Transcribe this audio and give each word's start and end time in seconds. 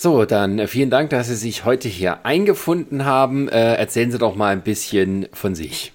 So, 0.00 0.24
dann 0.24 0.60
äh, 0.60 0.68
vielen 0.68 0.90
Dank, 0.90 1.10
dass 1.10 1.26
Sie 1.26 1.34
sich 1.34 1.64
heute 1.64 1.88
hier 1.88 2.24
eingefunden 2.24 3.04
haben. 3.04 3.48
Äh, 3.48 3.74
erzählen 3.74 4.12
Sie 4.12 4.18
doch 4.18 4.36
mal 4.36 4.52
ein 4.52 4.62
bisschen 4.62 5.26
von 5.32 5.56
sich. 5.56 5.92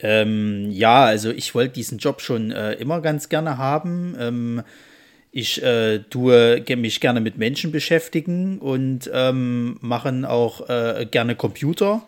Ähm, 0.00 0.70
ja, 0.70 1.02
also 1.02 1.30
ich 1.30 1.54
wollte 1.54 1.72
diesen 1.72 1.96
Job 1.96 2.20
schon 2.20 2.50
äh, 2.50 2.74
immer 2.74 3.00
ganz 3.00 3.30
gerne 3.30 3.56
haben. 3.56 4.14
Ähm, 4.20 4.62
ich 5.30 5.62
äh, 5.62 6.00
tue 6.10 6.62
mich 6.76 7.00
gerne 7.00 7.22
mit 7.22 7.38
Menschen 7.38 7.72
beschäftigen 7.72 8.58
und 8.58 9.10
ähm, 9.14 9.78
machen 9.80 10.26
auch 10.26 10.68
äh, 10.68 11.06
gerne 11.10 11.36
Computer. 11.36 12.02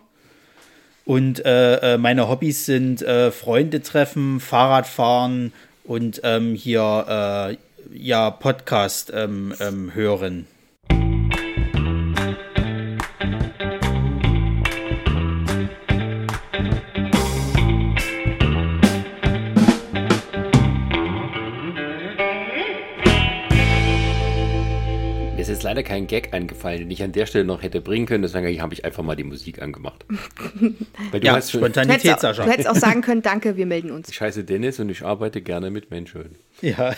Und 1.05 1.43
äh, 1.43 1.95
äh, 1.95 1.97
meine 1.97 2.29
Hobbys 2.29 2.67
sind 2.67 3.03
Freunde 3.31 3.81
treffen, 3.81 4.39
Fahrradfahren 4.39 5.53
und 5.85 6.21
ähm, 6.23 6.53
hier 6.53 7.57
ja 7.91 8.31
Podcast 8.31 9.11
ähm, 9.13 9.53
ähm, 9.59 9.93
hören. 9.93 10.47
Leider 25.65 25.83
kein 25.83 26.07
Gag 26.07 26.33
eingefallen, 26.33 26.79
den 26.79 26.91
ich 26.91 27.03
an 27.03 27.11
der 27.11 27.25
Stelle 27.25 27.43
noch 27.43 27.61
hätte 27.61 27.81
bringen 27.81 28.05
können. 28.05 28.21
Deswegen 28.21 28.61
habe 28.61 28.73
ich 28.73 28.85
einfach 28.85 29.03
mal 29.03 29.15
die 29.15 29.23
Musik 29.23 29.61
angemacht. 29.61 30.05
Weil 31.11 31.19
du 31.19 31.27
ja, 31.27 31.35
hast 31.35 31.51
schon, 31.51 31.59
Spontanität, 31.59 32.19
Sascha. 32.19 32.45
Du 32.45 32.51
hättest 32.51 32.69
auch 32.69 32.75
sagen 32.75 33.01
können, 33.01 33.21
danke, 33.21 33.57
wir 33.57 33.65
melden 33.65 33.91
uns. 33.91 34.09
Ich 34.09 34.21
heiße 34.21 34.43
Dennis 34.43 34.79
und 34.79 34.89
ich 34.89 35.03
arbeite 35.03 35.41
gerne 35.41 35.71
mit 35.71 35.91
Menschen. 35.91 36.37
Ja. 36.61 36.95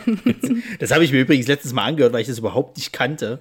das 0.80 0.90
habe 0.90 1.04
ich 1.04 1.12
mir 1.12 1.20
übrigens 1.20 1.46
letztes 1.46 1.72
Mal 1.72 1.84
angehört, 1.84 2.12
weil 2.12 2.22
ich 2.22 2.28
das 2.28 2.38
überhaupt 2.38 2.76
nicht 2.76 2.92
kannte. 2.92 3.38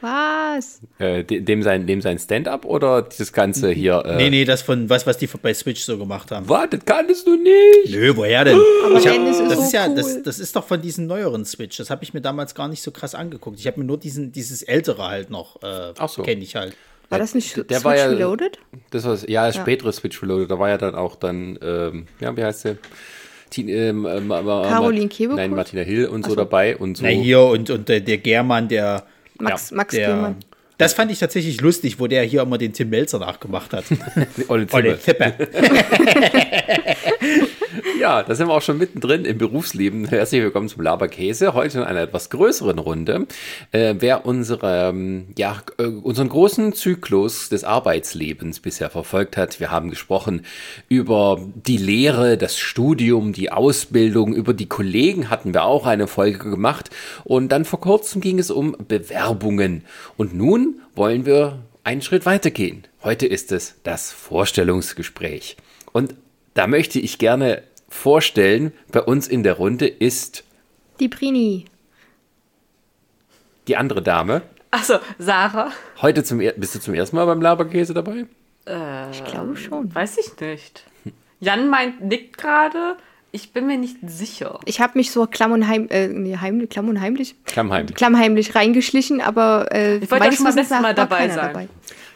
Was? 0.00 0.80
Äh, 0.98 1.24
dem 1.24 1.62
sein, 1.62 1.86
dem 1.86 2.02
sein 2.02 2.18
Stand-up 2.18 2.66
oder 2.66 3.02
das 3.02 3.32
Ganze 3.32 3.70
hier? 3.70 4.02
Äh 4.04 4.16
nee, 4.16 4.30
nee, 4.30 4.44
das 4.44 4.60
von 4.60 4.90
was, 4.90 5.06
was 5.06 5.16
die 5.16 5.26
bei 5.40 5.54
Switch 5.54 5.80
so 5.80 5.96
gemacht 5.96 6.30
haben. 6.30 6.46
Was? 6.48 6.68
Das 6.70 6.84
kanntest 6.84 7.26
du 7.26 7.36
nicht? 7.36 7.90
Nö, 7.90 8.14
woher 8.14 8.44
denn? 8.44 8.58
Aber 8.84 8.96
hab, 8.96 9.02
das, 9.02 9.40
ist, 9.40 9.50
das 9.50 9.58
ist 9.66 9.72
ja, 9.72 9.86
cool. 9.86 9.94
das, 9.94 10.22
das 10.22 10.38
ist 10.38 10.54
doch 10.56 10.66
von 10.66 10.82
diesen 10.82 11.06
neueren 11.06 11.46
Switch. 11.46 11.78
Das 11.78 11.88
habe 11.88 12.04
ich 12.04 12.12
mir 12.12 12.20
damals 12.20 12.54
gar 12.54 12.68
nicht 12.68 12.82
so 12.82 12.90
krass 12.90 13.14
angeguckt. 13.14 13.58
Ich 13.58 13.66
habe 13.66 13.80
mir 13.80 13.83
nur 13.86 13.98
diesen, 13.98 14.32
dieses 14.32 14.62
ältere 14.62 15.08
halt 15.08 15.30
noch, 15.30 15.62
äh, 15.62 15.92
so. 16.06 16.22
kenne 16.22 16.42
ich 16.42 16.56
halt. 16.56 16.76
War 17.10 17.18
das 17.18 17.34
nicht 17.34 17.56
der 17.56 17.64
Switch 17.64 17.84
war 17.84 17.96
ja, 17.96 18.06
Reloaded? 18.06 18.58
Das 18.90 19.04
war 19.04 19.16
ja, 19.28 19.46
das 19.46 19.56
ja. 19.56 19.62
spätere 19.62 19.92
Switch 19.92 20.22
Reloaded. 20.22 20.50
Da 20.50 20.58
war 20.58 20.68
ja 20.68 20.78
dann 20.78 20.94
auch 20.94 21.16
dann, 21.16 21.58
ähm, 21.62 22.06
ja, 22.20 22.36
wie 22.36 22.42
heißt 22.42 22.64
der? 22.64 22.76
Ähm, 23.56 24.04
ähm, 24.04 24.28
Caroline 24.30 25.08
Kebekus? 25.08 25.36
Nein, 25.36 25.52
Martina 25.52 25.82
Hill 25.82 26.06
und 26.06 26.24
so, 26.24 26.30
so. 26.30 26.36
dabei 26.36 26.76
und 26.76 26.96
so. 26.96 27.04
Na 27.04 27.10
hier 27.10 27.40
und, 27.40 27.70
und 27.70 27.88
der, 27.88 28.00
der 28.00 28.18
Germann, 28.18 28.66
der 28.66 29.04
Max, 29.38 29.70
ja, 29.70 29.76
Max 29.76 29.94
der, 29.94 30.08
Germann. 30.08 30.36
Das 30.76 30.92
fand 30.94 31.12
ich 31.12 31.20
tatsächlich 31.20 31.60
lustig, 31.60 32.00
wo 32.00 32.08
der 32.08 32.24
hier 32.24 32.42
immer 32.42 32.58
den 32.58 32.72
Tim 32.72 32.90
Melzer 32.90 33.20
nachgemacht 33.20 33.72
hat. 33.72 33.84
Olle 34.48 34.98
Zippe. 34.98 35.34
ja, 37.98 38.22
da 38.22 38.34
sind 38.34 38.48
wir 38.48 38.54
auch 38.54 38.62
schon 38.62 38.78
mittendrin 38.78 39.24
im 39.24 39.38
Berufsleben. 39.38 40.06
Herzlich 40.06 40.42
willkommen 40.42 40.68
zum 40.68 40.82
Laberkäse. 40.82 41.54
Heute 41.54 41.78
in 41.78 41.84
einer 41.84 42.02
etwas 42.02 42.30
größeren 42.30 42.78
Runde. 42.78 43.26
Äh, 43.72 43.96
wer 43.98 44.26
unsere, 44.26 44.90
ähm, 44.90 45.26
ja, 45.36 45.62
äh, 45.78 45.84
unseren 45.84 46.28
großen 46.28 46.74
Zyklus 46.74 47.48
des 47.48 47.64
Arbeitslebens 47.64 48.60
bisher 48.60 48.90
verfolgt 48.90 49.36
hat, 49.36 49.60
wir 49.60 49.70
haben 49.70 49.90
gesprochen 49.90 50.44
über 50.88 51.40
die 51.54 51.76
Lehre, 51.76 52.36
das 52.36 52.58
Studium, 52.58 53.32
die 53.32 53.50
Ausbildung, 53.50 54.34
über 54.34 54.54
die 54.54 54.66
Kollegen 54.66 55.30
hatten 55.30 55.54
wir 55.54 55.64
auch 55.64 55.86
eine 55.86 56.06
Folge 56.06 56.50
gemacht. 56.50 56.90
Und 57.24 57.50
dann 57.50 57.64
vor 57.64 57.80
kurzem 57.80 58.20
ging 58.20 58.38
es 58.38 58.50
um 58.50 58.76
Bewerbungen. 58.86 59.84
Und 60.16 60.34
nun 60.34 60.80
wollen 60.94 61.26
wir 61.26 61.60
einen 61.82 62.02
Schritt 62.02 62.26
weitergehen. 62.26 62.84
Heute 63.02 63.26
ist 63.26 63.52
es 63.52 63.76
das 63.82 64.12
Vorstellungsgespräch. 64.12 65.56
Und 65.92 66.14
da 66.54 66.66
möchte 66.66 66.98
ich 66.98 67.18
gerne 67.18 67.62
vorstellen, 67.88 68.72
bei 68.90 69.02
uns 69.02 69.28
in 69.28 69.42
der 69.42 69.54
Runde 69.54 69.86
ist 69.86 70.44
die 71.00 71.08
Prini. 71.08 71.66
Die 73.68 73.76
andere 73.76 74.02
Dame. 74.02 74.42
Achso, 74.70 74.98
Sarah. 75.18 75.70
Heute 76.02 76.24
zum 76.24 76.38
bist 76.38 76.74
du 76.74 76.80
zum 76.80 76.94
ersten 76.94 77.16
Mal 77.16 77.26
beim 77.26 77.40
Laberkäse 77.40 77.94
dabei? 77.94 78.26
Äh, 78.66 79.10
ich 79.10 79.24
glaube 79.24 79.56
schon. 79.56 79.94
Weiß 79.94 80.18
ich 80.18 80.38
nicht. 80.40 80.84
Jan 81.40 81.68
meint, 81.68 82.00
nickt 82.02 82.38
gerade. 82.38 82.96
Ich 83.32 83.52
bin 83.52 83.66
mir 83.66 83.78
nicht 83.78 83.96
sicher. 84.06 84.60
Ich 84.64 84.80
habe 84.80 84.96
mich 84.96 85.10
so 85.10 85.26
klamm 85.26 85.52
und, 85.52 85.66
heim, 85.66 85.88
äh, 85.90 86.06
nee, 86.06 86.36
heimlich, 86.36 86.70
klamm 86.70 86.88
und 86.88 87.00
heimlich, 87.00 87.34
klammheimlich. 87.44 87.96
klammheimlich 87.96 88.54
reingeschlichen, 88.54 89.20
aber 89.20 89.68
äh, 89.72 89.96
ich 89.96 90.10
wollte 90.10 90.32
schon 90.32 90.44
mal 90.44 90.54
letztes 90.54 90.80
Mal 90.80 90.94
dabei 90.94 91.28
sein. 91.28 91.52
Dabei. 91.52 91.68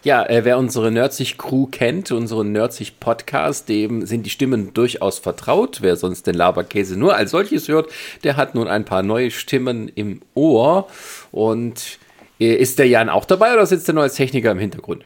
Ja, 0.05 0.25
äh, 0.25 0.45
wer 0.45 0.59
unsere 0.59 0.93
Nerdsich 0.93 1.39
Crew 1.39 1.67
kennt, 1.67 2.13
unseren 2.13 2.53
Nerdsich 2.53 3.01
Podcast, 3.01 3.69
dem 3.69 4.07
sind 4.07 4.25
die 4.25 4.31
Stimmen 4.31 4.73
durchaus 4.73 5.19
vertraut. 5.19 5.79
Wer 5.83 5.97
sonst 5.97 6.27
den 6.29 6.35
Laberkäse 6.35 6.97
nur 6.97 7.17
als 7.17 7.33
solches 7.33 7.67
hört, 7.67 7.91
der 8.23 8.37
hat 8.37 8.55
nun 8.55 8.69
ein 8.69 8.85
paar 8.85 9.03
neue 9.03 9.33
Stimmen 9.33 9.89
im 9.89 10.21
Ohr. 10.35 10.89
Und 11.33 11.99
äh, 12.39 12.55
ist 12.55 12.79
der 12.79 12.87
Jan 12.87 13.09
auch 13.09 13.25
dabei 13.25 13.53
oder 13.53 13.67
sitzt 13.67 13.89
der 13.89 13.95
neue 13.97 14.11
Techniker 14.11 14.53
im 14.53 14.59
Hintergrund? 14.59 15.05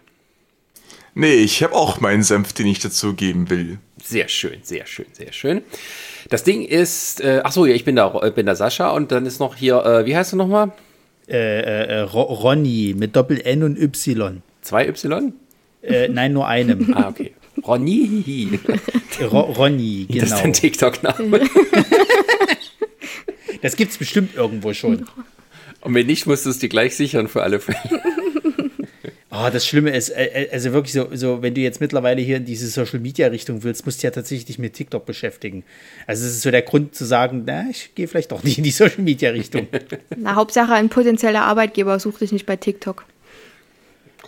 Nee, 1.15 1.35
ich 1.37 1.63
habe 1.63 1.75
auch 1.75 2.01
meinen 2.01 2.23
Senf, 2.23 2.53
den 2.53 2.67
ich 2.67 2.79
dazu 2.79 3.15
geben 3.15 3.49
will. 3.49 3.79
Sehr 4.03 4.29
schön, 4.29 4.61
sehr 4.63 4.87
schön, 4.87 5.07
sehr 5.13 5.33
schön. 5.33 5.63
Das 6.29 6.45
Ding 6.45 6.65
ist, 6.65 7.21
äh, 7.23 7.41
ach 7.45 7.53
so, 7.53 7.65
ja, 7.65 7.75
ich 7.75 7.85
bin 7.85 7.97
da, 7.97 8.15
äh, 8.23 8.31
bin 8.31 8.47
da 8.47 8.55
Sascha 8.55 8.91
und 8.91 9.11
dann 9.11 9.25
ist 9.25 9.39
noch 9.39 9.57
hier, 9.57 9.85
äh, 9.85 10.07
wie 10.07 10.17
heißt 10.17 10.33
du 10.33 10.37
nochmal? 10.37 10.73
Äh, 11.29 11.61
äh, 11.61 11.85
äh 11.87 12.01
Ronny 12.01 12.95
mit 12.97 13.17
Doppel 13.17 13.41
N 13.41 13.63
und 13.63 13.79
Y. 13.79 14.43
Zwei 14.63 14.89
Y? 14.89 15.33
Äh, 15.83 16.09
nein, 16.09 16.33
nur 16.33 16.49
einem. 16.49 16.95
ah, 16.97 17.09
okay. 17.09 17.33
Ronny. 17.67 18.59
Ro 19.21 19.41
Ronny, 19.41 20.07
genau. 20.09 20.21
Das 20.23 20.33
ist 20.33 20.45
ein 20.45 20.53
TikTok-Name. 20.55 21.41
das 23.63 23.77
gibt's 23.77 23.99
bestimmt 23.99 24.35
irgendwo 24.35 24.73
schon. 24.73 25.07
Und 25.83 25.95
wenn 25.95 26.07
nicht, 26.07 26.27
musst 26.27 26.47
du 26.47 26.51
es 26.51 26.59
dir 26.59 26.69
gleich 26.69 26.97
sichern 26.97 27.29
für 27.29 27.43
alle 27.43 27.61
Fälle. 27.61 28.01
Oh, 29.35 29.49
das 29.51 29.67
Schlimme 29.67 29.91
ist, 29.91 30.11
äh, 30.11 30.27
äh, 30.27 30.51
also 30.53 30.73
wirklich 30.73 30.93
so, 30.93 31.09
so, 31.15 31.41
wenn 31.41 31.55
du 31.55 31.63
jetzt 31.63 31.81
mittlerweile 31.81 32.21
hier 32.21 32.37
in 32.37 32.45
diese 32.45 32.69
Social 32.69 33.01
Media 33.01 33.29
Richtung 33.29 33.63
willst, 33.63 33.87
musst 33.87 34.03
du 34.03 34.07
ja 34.07 34.11
tatsächlich 34.11 34.45
dich 34.45 34.59
mit 34.59 34.75
TikTok 34.75 35.07
beschäftigen. 35.07 35.65
Also 36.07 36.27
es 36.27 36.33
ist 36.33 36.43
so 36.43 36.51
der 36.51 36.61
Grund 36.61 36.95
zu 36.95 37.07
sagen, 37.07 37.45
na, 37.47 37.65
ich 37.71 37.95
gehe 37.95 38.07
vielleicht 38.09 38.31
doch 38.31 38.45
nicht 38.45 38.59
in 38.59 38.65
die 38.65 38.71
Social 38.71 39.03
Media 39.03 39.31
Richtung. 39.31 39.69
Na, 40.17 40.35
Hauptsache 40.35 40.75
ein 40.75 40.91
potenzieller 40.91 41.43
Arbeitgeber 41.43 41.99
sucht 41.99 42.21
dich 42.21 42.33
nicht 42.33 42.45
bei 42.45 42.57
TikTok. 42.57 43.07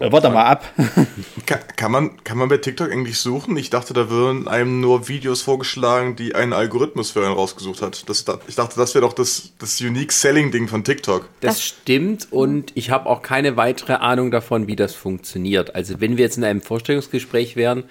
Äh, 0.00 0.10
warte 0.10 0.30
mal 0.30 0.44
ab. 0.44 0.72
kann, 1.46 1.60
kann, 1.76 1.92
man, 1.92 2.24
kann 2.24 2.36
man 2.36 2.48
bei 2.48 2.58
TikTok 2.58 2.90
eigentlich 2.90 3.18
suchen? 3.18 3.56
Ich 3.56 3.70
dachte, 3.70 3.94
da 3.94 4.10
würden 4.10 4.48
einem 4.48 4.80
nur 4.80 5.08
Videos 5.08 5.42
vorgeschlagen, 5.42 6.16
die 6.16 6.34
ein 6.34 6.52
Algorithmus 6.52 7.12
für 7.12 7.24
einen 7.24 7.34
rausgesucht 7.34 7.80
hat. 7.80 8.08
Das, 8.08 8.24
ich 8.48 8.54
dachte, 8.56 8.76
das 8.76 8.94
wäre 8.94 9.04
doch 9.04 9.12
das, 9.12 9.52
das 9.58 9.80
Unique 9.80 10.12
Selling 10.12 10.50
Ding 10.50 10.66
von 10.66 10.82
TikTok. 10.82 11.28
Das, 11.40 11.62
stimmt 11.62 12.28
und 12.30 12.72
ich 12.74 12.90
habe 12.90 13.08
auch 13.08 13.22
keine 13.22 13.56
weitere 13.56 13.94
Ahnung 13.94 14.30
davon, 14.30 14.66
wie 14.66 14.76
das 14.76 14.94
funktioniert. 14.94 15.74
Also 15.74 16.00
wenn 16.00 16.16
wir 16.16 16.24
jetzt 16.24 16.36
in 16.36 16.44
einem 16.44 16.60
Vorstellungsgespräch 16.60 17.56
wären, 17.56 17.84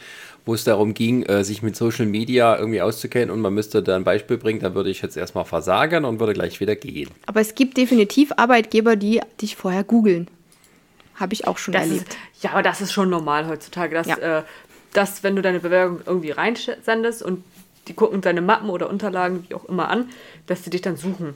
wo 0.45 0.53
es 0.53 0.65
darum 0.65 0.93
ging, 0.93 1.23
äh, 1.23 1.43
sich 1.43 1.61
mit 1.61 1.75
Social 1.75 2.05
Media 2.05 2.57
irgendwie 2.57 2.81
auszukennen 2.81 3.29
und 3.29 3.39
man 3.39 3.53
müsste 3.53 3.81
da 3.81 3.95
ein 3.95 4.03
Beispiel 4.03 4.37
bringen, 4.37 4.59
dann 4.59 4.75
würde 4.75 4.89
ich 4.89 5.01
jetzt 5.01 5.15
erstmal 5.15 5.45
versagen 5.45 6.03
und 6.03 6.19
würde 6.19 6.33
gleich 6.33 6.59
wieder 6.59 6.75
gehen. 6.75 7.09
Aber 7.25 7.39
es 7.39 7.55
gibt 7.55 7.77
definitiv 7.77 8.33
Arbeitgeber, 8.35 8.97
die 8.97 9.21
dich 9.41 9.55
vorher 9.55 9.83
googeln. 9.85 10.27
Habe 11.23 11.33
ich 11.33 11.47
auch 11.47 11.57
schon 11.57 11.71
das 11.71 11.83
erlebt. 11.83 12.09
Ist, 12.09 12.43
ja, 12.43 12.51
aber 12.51 12.63
das 12.63 12.81
ist 12.81 12.91
schon 12.91 13.09
normal 13.09 13.47
heutzutage, 13.47 13.95
dass, 13.95 14.07
ja. 14.07 14.17
äh, 14.17 14.43
dass 14.91 15.23
wenn 15.23 15.37
du 15.37 15.41
deine 15.41 15.61
Bewerbung 15.61 16.01
irgendwie 16.05 16.31
reinsendest 16.31 17.23
und 17.23 17.45
die 17.87 17.93
gucken 17.93 18.19
deine 18.19 18.41
Mappen 18.41 18.69
oder 18.69 18.89
Unterlagen, 18.89 19.45
wie 19.47 19.55
auch 19.55 19.63
immer 19.63 19.87
an, 19.87 20.09
dass 20.47 20.65
sie 20.65 20.69
dich 20.69 20.81
dann 20.81 20.97
suchen 20.97 21.33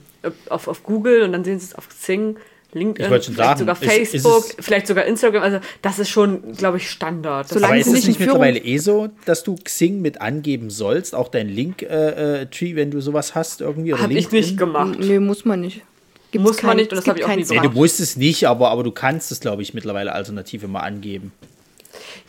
auf, 0.50 0.68
auf 0.68 0.82
Google 0.82 1.22
und 1.22 1.32
dann 1.32 1.42
sehen 1.42 1.58
sie 1.58 1.64
es 1.64 1.74
auf 1.74 1.88
Xing, 1.88 2.36
LinkedIn, 2.74 3.06
vielleicht 3.06 3.34
sagen, 3.34 3.60
sogar 3.60 3.76
Facebook, 3.76 4.44
ist, 4.44 4.58
ist 4.58 4.64
vielleicht 4.66 4.86
sogar 4.86 5.06
Instagram. 5.06 5.42
Also 5.42 5.60
das 5.80 5.98
ist 5.98 6.10
schon, 6.10 6.52
glaube 6.52 6.76
ich, 6.76 6.90
Standard. 6.90 7.48
Solange 7.48 7.72
aber 7.72 7.80
ist 7.80 7.86
es 7.86 8.06
nicht 8.06 8.20
mittlerweile 8.20 8.58
eh 8.58 8.76
so, 8.76 9.08
dass 9.24 9.42
du 9.42 9.54
Xing 9.56 10.02
mit 10.02 10.20
angeben 10.20 10.68
sollst, 10.68 11.14
auch 11.14 11.28
dein 11.28 11.48
Link-Tree, 11.48 11.86
äh, 11.86 12.42
äh 12.42 12.76
wenn 12.76 12.90
du 12.90 13.00
sowas 13.00 13.34
hast 13.34 13.62
irgendwie? 13.62 13.94
Habe 13.94 14.12
ich 14.12 14.30
nicht 14.32 14.58
gemacht. 14.58 14.98
Nee, 14.98 15.18
muss 15.18 15.46
man 15.46 15.62
nicht. 15.62 15.80
Gibt's 16.30 16.46
Muss 16.46 16.62
man 16.62 16.76
nicht 16.76 16.92
und 16.92 16.98
das 16.98 17.06
habe 17.06 17.18
ich 17.18 17.24
auch 17.24 17.28
nie 17.28 17.42
gemacht. 17.42 17.64
Nee, 17.64 17.68
du 17.68 17.74
musst 17.74 18.00
es 18.00 18.16
nicht, 18.16 18.46
aber, 18.46 18.70
aber 18.70 18.82
du 18.82 18.90
kannst 18.90 19.32
es, 19.32 19.40
glaube 19.40 19.62
ich, 19.62 19.72
mittlerweile 19.72 20.12
alternativ 20.12 20.62
immer 20.62 20.82
angeben. 20.82 21.32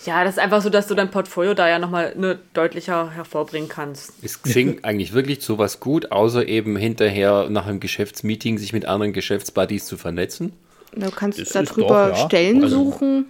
Ja, 0.06 0.24
das 0.24 0.36
ist 0.36 0.40
einfach 0.40 0.62
so, 0.62 0.70
dass 0.70 0.88
du 0.88 0.96
dein 0.96 1.12
Portfolio 1.12 1.54
da 1.54 1.68
ja 1.68 1.80
nochmal 1.80 2.14
ne, 2.16 2.40
deutlicher 2.54 3.12
hervorbringen 3.12 3.68
kannst. 3.68 4.14
Ist 4.22 4.44
Xing 4.44 4.80
eigentlich 4.84 5.14
wirklich 5.14 5.42
so 5.42 5.58
was 5.58 5.80
gut, 5.80 6.12
außer 6.12 6.48
eben 6.48 6.78
hinterher 6.78 7.50
nach 7.50 7.66
einem 7.66 7.80
Geschäftsmeeting 7.80 8.58
sich 8.58 8.72
mit 8.72 8.86
anderen 8.86 9.12
Geschäftsbuddies 9.12 9.86
zu 9.86 9.98
vernetzen? 9.98 10.54
Du 10.96 11.12
kannst 11.12 11.40
das 11.40 11.50
darüber 11.50 12.10
doch, 12.10 12.18
ja. 12.18 12.26
Stellen 12.26 12.64
also, 12.64 12.86
suchen. 12.86 13.26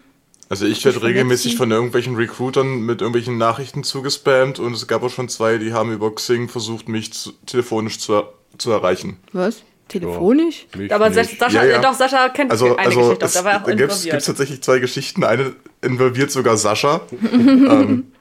Also 0.48 0.66
ich 0.66 0.83
werde 0.86 1.04
regelmäßig 1.04 1.57
von 1.57 1.69
irgendwelchen 1.69 2.16
Recruitern 2.16 2.81
mit 2.81 3.01
irgendwelchen 3.01 3.38
Nachrichten 3.38 3.83
zugespammt 3.83 4.60
und 4.60 4.74
es 4.74 4.88
gab 4.88 5.04
auch 5.04 5.12
schon 5.12 5.30
zwei, 5.30 5.57
die 5.57 5.74
haben 5.74 5.92
über 5.92 6.13
Xing 6.13 6.50
versucht, 6.50 6.88
mich 6.88 7.13
zu, 7.13 7.33
telefonisch 7.45 8.00
zu, 8.00 8.24
zu 8.57 8.71
erreichen. 8.71 9.18
Was? 9.31 9.63
Telefonisch? 9.90 10.68
Mich 10.78 10.94
Aber. 10.94 11.12
Sascha, 11.12 11.50
Ja, 11.50 11.64
ja. 11.66 11.82
doch, 11.82 11.94
Sascha 11.94 12.30
kennt 12.30 12.52
Also, 12.52 12.78
eine 12.78 12.88
also 12.88 13.00
Geschichte. 13.02 13.26
es, 13.26 13.34
da 13.34 13.44
war 13.44 13.62
auch 13.62 13.66
gibt 13.66 14.26
tatsächlich 14.26 14.62
zwei 14.62 14.80
Geschichten. 14.80 15.24
Eine 15.24 15.54
involviert 15.82 16.32
sogar 16.32 16.56
Sascha. 16.58 17.02
ähm, 17.22 18.12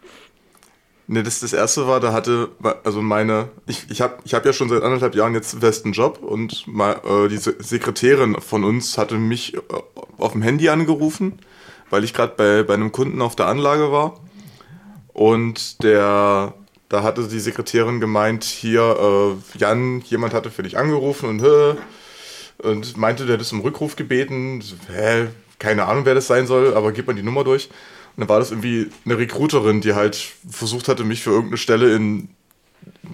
ne, 1.07 1.23
das, 1.23 1.41
das 1.41 1.53
erste 1.53 1.87
war, 1.87 2.01
da 2.01 2.13
hatte, 2.13 2.49
also 2.85 3.01
meine, 3.03 3.49
ich, 3.67 3.87
ich 3.91 4.01
habe 4.01 4.15
ich 4.25 4.35
hab 4.35 4.45
ja 4.45 4.53
schon 4.53 4.69
seit 4.69 4.83
anderthalb 4.83 5.15
Jahren 5.15 5.35
jetzt 5.35 5.53
einen 5.55 5.61
festen 5.63 5.93
Job 5.93 6.19
und 6.23 6.67
mal, 6.67 7.01
äh, 7.05 7.29
die 7.29 7.37
Se- 7.39 7.57
Sekretärin 7.59 8.37
von 8.41 8.65
uns 8.65 8.99
hatte 8.99 9.15
mich 9.17 9.55
äh, 9.55 9.61
auf 10.19 10.33
dem 10.33 10.43
Handy 10.43 10.69
angerufen, 10.69 11.39
weil 11.91 12.05
ich 12.05 12.13
gerade 12.15 12.35
bei, 12.37 12.63
bei 12.63 12.75
einem 12.75 12.93
Kunden 12.93 13.23
auf 13.23 13.37
der 13.37 13.47
Anlage 13.47 13.93
war. 13.93 14.21
Und 15.13 15.83
der, 15.83 16.55
da 16.89 17.03
hatte 17.03 17.29
die 17.29 17.41
Sekretärin 17.41 18.01
gemeint, 18.01 18.45
hier, 18.45 19.37
äh, 19.55 19.59
Jan, 19.59 20.01
jemand 20.07 20.35
hatte 20.35 20.51
für 20.51 20.63
dich 20.63 20.79
angerufen 20.79 21.29
und 21.29 21.43
hä, 21.43 21.75
und 22.59 22.97
meinte, 22.97 23.27
der 23.27 23.35
hat 23.35 23.41
es 23.41 23.53
um 23.53 23.61
Rückruf 23.61 23.95
gebeten. 23.97 24.63
Hä, 24.93 25.29
keine 25.59 25.87
Ahnung, 25.87 26.05
wer 26.05 26.15
das 26.15 26.27
sein 26.27 26.47
soll, 26.47 26.75
aber 26.75 26.93
gib 26.93 27.07
mal 27.07 27.13
die 27.15 27.23
Nummer 27.23 27.45
durch. 27.45 27.67
Und 28.17 28.23
dann 28.23 28.29
war 28.29 28.41
das 28.41 28.51
irgendwie 28.51 28.91
eine 29.05 29.17
Recruiterin, 29.19 29.81
die 29.81 29.95
halt 29.95 30.17
versucht 30.51 30.89
hatte, 30.89 31.05
mich 31.05 31.23
für 31.23 31.31
irgendeine 31.31 31.59
Stelle 31.59 31.95
in, 31.95 32.31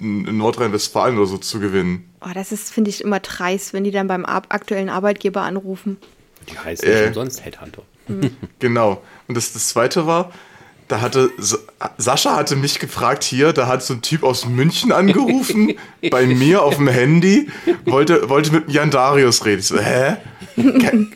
in 0.00 0.26
in 0.26 0.36
Nordrhein-Westfalen 0.38 1.16
oder 1.18 1.26
so 1.26 1.36
zu 1.38 1.60
gewinnen. 1.60 2.10
Oh, 2.22 2.30
das 2.32 2.52
ist, 2.52 2.72
finde 2.72 2.88
ich, 2.90 3.02
immer 3.02 3.20
dreist, 3.20 3.72
wenn 3.74 3.84
die 3.84 3.90
dann 3.90 4.06
beim 4.06 4.24
ar 4.24 4.42
aktuellen 4.48 4.88
Arbeitgeber 4.88 5.42
anrufen. 5.42 5.98
Die 6.50 6.58
heißt 6.58 6.82
nicht 6.84 6.94
Äh. 6.94 7.08
umsonst 7.08 7.44
Headhunter. 7.44 7.82
Genau. 8.60 9.02
Und 9.28 9.34
das, 9.36 9.52
das 9.52 9.68
zweite 9.68 10.06
war, 10.06 10.30
da 10.94 11.00
hatte 11.00 11.30
Sa- 11.38 11.58
Sascha 11.98 12.36
hatte 12.36 12.54
mich 12.54 12.78
gefragt 12.78 13.24
hier, 13.24 13.52
da 13.52 13.66
hat 13.66 13.82
so 13.82 13.94
ein 13.94 14.02
Typ 14.02 14.22
aus 14.22 14.46
München 14.46 14.92
angerufen, 14.92 15.74
bei 16.10 16.24
mir 16.26 16.62
auf 16.62 16.76
dem 16.76 16.86
Handy, 16.88 17.48
wollte, 17.84 18.28
wollte 18.28 18.52
mit 18.52 18.70
Jan 18.70 18.90
Darius 18.90 19.44
reden. 19.44 19.58
Ich 19.60 19.66
so, 19.66 19.78
hä? 19.78 20.16
Ke 20.56 21.06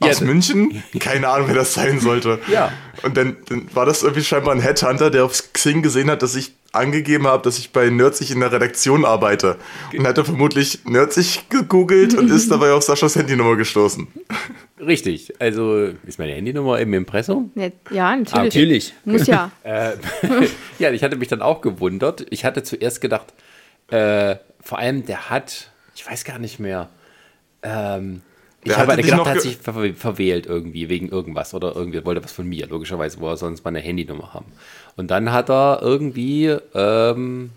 aus 0.00 0.18
Ja, 0.18 0.26
München? 0.26 0.82
Keine 0.98 1.28
Ahnung, 1.28 1.46
wer 1.46 1.54
das 1.54 1.74
sein 1.74 2.00
sollte. 2.00 2.40
Ja. 2.50 2.72
Und 3.04 3.16
dann, 3.16 3.36
dann 3.48 3.68
war 3.72 3.86
das 3.86 4.02
irgendwie 4.02 4.24
scheinbar 4.24 4.52
ein 4.54 4.60
Headhunter, 4.60 5.10
der 5.10 5.24
auf 5.24 5.40
Xing 5.52 5.82
gesehen 5.82 6.10
hat, 6.10 6.22
dass 6.22 6.34
ich 6.34 6.52
angegeben 6.72 7.26
habe, 7.28 7.42
dass 7.44 7.58
ich 7.58 7.70
bei 7.70 7.88
Nerdsig 7.88 8.30
in 8.32 8.40
der 8.40 8.50
Redaktion 8.50 9.04
arbeite. 9.04 9.56
Und 9.96 10.06
hat 10.06 10.18
er 10.18 10.24
vermutlich 10.24 10.80
Nerdsig 10.84 11.48
gegoogelt 11.50 12.14
und 12.14 12.30
ist 12.30 12.50
dabei 12.50 12.72
auf 12.72 12.82
Saschas 12.82 13.14
Handynummer 13.14 13.54
gestoßen. 13.56 14.08
Richtig. 14.84 15.40
Also 15.40 15.90
ist 16.06 16.18
meine 16.18 16.32
Handynummer 16.32 16.78
im 16.78 16.92
Impressum? 16.94 17.52
Ja, 17.54 18.16
natürlich. 18.16 18.32
Natürlich. 18.34 18.94
Muss 19.04 19.26
ja. 19.26 19.50
Äh, 19.62 19.92
ja, 20.78 20.90
ich 20.90 21.02
hatte 21.02 21.16
mich 21.16 21.28
dann 21.28 21.42
auch 21.42 21.60
gewundert. 21.60 22.26
Ich 22.30 22.44
hatte 22.44 22.62
zuerst 22.62 23.00
gedacht, 23.00 23.32
äh, 23.88 24.36
vor 24.60 24.78
allem 24.78 25.06
der 25.06 25.30
hat, 25.30 25.70
ich 25.94 26.08
weiß 26.08 26.24
gar 26.24 26.38
nicht 26.38 26.58
mehr, 26.58 26.88
ähm, 27.62 28.22
ich 28.64 28.72
Der 28.72 28.78
habe 28.78 28.96
gedacht, 28.96 29.18
noch 29.18 29.26
er 29.26 29.34
hat 29.34 29.40
sich 29.40 29.56
ver 29.56 29.92
verwählt 29.94 30.46
irgendwie 30.46 30.88
wegen 30.88 31.08
irgendwas 31.08 31.52
oder 31.52 31.74
irgendwie 31.74 32.04
wollte 32.04 32.22
was 32.22 32.30
von 32.30 32.48
mir, 32.48 32.68
logischerweise, 32.68 33.18
wo 33.18 33.28
er 33.28 33.36
sonst 33.36 33.64
meine 33.64 33.80
Handynummer 33.80 34.34
haben. 34.34 34.46
Und 34.96 35.10
dann 35.10 35.32
hat 35.32 35.50
er 35.50 35.80
irgendwie 35.82 36.56
ähm, 36.74 37.50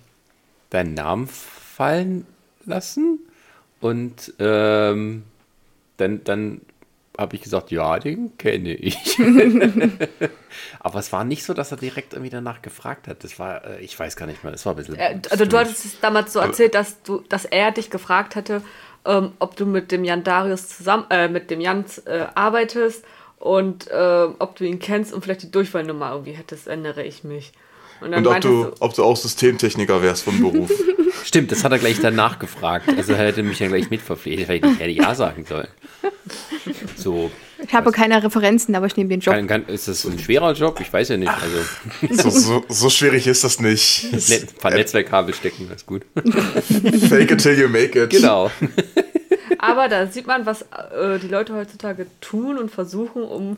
deinen 0.71 0.93
Namen 0.95 1.27
fallen 1.27 2.25
lassen 2.65 3.19
und 3.81 4.33
ähm, 4.39 5.23
dann, 5.97 6.23
dann 6.23 6.61
habe 7.17 7.35
ich 7.35 7.41
gesagt, 7.41 7.71
ja, 7.71 7.99
den 7.99 8.37
kenne 8.37 8.73
ich. 8.73 9.17
Aber 10.79 10.99
es 10.99 11.11
war 11.11 11.23
nicht 11.23 11.43
so, 11.43 11.53
dass 11.53 11.71
er 11.71 11.77
direkt 11.77 12.13
irgendwie 12.13 12.29
danach 12.29 12.61
gefragt 12.61 13.07
hat. 13.07 13.23
Das 13.23 13.39
war, 13.39 13.63
äh, 13.65 13.81
ich 13.81 13.97
weiß 13.97 14.15
gar 14.15 14.25
nicht 14.25 14.43
mehr, 14.43 14.51
das 14.51 14.65
war 14.65 14.73
ein 14.73 14.77
bisschen. 14.77 14.95
Äh, 14.95 15.19
Also 15.29 15.45
du 15.45 15.57
hattest 15.57 15.85
es 15.85 15.99
damals 15.99 16.33
so 16.33 16.39
erzählt, 16.39 16.75
dass 16.75 17.01
du, 17.03 17.23
dass 17.29 17.45
er 17.45 17.71
dich 17.71 17.89
gefragt 17.89 18.35
hatte, 18.35 18.61
ähm, 19.05 19.33
ob 19.39 19.55
du 19.55 19.65
mit 19.65 19.91
dem 19.91 20.03
Jan 20.03 20.23
Darius 20.23 20.69
zusammen, 20.69 21.05
äh, 21.09 21.27
mit 21.27 21.51
dem 21.51 21.61
Jans 21.61 21.99
äh, 21.99 22.25
arbeitest 22.35 23.05
und 23.39 23.89
äh, 23.89 24.27
ob 24.39 24.55
du 24.55 24.63
ihn 24.65 24.79
kennst 24.79 25.13
und 25.13 25.23
vielleicht 25.23 25.43
die 25.43 25.51
Durchfallnummer 25.51 26.11
irgendwie 26.11 26.33
hättest, 26.33 26.67
erinnere 26.67 27.03
ich 27.03 27.23
mich. 27.23 27.51
dann 28.01 28.13
Und 28.13 28.27
ob 28.27 28.41
du, 28.41 28.71
ob 28.79 28.93
du 28.93 29.03
auch 29.03 29.17
Systemtechniker 29.17 30.01
wärst 30.01 30.23
von 30.23 30.39
Beruf. 30.41 30.71
Stimmt, 31.23 31.51
das 31.51 31.63
hat 31.63 31.71
er 31.71 31.79
gleich 31.79 31.99
danach 32.01 32.39
gefragt. 32.39 32.89
Also 32.95 33.13
er 33.13 33.25
hätte 33.25 33.43
mich 33.43 33.59
ja 33.59 33.67
gleich 33.67 33.89
mitverpflichtet, 33.89 34.47
weil 34.47 34.57
ich 34.57 34.63
nicht 34.63 34.79
hätte 34.79 34.91
Ja 34.91 35.15
sagen 35.15 35.45
sollen. 35.45 35.67
So, 36.95 37.31
Ich 37.63 37.73
habe 37.73 37.91
keine 37.91 38.21
Referenzen, 38.23 38.75
aber 38.75 38.85
ich 38.87 38.95
nehme 38.97 39.09
den 39.09 39.19
Job. 39.19 39.33
kann, 39.33 39.47
kann, 39.47 39.65
ist 39.67 39.87
das 39.87 40.05
ein 40.05 40.19
schwerer 40.19 40.53
Job? 40.53 40.79
Ich 40.79 40.91
weiß 40.91 41.09
ja 41.09 41.17
nicht. 41.17 41.31
Also 41.31 41.57
So, 42.29 42.29
so, 42.29 42.65
so 42.67 42.89
schwierig 42.89 43.27
ist 43.27 43.43
das 43.43 43.59
nicht. 43.59 44.11
Net, 44.29 44.49
ein 44.49 44.59
paar 44.59 44.71
Netzwerkkabel 44.71 45.33
stecken, 45.33 45.67
das 45.69 45.81
ist 45.81 45.87
gut. 45.87 46.03
Fake 47.09 47.31
it 47.31 47.41
till 47.41 47.59
you 47.59 47.67
make 47.67 48.01
it. 48.01 48.09
Genau. 48.09 48.51
Aber 49.59 49.87
da 49.87 50.07
sieht 50.07 50.27
man, 50.27 50.45
was 50.45 50.63
äh, 50.63 51.19
die 51.21 51.27
Leute 51.27 51.53
heutzutage 51.55 52.07
tun 52.21 52.57
und 52.57 52.71
versuchen, 52.71 53.23
um 53.23 53.57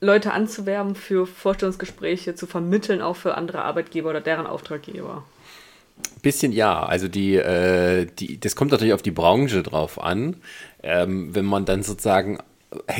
Leute 0.00 0.32
anzuwerben 0.32 0.94
für 0.94 1.26
Vorstellungsgespräche, 1.26 2.34
zu 2.34 2.46
vermitteln, 2.46 3.02
auch 3.02 3.16
für 3.16 3.34
andere 3.36 3.62
Arbeitgeber 3.62 4.10
oder 4.10 4.20
deren 4.20 4.46
Auftraggeber. 4.46 5.24
Bisschen 6.22 6.52
ja. 6.52 6.82
Also 6.82 7.08
die, 7.08 7.36
äh, 7.36 8.06
die, 8.18 8.40
das 8.40 8.56
kommt 8.56 8.70
natürlich 8.70 8.94
auf 8.94 9.02
die 9.02 9.10
Branche 9.10 9.62
drauf 9.62 10.02
an. 10.02 10.36
Ähm, 10.82 11.34
wenn 11.34 11.44
man 11.44 11.64
dann 11.64 11.82
sozusagen 11.82 12.38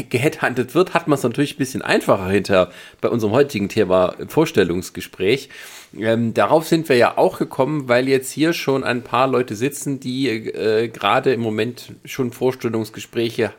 geheadhuntet 0.08 0.74
wird, 0.74 0.94
hat 0.94 1.06
man 1.06 1.16
es 1.16 1.22
natürlich 1.22 1.54
ein 1.54 1.58
bisschen 1.58 1.82
einfacher 1.82 2.28
hinter 2.28 2.70
bei 3.00 3.08
unserem 3.08 3.32
heutigen 3.32 3.68
Thema 3.68 4.14
Vorstellungsgespräch. 4.26 5.48
Ähm, 5.96 6.34
darauf 6.34 6.66
sind 6.66 6.88
wir 6.88 6.96
ja 6.96 7.16
auch 7.16 7.38
gekommen, 7.38 7.88
weil 7.88 8.08
jetzt 8.08 8.32
hier 8.32 8.52
schon 8.52 8.82
ein 8.82 9.02
paar 9.02 9.28
Leute 9.28 9.54
sitzen, 9.54 10.00
die 10.00 10.28
äh, 10.28 10.88
gerade 10.88 11.32
im 11.32 11.40
Moment 11.40 11.92
schon 12.04 12.32
Vorstellungsgespräche 12.32 13.52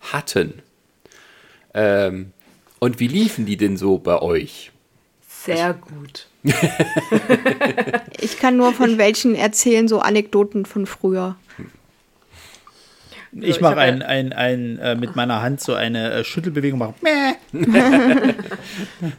hatten. 0.00 0.62
Ähm, 1.74 2.32
und 2.78 3.00
wie 3.00 3.08
liefen 3.08 3.44
die 3.44 3.56
denn 3.56 3.76
so 3.76 3.98
bei 3.98 4.22
euch? 4.22 4.72
Sehr 5.28 5.74
gut. 5.74 6.26
Ich 8.20 8.38
kann 8.38 8.56
nur 8.56 8.72
von 8.72 8.98
welchen 8.98 9.34
erzählen, 9.34 9.86
so 9.86 10.00
Anekdoten 10.00 10.66
von 10.66 10.86
früher. 10.86 11.36
Ich 13.32 13.60
mache 13.60 13.72
hab 13.72 13.78
ein, 13.78 14.02
ein, 14.02 14.32
ein, 14.32 14.78
äh, 14.78 14.94
mit 14.94 15.16
meiner 15.16 15.42
Hand 15.42 15.60
so 15.60 15.74
eine 15.74 16.12
äh, 16.12 16.24
Schüttelbewegung, 16.24 16.78
mache 16.78 16.94
Mäh. 17.02 17.34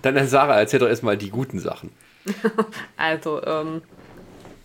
Dann 0.02 0.28
Sarah, 0.28 0.58
erzähl 0.60 0.80
doch 0.80 0.88
erstmal 0.88 1.18
die 1.18 1.30
guten 1.30 1.60
Sachen. 1.60 1.92
Also, 2.98 3.44
ähm, 3.46 3.84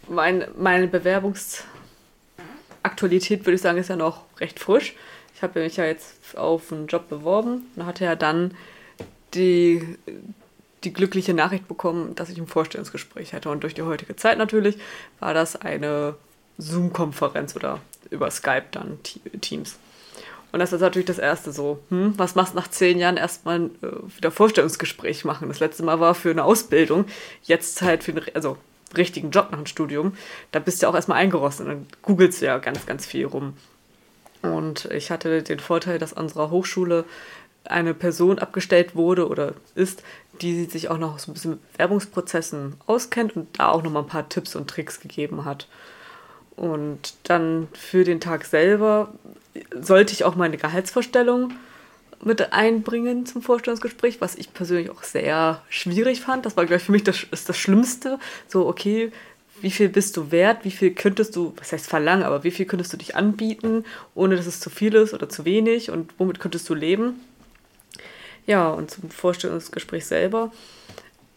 mein, 0.08 0.46
meine 0.56 0.88
Bewerbungsaktualität, 0.88 3.46
würde 3.46 3.54
ich 3.54 3.62
sagen, 3.62 3.78
ist 3.78 3.88
ja 3.88 3.96
noch 3.96 4.24
recht 4.40 4.58
frisch. 4.58 4.94
Ich 5.34 5.42
habe 5.42 5.60
mich 5.60 5.76
ja 5.76 5.84
jetzt 5.84 6.36
auf 6.36 6.72
einen 6.72 6.86
Job 6.86 7.08
beworben 7.08 7.66
und 7.76 7.86
hatte 7.86 8.04
ja 8.04 8.16
dann 8.16 8.54
die, 9.34 9.98
die 10.84 10.92
glückliche 10.92 11.34
Nachricht 11.34 11.68
bekommen, 11.68 12.14
dass 12.14 12.30
ich 12.30 12.38
ein 12.38 12.46
Vorstellungsgespräch 12.46 13.34
hatte. 13.34 13.50
Und 13.50 13.62
durch 13.62 13.74
die 13.74 13.82
heutige 13.82 14.16
Zeit 14.16 14.38
natürlich 14.38 14.78
war 15.20 15.34
das 15.34 15.56
eine 15.56 16.14
Zoom-Konferenz 16.58 17.56
oder 17.56 17.80
über 18.10 18.30
Skype 18.30 18.64
dann 18.70 19.02
Te- 19.02 19.20
Teams. 19.40 19.78
Und 20.52 20.60
das 20.60 20.72
ist 20.72 20.82
natürlich 20.82 21.06
das 21.06 21.18
erste 21.18 21.50
so, 21.50 21.80
hm, 21.88 22.14
was 22.16 22.36
machst 22.36 22.52
du 22.52 22.58
nach 22.58 22.68
zehn 22.68 22.98
Jahren 22.98 23.16
erstmal 23.16 23.64
äh, 23.82 24.16
wieder 24.16 24.30
Vorstellungsgespräch 24.30 25.24
machen? 25.24 25.48
Das 25.48 25.58
letzte 25.58 25.82
Mal 25.82 25.98
war 25.98 26.14
für 26.14 26.30
eine 26.30 26.44
Ausbildung, 26.44 27.06
jetzt 27.42 27.82
halt 27.82 28.04
für 28.04 28.12
einen 28.12 28.24
also, 28.34 28.56
richtigen 28.96 29.30
Job 29.32 29.48
nach 29.50 29.58
dem 29.58 29.66
Studium. 29.66 30.16
Da 30.52 30.60
bist 30.60 30.80
du 30.80 30.86
ja 30.86 30.90
auch 30.90 30.94
erstmal 30.94 31.18
eingerostet 31.18 31.66
und 31.66 31.72
dann 31.72 31.86
googelst 32.02 32.40
du 32.40 32.46
ja 32.46 32.58
ganz, 32.58 32.86
ganz 32.86 33.04
viel 33.04 33.26
rum. 33.26 33.54
Und 34.42 34.84
ich 34.92 35.10
hatte 35.10 35.42
den 35.42 35.58
Vorteil, 35.58 35.98
dass 35.98 36.14
an 36.14 36.24
unserer 36.24 36.50
Hochschule 36.50 37.04
eine 37.64 37.94
Person 37.94 38.38
abgestellt 38.38 38.94
wurde 38.94 39.26
oder 39.26 39.54
ist, 39.74 40.02
die 40.40 40.66
sich 40.66 40.88
auch 40.88 40.98
noch 40.98 41.18
so 41.18 41.30
ein 41.30 41.34
bisschen 41.34 41.50
mit 41.52 41.60
Werbungsprozessen 41.78 42.74
auskennt 42.86 43.34
und 43.36 43.58
da 43.58 43.70
auch 43.70 43.82
noch 43.82 43.90
mal 43.90 44.00
ein 44.00 44.06
paar 44.06 44.28
Tipps 44.28 44.54
und 44.54 44.68
Tricks 44.68 45.00
gegeben 45.00 45.44
hat. 45.44 45.66
Und 46.56 47.14
dann 47.24 47.68
für 47.72 48.04
den 48.04 48.20
Tag 48.20 48.44
selber 48.44 49.12
sollte 49.80 50.12
ich 50.12 50.24
auch 50.24 50.36
meine 50.36 50.56
Gehaltsvorstellung 50.56 51.52
mit 52.22 52.52
einbringen 52.52 53.26
zum 53.26 53.42
Vorstellungsgespräch, 53.42 54.20
was 54.20 54.34
ich 54.36 54.54
persönlich 54.54 54.90
auch 54.90 55.02
sehr 55.02 55.62
schwierig 55.68 56.20
fand. 56.20 56.46
Das 56.46 56.56
war, 56.56 56.64
glaube 56.64 56.78
ich, 56.78 56.84
für 56.84 56.92
mich 56.92 57.04
das, 57.04 57.26
ist 57.30 57.48
das 57.48 57.58
Schlimmste. 57.58 58.18
So, 58.48 58.66
okay, 58.66 59.12
wie 59.60 59.70
viel 59.70 59.88
bist 59.88 60.16
du 60.16 60.30
wert? 60.30 60.64
Wie 60.64 60.70
viel 60.70 60.92
könntest 60.92 61.36
du, 61.36 61.54
was 61.56 61.72
heißt 61.72 61.86
verlangen, 61.86 62.24
aber 62.24 62.44
wie 62.44 62.50
viel 62.50 62.66
könntest 62.66 62.92
du 62.92 62.96
dich 62.96 63.16
anbieten, 63.16 63.84
ohne 64.14 64.36
dass 64.36 64.46
es 64.46 64.60
zu 64.60 64.70
viel 64.70 64.94
ist 64.94 65.14
oder 65.14 65.28
zu 65.28 65.44
wenig 65.44 65.90
und 65.90 66.14
womit 66.18 66.40
könntest 66.40 66.68
du 66.68 66.74
leben? 66.74 67.20
Ja, 68.46 68.68
und 68.70 68.90
zum 68.90 69.10
Vorstellungsgespräch 69.10 70.06
selber. 70.06 70.52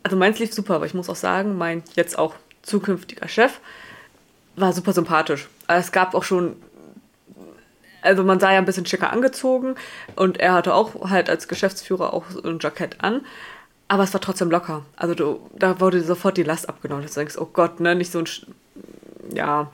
Also 0.03 0.17
meins 0.17 0.39
lief 0.39 0.53
super, 0.53 0.75
aber 0.75 0.86
ich 0.86 0.93
muss 0.93 1.09
auch 1.09 1.15
sagen, 1.15 1.57
mein 1.57 1.83
jetzt 1.95 2.17
auch 2.17 2.36
zukünftiger 2.63 3.27
Chef 3.27 3.59
war 4.58 4.74
super 4.74 4.94
sympathisch. 4.94 5.48
Es 5.68 5.92
gab 5.92 6.14
auch 6.14 6.24
schon, 6.24 6.56
also 8.02 8.24
man 8.24 8.40
sah 8.40 8.52
ja 8.52 8.58
ein 8.58 8.66
bisschen 8.66 8.86
schicker 8.86 9.12
angezogen 9.12 9.76
und 10.16 10.40
er 10.40 10.54
hatte 10.54 10.74
auch 10.74 11.10
halt 11.10 11.30
als 11.30 11.48
Geschäftsführer 11.48 12.14
auch 12.14 12.26
so 12.30 12.42
ein 12.44 12.60
Jackett 12.60 13.02
an. 13.02 13.26
Aber 13.88 14.04
es 14.04 14.14
war 14.14 14.20
trotzdem 14.20 14.52
locker. 14.52 14.84
Also 14.98 15.16
du, 15.16 15.50
da 15.58 15.80
wurde 15.80 16.02
sofort 16.04 16.36
die 16.36 16.44
Last 16.44 16.68
abgenommen. 16.68 17.06
Du 17.06 17.14
denkst, 17.14 17.38
oh 17.38 17.46
Gott, 17.46 17.80
ne, 17.80 17.96
nicht 17.96 18.12
so 18.12 18.20
ein, 18.20 18.28
ja, 19.34 19.72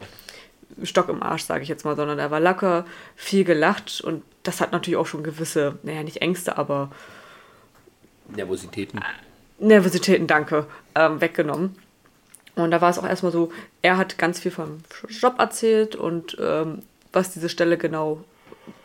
Stock 0.84 1.10
im 1.10 1.24
Arsch, 1.24 1.44
sage 1.44 1.64
ich 1.64 1.70
jetzt 1.70 1.86
mal, 1.86 1.96
sondern 1.96 2.20
er 2.20 2.32
war 2.32 2.40
locker, 2.40 2.86
viel 3.16 3.44
gelacht 3.44 4.02
und 4.02 4.24
das 4.44 4.60
hat 4.60 4.72
natürlich 4.72 4.98
auch 4.98 5.08
schon 5.08 5.24
gewisse, 5.24 5.78
naja, 5.84 6.04
nicht 6.04 6.22
Ängste, 6.22 6.58
aber 6.58 6.92
Nervositäten. 8.30 9.00
Nervositäten, 9.60 10.28
danke, 10.28 10.66
ähm, 10.96 11.22
weggenommen. 11.22 11.76
Und 12.56 12.72
da 12.72 12.82
war 12.82 12.90
es 12.90 13.00
auch 13.00 13.08
erstmal 13.08 13.32
so, 13.32 13.52
er 13.82 13.98
hat 13.98 14.18
ganz 14.18 14.40
viel 14.40 14.52
vom 14.52 14.80
Job 15.10 15.40
erzählt 15.40 15.96
und 15.96 16.38
ähm, 16.40 16.84
was 17.12 17.32
diese 17.32 17.50
Stelle 17.50 17.78
genau 17.78 18.24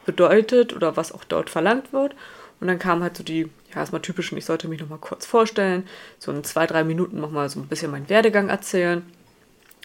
bedeutet 0.06 0.75
oder 0.75 0.96
was 0.96 1.12
auch 1.12 1.25
dort 1.25 1.50
verlangt 1.50 1.92
wird. 1.92 2.14
Und 2.60 2.66
dann 2.66 2.78
kam 2.78 3.02
halt 3.02 3.16
so 3.16 3.22
die, 3.22 3.42
ja, 3.70 3.76
erstmal 3.76 4.02
typischen, 4.02 4.38
ich 4.38 4.46
sollte 4.46 4.68
mich 4.68 4.80
nochmal 4.80 4.98
kurz 4.98 5.26
vorstellen, 5.26 5.87
so 6.18 6.32
in 6.32 6.42
zwei, 6.44 6.66
drei 6.66 6.82
Minuten 6.82 7.20
nochmal 7.20 7.48
so 7.48 7.60
ein 7.60 7.68
bisschen 7.68 7.90
meinen 7.90 8.08
Werdegang 8.08 8.48
erzählen, 8.48 9.04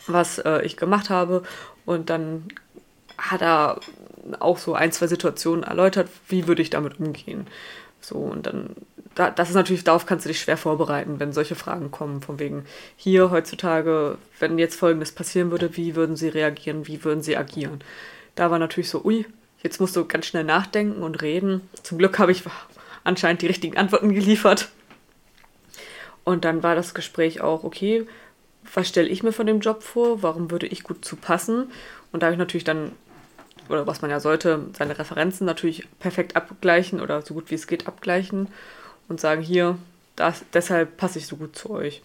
was 0.07 0.39
äh, 0.39 0.61
ich 0.63 0.77
gemacht 0.77 1.09
habe. 1.09 1.43
Und 1.85 2.09
dann 2.09 2.45
hat 3.17 3.41
er 3.41 3.79
auch 4.39 4.57
so 4.57 4.73
ein, 4.73 4.91
zwei 4.91 5.07
Situationen 5.07 5.63
erläutert, 5.63 6.09
wie 6.29 6.47
würde 6.47 6.61
ich 6.61 6.69
damit 6.69 6.99
umgehen. 6.99 7.47
So, 8.03 8.15
und 8.15 8.45
dann, 8.45 8.71
da, 9.15 9.31
das 9.31 9.49
ist 9.49 9.55
natürlich, 9.55 9.83
darauf 9.83 10.05
kannst 10.05 10.25
du 10.25 10.29
dich 10.29 10.41
schwer 10.41 10.57
vorbereiten, 10.57 11.19
wenn 11.19 11.31
solche 11.31 11.55
Fragen 11.55 11.89
kommen, 11.89 12.21
von 12.21 12.37
wegen, 12.37 12.65
hier 12.97 13.31
heutzutage, 13.31 14.17
wenn 14.39 14.59
jetzt 14.59 14.75
Folgendes 14.75 15.13
passieren 15.13 15.51
würde, 15.51 15.77
wie 15.77 15.95
würden 15.95 16.15
sie 16.17 16.27
reagieren, 16.27 16.87
wie 16.87 17.03
würden 17.03 17.23
sie 17.23 17.37
agieren? 17.37 17.81
Da 18.35 18.51
war 18.51 18.59
natürlich 18.59 18.89
so, 18.89 19.03
ui, 19.03 19.25
jetzt 19.61 19.79
musst 19.79 19.95
du 19.95 20.05
ganz 20.05 20.25
schnell 20.25 20.43
nachdenken 20.43 21.01
und 21.01 21.21
reden. 21.21 21.61
Zum 21.81 21.97
Glück 21.97 22.19
habe 22.19 22.33
ich 22.33 22.43
anscheinend 23.05 23.41
die 23.41 23.47
richtigen 23.47 23.77
Antworten 23.77 24.13
geliefert. 24.13 24.69
Und 26.25 26.45
dann 26.45 26.63
war 26.63 26.75
das 26.75 26.93
Gespräch 26.93 27.41
auch, 27.41 27.63
okay, 27.63 28.05
was 28.73 28.87
stelle 28.87 29.09
ich 29.09 29.23
mir 29.23 29.33
von 29.33 29.47
dem 29.47 29.59
Job 29.59 29.83
vor? 29.83 30.23
Warum 30.23 30.51
würde 30.51 30.67
ich 30.67 30.83
gut 30.83 31.03
zu 31.03 31.15
passen? 31.15 31.71
Und 32.11 32.21
da 32.21 32.27
habe 32.27 32.33
ich 32.33 32.39
natürlich 32.39 32.63
dann, 32.63 32.91
oder 33.69 33.87
was 33.87 34.01
man 34.01 34.11
ja 34.11 34.19
sollte, 34.19 34.65
seine 34.77 34.97
Referenzen 34.97 35.45
natürlich 35.45 35.87
perfekt 35.99 36.35
abgleichen 36.35 37.01
oder 37.01 37.21
so 37.21 37.33
gut 37.33 37.49
wie 37.51 37.55
es 37.55 37.67
geht 37.67 37.87
abgleichen 37.87 38.47
und 39.07 39.19
sagen, 39.19 39.41
hier, 39.41 39.77
das, 40.15 40.43
deshalb 40.53 40.97
passe 40.97 41.19
ich 41.19 41.27
so 41.27 41.37
gut 41.37 41.55
zu 41.55 41.69
euch. 41.69 42.01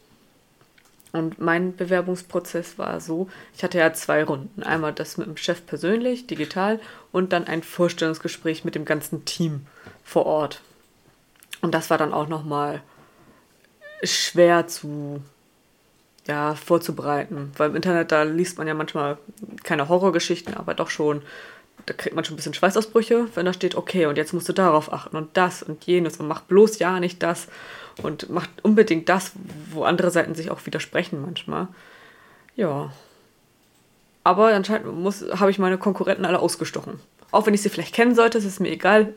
Und 1.13 1.41
mein 1.41 1.75
Bewerbungsprozess 1.75 2.79
war 2.79 3.01
so, 3.01 3.29
ich 3.57 3.65
hatte 3.65 3.79
ja 3.79 3.93
zwei 3.95 4.23
Runden. 4.25 4.63
Einmal 4.63 4.93
das 4.93 5.17
mit 5.17 5.27
dem 5.27 5.37
Chef 5.39 5.65
persönlich, 5.65 6.27
digital, 6.27 6.81
und 7.13 7.33
dann 7.33 7.47
ein 7.47 7.63
Vorstellungsgespräch 7.63 8.65
mit 8.65 8.75
dem 8.75 8.85
ganzen 8.85 9.25
Team 9.25 9.67
vor 10.05 10.27
Ort. 10.27 10.61
Und 11.63 11.75
das 11.75 11.89
war 11.89 11.99
dann 11.99 12.13
auch 12.13 12.29
nochmal 12.29 12.83
schwer 14.03 14.67
zu 14.69 15.23
ja, 16.29 16.55
vorzubereiten. 16.55 17.51
Weil 17.57 17.71
im 17.71 17.77
Internet, 17.77 18.13
da 18.13 18.23
liest 18.23 18.59
man 18.59 18.69
ja 18.69 18.75
manchmal 18.75 19.19
keine 19.65 19.89
Horrorgeschichten, 19.89 20.55
aber 20.55 20.75
doch 20.75 20.91
schon, 20.91 21.23
da 21.87 21.95
kriegt 21.95 22.15
man 22.15 22.25
schon 22.25 22.35
ein 22.35 22.37
bisschen 22.37 22.55
Schweißausbrüche, 22.55 23.29
wenn 23.35 23.47
da 23.47 23.53
steht, 23.53 23.75
okay, 23.75 24.07
und 24.07 24.17
jetzt 24.17 24.35
musst 24.35 24.49
du 24.49 24.53
darauf 24.53 24.93
achten 24.93 25.17
und 25.17 25.37
das 25.37 25.63
und 25.63 25.85
jenes 25.85 26.19
und 26.19 26.29
mach 26.29 26.43
bloß 26.43 26.79
ja 26.79 27.01
nicht 27.01 27.23
das 27.23 27.49
und 28.03 28.29
macht 28.29 28.51
unbedingt 28.63 29.09
das, 29.09 29.33
wo 29.71 29.85
andere 29.85 30.11
Seiten 30.11 30.35
sich 30.35 30.51
auch 30.51 30.65
widersprechen 30.67 31.23
manchmal. 31.23 31.69
Ja. 32.57 32.93
Aber 34.23 34.49
anscheinend 34.49 34.87
habe 35.41 35.51
ich 35.51 35.59
meine 35.59 35.79
Konkurrenten 35.79 36.27
alle 36.27 36.41
ausgestochen. 36.41 37.01
Auch 37.31 37.47
wenn 37.47 37.53
ich 37.53 37.61
sie 37.61 37.69
vielleicht 37.69 37.95
kennen 37.95 38.15
sollte, 38.15 38.39
ist 38.39 38.47
es 38.47 38.59
mir 38.59 38.71
egal. 38.71 39.13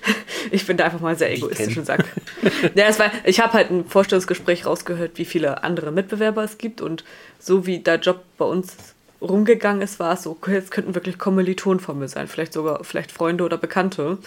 ich 0.50 0.66
bin 0.66 0.76
da 0.76 0.84
einfach 0.84 1.00
mal 1.00 1.16
sehr 1.16 1.32
egoistisch 1.32 1.78
und 1.78 1.86
sage. 1.86 2.04
ja, 2.74 2.86
es 2.86 2.98
war, 2.98 3.10
ich 3.24 3.40
habe 3.40 3.54
halt 3.54 3.70
ein 3.70 3.86
Vorstellungsgespräch 3.86 4.66
rausgehört, 4.66 5.12
wie 5.14 5.24
viele 5.24 5.64
andere 5.64 5.90
Mitbewerber 5.90 6.44
es 6.44 6.58
gibt. 6.58 6.82
Und 6.82 7.04
so 7.38 7.64
wie 7.66 7.78
der 7.78 7.96
Job 7.96 8.22
bei 8.36 8.44
uns 8.44 8.76
rumgegangen 9.22 9.80
ist, 9.80 9.98
war 9.98 10.12
es 10.14 10.24
so, 10.24 10.32
okay, 10.32 10.54
jetzt 10.54 10.70
könnten 10.70 10.94
wirklich 10.94 11.18
Kommilitonen 11.18 11.80
von 11.80 11.98
mir 11.98 12.08
sein. 12.08 12.28
Vielleicht 12.28 12.52
sogar 12.52 12.84
vielleicht 12.84 13.10
Freunde 13.10 13.44
oder 13.44 13.56
Bekannte. 13.56 14.18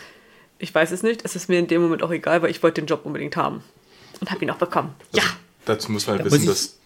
Ich 0.58 0.74
weiß 0.74 0.92
es 0.92 1.04
nicht. 1.04 1.24
Es 1.24 1.36
ist 1.36 1.48
mir 1.48 1.60
in 1.60 1.68
dem 1.68 1.84
Moment 1.84 2.02
auch 2.02 2.12
egal, 2.12 2.42
weil 2.42 2.50
ich 2.50 2.64
wollte 2.64 2.82
den 2.82 2.88
Job 2.88 3.02
unbedingt 3.04 3.38
haben. 3.38 3.64
Und 4.20 4.32
habe 4.32 4.44
ihn 4.44 4.50
auch 4.50 4.58
bekommen. 4.58 4.96
Ja. 5.12 5.22
Also, 5.22 5.34
dazu 5.66 5.92
muss 5.92 6.08
man 6.08 6.18
da 6.18 6.26
wissen, 6.26 6.48
dass, 6.48 6.78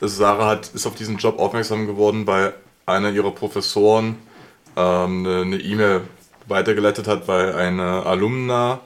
dass 0.00 0.16
Sarah 0.16 0.46
hat, 0.46 0.70
ist 0.72 0.86
auf 0.86 0.94
diesen 0.94 1.18
Job 1.18 1.38
aufmerksam 1.38 1.86
geworden, 1.86 2.26
weil 2.26 2.54
einer 2.86 3.10
ihrer 3.10 3.32
Professoren 3.32 4.16
ähm, 4.78 5.26
eine 5.26 5.56
E-Mail 5.56 6.02
weitergeleitet 6.46 7.06
hat, 7.08 7.28
weil 7.28 7.52
eine 7.54 8.06
Alumna 8.06 8.80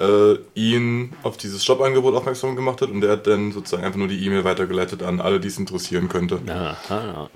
äh, 0.00 0.34
ihn 0.54 1.12
auf 1.22 1.36
dieses 1.36 1.66
Jobangebot 1.66 2.14
aufmerksam 2.14 2.56
gemacht 2.56 2.82
hat 2.82 2.90
und 2.90 3.00
der 3.00 3.12
hat 3.12 3.26
dann 3.26 3.52
sozusagen 3.52 3.84
einfach 3.84 3.98
nur 3.98 4.08
die 4.08 4.24
E-Mail 4.24 4.44
weitergeleitet 4.44 5.02
an 5.02 5.20
alle, 5.20 5.38
die 5.38 5.48
es 5.48 5.58
interessieren 5.58 6.08
könnte. 6.08 6.40
Aha. 6.48 7.30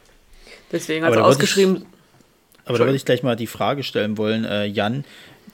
Deswegen 0.72 1.04
hat 1.04 1.14
er 1.14 1.24
ausgeschrieben. 1.24 1.76
Ich, 1.76 2.68
aber 2.68 2.78
da 2.78 2.84
würde 2.84 2.96
ich 2.96 3.04
gleich 3.04 3.22
mal 3.22 3.36
die 3.36 3.46
Frage 3.46 3.84
stellen 3.84 4.18
wollen, 4.18 4.44
äh, 4.44 4.64
Jan, 4.64 5.04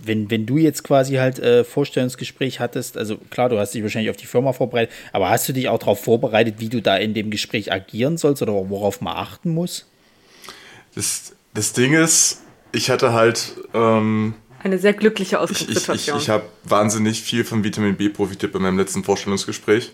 wenn, 0.02 0.30
wenn 0.30 0.46
du 0.46 0.56
jetzt 0.56 0.82
quasi 0.84 1.16
halt 1.16 1.38
äh, 1.38 1.64
Vorstellungsgespräch 1.64 2.58
hattest, 2.58 2.96
also 2.96 3.18
klar, 3.30 3.50
du 3.50 3.58
hast 3.58 3.74
dich 3.74 3.82
wahrscheinlich 3.82 4.10
auf 4.10 4.16
die 4.16 4.26
Firma 4.26 4.54
vorbereitet, 4.54 4.94
aber 5.12 5.28
hast 5.28 5.48
du 5.48 5.52
dich 5.52 5.68
auch 5.68 5.78
darauf 5.78 6.02
vorbereitet, 6.02 6.54
wie 6.58 6.70
du 6.70 6.80
da 6.80 6.96
in 6.96 7.12
dem 7.12 7.30
Gespräch 7.30 7.70
agieren 7.70 8.16
sollst 8.16 8.40
oder 8.40 8.52
worauf 8.52 9.02
man 9.02 9.14
achten 9.14 9.50
muss? 9.50 9.86
Das, 10.94 11.34
das 11.54 11.72
Ding 11.72 11.92
ist, 11.94 12.42
ich 12.72 12.90
hatte 12.90 13.12
halt. 13.12 13.56
Ähm, 13.74 14.34
eine 14.62 14.78
sehr 14.78 14.92
glückliche 14.92 15.40
Ausgangssituation. 15.40 15.96
Ich, 15.96 16.08
ich, 16.08 16.28
ich 16.28 16.28
habe 16.28 16.44
wahnsinnig 16.64 17.22
viel 17.22 17.44
von 17.44 17.64
Vitamin 17.64 17.96
B 17.96 18.08
profitiert 18.08 18.52
bei 18.52 18.58
meinem 18.58 18.78
letzten 18.78 19.02
Vorstellungsgespräch, 19.02 19.92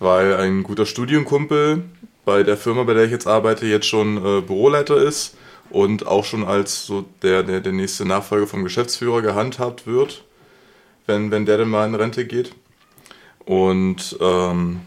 weil 0.00 0.34
ein 0.36 0.64
guter 0.64 0.84
Studienkumpel 0.84 1.84
bei 2.24 2.42
der 2.42 2.56
Firma, 2.56 2.82
bei 2.82 2.94
der 2.94 3.04
ich 3.04 3.10
jetzt 3.10 3.26
arbeite, 3.26 3.66
jetzt 3.66 3.86
schon 3.86 4.16
äh, 4.16 4.40
Büroleiter 4.40 4.96
ist 4.96 5.36
und 5.70 6.06
auch 6.06 6.24
schon 6.24 6.44
als 6.44 6.86
so 6.86 7.04
der, 7.22 7.42
der, 7.42 7.60
der 7.60 7.72
nächste 7.72 8.04
Nachfolger 8.04 8.46
vom 8.46 8.64
Geschäftsführer 8.64 9.22
gehandhabt 9.22 9.86
wird, 9.86 10.24
wenn, 11.06 11.30
wenn 11.30 11.46
der 11.46 11.58
dann 11.58 11.68
mal 11.68 11.86
in 11.86 11.94
Rente 11.94 12.26
geht. 12.26 12.52
Und 13.44 14.16
ähm, 14.20 14.80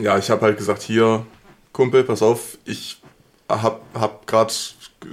ja, 0.00 0.18
ich 0.18 0.30
habe 0.30 0.42
halt 0.42 0.56
gesagt, 0.56 0.82
hier, 0.82 1.24
Kumpel, 1.72 2.02
pass 2.04 2.22
auf, 2.22 2.58
ich 2.64 3.00
habe 3.48 3.80
hab 3.94 4.26
gerade 4.26 4.52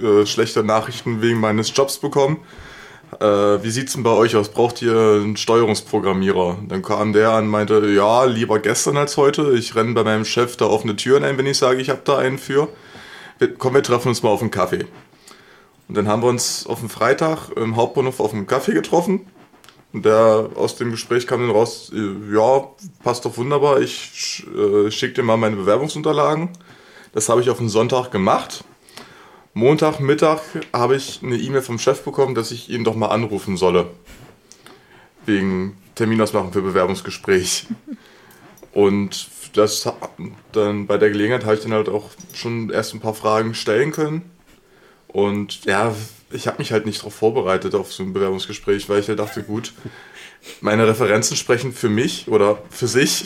äh, 0.02 0.26
schlechte 0.26 0.62
Nachrichten 0.64 1.22
wegen 1.22 1.40
meines 1.40 1.74
Jobs 1.76 1.98
bekommen. 1.98 2.38
Äh, 3.20 3.24
wie 3.62 3.68
es 3.68 3.92
denn 3.92 4.02
bei 4.02 4.10
euch 4.10 4.36
aus? 4.36 4.48
Braucht 4.48 4.80
ihr 4.80 4.96
einen 4.96 5.36
Steuerungsprogrammierer? 5.36 6.58
Dann 6.68 6.82
kam 6.82 7.12
der 7.12 7.30
an 7.30 7.44
und 7.44 7.50
meinte, 7.50 7.86
ja, 7.90 8.24
lieber 8.24 8.58
gestern 8.58 8.96
als 8.96 9.16
heute. 9.16 9.52
Ich 9.52 9.74
renne 9.74 9.92
bei 9.92 10.04
meinem 10.04 10.24
Chef 10.24 10.56
da 10.56 10.66
offene 10.66 10.96
Türen 10.96 11.24
ein, 11.24 11.36
wenn 11.36 11.46
ich 11.46 11.58
sage, 11.58 11.80
ich 11.80 11.90
habe 11.90 12.00
da 12.04 12.18
einen 12.18 12.38
für. 12.38 12.68
Komm, 13.58 13.74
wir 13.74 13.82
treffen 13.82 14.08
uns 14.08 14.22
mal 14.22 14.30
auf 14.30 14.40
einen 14.40 14.50
Kaffee. 14.50 14.86
Und 15.88 15.96
dann 15.96 16.08
haben 16.08 16.22
wir 16.22 16.28
uns 16.28 16.66
auf 16.66 16.80
dem 16.80 16.88
Freitag 16.88 17.50
im 17.56 17.76
Hauptbahnhof 17.76 18.20
auf 18.20 18.32
einen 18.32 18.46
Kaffee 18.46 18.72
getroffen. 18.72 19.26
Und 19.92 20.06
der 20.06 20.48
aus 20.54 20.76
dem 20.76 20.90
Gespräch 20.90 21.26
kam 21.26 21.40
dann 21.40 21.50
raus, 21.50 21.92
äh, 21.94 22.34
ja, 22.34 22.66
passt 23.02 23.26
doch 23.26 23.36
wunderbar, 23.36 23.80
ich 23.80 24.42
äh, 24.56 24.90
schicke 24.90 25.14
dir 25.14 25.22
mal 25.22 25.36
meine 25.36 25.56
Bewerbungsunterlagen. 25.56 26.48
Das 27.12 27.28
habe 27.28 27.42
ich 27.42 27.50
auf 27.50 27.58
den 27.58 27.68
Sonntag 27.68 28.10
gemacht. 28.10 28.64
Montagmittag 29.54 30.40
habe 30.72 30.96
ich 30.96 31.20
eine 31.22 31.36
E-Mail 31.36 31.62
vom 31.62 31.78
Chef 31.78 32.02
bekommen, 32.02 32.34
dass 32.34 32.50
ich 32.50 32.70
ihn 32.70 32.84
doch 32.84 32.94
mal 32.94 33.08
anrufen 33.08 33.56
solle. 33.56 33.90
Wegen 35.26 35.76
Terminausmachen 35.94 36.52
für 36.52 36.62
Bewerbungsgespräch. 36.62 37.66
Und 38.72 39.28
das 39.52 39.86
dann 40.52 40.86
bei 40.86 40.96
der 40.96 41.10
Gelegenheit 41.10 41.44
habe 41.44 41.56
ich 41.56 41.62
dann 41.62 41.74
halt 41.74 41.88
auch 41.88 42.10
schon 42.32 42.70
erst 42.70 42.94
ein 42.94 43.00
paar 43.00 43.14
Fragen 43.14 43.54
stellen 43.54 43.92
können. 43.92 44.30
Und 45.08 45.66
ja, 45.66 45.94
ich 46.30 46.46
habe 46.46 46.58
mich 46.58 46.72
halt 46.72 46.86
nicht 46.86 47.00
darauf 47.00 47.14
vorbereitet 47.14 47.74
auf 47.74 47.92
so 47.92 48.02
ein 48.02 48.14
Bewerbungsgespräch, 48.14 48.88
weil 48.88 49.00
ich 49.00 49.08
halt 49.08 49.18
dachte, 49.18 49.42
gut, 49.42 49.74
meine 50.62 50.86
Referenzen 50.86 51.36
sprechen 51.36 51.72
für 51.72 51.90
mich 51.90 52.28
oder 52.28 52.58
für 52.70 52.88
sich. 52.88 53.24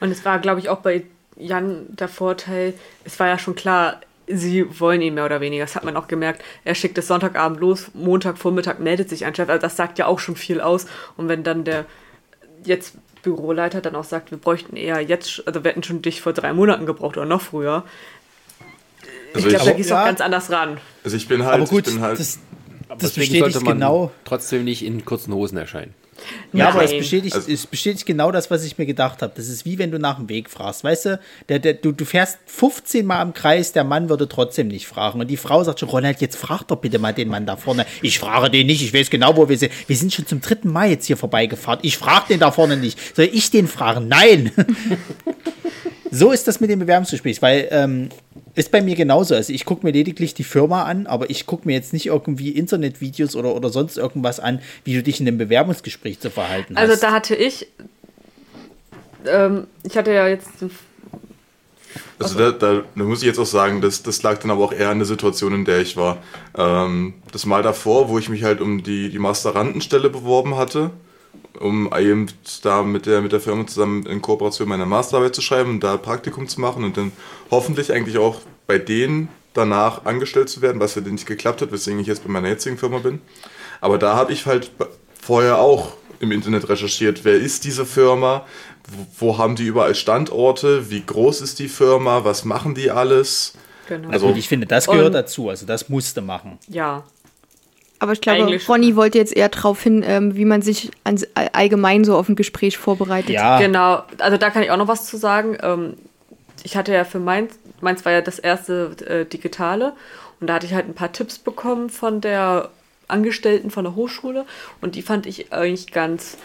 Und 0.00 0.10
es 0.10 0.24
war, 0.24 0.38
glaube 0.38 0.60
ich, 0.60 0.70
auch 0.70 0.78
bei 0.78 1.04
Jan 1.36 1.86
der 1.88 2.08
Vorteil, 2.08 2.74
es 3.04 3.20
war 3.20 3.28
ja 3.28 3.38
schon 3.38 3.54
klar, 3.54 4.00
sie 4.30 4.80
wollen 4.80 5.00
ihn 5.00 5.14
mehr 5.14 5.24
oder 5.24 5.40
weniger. 5.40 5.64
Das 5.64 5.76
hat 5.76 5.84
man 5.84 5.96
auch 5.96 6.08
gemerkt. 6.08 6.42
Er 6.64 6.74
schickt 6.74 6.98
es 6.98 7.08
Sonntagabend 7.08 7.60
los, 7.60 7.90
Montagvormittag 7.94 8.78
meldet 8.78 9.08
sich 9.08 9.24
ein 9.24 9.34
Chef. 9.34 9.48
Also 9.48 9.60
das 9.60 9.76
sagt 9.76 9.98
ja 9.98 10.06
auch 10.06 10.18
schon 10.18 10.36
viel 10.36 10.60
aus. 10.60 10.86
Und 11.16 11.28
wenn 11.28 11.42
dann 11.42 11.64
der 11.64 11.86
jetzt 12.64 12.94
Büroleiter 13.22 13.80
dann 13.80 13.94
auch 13.94 14.04
sagt, 14.04 14.30
wir 14.30 14.38
bräuchten 14.38 14.76
eher 14.76 15.00
jetzt, 15.00 15.42
also 15.46 15.64
wir 15.64 15.70
hätten 15.70 15.82
schon 15.82 16.02
dich 16.02 16.20
vor 16.20 16.32
drei 16.32 16.52
Monaten 16.52 16.86
gebraucht 16.86 17.16
oder 17.16 17.26
noch 17.26 17.40
früher. 17.40 17.84
Also 19.34 19.48
ich 19.48 19.54
glaube, 19.54 19.70
da 19.70 19.76
gehst 19.76 19.90
du 19.90 19.94
ja, 19.94 20.02
auch 20.02 20.06
ganz 20.06 20.20
anders 20.20 20.50
ran. 20.50 20.78
Also 21.04 21.16
ich 21.16 21.28
bin 21.28 21.44
halt, 21.44 21.54
aber 21.54 21.66
gut, 21.66 21.86
ich 21.86 21.94
bin 21.94 22.02
halt. 22.02 22.18
Das, 22.18 22.38
das 22.98 23.12
bestätigt 23.12 23.64
genau. 23.64 24.10
Trotzdem 24.24 24.64
nicht 24.64 24.84
in 24.84 25.04
kurzen 25.04 25.34
Hosen 25.34 25.58
erscheinen. 25.58 25.94
Ja, 26.52 26.64
Nein. 26.64 26.74
aber 26.74 26.84
es 26.84 26.90
bestätigt, 26.92 27.34
also, 27.34 27.50
es 27.50 27.66
bestätigt 27.66 28.06
genau 28.06 28.32
das, 28.32 28.50
was 28.50 28.64
ich 28.64 28.78
mir 28.78 28.86
gedacht 28.86 29.22
habe. 29.22 29.32
Das 29.36 29.48
ist 29.48 29.64
wie 29.64 29.78
wenn 29.78 29.90
du 29.90 29.98
nach 29.98 30.16
dem 30.16 30.28
Weg 30.28 30.50
fragst. 30.50 30.84
Weißt 30.84 31.06
du, 31.06 31.20
der, 31.48 31.58
der, 31.58 31.74
du, 31.74 31.92
du 31.92 32.04
fährst 32.04 32.38
15 32.46 33.04
Mal 33.04 33.22
im 33.22 33.34
Kreis, 33.34 33.72
der 33.72 33.84
Mann 33.84 34.08
würde 34.08 34.28
trotzdem 34.28 34.68
nicht 34.68 34.86
fragen. 34.86 35.20
Und 35.20 35.28
die 35.28 35.36
Frau 35.36 35.62
sagt 35.64 35.80
schon, 35.80 35.88
Ronald, 35.88 36.20
jetzt 36.20 36.36
frag 36.36 36.62
doch 36.64 36.76
bitte 36.76 36.98
mal 36.98 37.12
den 37.12 37.28
Mann 37.28 37.46
da 37.46 37.56
vorne. 37.56 37.86
Ich 38.02 38.18
frage 38.18 38.50
den 38.50 38.66
nicht, 38.66 38.82
ich 38.82 38.94
weiß 38.94 39.10
genau, 39.10 39.36
wo 39.36 39.48
wir 39.48 39.58
sind. 39.58 39.72
Wir 39.86 39.96
sind 39.96 40.12
schon 40.12 40.26
zum 40.26 40.40
dritten 40.40 40.70
Mal 40.70 40.90
jetzt 40.90 41.06
hier 41.06 41.16
vorbeigefahren. 41.16 41.80
Ich 41.82 41.98
frage 41.98 42.28
den 42.30 42.40
da 42.40 42.50
vorne 42.50 42.76
nicht. 42.76 42.98
Soll 43.16 43.28
ich 43.32 43.50
den 43.50 43.68
fragen? 43.68 44.08
Nein! 44.08 44.52
so 46.10 46.32
ist 46.32 46.48
das 46.48 46.60
mit 46.60 46.70
dem 46.70 46.78
Bewerbungsgespräch, 46.78 47.42
weil 47.42 47.68
ähm, 47.70 48.08
Ist 48.54 48.70
bei 48.70 48.80
mir 48.82 48.96
genauso. 48.96 49.34
Also 49.34 49.52
ich 49.52 49.64
gucke 49.64 49.86
mir 49.86 49.92
lediglich 49.92 50.34
die 50.34 50.44
Firma 50.44 50.84
an, 50.84 51.06
aber 51.06 51.30
ich 51.30 51.46
gucke 51.46 51.66
mir 51.66 51.74
jetzt 51.74 51.92
nicht 51.92 52.06
irgendwie 52.06 52.50
Internetvideos 52.50 53.36
oder, 53.36 53.54
oder 53.54 53.68
sonst 53.70 53.96
irgendwas 53.98 54.40
an, 54.40 54.60
wie 54.84 54.94
du 54.94 55.02
dich 55.02 55.20
in 55.20 55.28
einem 55.28 55.38
Bewerbungsgespräch 55.38 56.18
zu 56.20 56.30
verhalten 56.30 56.76
Also 56.76 56.92
hast. 56.94 57.02
da 57.02 57.12
hatte 57.12 57.34
ich, 57.36 57.66
ähm, 59.26 59.66
ich 59.82 59.96
hatte 59.96 60.12
ja 60.12 60.26
jetzt, 60.28 60.48
Also 62.18 62.38
da, 62.38 62.50
da, 62.52 62.82
da 62.94 63.04
muss 63.04 63.20
ich 63.22 63.26
jetzt 63.26 63.38
auch 63.38 63.46
sagen, 63.46 63.80
das, 63.80 64.02
das 64.02 64.22
lag 64.22 64.38
dann 64.38 64.50
aber 64.50 64.64
auch 64.64 64.72
eher 64.72 64.90
an 64.90 64.98
der 64.98 65.06
Situation, 65.06 65.54
in 65.54 65.64
der 65.64 65.80
ich 65.80 65.96
war. 65.96 66.18
Ähm, 66.56 67.14
das 67.32 67.46
Mal 67.46 67.62
davor, 67.62 68.08
wo 68.08 68.18
ich 68.18 68.28
mich 68.28 68.42
halt 68.44 68.60
um 68.60 68.82
die, 68.82 69.10
die 69.10 69.18
Masterandenstelle 69.18 70.10
beworben 70.10 70.56
hatte, 70.56 70.90
um 71.60 71.90
eben 71.96 72.26
da 72.62 72.82
mit 72.82 73.06
der, 73.06 73.20
mit 73.20 73.32
der 73.32 73.40
Firma 73.40 73.66
zusammen 73.66 74.06
in 74.06 74.22
Kooperation 74.22 74.68
meine 74.68 74.86
Masterarbeit 74.86 75.34
zu 75.34 75.42
schreiben 75.42 75.70
und 75.70 75.84
da 75.84 75.96
Praktikum 75.96 76.48
zu 76.48 76.60
machen 76.60 76.84
und 76.84 76.96
dann 76.96 77.12
hoffentlich 77.50 77.92
eigentlich 77.92 78.18
auch 78.18 78.40
bei 78.66 78.78
denen 78.78 79.28
danach 79.54 80.04
angestellt 80.04 80.48
zu 80.48 80.62
werden, 80.62 80.80
was 80.80 80.94
ja 80.94 81.02
nicht 81.02 81.26
geklappt 81.26 81.62
hat, 81.62 81.72
weswegen 81.72 82.00
ich 82.00 82.06
jetzt 82.06 82.24
bei 82.24 82.30
meiner 82.30 82.48
jetzigen 82.48 82.78
Firma 82.78 82.98
bin. 82.98 83.20
Aber 83.80 83.98
da 83.98 84.14
habe 84.14 84.32
ich 84.32 84.46
halt 84.46 84.70
vorher 85.20 85.58
auch 85.58 85.92
im 86.20 86.32
Internet 86.32 86.68
recherchiert, 86.68 87.24
wer 87.24 87.34
ist 87.34 87.64
diese 87.64 87.86
Firma, 87.86 88.44
wo, 89.18 89.38
haben 89.38 89.56
die 89.56 89.66
überall 89.66 89.94
Standorte, 89.94 90.90
wie 90.90 91.04
groß 91.04 91.40
ist 91.40 91.58
die 91.58 91.68
Firma, 91.68 92.24
was 92.24 92.44
machen 92.44 92.74
die 92.74 92.90
alles. 92.90 93.54
genau. 93.88 94.08
Also- 94.10 94.28
und 94.28 94.36
ich 94.36 94.48
finde, 94.48 94.66
das 94.66 94.86
gehört 94.86 95.14
dazu. 95.14 95.48
Also 95.48 95.66
das 95.66 95.88
musste 95.88 96.20
machen. 96.20 96.58
ja, 96.68 97.04
Aber 98.00 98.12
ich 98.12 98.20
glaube, 98.20 98.42
Eigentlich. 98.44 98.68
Ronny 98.68 98.94
wollte 98.96 99.18
jetzt 99.18 99.36
eher 99.36 99.48
darauf 99.48 99.82
hin, 99.82 100.04
ähm, 100.06 100.36
wie 100.36 100.44
man 100.44 100.62
sich 100.62 100.90
ans, 101.04 101.26
all- 101.34 101.50
allgemein 101.52 102.04
so 102.04 102.16
auf 102.16 102.28
ein 102.28 102.36
Gespräch 102.36 102.78
vorbereitet. 102.78 103.30
Ja, 103.30 103.58
Genau, 103.58 104.02
also 104.18 104.36
da 104.36 104.50
kann 104.50 104.62
ich 104.62 104.70
auch 104.70 104.76
noch 104.76 104.88
was 104.88 105.06
zu 105.06 105.16
sagen. 105.16 105.58
Ähm, 105.62 105.94
ich 106.62 106.76
hatte 106.76 106.92
ja 106.92 107.04
für 107.04 107.18
meins, 107.18 107.58
meins 107.80 108.04
war 108.04 108.12
ja 108.12 108.20
das 108.20 108.38
erste 108.38 108.90
äh, 109.06 109.24
Digitale 109.24 109.94
und 110.40 110.46
da 110.48 110.54
hatte 110.54 110.66
ich 110.66 110.74
halt 110.74 110.86
ein 110.86 110.94
paar 110.94 111.12
Tipps 111.12 111.38
bekommen 111.38 111.90
von 111.90 112.20
der 112.20 112.70
Angestellten 113.08 113.70
von 113.70 113.84
der 113.84 113.94
Hochschule 113.94 114.44
und 114.80 114.94
die 114.94 115.02
fand 115.02 115.26
ich 115.26 115.52
eigentlich 115.52 115.90
ganz, 115.92 116.36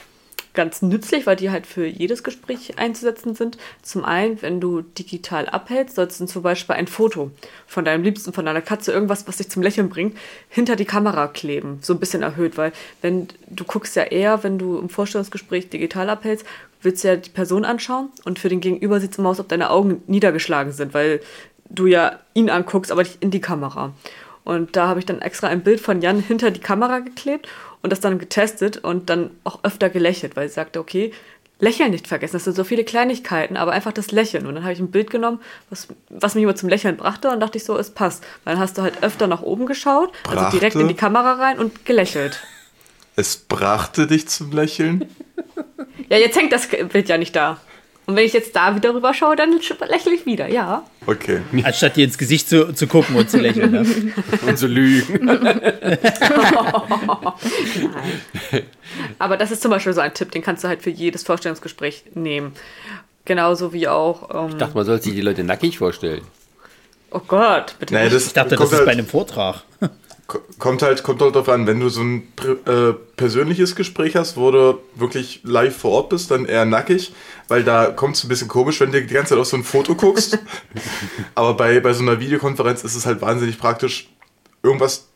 ganz 0.54 0.82
nützlich, 0.82 1.26
weil 1.26 1.36
die 1.36 1.50
halt 1.50 1.66
für 1.66 1.86
jedes 1.86 2.24
Gespräch 2.24 2.78
einzusetzen 2.78 3.36
sind. 3.36 3.58
Zum 3.82 4.06
einen, 4.06 4.42
wenn 4.42 4.62
du 4.62 4.82
digital 4.82 5.50
abhältst, 5.50 5.96
sollst 5.96 6.20
du 6.20 6.26
zum 6.26 6.44
Beispiel 6.44 6.76
ein 6.76 6.88
Foto 6.88 7.32
von 7.66 7.86
deinem 7.86 8.04
Liebsten, 8.04 8.34
von 8.34 8.46
deiner 8.46 8.62
Katze, 8.62 8.92
irgendwas, 8.92 9.28
was 9.28 9.38
dich 9.38 9.50
zum 9.50 9.64
Lächeln 9.64 9.90
bringt, 9.90 10.16
hinter 10.50 10.76
die 10.76 10.86
Kamera 10.86 11.28
kleben, 11.28 11.80
so 11.82 11.94
ein 11.94 12.00
bisschen 12.00 12.22
erhöht, 12.22 12.58
weil 12.58 12.72
wenn 13.02 13.28
du 13.48 13.64
guckst 13.64 13.96
ja 13.96 14.04
eher, 14.04 14.44
wenn 14.44 14.60
du 14.60 14.78
im 14.78 14.90
Vorstellungsgespräch 14.90 15.70
digital 15.70 16.10
abhältst, 16.10 16.46
willst 16.82 17.04
du 17.04 17.08
ja 17.08 17.16
die 17.16 17.30
Person 17.30 17.66
anschauen 17.66 18.10
und 18.26 18.40
für 18.40 18.50
den 18.50 18.62
Gegenüber 18.62 19.00
sieht 19.00 19.12
es 19.12 19.18
immer 19.18 19.30
aus, 19.30 19.40
ob 19.40 19.48
deine 19.48 19.70
Augen 19.70 20.04
niedergeschlagen 20.08 20.74
sind, 20.74 20.94
weil 20.94 21.22
du 21.70 21.88
ja 21.88 22.20
ihn 22.34 22.50
anguckst, 22.50 22.92
aber 22.92 23.04
nicht 23.04 23.24
in 23.24 23.32
die 23.32 23.42
Kamera. 23.42 23.94
Und 24.44 24.76
da 24.76 24.88
habe 24.88 25.00
ich 25.00 25.06
dann 25.06 25.22
extra 25.22 25.48
ein 25.48 25.64
Bild 25.64 25.80
von 25.80 26.02
Jan 26.02 26.20
hinter 26.20 26.52
die 26.52 26.60
Kamera 26.60 27.00
geklebt 27.00 27.48
und 27.84 27.92
das 27.92 28.00
dann 28.00 28.18
getestet 28.18 28.78
und 28.78 29.10
dann 29.10 29.30
auch 29.44 29.60
öfter 29.64 29.90
gelächelt, 29.90 30.36
weil 30.36 30.48
ich 30.48 30.54
sagte, 30.54 30.80
okay, 30.80 31.12
Lächeln 31.60 31.92
nicht 31.92 32.08
vergessen. 32.08 32.34
Das 32.34 32.44
sind 32.46 32.56
so 32.56 32.64
viele 32.64 32.84
Kleinigkeiten, 32.84 33.56
aber 33.58 33.72
einfach 33.72 33.94
das 33.94 34.12
Lächeln. 34.12 34.48
Und 34.48 34.56
dann 34.56 34.64
habe 34.64 34.74
ich 34.74 34.80
ein 34.80 34.92
Bild 34.92 35.10
genommen, 35.10 35.40
was, 35.70 35.88
was 36.10 36.36
mich 36.36 36.44
immer 36.44 36.56
zum 36.56 36.68
Lächeln 36.68 36.98
brachte 36.98 37.30
und 37.30 37.40
dachte 37.40 37.58
ich 37.58 37.64
so, 37.64 37.78
es 37.78 37.92
passt. 37.92 38.24
Weil 38.44 38.56
dann 38.56 38.62
hast 38.62 38.78
du 38.78 38.82
halt 38.82 39.04
öfter 39.04 39.28
nach 39.28 39.42
oben 39.44 39.66
geschaut, 39.66 40.12
also 40.28 40.50
direkt 40.50 40.74
Brachte? 40.74 40.80
in 40.82 40.88
die 40.88 40.96
Kamera 40.96 41.34
rein 41.34 41.60
und 41.60 41.86
gelächelt. 41.86 42.42
Es 43.16 43.38
brachte 43.38 44.08
dich 44.08 44.28
zum 44.28 44.52
Lächeln. 44.52 45.08
Ja, 46.10 46.18
jetzt 46.18 46.38
hängt 46.38 46.52
das 46.52 46.68
Bild 46.68 47.08
ja 47.08 47.18
nicht 47.18 47.36
da. 47.36 47.60
Und 48.06 48.18
wenn 48.18 48.26
ich 48.26 48.34
jetzt 48.34 48.54
da 48.56 48.76
wieder 48.76 48.94
rüber 48.94 49.14
schaue, 49.14 49.38
dann 49.38 49.54
lächle 49.88 50.14
ich 50.14 50.26
wieder, 50.26 50.50
ja. 50.50 50.84
Okay. 51.06 51.40
anstatt 51.64 51.96
dir 51.96 52.04
ins 52.04 52.18
Gesicht 52.18 52.50
zu, 52.50 52.74
zu 52.74 52.88
gucken 52.88 53.16
und 53.16 53.30
zu 53.30 53.40
lächeln. 53.40 53.72
Ne? 53.72 53.86
Und 54.48 54.58
zu 54.58 54.68
lügen. 54.68 55.30
Aber 59.20 59.38
das 59.38 59.52
ist 59.52 59.62
zum 59.62 59.72
Beispiel 59.72 59.94
so 59.94 60.02
ein 60.02 60.14
Tipp, 60.14 60.32
den 60.32 60.42
kannst 60.42 60.64
du 60.64 60.68
halt 60.68 60.82
für 60.82 60.90
jedes 60.90 61.24
Vorstellungsgespräch 61.24 62.04
nehmen. 62.14 62.54
Genauso 63.26 63.74
wie 63.74 63.88
auch, 63.88 64.30
ähm, 64.34 64.50
Ich 64.52 64.58
dachte, 64.58 64.76
man 64.76 64.86
soll 64.86 65.02
sich 65.02 65.14
die 65.14 65.22
Leute 65.22 65.44
nackig 65.44 65.78
vorstellen. 65.78 66.22
oh 67.12 67.22
Gott, 67.26 67.76
bitte 67.80 67.94
das 67.94 68.28
Ich 68.28 68.34
dachte, 68.34 68.56
das 68.56 68.72
ist 68.72 68.76
halt, 68.76 68.86
bei 68.86 68.92
einem 68.92 69.08
Vortrag. 69.08 69.64
Ko- 70.34 70.42
kommt 70.60 70.82
halt 70.82 71.04
kommt 71.04 71.22
halt 71.22 71.36
darauf 71.36 71.48
an, 71.50 71.68
wenn 71.68 71.80
du 71.80 71.90
so 71.90 72.02
ein 72.02 72.28
äh, 72.66 72.94
persönliches 73.16 73.76
Gespräch 73.76 74.16
hast, 74.16 74.36
wo 74.38 74.52
du 74.52 74.80
wirklich 74.96 75.42
live 75.44 75.76
vor 75.78 75.92
Ort 75.92 76.10
bist, 76.10 76.32
dann 76.32 76.46
eher 76.46 76.66
nackig, 76.66 77.14
weil 77.48 77.64
da 77.64 77.86
kommt 77.92 78.16
es 78.16 78.24
ein 78.24 78.28
bisschen 78.30 78.48
komisch, 78.48 78.80
wenn 78.80 78.92
du 78.92 79.02
die 79.02 79.14
ganze 79.14 79.30
Zeit 79.30 79.40
auf 79.40 79.48
so 79.48 79.58
ein 79.58 79.64
Foto 79.64 79.96
guckst. 79.96 80.40
Aber 81.36 81.54
bei, 81.54 81.80
bei 81.80 81.94
so 81.94 82.02
einer 82.02 82.20
Videokonferenz 82.20 82.84
ist 82.84 82.96
es 82.96 83.06
halt 83.06 83.22
wahnsinnig 83.22 83.58
praktisch, 83.60 84.10
irgendwas 84.64 85.08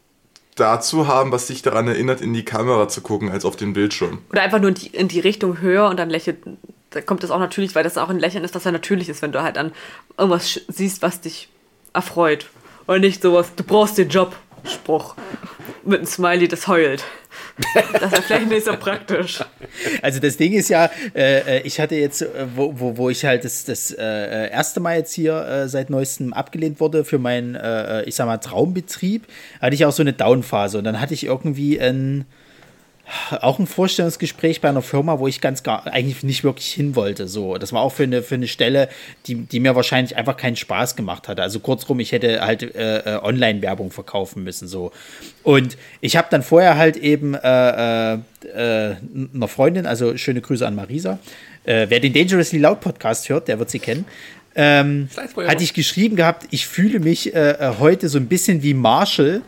dazu 0.56 1.08
haben, 1.08 1.32
was 1.32 1.48
dich 1.48 1.62
daran 1.62 1.88
erinnert, 1.88 2.22
in 2.22 2.34
die 2.34 2.44
Kamera 2.46 2.88
zu 2.88 3.02
gucken, 3.02 3.30
als 3.30 3.46
auf 3.46 3.56
den 3.56 3.74
Bildschirm. 3.74 4.20
Oder 4.32 4.42
einfach 4.42 4.60
nur 4.60 4.70
in 4.70 4.76
die, 4.76 4.88
in 4.88 5.08
die 5.08 5.20
Richtung 5.20 5.60
höher 5.62 5.90
und 5.90 5.98
dann 5.98 6.10
lächelt. 6.10 6.38
Da 6.92 7.02
kommt 7.02 7.22
das 7.22 7.32
auch 7.32 7.40
natürlich, 7.40 7.76
weil 7.76 7.84
das 7.84 7.98
auch 7.98 8.10
ein 8.10 8.18
Lächeln 8.20 8.44
ist, 8.44 8.56
was 8.56 8.64
ja 8.64 8.72
natürlich 8.72 9.10
ist, 9.10 9.22
wenn 9.22 9.32
du 9.34 9.42
halt 9.44 9.58
dann 9.58 9.72
irgendwas 10.18 10.60
siehst, 10.68 11.02
was 11.02 11.22
dich 11.22 11.50
erfreut. 11.94 12.48
Und 12.88 13.02
nicht 13.02 13.22
sowas, 13.22 13.48
du 13.56 13.64
brauchst 13.64 13.98
den 13.98 14.08
Job. 14.10 14.36
Spruch. 14.68 15.16
Mit 15.84 16.00
einem 16.00 16.08
Smiley, 16.08 16.48
das 16.48 16.68
heult. 16.68 17.04
Das 17.94 18.14
ist 18.14 18.24
vielleicht 18.26 18.50
nicht 18.50 18.66
so 18.66 18.76
praktisch. 18.76 19.44
Also 20.02 20.20
das 20.20 20.38
Ding 20.38 20.54
ist 20.54 20.70
ja, 20.70 20.90
äh, 21.16 21.58
äh, 21.58 21.62
ich 21.62 21.80
hatte 21.80 21.96
jetzt, 21.96 22.22
äh, 22.22 22.28
wo, 22.56 22.80
wo, 22.80 22.98
wo 22.98 23.10
ich 23.10 23.26
halt 23.26 23.46
das, 23.46 23.64
das 23.66 23.92
äh, 23.92 24.50
erste 24.50 24.80
Mal 24.80 24.98
jetzt 24.98 25.14
hier 25.14 25.46
äh, 25.46 25.68
seit 25.68 25.90
neuestem 25.90 26.34
abgelehnt 26.34 26.80
wurde 26.80 27.04
für 27.06 27.20
meinen, 27.20 27.56
äh, 27.56 28.04
ich 28.04 28.16
sag 28.16 28.26
mal, 28.26 28.38
Traumbetrieb, 28.38 29.28
hatte 29.62 29.76
ich 29.76 29.86
auch 29.86 29.92
so 29.92 30.04
eine 30.04 30.14
Downphase 30.14 30.78
und 30.78 30.84
dann 30.84 31.00
hatte 31.00 31.14
ich 31.14 31.26
irgendwie 31.26 31.80
ein 31.80 32.26
auch 33.40 33.58
ein 33.58 33.68
Vorstellungsgespräch 33.68 34.60
bei 34.60 34.70
einer 34.70 34.82
Firma, 34.82 35.20
wo 35.20 35.28
ich 35.28 35.40
ganz 35.40 35.64
gar 35.64 35.88
eigentlich 35.88 36.24
nicht 36.24 36.44
wirklich 36.44 36.74
hin 36.74 36.96
wollte. 36.96 37.28
So, 37.28 37.58
das 37.58 37.72
war 37.72 37.82
auch 37.82 37.94
für 37.94 38.04
eine 38.04 38.22
für 38.22 38.36
eine 38.36 38.48
Stelle, 38.48 38.90
die, 39.28 39.36
die 39.36 39.60
mir 39.60 39.76
wahrscheinlich 39.76 40.18
einfach 40.18 40.36
keinen 40.36 40.56
Spaß 40.56 40.96
gemacht 40.96 41.28
hatte. 41.28 41.42
Also 41.42 41.60
kurzrum, 41.60 42.00
ich 42.00 42.12
hätte 42.12 42.42
halt 42.42 42.64
äh, 42.76 43.16
äh, 43.16 43.20
Online-Werbung 43.24 43.92
verkaufen 43.92 44.44
müssen. 44.44 44.68
So 44.68 44.92
und 45.44 45.78
ich 46.02 46.18
habe 46.18 46.28
dann 46.30 46.44
vorher 46.44 46.78
halt 46.78 46.98
eben 46.98 47.34
äh, 47.34 48.14
äh, 48.14 48.20
äh, 48.54 48.96
einer 49.34 49.48
Freundin, 49.48 49.86
also 49.86 50.18
schöne 50.18 50.42
Grüße 50.42 50.68
an 50.68 50.76
Marisa. 50.76 51.20
Äh, 51.64 51.88
wer 51.90 52.00
den 52.00 52.14
Dangerously 52.14 52.60
Loud 52.60 52.82
Podcast 52.82 53.30
hört, 53.30 53.48
der 53.48 53.58
wird 53.60 53.70
sie 53.70 53.80
kennen. 53.80 54.06
Ähm, 54.56 55.08
hatte 55.16 55.64
ich 55.64 55.74
geschrieben 55.74 56.16
gehabt, 56.16 56.48
ich 56.50 56.66
fühle 56.66 57.00
mich 57.00 57.32
heute 57.36 58.10
so 58.10 58.18
ein 58.18 58.26
bisschen 58.26 58.64
wie 58.64 58.74
Marshall, 58.74 59.44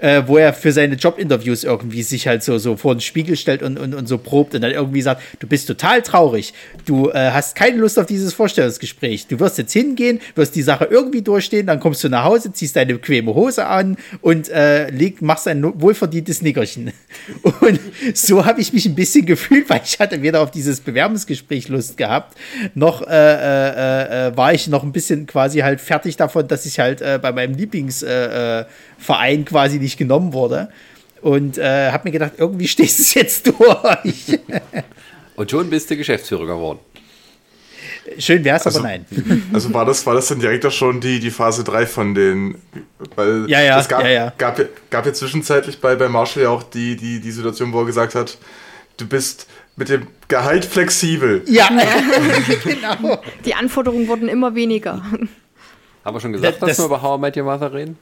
äh, 0.00 0.22
wo 0.26 0.36
er 0.36 0.52
für 0.52 0.72
seine 0.72 0.94
Jobinterviews 0.94 1.64
irgendwie 1.64 2.02
sich 2.02 2.26
halt 2.26 2.42
so, 2.42 2.58
so 2.58 2.76
vor 2.76 2.94
den 2.94 3.00
Spiegel 3.00 3.36
stellt 3.36 3.62
und, 3.62 3.78
und, 3.78 3.94
und 3.94 4.06
so 4.06 4.18
probt 4.18 4.54
und 4.54 4.62
dann 4.62 4.70
irgendwie 4.70 5.02
sagt, 5.02 5.22
du 5.40 5.46
bist 5.46 5.66
total 5.66 6.02
traurig, 6.02 6.54
du 6.86 7.10
äh, 7.10 7.30
hast 7.32 7.54
keine 7.54 7.78
Lust 7.78 7.98
auf 7.98 8.06
dieses 8.06 8.32
Vorstellungsgespräch, 8.34 9.26
du 9.26 9.40
wirst 9.40 9.58
jetzt 9.58 9.72
hingehen, 9.72 10.20
wirst 10.34 10.54
die 10.54 10.62
Sache 10.62 10.86
irgendwie 10.90 11.22
durchstehen, 11.22 11.66
dann 11.66 11.80
kommst 11.80 12.02
du 12.04 12.08
nach 12.08 12.24
Hause, 12.24 12.52
ziehst 12.52 12.76
deine 12.76 12.94
bequeme 12.94 13.34
Hose 13.34 13.66
an 13.66 13.96
und 14.20 14.48
äh, 14.48 14.90
leg, 14.90 15.22
machst 15.22 15.48
ein 15.48 15.62
wohlverdientes 15.80 16.42
Nickerchen. 16.42 16.92
Und 17.60 17.80
so 18.14 18.44
habe 18.44 18.60
ich 18.60 18.72
mich 18.72 18.86
ein 18.86 18.94
bisschen 18.94 19.26
gefühlt, 19.26 19.68
weil 19.68 19.80
ich 19.84 19.98
hatte 19.98 20.22
weder 20.22 20.40
auf 20.40 20.50
dieses 20.50 20.80
Bewerbungsgespräch 20.80 21.68
Lust 21.68 21.96
gehabt, 21.96 22.36
noch 22.74 23.02
äh, 23.02 23.08
äh, 23.08 24.28
äh, 24.28 24.36
war 24.36 24.54
ich 24.54 24.68
noch 24.68 24.82
ein 24.82 24.92
bisschen 24.92 25.26
quasi 25.26 25.60
halt 25.60 25.80
fertig 25.80 26.16
davon, 26.16 26.46
dass 26.48 26.66
ich 26.66 26.78
halt 26.78 27.00
äh, 27.00 27.18
bei 27.20 27.32
meinem 27.32 27.54
Lieblingsverein 27.54 28.64
äh, 28.64 28.66
Verein 28.98 29.44
quasi 29.44 29.78
nicht 29.78 29.96
genommen 29.98 30.32
wurde. 30.32 30.70
Und 31.20 31.58
äh, 31.58 31.90
habe 31.90 32.04
mir 32.08 32.12
gedacht, 32.12 32.32
irgendwie 32.38 32.68
stehst 32.68 32.98
du 32.98 33.02
es 33.02 33.14
jetzt 33.14 33.46
durch. 33.46 34.38
Und 35.36 35.50
schon 35.50 35.70
bist 35.70 35.90
du 35.90 35.96
Geschäftsführer 35.96 36.46
geworden. 36.46 36.78
Schön 38.18 38.42
wär's, 38.44 38.64
Also- 38.66 38.78
aber 38.80 38.88
nein. 38.88 39.04
Also 39.52 39.72
war 39.74 39.84
das, 39.84 40.04
war 40.06 40.14
das 40.14 40.28
dann 40.28 40.40
direkt 40.40 40.64
auch 40.66 40.72
schon 40.72 41.00
die, 41.00 41.20
die 41.20 41.30
Phase 41.30 41.62
3 41.64 41.86
von 41.86 42.14
den. 42.14 42.56
Weil 43.16 43.44
Ja, 43.48 43.60
ja, 43.60 43.78
es 43.80 43.88
gab, 43.88 44.02
ja, 44.02 44.08
ja. 44.08 44.32
Gab, 44.38 44.58
ja- 44.58 44.64
gab 44.90 45.06
ja 45.06 45.12
zwischenzeitlich 45.12 45.80
bei, 45.80 45.94
bei 45.96 46.08
Marshall 46.08 46.44
ja 46.44 46.48
auch 46.50 46.62
die, 46.62 46.96
die, 46.96 47.20
die 47.20 47.30
Situation, 47.30 47.72
wo 47.72 47.80
er 47.80 47.86
gesagt 47.86 48.14
hat, 48.14 48.38
du 48.96 49.06
bist 49.06 49.46
mit 49.76 49.88
dem 49.90 50.06
Gehalt 50.28 50.64
flexibel. 50.64 51.42
Ja, 51.46 51.68
genau. 52.64 53.20
Die 53.44 53.54
Anforderungen 53.54 54.08
wurden 54.08 54.28
immer 54.28 54.54
weniger. 54.54 55.02
Haben 56.04 56.16
wir 56.16 56.20
schon 56.20 56.32
gesagt, 56.32 56.62
Das- 56.62 56.68
dass 56.70 56.78
wir 56.78 56.86
über 56.86 57.02
How 57.02 57.18
I 57.18 57.20
Met 57.20 57.36
Your 57.36 57.44
Mother 57.44 57.72
reden? 57.72 57.98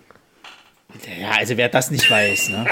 Ja, 1.21 1.31
also 1.39 1.57
wer 1.57 1.69
das 1.69 1.91
nicht 1.91 2.11
weiß, 2.11 2.49
ne? 2.51 2.67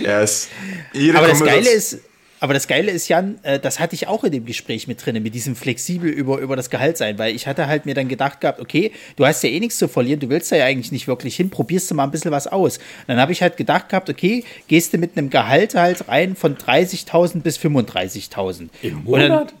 Ist. 0.22 0.48
Jede 0.92 1.18
Aber 1.18 1.28
das 1.28 1.40
Geile 1.44 1.70
ist, 1.70 1.98
aber 2.40 2.52
das 2.52 2.66
Geile 2.66 2.90
ist, 2.90 3.08
Jan, 3.08 3.38
äh, 3.42 3.58
das 3.60 3.78
hatte 3.80 3.94
ich 3.94 4.06
auch 4.08 4.24
in 4.24 4.32
dem 4.32 4.44
Gespräch 4.44 4.88
mit 4.88 5.04
drin, 5.04 5.22
mit 5.22 5.34
diesem 5.34 5.54
flexibel 5.56 6.10
über, 6.10 6.38
über 6.38 6.56
das 6.56 6.68
Gehalt 6.68 6.96
sein, 6.98 7.16
weil 7.18 7.34
ich 7.34 7.46
hatte 7.46 7.68
halt 7.68 7.86
mir 7.86 7.94
dann 7.94 8.08
gedacht 8.08 8.40
gehabt, 8.40 8.60
okay, 8.60 8.92
du 9.16 9.24
hast 9.24 9.42
ja 9.44 9.50
eh 9.50 9.60
nichts 9.60 9.78
zu 9.78 9.86
verlieren, 9.88 10.20
du 10.20 10.28
willst 10.28 10.50
da 10.52 10.56
ja 10.56 10.64
eigentlich 10.64 10.90
nicht 10.92 11.06
wirklich 11.06 11.36
hin, 11.36 11.48
probierst 11.48 11.90
du 11.90 11.94
mal 11.94 12.04
ein 12.04 12.10
bisschen 12.10 12.32
was 12.32 12.46
aus. 12.46 12.80
Dann 13.06 13.18
habe 13.18 13.32
ich 13.32 13.40
halt 13.40 13.56
gedacht 13.56 13.88
gehabt, 13.88 14.10
okay, 14.10 14.44
gehst 14.68 14.92
du 14.92 14.98
mit 14.98 15.16
einem 15.16 15.30
Gehalt 15.30 15.74
halt 15.74 16.08
rein 16.08 16.34
von 16.34 16.56
30.000 16.56 17.40
bis 17.42 17.56
35.000. 17.58 18.68
Im 18.82 19.06
Und 19.06 19.20
dann- 19.20 19.30
Monat? 19.30 19.54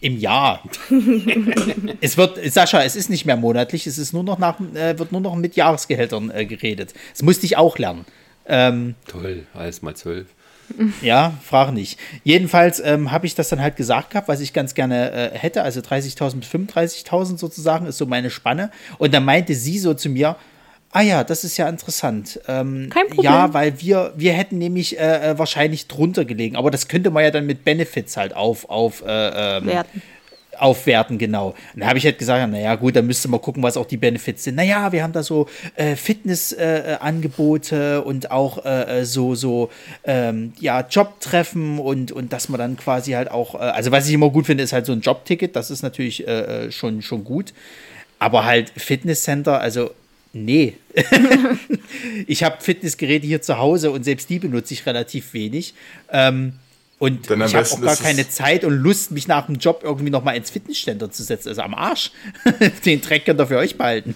Im 0.00 0.18
Jahr. 0.18 0.62
es 2.00 2.16
wird, 2.16 2.38
Sascha, 2.52 2.82
es 2.82 2.96
ist 2.96 3.10
nicht 3.10 3.26
mehr 3.26 3.36
monatlich, 3.36 3.86
es 3.86 3.98
ist 3.98 4.12
nur 4.12 4.22
noch 4.22 4.38
nach, 4.38 4.58
äh, 4.74 4.98
wird 4.98 5.12
nur 5.12 5.20
noch 5.20 5.34
mit 5.36 5.56
Jahresgehältern 5.56 6.30
äh, 6.30 6.46
geredet. 6.46 6.94
Das 7.12 7.22
musste 7.22 7.44
ich 7.46 7.56
auch 7.56 7.76
lernen. 7.78 8.06
Ähm, 8.46 8.94
Toll, 9.06 9.46
alles 9.54 9.82
mal 9.82 9.94
zwölf. 9.94 10.26
Ja, 11.02 11.34
frage 11.42 11.72
nicht. 11.72 11.98
Jedenfalls 12.24 12.80
ähm, 12.80 13.10
habe 13.10 13.26
ich 13.26 13.34
das 13.34 13.48
dann 13.48 13.60
halt 13.60 13.76
gesagt 13.76 14.10
gehabt, 14.10 14.28
was 14.28 14.40
ich 14.40 14.52
ganz 14.52 14.74
gerne 14.74 15.10
äh, 15.10 15.38
hätte. 15.38 15.62
Also 15.62 15.80
30.000 15.80 16.36
bis 16.36 16.48
35.000 16.48 17.38
sozusagen 17.38 17.86
ist 17.86 17.98
so 17.98 18.06
meine 18.06 18.30
Spanne. 18.30 18.70
Und 18.98 19.12
dann 19.12 19.24
meinte 19.24 19.54
sie 19.54 19.78
so 19.78 19.94
zu 19.94 20.08
mir, 20.08 20.36
Ah 20.92 21.02
ja, 21.02 21.22
das 21.22 21.44
ist 21.44 21.56
ja 21.56 21.68
interessant. 21.68 22.40
Ähm, 22.48 22.88
Kein 22.90 23.06
Problem. 23.06 23.24
Ja, 23.24 23.54
weil 23.54 23.80
wir, 23.80 24.12
wir 24.16 24.32
hätten 24.32 24.58
nämlich 24.58 24.98
äh, 24.98 25.30
äh, 25.30 25.38
wahrscheinlich 25.38 25.86
drunter 25.86 26.24
gelegen. 26.24 26.56
Aber 26.56 26.72
das 26.72 26.88
könnte 26.88 27.10
man 27.10 27.22
ja 27.22 27.30
dann 27.30 27.46
mit 27.46 27.64
Benefits 27.64 28.16
halt 28.16 28.34
auf, 28.34 28.68
auf 28.68 29.04
äh, 29.06 29.58
ähm, 29.58 29.66
Werten. 29.66 30.02
aufwerten, 30.58 31.16
genau. 31.16 31.50
Und 31.74 31.80
dann 31.80 31.88
habe 31.88 31.98
ich 31.98 32.04
halt 32.04 32.18
gesagt, 32.18 32.50
naja, 32.50 32.74
gut, 32.74 32.96
dann 32.96 33.06
müsste 33.06 33.28
man 33.28 33.40
gucken, 33.40 33.62
was 33.62 33.76
auch 33.76 33.86
die 33.86 33.98
Benefits 33.98 34.42
sind. 34.42 34.56
Naja, 34.56 34.90
wir 34.90 35.04
haben 35.04 35.12
da 35.12 35.22
so 35.22 35.46
äh, 35.76 35.94
Fitnessangebote 35.94 36.88
äh, 36.88 36.96
Angebote 36.96 38.02
und 38.02 38.32
auch 38.32 38.64
äh, 38.64 39.00
äh, 39.00 39.04
so, 39.04 39.36
so 39.36 39.70
ähm, 40.02 40.54
ja, 40.58 40.80
Jobtreffen 40.80 41.78
und, 41.78 42.10
und 42.10 42.32
dass 42.32 42.48
man 42.48 42.58
dann 42.58 42.76
quasi 42.76 43.12
halt 43.12 43.30
auch, 43.30 43.54
äh, 43.54 43.58
also 43.58 43.92
was 43.92 44.08
ich 44.08 44.14
immer 44.14 44.30
gut 44.30 44.46
finde, 44.46 44.64
ist 44.64 44.72
halt 44.72 44.86
so 44.86 44.92
ein 44.92 45.02
Jobticket, 45.02 45.54
das 45.54 45.70
ist 45.70 45.82
natürlich 45.82 46.26
äh, 46.26 46.66
äh, 46.66 46.72
schon, 46.72 47.00
schon 47.00 47.22
gut. 47.22 47.54
Aber 48.18 48.44
halt 48.44 48.70
Fitnesscenter, 48.76 49.60
also 49.60 49.92
nee. 50.32 50.74
ich 52.26 52.42
habe 52.42 52.56
Fitnessgeräte 52.60 53.26
hier 53.26 53.42
zu 53.42 53.58
Hause 53.58 53.90
und 53.90 54.04
selbst 54.04 54.30
die 54.30 54.38
benutze 54.38 54.74
ich 54.74 54.86
relativ 54.86 55.32
wenig. 55.34 55.74
Ähm, 56.10 56.54
und 57.00 57.30
ich 57.30 57.54
habe 57.54 57.66
auch 57.66 57.80
gar 57.80 57.96
keine 57.96 58.28
Zeit 58.28 58.62
und 58.62 58.74
Lust, 58.74 59.10
mich 59.10 59.26
nach 59.26 59.46
dem 59.46 59.54
Job 59.54 59.80
irgendwie 59.82 60.10
noch 60.10 60.22
mal 60.22 60.36
ins 60.36 60.50
Fitnessständer 60.50 61.10
zu 61.10 61.22
setzen. 61.22 61.48
Also 61.48 61.62
am 61.62 61.72
Arsch. 61.72 62.10
Den 62.84 63.00
Dreck 63.00 63.24
könnt 63.24 63.40
ihr 63.40 63.46
für 63.46 63.56
euch 63.56 63.78
behalten. 63.78 64.14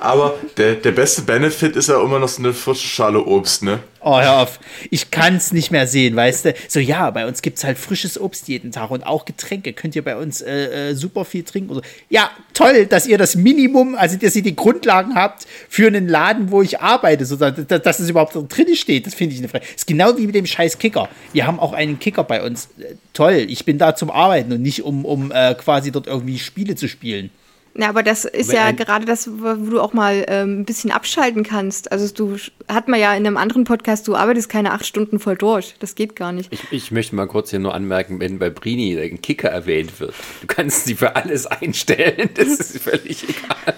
Aber 0.00 0.34
der, 0.56 0.74
der 0.74 0.90
beste 0.90 1.22
Benefit 1.22 1.76
ist 1.76 1.88
ja 1.88 2.02
immer 2.02 2.18
noch 2.18 2.28
so 2.28 2.42
eine 2.42 2.52
frische 2.54 2.88
Schale 2.88 3.24
Obst, 3.24 3.62
ne? 3.62 3.78
Oh, 4.02 4.18
hör 4.18 4.38
auf. 4.38 4.60
Ich 4.90 5.10
kann 5.10 5.36
es 5.36 5.52
nicht 5.52 5.70
mehr 5.70 5.86
sehen, 5.86 6.16
weißt 6.16 6.46
du? 6.46 6.54
So, 6.68 6.80
ja, 6.80 7.10
bei 7.10 7.26
uns 7.26 7.42
gibt 7.42 7.58
es 7.58 7.64
halt 7.64 7.76
frisches 7.76 8.18
Obst 8.18 8.48
jeden 8.48 8.72
Tag 8.72 8.90
und 8.90 9.04
auch 9.04 9.26
Getränke. 9.26 9.74
Könnt 9.74 9.94
ihr 9.94 10.02
bei 10.02 10.16
uns 10.16 10.40
äh, 10.40 10.90
äh, 10.90 10.94
super 10.94 11.26
viel 11.26 11.42
trinken. 11.42 11.74
So. 11.74 11.82
Ja, 12.08 12.30
toll, 12.54 12.86
dass 12.86 13.06
ihr 13.06 13.18
das 13.18 13.36
Minimum, 13.36 13.94
also 13.94 14.16
dass 14.16 14.34
ihr 14.34 14.42
die 14.42 14.56
Grundlagen 14.56 15.14
habt 15.14 15.46
für 15.68 15.86
einen 15.86 16.08
Laden, 16.08 16.50
wo 16.50 16.62
ich 16.62 16.80
arbeite, 16.80 17.26
so, 17.26 17.36
dass, 17.36 17.54
dass 17.66 18.00
es 18.00 18.08
überhaupt 18.08 18.34
drin 18.34 18.74
steht. 18.74 19.06
Das 19.06 19.14
finde 19.14 19.34
ich 19.34 19.40
eine 19.40 19.48
Frage. 19.48 19.66
Ist 19.74 19.86
genau 19.86 20.16
wie 20.16 20.26
mit 20.26 20.34
dem 20.34 20.46
scheiß 20.46 20.78
Kicker. 20.78 21.10
Wir 21.34 21.46
haben 21.46 21.60
auch 21.60 21.74
einen 21.74 21.98
Kicker 21.98 22.24
bei 22.24 22.42
uns. 22.42 22.70
Äh, 22.78 22.94
toll, 23.12 23.44
ich 23.48 23.66
bin 23.66 23.76
da 23.76 23.94
zum 23.94 24.10
Arbeiten 24.10 24.50
und 24.52 24.62
nicht 24.62 24.82
um, 24.82 25.04
um 25.04 25.30
äh, 25.30 25.54
quasi 25.54 25.92
dort 25.92 26.06
irgendwie 26.06 26.38
Spiele 26.38 26.74
zu 26.74 26.88
spielen. 26.88 27.30
Ja, 27.74 27.88
aber 27.88 28.02
das 28.02 28.24
ist 28.24 28.52
ja 28.52 28.72
gerade 28.72 29.04
das, 29.06 29.30
wo 29.30 29.54
du 29.54 29.80
auch 29.80 29.92
mal 29.92 30.24
ähm, 30.28 30.60
ein 30.60 30.64
bisschen 30.64 30.90
abschalten 30.90 31.44
kannst. 31.44 31.92
Also 31.92 32.12
du 32.12 32.36
hat 32.68 32.88
man 32.88 32.98
ja 32.98 33.14
in 33.14 33.24
einem 33.24 33.36
anderen 33.36 33.62
Podcast, 33.64 34.08
du 34.08 34.16
arbeitest 34.16 34.48
keine 34.48 34.72
acht 34.72 34.84
Stunden 34.84 35.20
voll 35.20 35.36
durch. 35.36 35.76
Das 35.78 35.94
geht 35.94 36.16
gar 36.16 36.32
nicht. 36.32 36.52
Ich, 36.52 36.64
ich 36.72 36.90
möchte 36.90 37.14
mal 37.14 37.28
kurz 37.28 37.50
hier 37.50 37.60
nur 37.60 37.72
anmerken, 37.72 38.18
wenn 38.18 38.40
bei 38.40 38.50
Brini 38.50 38.98
ein 38.98 39.22
Kicker 39.22 39.48
erwähnt 39.50 40.00
wird, 40.00 40.14
du 40.40 40.46
kannst 40.48 40.84
sie 40.86 40.96
für 40.96 41.14
alles 41.14 41.46
einstellen, 41.46 42.30
das 42.34 42.48
ist 42.48 42.78
völlig 42.82 43.22
egal. 43.28 43.74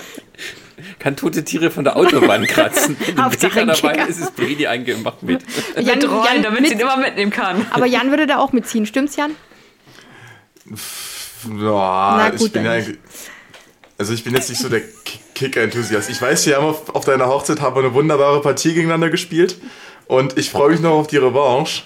Kann 0.98 1.14
tote 1.14 1.44
Tiere 1.44 1.70
von 1.70 1.84
der 1.84 1.96
Autobahn 1.96 2.46
kratzen. 2.48 2.96
Wenn 2.98 3.30
Kicker 3.30 3.60
ein 3.60 3.66
dabei 3.68 3.92
Kicker. 3.92 4.08
ist, 4.08 4.18
ist 4.18 4.34
Brini 4.34 4.66
eingemacht 4.66 5.22
mit. 5.22 5.42
Jan, 5.76 5.98
mit 5.98 6.10
Rollen, 6.10 6.24
Jan 6.24 6.42
damit 6.42 6.60
mit- 6.62 6.68
sie 6.70 6.74
ihn 6.74 6.80
immer 6.80 6.96
mitnehmen 6.96 7.30
kann. 7.30 7.66
aber 7.70 7.84
Jan 7.86 8.08
würde 8.10 8.26
da 8.26 8.38
auch 8.38 8.52
mitziehen, 8.52 8.86
stimmt's, 8.86 9.14
Jan? 9.16 9.32
Ja, 11.60 12.30
gut, 12.30 12.40
ich 12.40 12.52
bin 12.52 12.64
dann 12.64 12.80
ja. 12.80 12.86
Also 13.98 14.12
ich 14.12 14.22
bin 14.24 14.34
jetzt 14.34 14.50
nicht 14.50 14.60
so 14.60 14.68
der 14.68 14.80
Ki- 14.80 15.18
Kicker-Enthusiast. 15.34 16.10
Ich 16.10 16.20
weiß, 16.20 16.46
wir 16.46 16.56
haben 16.56 16.66
auf, 16.66 16.94
auf 16.94 17.04
deiner 17.06 17.28
Hochzeit 17.28 17.60
haben 17.62 17.74
wir 17.76 17.82
eine 17.84 17.94
wunderbare 17.94 18.40
Partie 18.42 18.74
gegeneinander 18.74 19.08
gespielt. 19.10 19.56
Und 20.06 20.36
ich 20.38 20.50
freue 20.50 20.70
mich 20.72 20.80
noch 20.80 20.92
auf 20.92 21.06
die 21.06 21.16
Revanche. 21.16 21.82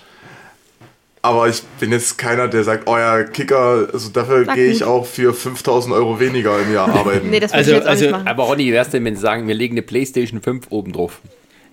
Aber 1.22 1.48
ich 1.48 1.62
bin 1.78 1.92
jetzt 1.92 2.16
keiner, 2.16 2.48
der 2.48 2.64
sagt, 2.64 2.88
oh 2.88 2.96
ja, 2.96 3.22
Kicker, 3.24 3.88
also 3.92 4.08
dafür 4.08 4.46
gehe 4.46 4.70
ich 4.72 4.84
auch 4.84 5.04
für 5.06 5.34
5000 5.34 5.94
Euro 5.94 6.18
weniger 6.18 6.58
im 6.60 6.72
Jahr 6.72 6.88
arbeiten. 6.88 7.28
Nee, 7.30 7.40
das 7.40 7.52
Also- 7.52 7.70
ich 7.72 7.76
jetzt 7.76 7.86
auch 7.86 7.90
also- 7.90 8.04
nicht 8.06 8.12
machen. 8.12 8.26
Aber 8.28 8.44
Ronny, 8.44 8.64
wie 8.66 8.72
wär's 8.72 8.88
denn, 8.90 9.04
wenn 9.04 9.14
sie 9.16 9.20
sagen, 9.22 9.46
wir 9.46 9.54
legen 9.54 9.74
eine 9.74 9.82
Playstation 9.82 10.40
5 10.40 10.66
oben 10.70 10.92
drauf? 10.92 11.20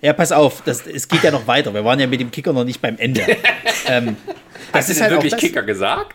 Ja, 0.02 0.12
pass 0.12 0.30
auf, 0.30 0.62
das, 0.64 0.86
es 0.86 1.08
geht 1.08 1.24
ja 1.24 1.30
noch 1.32 1.46
weiter. 1.48 1.72
Wir 1.74 1.84
waren 1.84 1.98
ja 1.98 2.06
mit 2.06 2.20
dem 2.20 2.30
Kicker 2.30 2.52
noch 2.52 2.64
nicht 2.64 2.80
beim 2.80 2.96
Ende. 2.98 3.22
ähm, 3.86 4.16
das 4.72 4.86
Hast 4.86 4.90
du 4.90 4.94
denn 4.94 5.04
auch 5.04 5.10
wirklich 5.12 5.32
das- 5.32 5.40
Kicker 5.40 5.62
gesagt? 5.62 6.14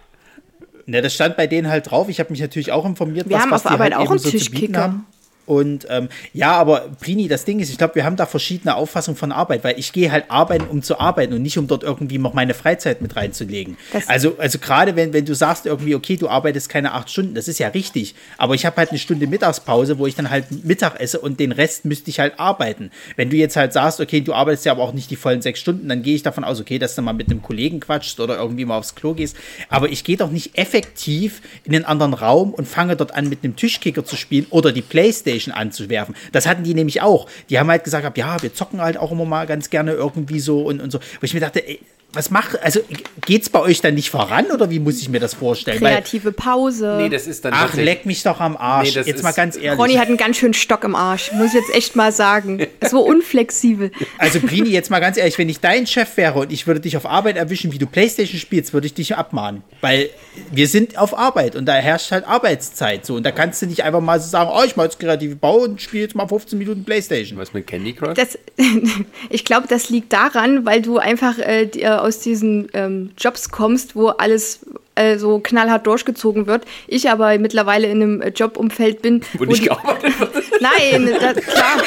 Ne, 0.85 1.01
das 1.01 1.13
stand 1.13 1.37
bei 1.37 1.47
denen 1.47 1.69
halt 1.69 1.89
drauf. 1.89 2.09
Ich 2.09 2.19
habe 2.19 2.31
mich 2.31 2.41
natürlich 2.41 2.71
auch 2.71 2.85
informiert, 2.85 3.29
Wir 3.29 3.35
was, 3.37 3.43
haben 3.43 3.51
was 3.51 3.65
auf 3.65 3.71
Arbeit 3.71 3.95
halt 3.95 4.05
auch 4.05 4.11
einen 4.11 4.19
so 4.19 4.29
Tischkicker. 4.29 4.81
haben. 4.81 5.05
Und 5.45 5.85
ähm, 5.89 6.07
ja, 6.33 6.53
aber 6.53 6.89
Prini, 7.01 7.27
das 7.27 7.43
Ding 7.43 7.59
ist, 7.59 7.69
ich 7.69 7.77
glaube, 7.77 7.95
wir 7.95 8.05
haben 8.05 8.15
da 8.15 8.25
verschiedene 8.25 8.75
Auffassungen 8.75 9.17
von 9.17 9.31
Arbeit, 9.33 9.63
weil 9.65 9.77
ich 9.77 9.91
gehe 9.91 10.11
halt 10.11 10.25
arbeiten, 10.29 10.65
um 10.69 10.81
zu 10.81 10.99
arbeiten 10.99 11.33
und 11.33 11.41
nicht, 11.41 11.57
um 11.57 11.67
dort 11.67 11.83
irgendwie 11.83 12.17
noch 12.17 12.33
meine 12.33 12.53
Freizeit 12.53 13.01
mit 13.01 13.15
reinzulegen. 13.17 13.75
Das- 13.91 14.07
also, 14.07 14.35
also 14.37 14.57
gerade 14.59 14.95
wenn, 14.95 15.11
wenn 15.11 15.25
du 15.25 15.35
sagst 15.35 15.65
irgendwie, 15.65 15.95
okay, 15.95 16.15
du 16.15 16.29
arbeitest 16.29 16.69
keine 16.69 16.93
acht 16.93 17.09
Stunden, 17.09 17.35
das 17.35 17.47
ist 17.49 17.59
ja 17.59 17.67
richtig, 17.69 18.15
aber 18.37 18.55
ich 18.55 18.65
habe 18.65 18.77
halt 18.77 18.91
eine 18.91 18.99
Stunde 18.99 19.27
Mittagspause, 19.27 19.97
wo 19.99 20.07
ich 20.07 20.15
dann 20.15 20.29
halt 20.29 20.45
Mittag 20.63 20.99
esse 21.01 21.19
und 21.19 21.39
den 21.41 21.51
Rest 21.51 21.83
müsste 21.83 22.09
ich 22.09 22.19
halt 22.21 22.39
arbeiten. 22.39 22.89
Wenn 23.17 23.29
du 23.29 23.35
jetzt 23.35 23.57
halt 23.57 23.73
sagst, 23.73 23.99
okay, 23.99 24.21
du 24.21 24.33
arbeitest 24.33 24.65
ja 24.65 24.71
aber 24.71 24.83
auch 24.83 24.93
nicht 24.93 25.11
die 25.11 25.17
vollen 25.17 25.41
sechs 25.41 25.59
Stunden, 25.59 25.89
dann 25.89 26.03
gehe 26.03 26.15
ich 26.15 26.23
davon 26.23 26.45
aus, 26.45 26.61
okay, 26.61 26.79
dass 26.79 26.95
du 26.95 27.01
mal 27.01 27.11
mit 27.13 27.29
einem 27.29 27.41
Kollegen 27.41 27.81
quatschst 27.81 28.19
oder 28.21 28.37
irgendwie 28.37 28.63
mal 28.63 28.77
aufs 28.77 28.95
Klo 28.95 29.13
gehst, 29.13 29.35
aber 29.67 29.89
ich 29.89 30.05
gehe 30.05 30.15
doch 30.15 30.31
nicht 30.31 30.57
effektiv 30.57 31.41
in 31.65 31.75
einen 31.75 31.83
anderen 31.85 32.13
Raum 32.13 32.53
und 32.53 32.65
fange 32.67 32.95
dort 32.95 33.13
an, 33.13 33.27
mit 33.27 33.43
einem 33.43 33.55
Tischkicker 33.57 34.05
zu 34.05 34.15
spielen 34.15 34.45
oder 34.49 34.71
die 34.71 34.81
Playstation 34.81 35.32
anzuwerfen. 35.51 36.15
Das 36.31 36.47
hatten 36.47 36.63
die 36.63 36.73
nämlich 36.73 37.01
auch. 37.01 37.27
Die 37.49 37.59
haben 37.59 37.69
halt 37.69 37.83
gesagt, 37.83 38.17
ja, 38.17 38.41
wir 38.41 38.53
zocken 38.53 38.81
halt 38.81 38.97
auch 38.97 39.11
immer 39.11 39.25
mal 39.25 39.45
ganz 39.47 39.69
gerne 39.69 39.91
irgendwie 39.91 40.39
so 40.39 40.61
und, 40.63 40.81
und 40.81 40.91
so. 40.91 40.99
Wo 40.99 41.23
ich 41.23 41.33
mir 41.33 41.39
dachte, 41.39 41.67
ey, 41.67 41.79
was 42.13 42.29
macht, 42.29 42.61
also 42.61 42.79
geht's 43.25 43.49
bei 43.49 43.59
euch 43.59 43.81
dann 43.81 43.95
nicht 43.95 44.09
voran 44.11 44.45
oder 44.51 44.69
wie 44.69 44.79
muss 44.79 45.01
ich 45.01 45.09
mir 45.09 45.19
das 45.19 45.33
vorstellen? 45.33 45.79
Kreative 45.79 46.31
Pause. 46.31 46.97
Nee, 47.01 47.09
das 47.09 47.25
ist 47.25 47.43
dann 47.43 47.53
ach, 47.55 47.73
leck 47.73 48.05
mich 48.05 48.21
doch 48.23 48.39
am 48.39 48.55
Arsch. 48.55 48.89
Nee, 48.89 48.95
das 48.95 49.07
Jetzt 49.07 49.23
mal 49.23 49.29
ist- 49.31 49.35
ganz 49.35 49.55
ehrlich. 49.57 49.79
Ronny 49.79 49.95
hat 49.95 50.07
einen 50.07 50.17
ganz 50.17 50.37
schönen 50.37 50.53
Stock 50.53 50.83
im 50.83 50.95
Arsch, 50.95 51.31
muss 51.33 51.47
ich 51.47 51.53
jetzt 51.53 51.73
echt 51.73 51.95
mal 51.95 52.11
sagen. 52.11 52.65
So 52.89 52.99
unflexibel. 53.01 53.91
Also 54.19 54.39
Prini, 54.39 54.69
jetzt 54.69 54.91
mal 54.91 54.99
ganz 54.99 55.17
ehrlich, 55.17 55.37
wenn 55.39 55.49
ich 55.49 55.59
dein 55.59 55.87
Chef 55.87 56.15
wäre 56.17 56.37
und 56.39 56.51
ich 56.51 56.67
würde 56.67 56.79
dich 56.79 56.95
auf 56.97 57.05
Arbeit 57.07 57.37
erwischen, 57.37 57.71
wie 57.71 57.77
du 57.79 57.87
Playstation 57.87 58.39
spielst, 58.39 58.73
würde 58.73 58.85
ich 58.85 58.93
dich 58.93 59.15
abmahnen. 59.15 59.63
Weil 59.81 60.09
wir 60.51 60.67
sind 60.67 60.97
auf 60.97 61.17
Arbeit 61.17 61.55
und 61.55 61.65
da 61.65 61.73
herrscht 61.75 62.11
halt 62.11 62.27
Arbeitszeit. 62.27 63.05
So, 63.05 63.15
und 63.15 63.23
da 63.23 63.31
kannst 63.31 63.61
du 63.61 63.65
nicht 63.65 63.83
einfach 63.83 64.01
mal 64.01 64.19
so 64.19 64.27
sagen, 64.27 64.51
oh, 64.53 64.63
ich 64.63 64.75
mache 64.75 64.87
jetzt 64.87 64.99
kreative 64.99 65.35
Bau 65.35 65.57
und 65.59 65.81
spiele 65.81 66.03
jetzt 66.03 66.15
mal 66.15 66.27
15 66.27 66.59
Minuten 66.59 66.83
Playstation. 66.83 67.37
Was 67.39 67.53
mit 67.53 67.65
Candy 67.65 67.93
Crush? 67.93 68.13
Das, 68.15 68.37
ich 69.29 69.45
glaube, 69.45 69.67
das 69.67 69.89
liegt 69.89 70.13
daran, 70.13 70.65
weil 70.65 70.81
du 70.81 70.97
einfach 70.97 71.39
äh, 71.39 71.65
die, 71.65 71.81
äh, 71.83 71.87
aus 72.03 72.19
diesen 72.19 72.67
ähm, 72.73 73.11
Jobs 73.17 73.49
kommst, 73.49 73.95
wo 73.95 74.07
alles 74.09 74.59
äh, 74.95 75.17
so 75.17 75.39
knallhart 75.39 75.87
durchgezogen 75.87 76.45
wird. 76.45 76.65
Ich 76.87 77.09
aber 77.09 77.37
mittlerweile 77.39 77.87
in 77.87 78.01
einem 78.01 78.21
äh, 78.21 78.29
Jobumfeld 78.29 79.01
bin, 79.01 79.21
Wo 79.37 79.45
nicht 79.45 79.63
die, 79.63 79.69
gearbeitet 79.69 80.19
wird. 80.19 80.61
Nein, 80.61 81.09
das, 81.19 81.37
klar. 81.43 81.81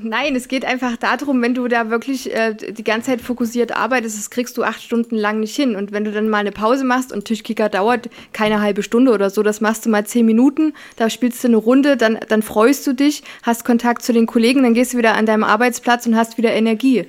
Nein, 0.03 0.37
es 0.37 0.49
geht 0.49 0.65
einfach 0.65 0.97
darum, 0.97 1.41
wenn 1.41 1.55
du 1.55 1.69
da 1.69 1.89
wirklich 1.89 2.35
äh, 2.35 2.55
die 2.55 2.85
ganze 2.85 3.11
Zeit 3.11 3.21
fokussiert 3.23 3.75
arbeitest, 3.75 4.19
das 4.19 4.31
kriegst 4.31 4.59
du 4.59 4.63
acht 4.63 4.83
Stunden 4.83 5.17
lang 5.17 5.41
nicht 5.41 5.57
hin. 5.57 5.75
Und 5.75 5.93
wenn 5.93 6.05
du 6.05 6.13
dann 6.13 6.29
mal 6.29 6.39
eine 6.39 6.53
Pause 6.53 6.85
machst 6.85 7.13
und 7.13 7.25
Tischkicker 7.25 7.69
dauert 7.69 8.11
keine 8.33 8.61
halbe 8.61 8.83
Stunde 8.83 9.13
oder 9.13 9.31
so, 9.31 9.43
das 9.43 9.61
machst 9.61 9.87
du 9.87 9.91
mal 9.91 10.05
zehn 10.05 10.27
Minuten, 10.27 10.75
da 10.97 11.09
spielst 11.09 11.43
du 11.45 11.49
eine 11.49 11.57
Runde, 11.57 11.97
dann, 11.97 12.19
dann 12.29 12.43
freust 12.43 12.87
du 12.87 12.93
dich, 12.93 13.23
hast 13.43 13.65
Kontakt 13.65 14.03
zu 14.03 14.13
den 14.13 14.27
Kollegen, 14.27 14.65
dann 14.65 14.75
gehst 14.75 14.93
du 14.93 14.99
wieder 14.99 15.15
an 15.15 15.25
deinem 15.25 15.45
Arbeitsplatz 15.45 16.07
und 16.07 16.17
hast 16.17 16.37
wieder 16.37 16.53
Energie. 16.53 17.07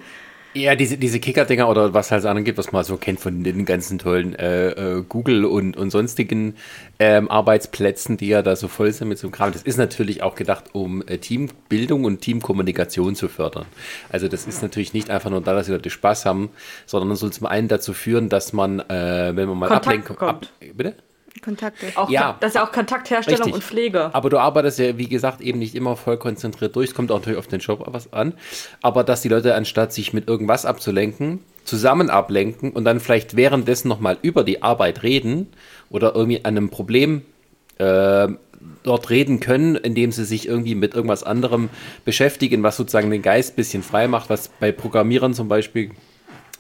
Ja, 0.58 0.76
diese, 0.76 0.98
diese 0.98 1.20
Kicker-Dinger 1.20 1.70
oder 1.70 1.93
was 1.93 2.12
halt 2.12 2.26
anderen 2.26 2.43
gibt, 2.43 2.58
was 2.58 2.72
man 2.72 2.84
so 2.84 2.98
kennt 2.98 3.20
von 3.20 3.43
den 3.43 3.63
ganzen 3.65 4.00
tollen 4.00 4.34
äh, 4.34 4.70
äh, 4.70 5.04
Google 5.08 5.46
und, 5.46 5.78
und 5.78 5.91
sonstigen 5.91 6.56
ähm, 6.98 7.30
Arbeitsplätzen, 7.30 8.17
die 8.17 8.28
ja 8.30 8.41
da 8.41 8.56
so 8.56 8.67
voll 8.67 8.91
sind 8.91 9.08
mit 9.08 9.20
so 9.20 9.28
einem 9.28 9.34
Kram. 9.34 9.52
Das 9.52 9.62
ist 9.62 9.78
natürlich 9.78 10.24
auch 10.24 10.34
gedacht, 10.34 10.74
um 10.74 11.04
äh, 11.08 11.20
Teambildung 11.20 12.06
und 12.06 12.22
Teamkommunikation 12.22 13.15
zu 13.15 13.28
fördern. 13.28 13.65
Also 14.10 14.28
das 14.28 14.48
ist 14.48 14.63
natürlich 14.63 14.93
nicht 14.93 15.12
einfach 15.12 15.30
nur 15.30 15.41
da, 15.41 15.54
dass 15.54 15.67
die 15.67 15.74
Leute 15.74 15.91
Spaß 15.91 16.26
haben, 16.26 16.50
sondern 16.88 17.15
soll 17.15 17.32
zum 17.32 17.46
einen 17.46 17.67
dazu 17.67 17.93
führen, 17.93 18.30
dass 18.30 18.52
man, 18.52 18.80
äh, 18.80 19.36
wenn 19.36 19.48
man 19.48 19.60
mal 19.60 19.67
Kontakt 19.67 19.88
ablenkt, 19.88 20.08
bekommt. 20.08 20.54
bitte? 20.74 20.96
Kontakte. 21.38 21.88
Auch, 21.95 22.10
Ja. 22.10 22.38
Das 22.39 22.50
ist 22.50 22.56
ja 22.56 22.65
auch 22.65 22.71
Kontaktherstellung 22.71 23.39
Richtig. 23.39 23.54
und 23.54 23.63
Pflege. 23.63 24.10
Aber 24.13 24.30
du 24.30 24.38
arbeitest 24.38 24.80
ja, 24.80 24.97
wie 24.97 25.08
gesagt, 25.08 25.41
eben 25.41 25.60
nicht 25.60 25.76
immer 25.76 25.95
voll 25.95 26.17
konzentriert 26.17 26.76
durch. 26.76 26.89
Es 26.89 26.95
kommt 26.95 27.12
auch 27.12 27.19
natürlich 27.19 27.39
auf 27.39 27.47
den 27.47 27.60
Job 27.60 27.84
was 27.86 28.13
an. 28.13 28.34
Aber 28.82 29.04
dass 29.04 29.21
die 29.21 29.30
Leute, 29.30 29.56
anstatt 29.56 29.93
sich 29.93 30.13
mit 30.13 30.28
irgendwas 30.28 30.65
abzulenken, 30.65 31.39
zusammen 31.63 32.10
ablenken 32.10 32.71
und 32.71 32.86
dann 32.86 33.00
vielleicht 33.00 33.36
währenddessen 33.36 33.88
nochmal 33.88 34.17
über 34.21 34.43
die 34.43 34.63
Arbeit 34.63 35.04
reden 35.04 35.47
oder 35.89 36.15
irgendwie 36.15 36.43
an 36.45 36.58
einem 36.58 36.69
Problem 36.69 37.21
äh, 37.78 38.28
dort 38.84 39.10
reden 39.10 39.39
können, 39.39 39.76
indem 39.76 40.12
sie 40.12 40.26
sich 40.26 40.47
irgendwie 40.47 40.76
mit 40.76 40.93
irgendwas 40.95 41.23
anderem 41.23 41.69
beschäftigen, 42.06 42.63
was 42.63 42.78
sozusagen 42.78 43.12
den 43.12 43.21
Geist 43.21 43.54
ein 43.54 43.56
bisschen 43.56 43.84
frei 43.84 44.08
macht, 44.08 44.30
was 44.30 44.50
bei 44.60 44.71
Programmierern 44.71 45.34
zum 45.34 45.47
Beispiel, 45.47 45.91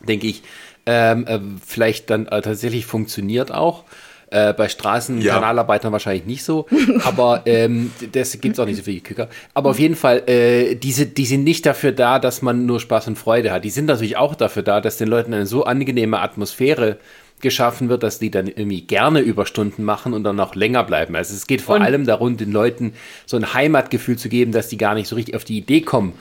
denke 0.07 0.27
ich, 0.27 0.43
ähm, 0.85 1.25
äh, 1.27 1.39
vielleicht 1.65 2.09
dann 2.09 2.27
äh, 2.27 2.41
tatsächlich 2.41 2.85
funktioniert 2.85 3.53
auch. 3.53 3.83
Äh, 4.29 4.53
bei 4.53 4.67
Straßenkanalarbeitern 4.67 5.89
ja. 5.89 5.93
wahrscheinlich 5.93 6.25
nicht 6.25 6.43
so, 6.43 6.65
aber 7.05 7.43
ähm, 7.45 7.93
das 8.11 8.41
gibt 8.41 8.55
es 8.55 8.59
auch 8.59 8.65
nicht 8.65 8.75
so 8.75 8.83
viele 8.83 8.99
Küker. 8.99 9.29
Aber 9.53 9.69
auf 9.69 9.79
jeden 9.79 9.95
Fall, 9.95 10.23
äh, 10.27 10.75
diese, 10.75 11.05
die 11.05 11.25
sind 11.25 11.45
nicht 11.45 11.65
dafür 11.65 11.93
da, 11.93 12.19
dass 12.19 12.41
man 12.41 12.65
nur 12.65 12.81
Spaß 12.81 13.07
und 13.07 13.17
Freude 13.17 13.53
hat. 13.53 13.63
Die 13.63 13.69
sind 13.69 13.85
natürlich 13.85 14.17
auch 14.17 14.35
dafür 14.35 14.63
da, 14.63 14.81
dass 14.81 14.97
den 14.97 15.07
Leuten 15.07 15.33
eine 15.33 15.45
so 15.45 15.63
angenehme 15.63 16.19
Atmosphäre 16.19 16.97
geschaffen 17.39 17.87
wird, 17.87 18.03
dass 18.03 18.19
die 18.19 18.29
dann 18.29 18.47
irgendwie 18.47 18.81
gerne 18.81 19.21
Überstunden 19.21 19.85
machen 19.85 20.13
und 20.13 20.25
dann 20.25 20.39
auch 20.41 20.55
länger 20.55 20.83
bleiben. 20.83 21.15
Also 21.15 21.33
es 21.33 21.47
geht 21.47 21.61
vor 21.61 21.75
und 21.75 21.83
allem 21.83 22.05
darum, 22.05 22.35
den 22.35 22.51
Leuten 22.51 22.95
so 23.25 23.37
ein 23.37 23.53
Heimatgefühl 23.53 24.17
zu 24.17 24.27
geben, 24.27 24.51
dass 24.51 24.67
die 24.67 24.77
gar 24.77 24.95
nicht 24.95 25.07
so 25.07 25.15
richtig 25.15 25.35
auf 25.35 25.45
die 25.45 25.57
Idee 25.57 25.81
kommen. 25.81 26.13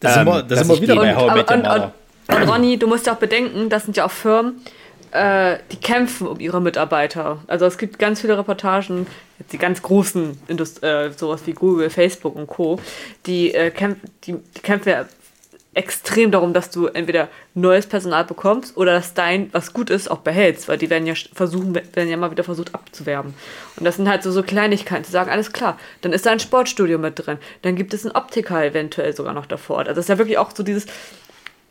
Das 0.00 0.14
sind 0.14 0.26
wir, 0.26 0.42
das 0.42 0.66
sind 0.66 0.68
wir 0.68 0.82
wieder 0.82 0.96
bei 0.96 1.14
How 1.14 1.30
I 1.30 1.34
Met 1.36 1.50
Your 1.50 1.56
Mother. 1.58 1.92
Und 2.28 2.48
Ronny, 2.48 2.76
du 2.76 2.88
musst 2.88 3.06
ja 3.06 3.14
auch 3.14 3.18
bedenken, 3.18 3.68
das 3.68 3.84
sind 3.84 3.96
ja 3.96 4.04
auch 4.04 4.10
Firmen, 4.10 4.54
äh, 5.16 5.58
die 5.72 5.78
kämpfen 5.78 6.26
um 6.26 6.40
ihre 6.40 6.60
Mitarbeiter. 6.60 7.38
Also 7.46 7.66
es 7.66 7.78
gibt 7.78 7.98
ganz 7.98 8.20
viele 8.20 8.36
Reportagen, 8.36 9.06
jetzt 9.38 9.52
die 9.52 9.58
ganz 9.58 9.82
großen, 9.82 10.38
Indust 10.48 10.82
äh, 10.82 11.10
sowas 11.16 11.42
wie 11.46 11.52
Google, 11.52 11.90
Facebook 11.90 12.36
und 12.36 12.46
Co., 12.46 12.78
die, 13.26 13.54
äh, 13.54 13.70
kämp 13.70 13.98
die, 14.24 14.34
die 14.34 14.60
kämpfen 14.60 14.90
ja 14.90 15.06
extrem 15.76 16.30
darum, 16.30 16.54
dass 16.54 16.70
du 16.70 16.86
entweder 16.86 17.28
neues 17.54 17.86
Personal 17.86 18.24
bekommst 18.24 18.76
oder 18.78 18.92
dass 18.92 19.12
dein, 19.12 19.52
was 19.52 19.74
gut 19.74 19.90
ist, 19.90 20.10
auch 20.10 20.18
behältst, 20.18 20.68
weil 20.68 20.78
die 20.78 20.88
werden 20.88 21.06
ja 21.06 21.12
versuchen, 21.34 21.74
werden 21.74 22.08
ja 22.08 22.16
mal 22.16 22.30
wieder 22.30 22.44
versucht 22.44 22.74
abzuwerben. 22.74 23.34
Und 23.76 23.84
das 23.84 23.96
sind 23.96 24.08
halt 24.08 24.22
so, 24.22 24.30
so 24.32 24.42
Kleinigkeiten, 24.42 25.04
zu 25.04 25.12
sagen, 25.12 25.30
alles 25.30 25.52
klar, 25.52 25.78
dann 26.00 26.14
ist 26.14 26.24
da 26.24 26.30
ein 26.30 26.40
Sportstudio 26.40 26.98
mit 26.98 27.26
drin, 27.26 27.36
dann 27.60 27.76
gibt 27.76 27.92
es 27.92 28.06
einen 28.06 28.16
Optiker 28.16 28.64
eventuell 28.64 29.14
sogar 29.14 29.34
noch 29.34 29.44
davor. 29.44 29.80
Also 29.80 29.90
das 29.90 30.06
ist 30.06 30.08
ja 30.08 30.16
wirklich 30.16 30.38
auch 30.38 30.50
so 30.54 30.62
dieses, 30.62 30.86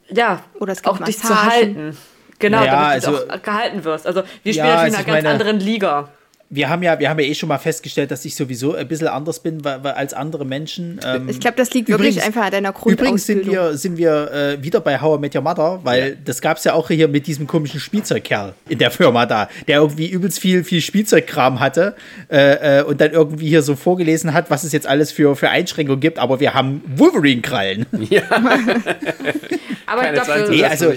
ja, 0.09 0.43
oder 0.59 0.73
es 0.73 0.85
auch 0.85 0.99
dich 0.99 1.17
zu 1.17 1.43
halten. 1.43 1.97
Genau, 2.39 2.63
ja, 2.63 2.71
damit 2.71 3.07
also, 3.07 3.11
du 3.11 3.33
auch 3.33 3.41
gehalten 3.41 3.83
wirst. 3.83 4.07
Also 4.07 4.23
wir 4.43 4.53
spielen 4.53 4.67
ja, 4.67 4.75
natürlich 4.75 4.93
in 4.93 4.95
einer 4.95 5.05
ganz 5.05 5.23
meine, 5.23 5.29
anderen 5.29 5.59
Liga 5.59 6.09
wir 6.49 6.69
haben 6.69 6.83
ja, 6.83 6.99
wir 6.99 7.09
haben 7.09 7.19
ja 7.19 7.25
eh 7.25 7.33
schon 7.33 7.49
mal 7.49 7.57
festgestellt, 7.57 8.11
dass 8.11 8.23
ich 8.23 8.35
sowieso 8.35 8.75
ein 8.75 8.87
bisschen 8.87 9.07
anders 9.07 9.39
bin 9.39 9.63
weil, 9.63 9.83
weil 9.83 9.93
als 9.93 10.13
andere 10.13 10.45
Menschen. 10.45 10.99
Ähm, 11.03 11.27
ich 11.27 11.39
glaube, 11.39 11.57
das 11.57 11.73
liegt 11.73 11.89
übrigens, 11.89 12.15
wirklich 12.15 12.25
einfach 12.25 12.45
an 12.45 12.51
deiner 12.51 12.71
Grundausbildung. 12.71 13.05
Übrigens 13.05 13.25
sind 13.25 13.47
wir, 13.47 13.77
sind 13.77 13.97
wir 13.97 14.31
äh, 14.31 14.63
wieder 14.63 14.79
bei 14.79 15.01
How 15.01 15.17
I 15.17 15.21
Met 15.21 15.35
Your 15.35 15.41
Mother, 15.41 15.79
weil 15.83 16.09
ja. 16.09 16.15
das 16.23 16.41
gab 16.41 16.57
es 16.57 16.63
ja 16.63 16.73
auch 16.73 16.89
hier 16.89 17.07
mit 17.07 17.25
diesem 17.25 17.47
komischen 17.47 17.79
Spielzeugkerl 17.79 18.53
in 18.69 18.77
der 18.77 18.91
Firma 18.91 19.25
da, 19.25 19.49
der 19.67 19.79
irgendwie 19.79 20.07
übelst 20.07 20.39
viel, 20.39 20.63
viel 20.63 20.81
Spielzeugkram 20.81 21.59
hatte 21.59 21.95
äh, 22.29 22.79
äh, 22.79 22.83
und 22.83 23.01
dann 23.01 23.11
irgendwie 23.11 23.47
hier 23.47 23.63
so 23.63 23.75
vorgelesen 23.75 24.33
hat, 24.33 24.51
was 24.51 24.63
es 24.63 24.71
jetzt 24.71 24.85
alles 24.85 25.11
für, 25.11 25.35
für 25.35 25.49
Einschränkungen 25.49 25.99
gibt, 25.99 26.19
aber 26.19 26.39
wir 26.39 26.53
haben 26.53 26.83
Wolverine-Krallen. 26.95 27.85
Ja. 28.09 28.21
aber 28.29 30.01
Keine 30.01 30.17
dafür, 30.17 30.49
nee, 30.49 30.63
also, 30.63 30.93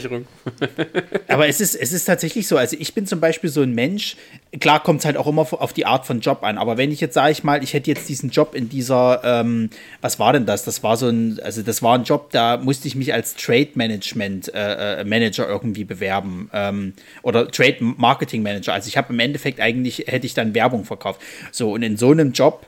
aber 1.29 1.49
es 1.49 1.61
ist, 1.61 1.75
es 1.75 1.93
ist 1.93 2.05
tatsächlich 2.05 2.47
so, 2.47 2.57
also 2.57 2.77
ich 2.79 2.95
bin 2.95 3.07
zum 3.07 3.21
Beispiel 3.21 3.51
so 3.51 3.63
ein 3.63 3.73
Mensch, 3.73 4.17
klar 4.61 4.83
kommt 4.83 5.01
es 5.01 5.07
halt 5.07 5.17
auch 5.17 5.27
immer 5.27 5.38
auf 5.39 5.73
die 5.73 5.87
Art 5.87 6.07
von 6.07 6.21
Job 6.21 6.43
an. 6.43 6.59
Aber 6.59 6.77
wenn 6.77 6.93
ich 6.93 7.01
jetzt, 7.01 7.15
sage 7.15 7.33
ich 7.33 7.45
mal, 7.45 7.63
ich 7.63 7.75
hätte 7.75 7.91
jetzt 7.91 8.09
diesen 8.09 8.31
Job 8.31 8.55
in 8.55 8.69
dieser, 8.69 9.21
ähm, 9.25 9.71
was 10.01 10.19
war 10.19 10.33
denn 10.33 10.47
das? 10.47 10.65
Das 10.65 10.83
war 10.83 10.97
so 10.97 11.09
ein, 11.09 11.41
also 11.43 11.63
das 11.63 11.83
war 11.83 11.97
ein 11.97 12.05
Job, 12.05 12.31
da 12.31 12.57
musste 12.57 12.89
ich 12.89 12.95
mich 12.95 13.13
als 13.13 13.35
Trade 13.35 13.71
Management 13.75 14.53
äh, 14.55 15.01
äh 15.01 15.05
Manager 15.05 15.49
irgendwie 15.49 15.85
bewerben 15.85 16.51
ähm, 16.53 16.93
oder 17.23 17.51
Trade 17.51 17.77
Marketing 17.81 18.43
Manager. 18.43 18.73
Also 18.73 18.89
ich 18.89 18.97
habe 18.97 19.13
im 19.13 19.21
Endeffekt 19.21 19.61
eigentlich, 19.61 20.05
hätte 20.07 20.27
ich 20.27 20.35
dann 20.35 20.55
Werbung 20.55 20.85
verkauft. 20.85 21.21
So, 21.53 21.73
und 21.73 21.83
in 21.83 21.97
so 21.97 22.11
einem 22.11 22.33
Job 22.33 22.67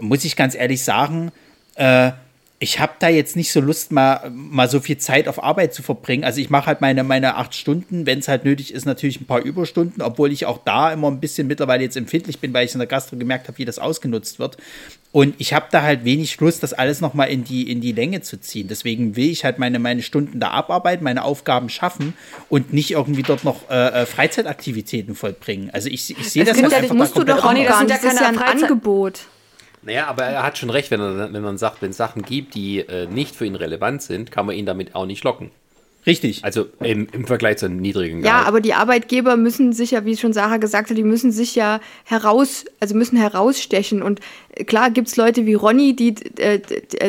muss 0.00 0.24
ich 0.24 0.36
ganz 0.36 0.54
ehrlich 0.54 0.82
sagen, 0.82 1.32
äh, 1.76 2.12
ich 2.62 2.78
habe 2.78 2.92
da 2.98 3.08
jetzt 3.08 3.36
nicht 3.36 3.52
so 3.52 3.60
Lust, 3.60 3.90
mal, 3.90 4.30
mal 4.34 4.68
so 4.68 4.80
viel 4.80 4.98
Zeit 4.98 5.28
auf 5.28 5.42
Arbeit 5.42 5.72
zu 5.72 5.82
verbringen. 5.82 6.24
Also 6.24 6.42
ich 6.42 6.50
mache 6.50 6.66
halt 6.66 6.82
meine, 6.82 7.02
meine 7.04 7.36
acht 7.36 7.54
Stunden, 7.54 8.04
wenn 8.04 8.18
es 8.18 8.28
halt 8.28 8.44
nötig 8.44 8.74
ist, 8.74 8.84
natürlich 8.84 9.18
ein 9.18 9.26
paar 9.26 9.40
Überstunden, 9.40 10.02
obwohl 10.02 10.30
ich 10.30 10.44
auch 10.44 10.58
da 10.62 10.92
immer 10.92 11.10
ein 11.10 11.20
bisschen 11.20 11.46
mittlerweile 11.46 11.82
jetzt 11.82 11.96
empfindlich 11.96 12.38
bin, 12.38 12.52
weil 12.52 12.66
ich 12.66 12.74
in 12.74 12.78
der 12.78 12.86
Gastro 12.86 13.16
gemerkt 13.16 13.48
habe, 13.48 13.56
wie 13.56 13.64
das 13.64 13.78
ausgenutzt 13.78 14.38
wird. 14.38 14.58
Und 15.10 15.36
ich 15.38 15.54
habe 15.54 15.68
da 15.70 15.80
halt 15.80 16.04
wenig 16.04 16.38
Lust, 16.38 16.62
das 16.62 16.74
alles 16.74 17.00
nochmal 17.00 17.30
in 17.30 17.44
die, 17.44 17.70
in 17.70 17.80
die 17.80 17.92
Länge 17.92 18.20
zu 18.20 18.38
ziehen. 18.38 18.68
Deswegen 18.68 19.16
will 19.16 19.30
ich 19.30 19.42
halt 19.46 19.58
meine, 19.58 19.78
meine 19.78 20.02
Stunden 20.02 20.38
da 20.38 20.50
abarbeiten, 20.50 21.02
meine 21.02 21.24
Aufgaben 21.24 21.70
schaffen 21.70 22.12
und 22.50 22.74
nicht 22.74 22.90
irgendwie 22.90 23.22
dort 23.22 23.42
noch 23.42 23.70
äh, 23.70 24.02
äh 24.02 24.06
Freizeitaktivitäten 24.06 25.14
vollbringen. 25.14 25.70
Also 25.70 25.88
ich, 25.88 26.10
ich 26.10 26.28
sehe 26.28 26.44
das 26.44 26.62
halt 26.62 26.74
einfach 26.74 26.94
musst 26.94 27.16
da 27.16 27.20
du 27.20 27.26
doch 27.32 27.42
auch 27.42 27.54
nicht, 27.54 27.70
das, 27.70 27.86
das 27.86 28.04
ist 28.04 28.20
ja 28.20 28.28
ein 28.28 28.38
Angebot. 28.38 29.20
Naja, 29.82 30.06
aber 30.06 30.24
er 30.24 30.42
hat 30.42 30.58
schon 30.58 30.70
recht, 30.70 30.90
wenn 30.90 31.00
er, 31.00 31.32
wenn 31.32 31.42
man 31.42 31.58
sagt, 31.58 31.80
wenn 31.82 31.90
es 31.90 31.96
Sachen 31.96 32.22
gibt, 32.22 32.54
die 32.54 32.80
äh, 32.80 33.06
nicht 33.06 33.34
für 33.34 33.46
ihn 33.46 33.54
relevant 33.54 34.02
sind, 34.02 34.30
kann 34.30 34.46
man 34.46 34.54
ihn 34.54 34.66
damit 34.66 34.94
auch 34.94 35.06
nicht 35.06 35.24
locken. 35.24 35.50
Richtig. 36.06 36.44
Also 36.44 36.66
im, 36.80 37.08
im 37.12 37.26
Vergleich 37.26 37.58
zu 37.58 37.66
einem 37.66 37.76
niedrigen 37.76 38.22
Gehalt. 38.22 38.42
Ja, 38.42 38.48
aber 38.48 38.60
die 38.60 38.72
Arbeitgeber 38.72 39.36
müssen 39.36 39.72
sich 39.72 39.90
ja, 39.90 40.04
wie 40.04 40.16
schon 40.16 40.32
Sarah 40.32 40.56
gesagt 40.56 40.90
hat, 40.90 40.96
die 40.96 41.04
müssen 41.04 41.30
sich 41.30 41.54
ja 41.54 41.80
heraus, 42.04 42.64
also 42.80 42.94
müssen 42.94 43.18
herausstechen. 43.18 44.02
Und 44.02 44.20
klar 44.66 44.90
gibt 44.90 45.08
es 45.08 45.16
Leute 45.16 45.46
wie 45.46 45.54
Ronny, 45.54 45.94
die 45.94 46.14
äh, 46.38 46.60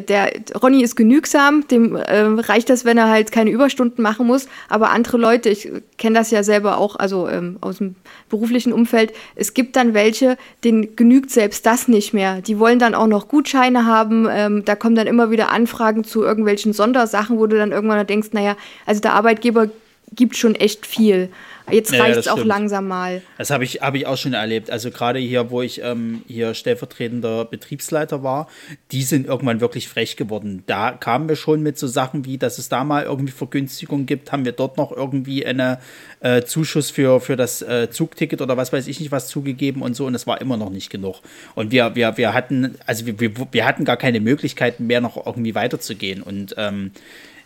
der 0.02 0.32
Ronny 0.62 0.84
ist 0.84 0.96
genügsam, 0.96 1.68
dem 1.68 1.96
äh, 1.96 2.22
reicht 2.22 2.70
das, 2.70 2.86
wenn 2.86 2.98
er 2.98 3.10
halt 3.10 3.32
keine 3.32 3.50
Überstunden 3.50 4.02
machen 4.02 4.28
muss. 4.28 4.48
Aber 4.70 4.92
andere 4.92 5.18
Leute, 5.18 5.50
ich 5.50 5.70
kenne 5.98 6.18
das 6.18 6.32
ja 6.32 6.44
selber 6.44 6.78
auch, 6.78 6.96
also 6.96 7.28
ähm, 7.28 7.58
aus 7.62 7.78
dem 7.78 7.96
beruflichen 8.30 8.74
Umfeld, 8.74 9.14
es 9.36 9.54
gibt 9.54 9.76
dann 9.76 9.94
welche, 9.94 10.38
denen 10.64 10.96
genügt 10.96 11.32
selbst 11.32 11.66
das 11.66 11.88
nicht 11.88 12.14
mehr. 12.14 12.42
Die 12.42 12.60
wollen 12.60 12.80
dann 12.80 12.96
auch 12.96 13.08
noch 13.08 13.28
Gutscheine 13.28 13.86
haben. 13.86 14.28
Ähm, 14.30 14.66
da 14.66 14.76
kommen 14.76 14.96
dann 14.96 15.08
immer 15.08 15.32
wieder 15.32 15.52
Anfragen 15.52 16.04
zu 16.04 16.24
irgendwelchen 16.24 16.74
Sondersachen, 16.74 17.40
wo 17.40 17.48
du 17.48 17.58
dann 17.58 17.72
irgendwann 17.72 18.06
denkst, 18.06 18.30
naja, 18.34 18.56
also 18.86 19.02
der 19.02 19.14
Arbeitgeber 19.14 19.70
gibt 20.14 20.36
schon 20.36 20.56
echt 20.56 20.86
viel. 20.86 21.30
Jetzt 21.70 21.94
reicht 21.94 22.18
es 22.18 22.26
ja, 22.26 22.34
auch 22.34 22.44
langsam 22.44 22.88
mal. 22.88 23.22
Das 23.38 23.50
habe 23.50 23.64
ich, 23.64 23.82
hab 23.82 23.96
ich 23.96 24.08
auch 24.08 24.18
schon 24.18 24.34
erlebt. 24.34 24.70
Also 24.70 24.92
gerade 24.92 25.20
hier, 25.20 25.52
wo 25.52 25.62
ich 25.62 25.82
ähm, 25.84 26.24
hier 26.28 26.54
stellvertretender 26.54 27.46
Betriebsleiter 27.46 28.24
war, 28.24 28.48
die 28.92 29.04
sind 29.04 29.28
irgendwann 29.28 29.62
wirklich 29.62 29.88
frech 29.88 30.16
geworden. 30.16 30.64
Da 30.66 30.92
kamen 30.92 31.30
wir 31.30 31.36
schon 31.36 31.62
mit 31.62 31.78
so 31.78 31.88
Sachen 31.88 32.26
wie, 32.26 32.38
dass 32.38 32.58
es 32.58 32.70
da 32.70 32.84
mal 32.84 33.04
irgendwie 33.04 33.32
Vergünstigungen 33.32 34.06
gibt, 34.06 34.32
haben 34.32 34.46
wir 34.46 34.52
dort 34.52 34.78
noch 34.78 34.92
irgendwie 34.92 35.46
einen 35.46 35.78
äh, 36.22 36.44
Zuschuss 36.44 36.90
für, 36.90 37.20
für 37.20 37.36
das 37.36 37.62
äh, 37.62 37.90
Zugticket 37.90 38.42
oder 38.42 38.58
was 38.58 38.74
weiß 38.74 38.88
ich 38.88 39.00
nicht 39.00 39.12
was 39.12 39.28
zugegeben 39.28 39.82
und 39.82 39.96
so 39.96 40.06
und 40.06 40.16
es 40.16 40.28
war 40.28 40.42
immer 40.42 40.58
noch 40.58 40.70
nicht 40.70 40.90
genug. 40.90 41.22
Und 41.56 41.72
wir, 41.72 41.96
wir, 41.96 42.18
wir 42.18 42.34
hatten, 42.34 42.76
also 42.86 43.06
wir, 43.06 43.20
wir, 43.20 43.32
wir 43.52 43.66
hatten 43.66 43.86
gar 43.86 43.98
keine 43.98 44.20
Möglichkeiten 44.20 44.88
mehr 44.88 45.02
noch 45.02 45.26
irgendwie 45.26 45.56
weiterzugehen 45.56 46.22
und 46.22 46.56
ähm, 46.58 46.92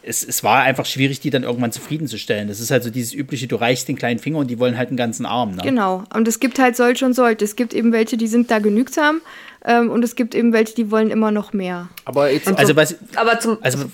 es, 0.08 0.24
es 0.24 0.44
war 0.44 0.62
einfach 0.62 0.86
schwierig, 0.86 1.20
die 1.20 1.32
dann 1.32 1.44
irgendwann 1.44 1.72
zufriedenzustellen. 1.72 2.48
Das 2.48 2.60
ist 2.60 2.70
halt 2.70 2.84
so 2.84 2.90
dieses 2.90 3.14
übliche, 3.14 3.48
du 3.48 3.56
reichst 3.56 3.88
den 3.88 3.96
kleinen 3.96 4.20
Finger 4.20 4.38
und 4.40 4.50
die 4.50 4.60
wollen 4.60 4.78
halt 4.78 4.90
einen 4.90 4.98
ganzen 4.98 5.26
Arm. 5.26 5.56
Ne? 5.56 5.64
Genau, 5.64 6.04
und 6.14 6.28
es 6.28 6.40
gibt 6.40 6.60
halt 6.60 6.76
solche 6.76 7.06
und 7.06 7.14
solche. 7.14 7.44
Es 7.44 7.56
gibt 7.56 7.74
eben 7.74 7.92
welche, 7.92 8.16
die 8.16 8.28
sind 8.28 8.52
da 8.52 8.60
genügsam 8.60 9.22
ähm, 9.66 9.90
und 9.90 10.04
es 10.04 10.16
gibt 10.16 10.36
eben 10.36 10.54
welche, 10.54 10.76
die 10.76 10.92
wollen 10.92 11.10
immer 11.10 11.32
noch 11.32 11.54
mehr. 11.54 11.90
Aber 12.06 12.32
jetzt, 12.32 12.48
also 12.48 12.76
was, 12.76 12.96
aber 13.16 13.40
zum, 13.40 13.58
also, 13.62 13.86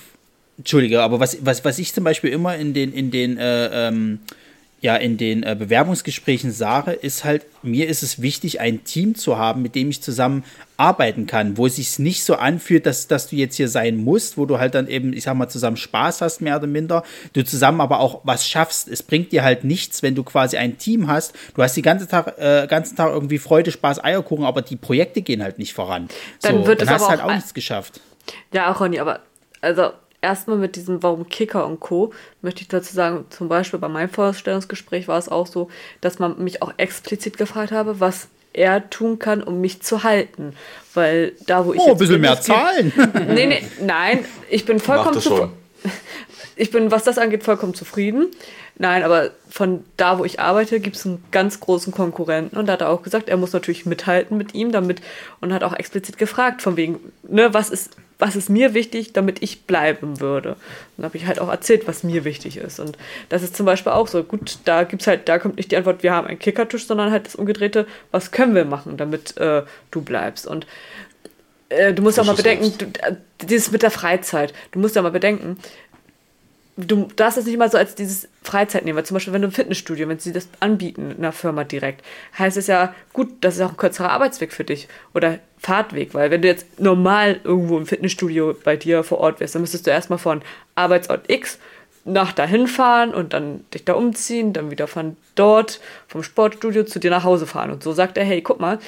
Entschuldige, 0.57 1.01
aber 1.01 1.19
was, 1.19 1.37
was, 1.45 1.63
was 1.63 1.79
ich 1.79 1.93
zum 1.93 2.03
Beispiel 2.03 2.31
immer 2.31 2.57
in 2.57 2.73
den, 2.73 2.91
in 2.91 3.09
den 3.09 3.37
äh, 3.37 3.87
ähm, 3.87 4.19
ja 4.81 4.95
in 4.95 5.17
den 5.17 5.43
äh, 5.43 5.55
Bewerbungsgesprächen 5.57 6.51
sage, 6.51 6.91
ist 6.91 7.23
halt, 7.23 7.45
mir 7.61 7.87
ist 7.87 8.01
es 8.01 8.21
wichtig, 8.21 8.59
ein 8.59 8.83
Team 8.83 9.13
zu 9.13 9.37
haben, 9.37 9.61
mit 9.61 9.75
dem 9.75 9.91
ich 9.91 10.01
zusammen 10.01 10.43
arbeiten 10.75 11.27
kann, 11.27 11.55
wo 11.55 11.67
es 11.67 11.75
sich 11.75 11.99
nicht 11.99 12.23
so 12.23 12.35
anfühlt, 12.35 12.87
dass, 12.87 13.07
dass 13.07 13.29
du 13.29 13.35
jetzt 13.35 13.55
hier 13.55 13.69
sein 13.69 13.97
musst, 13.97 14.39
wo 14.39 14.47
du 14.47 14.57
halt 14.57 14.73
dann 14.73 14.87
eben, 14.87 15.13
ich 15.13 15.23
sag 15.23 15.35
mal, 15.35 15.47
zusammen 15.47 15.77
Spaß 15.77 16.21
hast, 16.21 16.41
mehr 16.41 16.57
oder 16.57 16.65
minder, 16.65 17.03
du 17.33 17.45
zusammen 17.45 17.79
aber 17.79 17.99
auch 17.99 18.21
was 18.23 18.47
schaffst. 18.47 18.87
Es 18.87 19.03
bringt 19.03 19.31
dir 19.31 19.43
halt 19.43 19.63
nichts, 19.63 20.01
wenn 20.01 20.15
du 20.15 20.23
quasi 20.23 20.57
ein 20.57 20.79
Team 20.79 21.07
hast. 21.07 21.35
Du 21.55 21.61
hast 21.61 21.77
die 21.77 21.83
ganze 21.83 22.07
Tag, 22.07 22.39
äh, 22.39 22.65
ganzen 22.67 22.95
Tag 22.95 23.11
irgendwie 23.11 23.37
Freude, 23.37 23.71
Spaß, 23.71 24.03
Eierkuchen, 24.03 24.45
aber 24.45 24.63
die 24.63 24.77
Projekte 24.77 25.21
gehen 25.21 25.43
halt 25.43 25.59
nicht 25.59 25.73
voran. 25.73 26.09
Dann 26.41 26.57
so, 26.57 26.67
wird 26.67 26.81
dann 26.81 26.87
es 26.87 26.93
hast 26.95 27.03
aber 27.03 27.11
halt 27.11 27.21
auch 27.21 27.35
nichts 27.35 27.53
geschafft. 27.53 28.01
Ja, 28.51 28.71
auch 28.71 28.79
Ronny, 28.79 28.99
aber 28.99 29.19
also 29.61 29.91
erstmal 30.21 30.57
mit 30.57 30.75
diesem 30.75 31.03
Warum 31.03 31.27
Kicker 31.27 31.65
und 31.65 31.79
Co. 31.79 32.13
möchte 32.41 32.61
ich 32.61 32.67
dazu 32.67 32.93
sagen, 32.93 33.25
zum 33.29 33.49
Beispiel 33.49 33.79
bei 33.79 33.87
meinem 33.87 34.09
Vorstellungsgespräch 34.09 35.07
war 35.07 35.17
es 35.17 35.29
auch 35.29 35.47
so, 35.47 35.69
dass 35.99 36.19
man 36.19 36.41
mich 36.43 36.61
auch 36.61 36.73
explizit 36.77 37.37
gefragt 37.37 37.71
habe, 37.71 37.99
was 37.99 38.27
er 38.53 38.89
tun 38.89 39.19
kann, 39.19 39.41
um 39.41 39.61
mich 39.61 39.81
zu 39.81 40.03
halten. 40.03 40.53
Weil 40.93 41.33
da, 41.47 41.65
wo 41.65 41.73
ich. 41.73 41.79
Oh, 41.79 41.91
ein 41.91 41.97
bisschen 41.97 42.21
mehr 42.21 42.39
Zahlen. 42.41 42.91
nee, 43.27 43.45
nee, 43.45 43.63
nein, 43.81 44.25
ich 44.49 44.65
bin 44.65 44.79
vollkommen 44.79 45.19
zufrieden. 45.19 45.53
Ich 46.57 46.69
bin, 46.69 46.91
was 46.91 47.03
das 47.03 47.17
angeht, 47.17 47.43
vollkommen 47.43 47.73
zufrieden. 47.73 48.27
Nein, 48.77 49.03
aber 49.03 49.31
von 49.49 49.83
da, 49.97 50.19
wo 50.19 50.25
ich 50.25 50.39
arbeite, 50.39 50.79
gibt 50.79 50.95
es 50.95 51.05
einen 51.05 51.23
ganz 51.31 51.59
großen 51.59 51.91
Konkurrenten 51.91 52.57
und 52.57 52.67
da 52.67 52.73
hat 52.73 52.81
er 52.81 52.89
auch 52.89 53.01
gesagt, 53.01 53.29
er 53.29 53.37
muss 53.37 53.53
natürlich 53.53 53.87
mithalten 53.87 54.37
mit 54.37 54.53
ihm, 54.53 54.71
damit 54.71 55.01
und 55.39 55.53
hat 55.53 55.63
auch 55.63 55.73
explizit 55.73 56.19
gefragt, 56.19 56.61
von 56.61 56.77
wegen, 56.77 56.99
ne, 57.23 57.53
was 57.53 57.71
ist 57.71 57.95
was 58.21 58.35
ist 58.35 58.49
mir 58.49 58.75
wichtig, 58.75 59.13
damit 59.13 59.41
ich 59.41 59.63
bleiben 59.63 60.19
würde. 60.19 60.49
Und 60.51 60.59
dann 60.97 61.05
habe 61.05 61.17
ich 61.17 61.25
halt 61.25 61.39
auch 61.39 61.49
erzählt, 61.49 61.87
was 61.87 62.03
mir 62.03 62.23
wichtig 62.23 62.57
ist. 62.57 62.79
Und 62.79 62.95
das 63.29 63.41
ist 63.41 63.55
zum 63.57 63.65
Beispiel 63.65 63.91
auch 63.91 64.07
so. 64.07 64.23
Gut, 64.23 64.59
da 64.65 64.83
gibt's 64.83 65.07
halt, 65.07 65.27
da 65.27 65.39
kommt 65.39 65.57
nicht 65.57 65.71
die 65.71 65.77
Antwort, 65.77 66.03
wir 66.03 66.13
haben 66.13 66.27
einen 66.27 66.37
Kickertisch, 66.37 66.85
sondern 66.85 67.11
halt 67.11 67.25
das 67.25 67.35
umgedrehte, 67.35 67.87
was 68.11 68.29
können 68.29 68.53
wir 68.53 68.63
machen, 68.63 68.95
damit 68.95 69.37
äh, 69.37 69.63
du 69.89 70.01
bleibst. 70.01 70.45
Und 70.45 70.67
äh, 71.69 71.93
du 71.93 72.03
musst 72.03 72.19
auch 72.19 72.25
mal 72.25 72.35
bedenken, 72.35 72.71
du, 72.77 72.85
äh, 73.01 73.15
dieses 73.41 73.71
mit 73.71 73.81
der 73.81 73.91
Freizeit, 73.91 74.53
du 74.71 74.77
musst 74.77 74.95
ja 74.95 75.01
mal 75.01 75.09
bedenken, 75.09 75.57
du 76.77 77.07
darfst 77.15 77.39
es 77.39 77.45
nicht 77.45 77.57
mal 77.57 77.71
so 77.71 77.79
als 77.79 77.95
dieses 77.95 78.29
Freizeit 78.43 78.85
nehmen, 78.85 78.97
weil 78.97 79.05
zum 79.05 79.15
Beispiel, 79.15 79.33
wenn 79.33 79.41
du 79.41 79.47
im 79.47 79.53
Fitnessstudio, 79.53 80.07
wenn 80.07 80.19
sie 80.19 80.31
das 80.31 80.47
anbieten 80.59 81.09
in 81.09 81.17
einer 81.17 81.31
Firma 81.31 81.63
direkt, 81.63 82.05
heißt 82.37 82.57
es 82.57 82.67
ja, 82.67 82.93
gut, 83.13 83.29
das 83.41 83.55
ist 83.55 83.61
auch 83.61 83.71
ein 83.71 83.77
kürzerer 83.77 84.11
Arbeitsweg 84.11 84.53
für 84.53 84.63
dich 84.63 84.87
oder 85.15 85.39
Fahrtweg, 85.61 86.15
weil 86.15 86.31
wenn 86.31 86.41
du 86.41 86.47
jetzt 86.47 86.79
normal 86.79 87.39
irgendwo 87.43 87.77
im 87.77 87.85
Fitnessstudio 87.85 88.55
bei 88.63 88.75
dir 88.75 89.03
vor 89.03 89.19
Ort 89.19 89.39
wärst, 89.39 89.53
dann 89.53 89.61
müsstest 89.61 89.85
du 89.85 89.91
erstmal 89.91 90.17
von 90.17 90.41
Arbeitsort 90.73 91.29
X 91.29 91.59
nach 92.03 92.31
dahin 92.33 92.65
fahren 92.67 93.13
und 93.13 93.33
dann 93.33 93.63
dich 93.71 93.85
da 93.85 93.93
umziehen, 93.93 94.53
dann 94.53 94.71
wieder 94.71 94.87
von 94.87 95.17
dort, 95.35 95.79
vom 96.07 96.23
Sportstudio 96.23 96.83
zu 96.83 96.99
dir 96.99 97.11
nach 97.11 97.23
Hause 97.23 97.45
fahren. 97.45 97.69
Und 97.69 97.83
so 97.83 97.93
sagt 97.93 98.17
er, 98.17 98.23
hey, 98.23 98.41
guck 98.41 98.59
mal, 98.59 98.79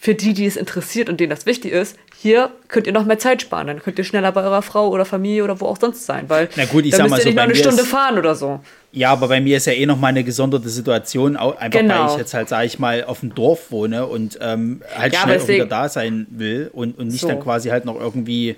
für 0.00 0.14
die, 0.14 0.32
die 0.32 0.46
es 0.46 0.56
interessiert 0.56 1.10
und 1.10 1.20
denen 1.20 1.30
das 1.30 1.44
wichtig 1.44 1.72
ist, 1.72 1.98
hier 2.16 2.50
könnt 2.68 2.86
ihr 2.86 2.94
noch 2.94 3.04
mehr 3.04 3.18
Zeit 3.18 3.42
sparen. 3.42 3.66
Dann 3.66 3.82
könnt 3.82 3.98
ihr 3.98 4.04
schneller 4.04 4.32
bei 4.32 4.42
eurer 4.42 4.62
Frau 4.62 4.88
oder 4.88 5.04
Familie 5.04 5.44
oder 5.44 5.60
wo 5.60 5.66
auch 5.66 5.78
sonst 5.78 6.06
sein. 6.06 6.24
Weil 6.28 6.48
Na 6.56 6.64
gut, 6.64 6.86
ich 6.86 6.92
dann 6.92 6.98
sag 6.98 7.04
müsst 7.04 7.10
mal 7.10 7.18
ihr 7.18 7.22
so, 7.22 7.28
nicht 7.28 7.36
noch 7.36 7.42
bei 7.42 7.44
eine 7.44 7.54
Stunde 7.54 7.84
fahren 7.84 8.18
oder 8.18 8.34
so. 8.34 8.60
Ja, 8.96 9.10
aber 9.10 9.26
bei 9.28 9.40
mir 9.40 9.56
ist 9.56 9.66
ja 9.66 9.72
eh 9.72 9.86
noch 9.86 9.98
mal 9.98 10.08
eine 10.08 10.22
gesonderte 10.22 10.68
Situation, 10.68 11.36
einfach 11.36 11.80
Genau. 11.80 11.94
weil 12.04 12.10
ich 12.10 12.16
jetzt 12.16 12.32
halt, 12.32 12.48
sage 12.48 12.66
ich 12.66 12.78
mal, 12.78 13.02
auf 13.04 13.20
dem 13.20 13.34
Dorf 13.34 13.70
wohne 13.72 14.06
und 14.06 14.38
ähm, 14.40 14.82
halt 14.96 15.12
Ja, 15.12 15.20
schnell 15.22 15.40
auch 15.40 15.48
wieder 15.48 15.66
da 15.66 15.88
sein 15.88 16.26
will 16.30 16.70
und, 16.72 16.96
und 16.98 17.08
nicht 17.08 17.20
So. 17.20 17.28
dann 17.28 17.40
quasi 17.40 17.70
halt 17.70 17.84
noch 17.86 17.98
irgendwie, 17.98 18.54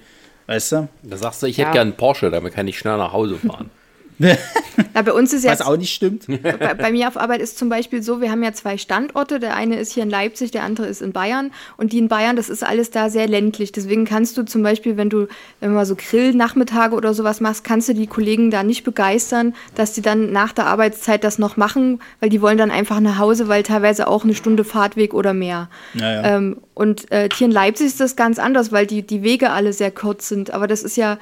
weißt 0.46 0.72
du, 0.72 0.88
Da 1.04 1.16
sagst 1.16 1.42
du, 1.42 1.46
ich 1.46 1.56
Ja. 1.56 1.64
hätte 1.64 1.72
gern 1.78 1.88
einen 1.88 1.96
Porsche, 1.96 2.30
damit 2.30 2.52
kann 2.54 2.68
ich 2.68 2.78
schnell 2.78 2.98
nach 2.98 3.12
Hause 3.14 3.36
fahren. 3.36 3.70
Na, 4.94 5.02
bei 5.02 5.12
uns 5.12 5.32
ist 5.32 5.44
was 5.44 5.50
jetzt, 5.50 5.66
auch 5.66 5.76
nicht 5.76 5.94
stimmt. 5.94 6.26
bei, 6.42 6.74
bei 6.74 6.92
mir 6.92 7.08
auf 7.08 7.16
Arbeit 7.16 7.40
ist 7.40 7.58
zum 7.58 7.68
Beispiel 7.68 8.02
so, 8.02 8.20
wir 8.20 8.30
haben 8.30 8.42
ja 8.42 8.52
zwei 8.52 8.78
Standorte. 8.78 9.40
Der 9.40 9.54
eine 9.54 9.78
ist 9.78 9.92
hier 9.92 10.02
in 10.02 10.10
Leipzig, 10.10 10.50
der 10.50 10.62
andere 10.62 10.86
ist 10.86 11.02
in 11.02 11.12
Bayern. 11.12 11.52
Und 11.76 11.92
die 11.92 11.98
in 11.98 12.08
Bayern, 12.08 12.36
das 12.36 12.48
ist 12.48 12.64
alles 12.64 12.90
da 12.90 13.10
sehr 13.10 13.28
ländlich. 13.28 13.72
Deswegen 13.72 14.04
kannst 14.04 14.36
du 14.36 14.44
zum 14.44 14.62
Beispiel, 14.62 14.96
wenn 14.96 15.10
du, 15.10 15.28
wenn 15.60 15.70
du 15.70 15.74
mal 15.74 15.86
so 15.86 15.96
Grillnachmittage 15.96 16.94
oder 16.94 17.14
sowas 17.14 17.40
machst, 17.40 17.64
kannst 17.64 17.88
du 17.88 17.94
die 17.94 18.06
Kollegen 18.06 18.50
da 18.50 18.62
nicht 18.62 18.84
begeistern, 18.84 19.54
dass 19.74 19.92
die 19.92 20.02
dann 20.02 20.32
nach 20.32 20.52
der 20.52 20.66
Arbeitszeit 20.66 21.24
das 21.24 21.38
noch 21.38 21.56
machen, 21.56 22.00
weil 22.20 22.30
die 22.30 22.40
wollen 22.40 22.58
dann 22.58 22.70
einfach 22.70 23.00
nach 23.00 23.18
Hause, 23.18 23.48
weil 23.48 23.62
teilweise 23.62 24.08
auch 24.08 24.24
eine 24.24 24.34
Stunde 24.34 24.64
Fahrtweg 24.64 25.14
oder 25.14 25.34
mehr. 25.34 25.68
Ja, 25.94 26.12
ja. 26.12 26.36
Ähm, 26.36 26.58
und 26.74 27.10
äh, 27.10 27.28
hier 27.34 27.46
in 27.46 27.52
Leipzig 27.52 27.86
ist 27.86 28.00
das 28.00 28.16
ganz 28.16 28.38
anders, 28.38 28.72
weil 28.72 28.86
die, 28.86 29.02
die 29.06 29.22
Wege 29.22 29.50
alle 29.50 29.72
sehr 29.72 29.90
kurz 29.90 30.28
sind. 30.28 30.50
Aber 30.50 30.66
das 30.66 30.82
ist 30.82 30.96
ja, 30.96 31.18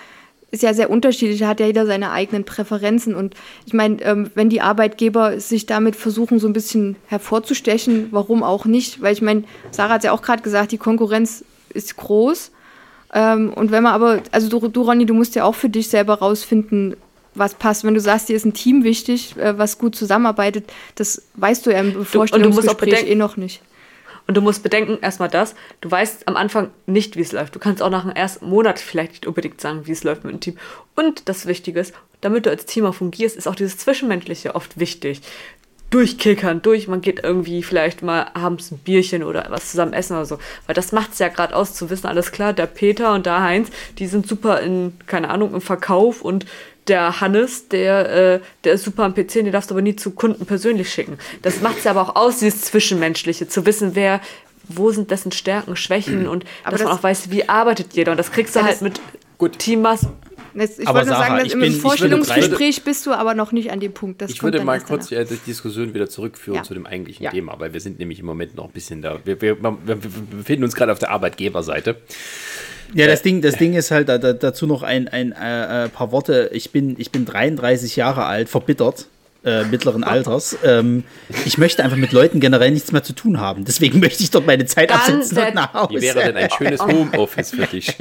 ist 0.55 0.62
ja 0.62 0.73
sehr 0.73 0.88
unterschiedlich. 0.88 1.40
Da 1.40 1.49
hat 1.49 1.61
ja 1.61 1.67
jeder 1.67 1.85
seine 1.85 2.12
eigenen 2.12 2.45
Präferenzen. 2.45 3.14
Und 3.14 3.35
ich 3.67 3.73
meine, 3.73 4.01
ähm, 4.03 4.31
wenn 4.35 4.49
die 4.49 4.61
Arbeitgeber 4.61 5.40
sich 5.40 5.67
damit 5.67 5.97
versuchen, 5.97 6.38
so 6.38 6.47
ein 6.47 6.53
bisschen 6.53 6.97
hervorzustechen, 7.07 8.09
warum 8.12 8.43
auch 8.43 8.64
nicht? 8.64 9.03
Weil 9.03 9.12
ich 9.12 9.23
meine, 9.23 9.45
Sarah 9.73 9.95
hat 9.95 10.05
ja 10.05 10.12
auch 10.12 10.23
gerade 10.23 10.43
gesagt, 10.43 10.73
die 10.73 10.79
Konkurrenz 10.79 11.45
ist 11.71 11.97
groß. 11.97 12.53
Ähm, 13.12 13.53
und 13.53 13.73
wenn 13.73 13.83
man 13.83 13.93
aber, 13.93 14.23
also 14.31 14.49
du, 14.49 14.69
du, 14.69 14.83
Ronny, 14.83 15.07
du 15.07 15.14
musst 15.14 15.35
ja 15.35 15.45
auch 15.45 15.55
für 15.55 15.69
dich 15.69 15.88
selber 15.88 16.14
rausfinden, 16.14 16.97
was 17.35 17.55
passt. 17.55 17.85
Wenn 17.85 17.95
du 17.95 18.01
sagst, 18.01 18.29
dir 18.29 18.37
ist 18.37 18.45
ein 18.45 18.55
Team 18.55 18.85
wichtig, 18.85 19.37
äh, 19.37 19.59
was 19.59 19.79
gut 19.79 19.97
zusammenarbeitet, 19.97 20.71
das 20.95 21.23
weißt 21.35 21.67
du 21.67 21.71
ja 21.71 21.81
im 21.81 22.05
Vorstellungsgespräch 22.05 22.90
bedenken- 22.90 23.11
eh 23.11 23.14
noch 23.17 23.37
nicht. 23.37 23.61
Und 24.27 24.37
du 24.37 24.41
musst 24.41 24.63
bedenken, 24.63 24.99
erstmal 25.03 25.29
das, 25.29 25.55
du 25.81 25.91
weißt 25.91 26.29
am 26.29 26.37
Anfang 26.37 26.71
nicht, 26.87 27.17
wie 27.17 27.21
es 27.21 27.33
läuft. 27.33 27.55
Du 27.55 27.59
kannst 27.59 27.83
auch 27.83 27.91
nach 27.91 28.05
dem 28.05 28.13
ersten 28.13 28.49
Monat 28.49 28.79
vielleicht 28.79 29.13
nicht 29.13 29.27
unbedingt 29.27 29.61
sagen, 29.61 29.87
wie 29.87 29.93
es 29.93 30.05
läuft 30.05 30.25
mit 30.25 30.33
dem 30.33 30.41
Team. 30.41 30.57
Und 30.95 31.29
das 31.29 31.47
Wichtige 31.47 31.81
ist, 31.81 31.95
damit 32.21 32.47
du 32.47 32.51
als 32.51 32.65
Team 32.65 32.87
auch 32.87 32.95
fungierst, 32.95 33.37
ist 33.37 33.47
auch 33.47 33.55
dieses 33.55 33.77
Zwischenmenschliche 33.77 34.55
oft 34.55 34.79
wichtig. 34.79 35.21
Durchkickern, 35.91 36.63
durch, 36.63 36.89
man 36.89 37.03
geht 37.03 37.23
irgendwie 37.23 37.63
vielleicht 37.63 38.03
mal 38.03 38.31
abends 38.35 38.73
ein 38.73 38.79
Bierchen 38.79 39.23
oder 39.23 39.47
was 39.51 39.71
zusammen 39.71 39.93
essen 39.93 40.15
oder 40.15 40.25
so. 40.25 40.39
Weil 40.67 40.75
das 40.75 40.91
macht 40.91 41.13
es 41.13 41.19
ja 41.19 41.29
gerade 41.29 41.55
aus, 41.55 41.75
zu 41.75 41.91
wissen, 41.91 42.07
alles 42.07 42.33
klar, 42.33 42.53
der 42.53 42.67
Peter 42.67 43.13
und 43.13 43.27
der 43.27 43.43
Heinz, 43.43 43.69
die 43.99 44.07
sind 44.07 44.27
super 44.27 44.61
in, 44.61 44.95
keine 45.07 45.29
Ahnung, 45.31 45.55
im 45.55 45.61
Verkauf 45.61 46.23
und 46.23 46.47
der 46.88 47.20
Hannes, 47.20 47.68
der, 47.68 48.35
äh, 48.35 48.40
der 48.64 48.75
ist 48.75 48.85
super 48.85 49.05
am 49.05 49.14
PC, 49.14 49.35
den 49.35 49.53
darfst 49.53 49.70
du 49.70 49.75
aber 49.75 49.83
nie 49.83 49.97
zu 49.97 50.11
Kunden 50.11 50.44
persönlich 50.47 50.90
schicken. 50.90 51.18
Das 51.42 51.61
macht 51.62 51.79
es 51.79 51.85
ja 51.85 51.92
aber 51.92 52.03
auch 52.03 52.16
aus, 52.16 52.38
dieses 52.40 52.61
Zwischenmenschliche, 52.62 53.49
zu 53.49 53.64
wissen, 53.66 53.92
wer, 53.94 54.20
wo 54.68 54.90
sind 54.90 55.11
dessen 55.11 55.33
Stärken, 55.33 55.77
Schwächen 55.77 56.29
und 56.29 56.44
Aber 56.62 56.73
dass 56.73 56.81
das- 56.81 56.88
man 56.88 56.99
auch 56.99 57.03
weiß, 57.03 57.31
wie 57.31 57.49
arbeitet 57.49 57.94
jeder. 57.94 58.12
Und 58.12 58.18
das 58.18 58.31
kriegst 58.33 58.55
du 58.57 58.62
halt 58.62 58.83
mit 58.83 59.01
Gut. 59.38 59.59
Teammaß. 59.59 60.07
Jetzt, 60.57 60.79
ich 60.79 60.87
Aber 60.87 61.01
wollte 61.01 61.09
Sarah, 61.11 61.23
sagen, 61.25 61.37
dass 61.38 61.47
ich 61.49 61.53
im 61.55 61.59
bin- 61.61 61.73
würde 61.73 61.81
Vorstellungsgespräch 61.81 62.85
bist 62.85 63.05
du 63.07 63.12
aber 63.12 63.35
noch 63.35 63.51
nicht 63.51 63.73
an 63.73 63.81
dem 63.81 63.92
Punkt. 63.92 64.23
Das 64.23 64.31
Ich 64.31 64.40
würde 64.42 64.62
mal 64.62 64.81
kurz 64.81 65.09
danach. 65.09 65.25
äh, 65.25 65.35
die 65.35 65.37
Diskussion 65.38 65.92
wieder 65.94 66.09
zurückführen 66.09 66.59
Ja. 66.59 66.62
zu 66.62 66.75
dem 66.75 66.87
eigentlichen 66.87 67.25
Ja. 67.25 67.31
Thema, 67.33 67.59
weil 67.59 67.73
wir 67.73 67.81
sind 67.81 67.99
nämlich 67.99 68.20
im 68.20 68.27
Moment 68.27 68.55
noch 68.55 68.66
ein 68.66 68.70
bisschen 68.70 69.03
da. 69.03 69.18
Wir, 69.25 69.40
wir, 69.42 69.61
wir, 69.61 69.77
wir 69.85 69.97
befinden 69.97 70.62
uns 70.62 70.77
gerade 70.77 70.92
auf 70.92 71.01
der 71.01 71.11
Arbeitgeberseite. 71.11 71.97
Ja, 72.92 73.07
das 73.07 73.23
Ding, 73.23 73.40
das 73.40 73.57
Ding 73.57 73.75
ist 73.75 73.90
halt 73.90 74.09
da, 74.09 74.18
da, 74.18 74.33
dazu 74.33 74.66
noch 74.66 74.83
ein, 74.83 75.09
ein 75.09 75.33
äh, 75.33 75.85
äh, 75.85 75.88
paar 75.88 76.12
Worte. 76.12 76.51
Ich 76.53 76.70
bin, 76.70 76.97
ich 76.99 77.11
bin 77.11 77.25
33 77.25 77.97
Jahre 77.97 78.25
alt, 78.25 78.49
verbittert. 78.49 79.07
Äh, 79.44 79.64
mittleren 79.64 80.04
Alters. 80.04 80.57
Ähm, 80.64 81.04
ich 81.44 81.59
möchte 81.59 81.85
einfach 81.85 81.98
mit 81.98 82.12
Leuten 82.12 82.40
generell 82.40 82.70
nichts 82.70 82.92
mehr 82.92 83.02
zu 83.02 83.12
tun 83.12 83.38
haben. 83.40 83.66
Deswegen 83.66 84.00
möchte 84.00 84.22
ich 84.22 84.30
dort 84.30 84.46
meine 84.46 84.64
Zeit 84.64 84.88
Ganz 84.88 85.02
absetzen 85.02 85.37
und 85.37 85.44
der- 85.44 85.54
nach 85.54 85.74
Hause. 85.74 85.94
Wie 85.96 86.00
wäre 86.00 86.20
denn 86.33 86.37
ein 86.37 86.48
schönes 86.50 86.80
Homeoffice 86.80 87.50
für 87.50 87.66
dich? 87.66 87.94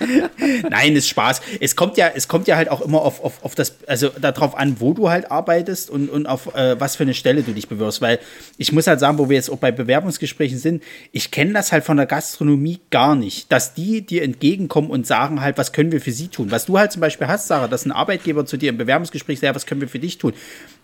Nein, 0.70 0.94
ist 0.94 1.08
Spaß. 1.08 1.40
Es 1.60 1.74
kommt 1.74 1.96
ja, 1.96 2.10
es 2.14 2.28
kommt 2.28 2.46
ja 2.46 2.54
halt 2.56 2.68
auch 2.70 2.80
immer 2.80 3.02
auf, 3.02 3.22
auf, 3.24 3.42
auf 3.44 3.54
das, 3.56 3.74
also 3.88 4.10
darauf 4.20 4.56
an, 4.56 4.76
wo 4.78 4.92
du 4.92 5.10
halt 5.10 5.30
arbeitest 5.30 5.90
und, 5.90 6.08
und 6.08 6.26
auf 6.26 6.54
äh, 6.54 6.78
was 6.80 6.94
für 6.94 7.02
eine 7.02 7.14
Stelle 7.14 7.42
du 7.42 7.50
dich 7.52 7.66
bewirbst. 7.68 8.00
Weil 8.00 8.20
ich 8.56 8.70
muss 8.70 8.86
halt 8.86 9.00
sagen, 9.00 9.18
wo 9.18 9.28
wir 9.28 9.36
jetzt 9.36 9.50
auch 9.50 9.58
bei 9.58 9.72
Bewerbungsgesprächen 9.72 10.58
sind, 10.58 10.84
ich 11.10 11.32
kenne 11.32 11.52
das 11.52 11.72
halt 11.72 11.82
von 11.84 11.96
der 11.96 12.06
Gastronomie 12.06 12.80
gar 12.90 13.16
nicht, 13.16 13.50
dass 13.50 13.74
die 13.74 14.02
dir 14.06 14.22
entgegenkommen 14.22 14.90
und 14.90 15.06
sagen 15.06 15.40
halt, 15.40 15.58
was 15.58 15.72
können 15.72 15.90
wir 15.90 16.00
für 16.00 16.12
sie 16.12 16.28
tun. 16.28 16.52
Was 16.52 16.66
du 16.66 16.78
halt 16.78 16.92
zum 16.92 17.00
Beispiel 17.00 17.26
hast, 17.26 17.48
Sarah, 17.48 17.66
dass 17.66 17.84
ein 17.86 17.92
Arbeitgeber 17.92 18.46
zu 18.46 18.56
dir 18.56 18.68
im 18.68 18.78
Bewerbungsgespräch 18.78 19.40
sagt, 19.40 19.56
was 19.56 19.66
können 19.66 19.80
wir 19.80 19.88
für 19.88 19.98
dich 19.98 20.18
tun. 20.18 20.32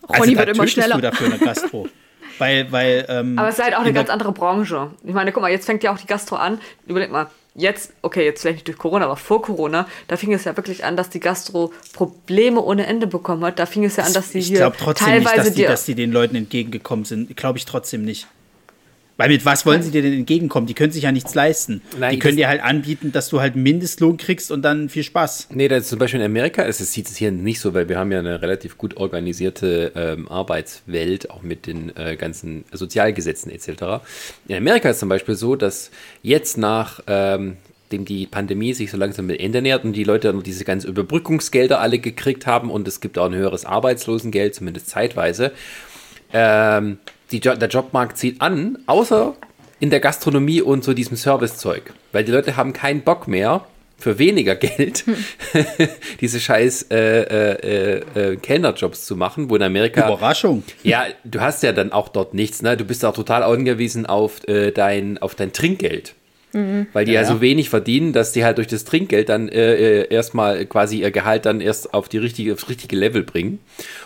Ronny 0.09 0.35
da 0.35 0.45
wird 0.45 0.57
immer 0.57 0.67
schneller. 0.67 0.95
du 0.95 1.01
dafür 1.01 1.27
eine 1.27 1.39
Gastro. 1.39 1.87
weil, 2.39 2.71
weil, 2.71 3.05
ähm, 3.09 3.37
Aber 3.37 3.49
es 3.49 3.57
ist 3.57 3.63
halt 3.63 3.75
auch 3.75 3.81
eine 3.81 3.93
ganz 3.93 4.09
andere 4.09 4.31
Branche. 4.31 4.91
Ich 5.03 5.13
meine, 5.13 5.31
guck 5.31 5.41
mal, 5.41 5.51
jetzt 5.51 5.65
fängt 5.65 5.83
ja 5.83 5.93
auch 5.93 5.97
die 5.97 6.07
Gastro 6.07 6.35
an. 6.35 6.59
Überleg 6.87 7.11
mal, 7.11 7.27
jetzt, 7.55 7.93
okay, 8.01 8.25
jetzt 8.25 8.41
vielleicht 8.41 8.57
nicht 8.57 8.67
durch 8.67 8.77
Corona, 8.77 9.05
aber 9.05 9.15
vor 9.15 9.41
Corona, 9.41 9.87
da 10.07 10.17
fing 10.17 10.33
es 10.33 10.43
ja 10.45 10.55
wirklich 10.57 10.83
an, 10.83 10.97
dass 10.97 11.09
die 11.09 11.19
Gastro 11.19 11.71
Probleme 11.93 12.61
ohne 12.61 12.85
Ende 12.85 13.07
bekommen 13.07 13.43
hat. 13.45 13.59
Da 13.59 13.65
fing 13.65 13.83
es 13.83 13.95
ja 13.95 14.03
an, 14.03 14.13
dass 14.13 14.31
sie 14.31 14.39
ich 14.39 14.47
hier 14.47 14.57
glaube 14.57 14.77
trotzdem 14.79 15.07
teilweise 15.07 15.35
nicht, 15.35 15.47
dass 15.47 15.53
die, 15.53 15.63
dass 15.63 15.85
die 15.85 15.95
den 15.95 16.11
Leuten 16.11 16.35
entgegengekommen 16.35 17.05
sind. 17.05 17.35
Glaube 17.37 17.57
ich 17.57 17.65
trotzdem 17.65 18.03
nicht. 18.03 18.27
Weil 19.15 19.29
mit 19.29 19.45
was 19.45 19.65
wollen 19.65 19.83
sie 19.83 19.91
dir 19.91 20.01
denn 20.01 20.13
entgegenkommen? 20.13 20.65
Die 20.65 20.73
können 20.73 20.91
sich 20.91 21.03
ja 21.03 21.11
nichts 21.11 21.35
leisten. 21.35 21.81
Nein, 21.99 22.13
die 22.13 22.19
können 22.19 22.35
dir 22.35 22.47
halt 22.47 22.63
anbieten, 22.63 23.11
dass 23.11 23.29
du 23.29 23.41
halt 23.41 23.53
einen 23.53 23.63
Mindestlohn 23.63 24.17
kriegst 24.17 24.51
und 24.51 24.63
dann 24.63 24.89
viel 24.89 25.03
Spaß. 25.03 25.49
Nee, 25.51 25.67
das 25.67 25.83
ist 25.83 25.89
zum 25.89 25.99
Beispiel 25.99 26.19
in 26.19 26.25
Amerika, 26.25 26.63
es 26.63 26.79
sieht 26.79 27.07
es 27.07 27.15
hier 27.15 27.31
nicht 27.31 27.59
so, 27.59 27.75
weil 27.75 27.87
wir 27.89 27.99
haben 27.99 28.11
ja 28.11 28.19
eine 28.19 28.41
relativ 28.41 28.77
gut 28.77 28.97
organisierte 28.97 29.91
ähm, 29.95 30.27
Arbeitswelt, 30.27 31.29
auch 31.29 31.43
mit 31.43 31.67
den 31.67 31.95
äh, 31.95 32.15
ganzen 32.15 32.65
Sozialgesetzen 32.71 33.51
etc. 33.51 34.03
In 34.47 34.55
Amerika 34.55 34.89
ist 34.89 34.99
zum 34.99 35.09
Beispiel 35.09 35.35
so, 35.35 35.55
dass 35.55 35.91
jetzt 36.23 36.57
nach 36.57 36.99
ähm, 37.05 37.57
dem 37.91 38.05
die 38.05 38.25
Pandemie 38.25 38.73
sich 38.73 38.89
so 38.89 38.97
langsam 38.97 39.27
mit 39.27 39.39
Ende 39.39 39.61
nähert 39.61 39.85
und 39.85 39.93
die 39.93 40.03
Leute 40.03 40.31
dann 40.31 40.41
diese 40.41 40.65
ganzen 40.65 40.89
Überbrückungsgelder 40.89 41.79
alle 41.79 41.99
gekriegt 41.99 42.47
haben 42.47 42.71
und 42.71 42.87
es 42.87 42.99
gibt 42.99 43.19
auch 43.19 43.27
ein 43.27 43.35
höheres 43.35 43.63
Arbeitslosengeld, 43.65 44.55
zumindest 44.55 44.89
zeitweise. 44.89 45.51
Ähm, 46.33 46.97
die, 47.31 47.39
Jo- 47.39 47.55
der 47.55 47.69
Jobmarkt 47.69 48.17
zieht 48.17 48.41
an, 48.41 48.77
außer 48.85 49.35
in 49.79 49.89
der 49.89 49.99
Gastronomie 49.99 50.61
und 50.61 50.83
so 50.83 50.93
diesem 50.93 51.17
Servicezeug. 51.17 51.93
Weil 52.11 52.23
die 52.23 52.31
Leute 52.31 52.55
haben 52.55 52.73
keinen 52.73 53.01
Bock 53.01 53.27
mehr, 53.27 53.65
für 53.97 54.19
weniger 54.19 54.55
Geld 54.57 55.05
diese 56.21 56.39
scheiß 56.39 56.87
äh, 56.91 57.21
äh, 57.21 58.03
äh, 58.33 58.35
Kellnerjobs 58.37 59.05
zu 59.05 59.15
machen, 59.15 59.49
wo 59.49 59.55
in 59.55 59.63
Amerika. 59.63 60.07
Überraschung. 60.07 60.63
Ja, 60.83 61.05
du 61.23 61.39
hast 61.41 61.63
ja 61.63 61.71
dann 61.71 61.91
auch 61.91 62.09
dort 62.09 62.33
nichts, 62.33 62.61
ne? 62.61 62.75
Du 62.77 62.85
bist 62.85 63.03
auch 63.05 63.13
total 63.15 63.43
angewiesen 63.43 64.05
auf, 64.05 64.45
äh, 64.47 64.71
dein, 64.71 65.17
auf 65.19 65.35
dein 65.35 65.53
Trinkgeld. 65.53 66.15
Weil 66.55 67.05
die 67.05 67.13
ja, 67.13 67.21
Ja. 67.21 67.27
so 67.27 67.41
wenig 67.41 67.71
verdienen, 67.71 68.13
dass 68.13 68.31
die 68.31 68.45
halt 68.45 68.59
durch 68.59 68.67
das 68.67 68.85
Trinkgeld 68.85 69.27
dann 69.27 69.49
äh, 69.49 70.01
äh, 70.01 70.07
erstmal 70.13 70.67
quasi 70.67 70.99
ihr 71.01 71.09
Gehalt 71.09 71.47
dann 71.47 71.61
erst 71.61 71.95
auf 71.95 72.09
die 72.09 72.19
richtige, 72.19 72.53
aufs 72.53 72.69
richtige 72.69 72.95
Level 72.95 73.23
bringen. 73.23 73.57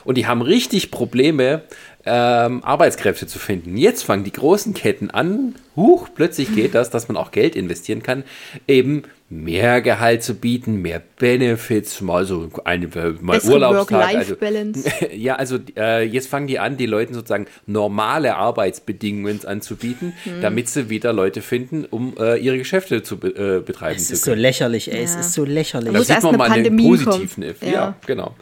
Und 0.06 0.17
die 0.17 0.27
haben 0.27 0.41
richtig 0.41 0.89
Probleme, 0.89 1.63
ähm, 2.08 2.63
Arbeitskräfte 2.63 3.28
zu 3.28 3.38
finden. 3.39 3.78
Jetzt 3.78 4.04
fangen 4.04 4.24
die 4.24 4.32
großen 4.32 4.74
Ketten 4.74 5.12
an, 5.12 5.56
huch, 5.76 6.08
plötzlich 6.15 6.54
geht 6.56 6.73
das, 6.73 6.90
dass 6.90 7.08
man 7.08 7.17
auch 7.17 7.31
Geld 7.31 7.56
investieren 7.56 8.02
kann, 8.02 8.23
eben 8.67 9.04
mehr 9.29 9.81
Gehalt 9.81 10.23
zu 10.23 10.36
bieten, 10.36 10.81
mehr 10.81 11.02
Benefits, 11.19 12.00
mal 12.00 12.25
so 12.25 12.50
eine, 12.63 12.88
mal 13.19 13.36
Bessere 13.36 13.54
Urlaubstag. 13.56 14.15
Also, 14.15 14.36
ja, 15.13 15.36
also 15.36 15.58
äh, 15.75 16.04
jetzt 16.06 16.29
fangen 16.29 16.48
die 16.48 16.60
an, 16.60 16.77
die 16.77 16.86
Leuten 16.86 17.13
sozusagen 17.13 17.46
normale 17.65 18.36
Arbeitsbedingungen 18.38 19.46
anzubieten, 19.46 20.13
Hm. 20.23 20.42
damit 20.42 20.69
sie 20.69 20.90
wieder 20.90 21.12
Leute 21.12 21.42
finden, 21.42 21.84
um 21.86 22.15
äh, 22.17 22.38
ihre 22.38 22.58
Geschäfte 22.58 23.04
zu 23.04 23.15
äh, 23.15 23.60
betreiben 23.60 23.98
Es 23.98 24.08
zu 24.08 24.13
ist 24.13 24.23
so 24.23 24.31
können. 24.31 24.42
lächerlich, 24.42 24.92
ey. 24.94 25.04
Es 25.04 25.13
Ja. 25.15 25.19
ist 25.19 25.34
so 25.34 25.44
lächerlich. 25.44 25.92
Da 25.92 26.00
da 26.00 26.04
sieht 26.06 26.23
man 26.23 26.38
mal 26.38 26.46
den 26.46 26.54
Pandemie 26.77 26.88
positiven. 27.04 27.44
Effekt. 27.44 27.63
Ja. 27.63 27.71
Ja. 27.71 27.96
genau. 28.06 28.34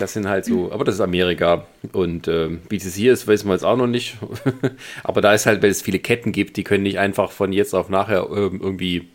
Das 0.00 0.14
sind 0.14 0.26
halt 0.26 0.46
so, 0.46 0.72
aber 0.72 0.84
das 0.84 0.94
ist 0.94 1.00
Amerika 1.02 1.66
und 1.92 2.26
ähm, 2.26 2.60
wie 2.70 2.76
es 2.76 2.94
hier 2.94 3.12
ist, 3.12 3.26
wissen 3.26 3.48
wir 3.48 3.52
jetzt 3.52 3.64
auch 3.64 3.76
noch 3.76 3.86
nicht. 3.86 4.16
aber 5.04 5.20
da 5.20 5.34
ist 5.34 5.44
halt, 5.44 5.62
weil 5.62 5.68
es 5.70 5.82
viele 5.82 5.98
Ketten 5.98 6.32
gibt, 6.32 6.56
die 6.56 6.64
können 6.64 6.84
nicht 6.84 6.98
einfach 6.98 7.30
von 7.32 7.52
jetzt 7.52 7.74
auf 7.74 7.90
nachher 7.90 8.26
ähm, 8.30 8.60
irgendwie 8.62 9.10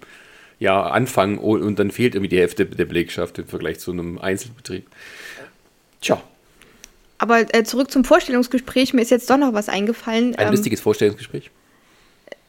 ja, 0.59 0.83
anfangen 0.83 1.39
und, 1.39 1.63
und 1.63 1.79
dann 1.79 1.89
fehlt 1.89 2.13
irgendwie 2.13 2.29
die 2.29 2.39
Hälfte 2.39 2.67
der 2.67 2.85
Belegschaft 2.85 3.39
im 3.39 3.47
Vergleich 3.47 3.79
zu 3.79 3.91
einem 3.91 4.19
Einzelbetrieb. 4.19 4.85
Tja. 6.01 6.21
Aber 7.17 7.53
äh, 7.55 7.63
zurück 7.63 7.89
zum 7.89 8.05
Vorstellungsgespräch, 8.05 8.93
mir 8.93 9.01
ist 9.01 9.09
jetzt 9.09 9.29
doch 9.29 9.37
noch 9.37 9.53
was 9.53 9.69
eingefallen. 9.69 10.35
Ein 10.35 10.47
Ähm, 10.47 10.53
lustiges 10.53 10.81
Vorstellungsgespräch. 10.81 11.49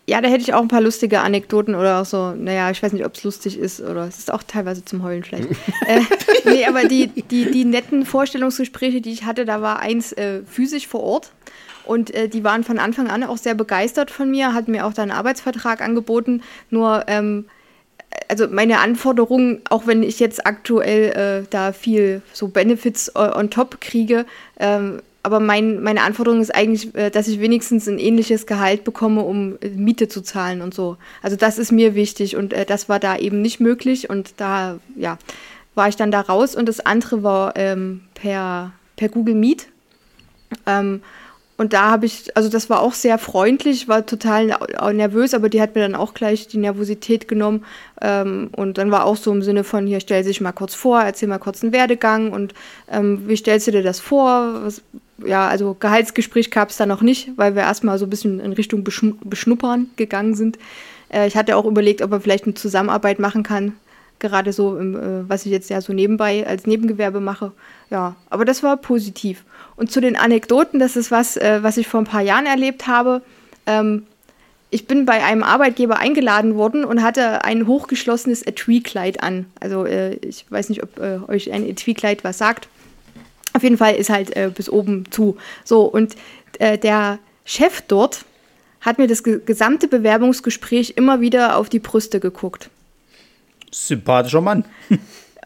Ja, 0.09 0.21
da 0.21 0.29
hätte 0.29 0.43
ich 0.43 0.55
auch 0.55 0.63
ein 0.63 0.69
paar 0.69 0.81
lustige 0.81 1.21
Anekdoten 1.21 1.75
oder 1.75 2.01
auch 2.01 2.05
so, 2.05 2.31
naja, 2.31 2.71
ich 2.71 2.81
weiß 2.81 2.93
nicht, 2.93 3.05
ob 3.05 3.15
es 3.15 3.25
lustig 3.25 3.59
ist 3.59 3.81
oder 3.81 4.07
es 4.07 4.19
ist 4.19 4.33
auch 4.33 4.45
teilweise 4.45 4.85
zum 4.85 5.03
Heulen 5.03 5.25
vielleicht. 5.25 5.51
äh, 5.87 6.01
nee, 6.45 6.65
aber 6.65 6.85
die, 6.85 7.09
die, 7.09 7.51
die 7.51 7.65
netten 7.65 8.07
Vorstellungsgespräche, 8.07 9.01
die 9.01 9.13
ich 9.13 9.25
hatte, 9.25 9.45
da 9.45 9.63
war 9.63 9.81
eins 9.81 10.13
äh, 10.13 10.43
physisch 10.45 10.87
vor 10.87 11.03
Ort 11.03 11.33
und 11.85 12.15
äh, 12.15 12.29
die 12.29 12.45
waren 12.45 12.63
von 12.63 12.79
Anfang 12.79 13.09
an 13.09 13.25
auch 13.25 13.37
sehr 13.37 13.55
begeistert 13.55 14.13
von 14.13 14.31
mir, 14.31 14.55
hatten 14.55 14.71
mir 14.71 14.87
auch 14.87 14.93
da 14.93 15.03
einen 15.03 15.11
Arbeitsvertrag 15.11 15.81
angeboten, 15.81 16.43
nur 16.71 17.05
ähm, 17.09 17.47
also 18.29 18.47
meine 18.49 18.79
Anforderungen, 18.79 19.61
auch 19.71 19.89
wenn 19.89 20.05
ich 20.05 20.21
jetzt 20.21 20.47
aktuell 20.47 21.43
äh, 21.43 21.47
da 21.51 21.73
viel 21.73 22.23
so 22.33 22.47
Benefits 22.47 23.15
on 23.17 23.33
on 23.33 23.51
top 23.51 23.81
kriege, 23.81 24.25
ähm, 24.61 25.03
aber 25.27 25.41
mein, 25.41 25.83
meine 25.83 26.03
Anforderung 26.03 26.41
ist 26.41 26.55
eigentlich, 26.55 26.95
äh, 26.95 27.11
dass 27.11 27.27
ich 27.27 27.41
wenigstens 27.41 27.89
ein 27.89 27.99
ähnliches 27.99 28.47
Gehalt 28.47 28.85
bekomme, 28.85 29.23
um 29.23 29.59
äh, 29.61 29.71
Miete 29.71 30.07
zu 30.07 30.23
zahlen 30.23 30.63
und 30.63 30.73
so. 30.73 30.99
Also 31.21 31.35
das 31.35 31.59
ist 31.59 31.73
mir 31.73 31.97
wichtig 31.97 32.37
und 32.37 32.53
äh, 32.53 32.65
das 32.65 32.89
war 32.89 33.01
da 33.01 33.17
eben 33.17 33.43
nicht 33.43 33.59
möglich 33.59 34.09
und 34.09 34.35
da, 34.37 34.79
ja, 34.95 35.19
war 35.75 35.89
ich 35.89 35.97
dann 35.97 36.13
da 36.13 36.21
raus 36.21 36.55
und 36.55 36.69
das 36.69 36.79
andere 36.79 37.25
war 37.25 37.57
ähm, 37.57 38.03
per, 38.15 38.71
per 38.95 39.09
Google 39.09 39.35
Meet. 39.35 39.67
Ähm, 40.65 41.03
und 41.57 41.73
da 41.73 41.91
habe 41.91 42.07
ich, 42.07 42.37
also 42.37 42.49
das 42.49 42.71
war 42.71 42.81
auch 42.81 42.93
sehr 42.93 43.19
freundlich, 43.19 43.89
war 43.89 44.07
total 44.07 44.57
nervös, 44.93 45.35
aber 45.35 45.49
die 45.49 45.61
hat 45.61 45.75
mir 45.75 45.81
dann 45.81 45.97
auch 45.97 46.15
gleich 46.15 46.47
die 46.47 46.59
Nervosität 46.59 47.27
genommen. 47.27 47.65
Ähm, 48.01 48.51
und 48.55 48.79
dann 48.79 48.93
war 48.93 49.07
auch 49.07 49.17
so 49.17 49.33
im 49.33 49.43
Sinne 49.43 49.65
von, 49.65 49.89
hier 49.89 49.99
stell 49.99 50.23
dich 50.23 50.41
mal 50.41 50.53
kurz 50.53 50.77
vor, 50.77 51.01
erzähl 51.03 51.29
mal 51.29 51.39
kurz 51.39 51.65
einen 51.65 51.73
Werdegang 51.73 52.31
und 52.31 52.55
ähm, 52.89 53.27
wie 53.27 53.37
stellst 53.37 53.67
du 53.67 53.73
dir 53.73 53.83
das 53.83 53.99
vor? 53.99 54.61
Was, 54.63 54.83
ja, 55.25 55.49
also 55.49 55.77
Gehaltsgespräch 55.79 56.51
gab 56.51 56.71
es 56.71 56.77
da 56.77 56.87
noch 56.87 57.03
nicht, 57.03 57.31
weil 57.37 57.55
wir 57.55 57.63
erstmal 57.63 57.99
so 57.99 58.07
ein 58.07 58.11
bisschen 58.11 58.41
in 58.41 58.53
Richtung 58.53 58.85
Beschn 58.85 59.19
Beschnuppern 59.25 59.91
gegangen 59.97 60.35
sind. 60.35 60.59
Äh, 61.09 61.27
ich 61.27 61.37
hatte 61.37 61.57
auch 61.57 61.65
überlegt, 61.65 62.03
ob 62.03 62.11
man 62.11 62.21
vielleicht 62.21 62.45
eine 62.45 62.55
Zusammenarbeit 62.55 63.19
machen 63.19 63.43
kann, 63.43 63.75
gerade 64.19 64.53
so, 64.53 64.77
im, 64.79 64.95
äh, 64.95 65.29
was 65.29 65.47
ich 65.47 65.53
jetzt 65.53 65.71
ja 65.71 65.81
so 65.81 65.93
nebenbei 65.93 66.47
als 66.47 66.67
Nebengewerbe 66.67 67.21
mache. 67.21 67.53
Ja, 67.91 68.17
aber 68.31 68.45
das 68.45 68.63
war 68.63 68.77
positiv. 68.77 69.45
Und 69.77 69.91
zu 69.91 70.01
den 70.01 70.17
Anekdoten, 70.17 70.81
das 70.81 70.97
ist 70.97 71.11
was, 71.11 71.37
äh, 71.37 71.63
was 71.63 71.77
ich 71.77 71.89
vor 71.89 72.01
ein 72.01 72.07
paar 72.07 72.23
Jahren 72.23 72.47
erlebt 72.47 72.87
habe. 72.87 73.23
Ähm, 73.67 74.07
ich 74.71 74.87
bin 74.87 75.07
bei 75.07 75.23
einem 75.23 75.43
Arbeitgeber 75.43 75.99
eingeladen 75.99 76.57
worden 76.57 76.85
und 76.85 77.03
hatte 77.03 77.45
ein 77.45 77.67
hochgeschlossenes 77.67 78.43
Etui-Kleid 78.43 79.23
an. 79.23 79.47
Also 79.61 79.87
äh, 79.87 80.15
ich 80.17 80.45
weiß 80.51 80.69
nicht, 80.71 80.83
ob 80.83 80.99
äh, 80.99 81.21
euch 81.29 81.53
ein 81.53 81.65
Etui-Kleid 81.65 82.25
was 82.25 82.39
sagt. 82.39 82.69
Auf 83.57 83.63
jeden 83.63 83.79
Fall 83.79 83.95
ist 83.95 84.11
halt 84.11 84.37
äh, 84.37 84.51
bis 84.55 84.69
oben 84.69 85.11
zu. 85.11 85.39
So, 85.65 85.85
und 85.85 86.15
äh, 86.59 86.77
der 86.77 87.19
Chef 87.47 87.81
dort 87.89 88.27
hat 88.83 88.99
mir 88.99 89.07
das 89.07 89.23
ge 89.23 89.41
gesamte 89.45 89.89
Bewerbungsgespräch 89.89 90.93
immer 90.97 91.23
wieder 91.23 91.57
auf 91.57 91.71
die 91.71 91.79
Brüste 91.79 92.21
geguckt. 92.21 92.69
Sympathischer 93.71 94.43
Mann. 94.43 94.67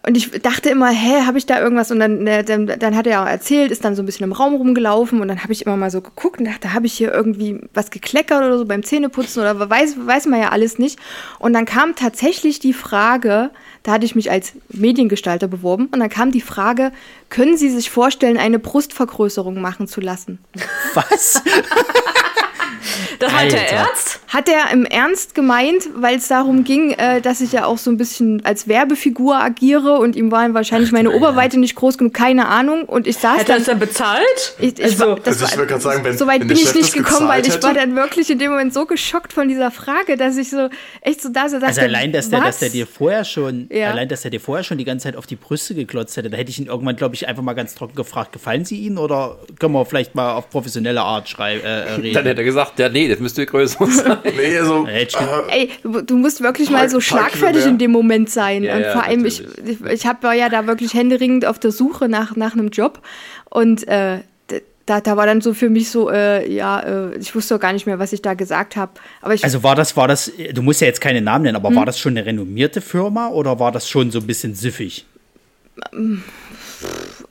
Und 0.06 0.16
ich 0.16 0.30
dachte 0.30 0.70
immer, 0.70 0.88
hä, 0.88 1.26
habe 1.26 1.36
ich 1.36 1.44
da 1.44 1.60
irgendwas? 1.60 1.90
Und 1.90 2.00
dann, 2.00 2.26
äh, 2.26 2.42
dann, 2.42 2.66
dann 2.66 2.96
hat 2.96 3.06
er 3.06 3.22
auch 3.22 3.26
erzählt, 3.26 3.70
ist 3.70 3.84
dann 3.84 3.94
so 3.94 4.02
ein 4.02 4.06
bisschen 4.06 4.24
im 4.24 4.32
Raum 4.32 4.54
rumgelaufen 4.54 5.20
und 5.20 5.28
dann 5.28 5.42
habe 5.42 5.52
ich 5.52 5.66
immer 5.66 5.76
mal 5.76 5.90
so 5.90 6.00
geguckt 6.00 6.40
und 6.40 6.46
dachte, 6.46 6.72
habe 6.72 6.86
ich 6.86 6.94
hier 6.94 7.12
irgendwie 7.12 7.60
was 7.74 7.90
gekleckert 7.90 8.38
oder 8.38 8.56
so 8.56 8.64
beim 8.64 8.82
Zähneputzen 8.82 9.42
oder 9.42 9.68
weiß, 9.68 9.96
weiß 10.06 10.24
man 10.26 10.40
ja 10.40 10.48
alles 10.48 10.78
nicht. 10.78 10.98
Und 11.38 11.52
dann 11.52 11.66
kam 11.66 11.96
tatsächlich 11.96 12.60
die 12.60 12.72
Frage, 12.72 13.50
da 13.82 13.92
hatte 13.92 14.04
ich 14.04 14.14
mich 14.14 14.30
als 14.30 14.52
Mediengestalter 14.68 15.48
beworben 15.48 15.86
und 15.92 16.00
dann 16.00 16.10
kam 16.10 16.30
die 16.32 16.40
Frage, 16.40 16.92
können 17.30 17.56
Sie 17.56 17.70
sich 17.70 17.90
vorstellen, 17.90 18.36
eine 18.36 18.58
Brustvergrößerung 18.58 19.60
machen 19.60 19.86
zu 19.88 20.00
lassen? 20.00 20.38
Was? 20.94 21.42
Das 23.18 23.32
hat 23.32 23.52
der. 23.52 23.70
Ernst? 23.70 24.20
Hat 24.28 24.48
er 24.48 24.70
im 24.72 24.86
Ernst 24.86 25.34
gemeint, 25.34 25.88
weil 25.94 26.16
es 26.16 26.28
darum 26.28 26.64
ging, 26.64 26.92
äh, 26.92 27.20
dass 27.20 27.40
ich 27.42 27.52
ja 27.52 27.66
auch 27.66 27.76
so 27.76 27.90
ein 27.90 27.98
bisschen 27.98 28.42
als 28.46 28.66
Werbefigur 28.68 29.36
agiere 29.36 29.98
und 29.98 30.16
ihm 30.16 30.30
war 30.30 30.52
wahrscheinlich 30.54 30.90
meine 30.92 31.10
Oberweite 31.10 31.58
nicht 31.58 31.74
groß 31.74 31.98
genug, 31.98 32.14
keine 32.14 32.46
Ahnung. 32.48 32.84
Und 32.84 33.06
ich 33.06 33.18
saß 33.18 33.32
Hat 33.32 33.40
er 33.40 33.44
dann. 33.46 33.56
das 33.58 33.66
dann 33.66 33.78
bezahlt? 33.78 34.54
Ich, 34.58 34.78
ich, 34.78 34.84
Also, 34.84 35.06
war- 35.08 35.16
das 35.16 35.42
Also 35.42 35.44
ich 35.62 35.68
gerade 35.68 35.80
sagen, 35.80 36.04
wenn- 36.04 36.16
so 36.16 36.26
weit 36.26 36.40
wenn 36.40 36.48
bin 36.48 36.56
der 36.56 36.64
ich 36.64 36.70
Chef 36.70 36.74
nicht 36.76 36.92
gekommen, 36.94 37.28
weil 37.28 37.40
ich 37.40 37.46
gezahlt 37.46 37.62
war 37.64 37.70
hätte? 37.72 37.80
dann 37.80 37.96
wirklich 37.96 38.30
in 38.30 38.38
dem 38.38 38.50
Moment 38.52 38.72
so 38.72 38.86
geschockt 38.86 39.32
von 39.34 39.48
dieser 39.48 39.70
Frage, 39.70 40.16
dass 40.16 40.36
ich 40.38 40.48
so 40.48 40.70
echt 41.02 41.20
so 41.20 41.28
da 41.28 41.48
so 41.48 41.56
dachte, 41.56 41.66
Also 41.66 41.80
allein, 41.82 42.12
dass 42.12 42.30
der, 42.30 42.40
dass 42.40 42.58
der 42.60 42.70
dir 42.70 42.86
vorher 42.86 43.24
schon, 43.24 43.66
Ja. 43.72 43.90
allein, 43.92 44.08
dass 44.08 44.24
er 44.24 44.30
dir 44.32 44.40
vorher 44.40 44.64
schon 44.64 44.78
die 44.78 44.84
ganze 44.84 45.04
Zeit 45.04 45.14
auf 45.16 45.26
die 45.26 45.36
Brüste 45.36 45.76
geklotzt 45.76 46.16
hätte, 46.16 46.28
da 46.28 46.36
hätte 46.36 46.50
ich 46.50 46.58
ihn 46.58 46.66
irgendwann, 46.66 46.96
glaube 46.96 47.14
ich, 47.14 47.28
einfach 47.28 47.42
mal 47.44 47.52
ganz 47.52 47.76
trocken 47.76 47.94
gefragt, 47.94 48.32
gefallen 48.32 48.64
sie 48.64 48.78
Ihnen 48.80 48.98
oder 48.98 49.38
können 49.60 49.72
wir 49.74 49.86
vielleicht 49.86 50.16
mal 50.16 50.32
auf 50.34 50.50
professionelle 50.50 51.00
Art 51.02 51.28
schrei 51.28 51.54
äh, 51.58 51.60
äh, 51.60 51.92
reden? 51.94 52.14
Dann 52.14 52.24
hätte 52.26 52.40
er 52.40 52.44
gesagt, 52.44 52.78
ja, 52.80 52.88
nee, 52.88 53.06
das 53.08 53.20
müsste 53.20 53.46
größer 53.46 53.86
sein. 53.86 54.18
Nee, 54.36 54.58
also. 54.58 54.88
Ich- 54.88 55.14
äh, 55.16 55.20
Ey, 55.50 55.70
du 56.04 56.16
musst 56.16 56.40
wirklich 56.42 56.68
mal 56.70 56.88
so 56.88 56.96
Park- 56.98 57.04
schlagfertig 57.04 57.64
in 57.64 57.78
dem 57.78 57.92
Moment 57.92 58.28
sein. 58.28 58.64
Ja, 58.64 58.74
und 58.74 58.82
ja, 58.82 58.92
vor 58.92 59.04
allem, 59.04 59.24
ich, 59.24 59.42
ich, 59.64 59.80
ich 59.84 60.06
hab, 60.06 60.22
war 60.24 60.34
ja 60.34 60.48
da 60.48 60.66
wirklich 60.66 60.92
händeringend 60.94 61.46
auf 61.46 61.60
der 61.60 61.70
Suche 61.70 62.08
nach, 62.08 62.34
nach 62.34 62.54
einem 62.54 62.70
Job. 62.70 63.00
Und 63.50 63.86
äh, 63.86 64.18
da, 64.90 65.00
da 65.00 65.16
war 65.16 65.24
dann 65.24 65.40
so 65.40 65.54
für 65.54 65.70
mich 65.70 65.88
so, 65.88 66.10
äh, 66.10 66.52
ja, 66.52 66.80
äh, 66.80 67.16
ich 67.16 67.32
wusste 67.34 67.54
auch 67.54 67.60
gar 67.60 67.72
nicht 67.72 67.86
mehr, 67.86 68.00
was 68.00 68.12
ich 68.12 68.22
da 68.22 68.34
gesagt 68.34 68.74
habe. 68.74 68.92
Aber 69.22 69.34
ich, 69.34 69.44
Also 69.44 69.62
war 69.62 69.76
das, 69.76 69.96
war 69.96 70.08
das, 70.08 70.32
du 70.52 70.62
musst 70.62 70.80
ja 70.80 70.88
jetzt 70.88 71.00
keine 71.00 71.20
Namen 71.20 71.44
nennen, 71.44 71.56
Hm? 71.56 71.64
aber 71.64 71.74
war 71.76 71.86
das 71.86 71.98
schon 72.00 72.14
eine 72.14 72.26
renommierte 72.26 72.80
Firma 72.80 73.28
oder 73.28 73.60
war 73.60 73.70
das 73.70 73.88
schon 73.88 74.10
so 74.10 74.18
ein 74.18 74.26
bisschen 74.26 74.54
süffig? 74.56 75.06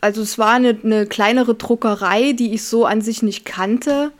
also 0.01 0.21
es 0.21 0.37
war 0.37 0.53
eine, 0.53 0.77
eine 0.83 1.05
kleinere 1.05 1.53
Druckerei, 1.53 2.31
die 2.31 2.53
ich 2.53 2.63
so 2.63 2.85
an 2.85 3.01
sich 3.01 3.21
nicht 3.21 3.45
kannte. 3.45 4.11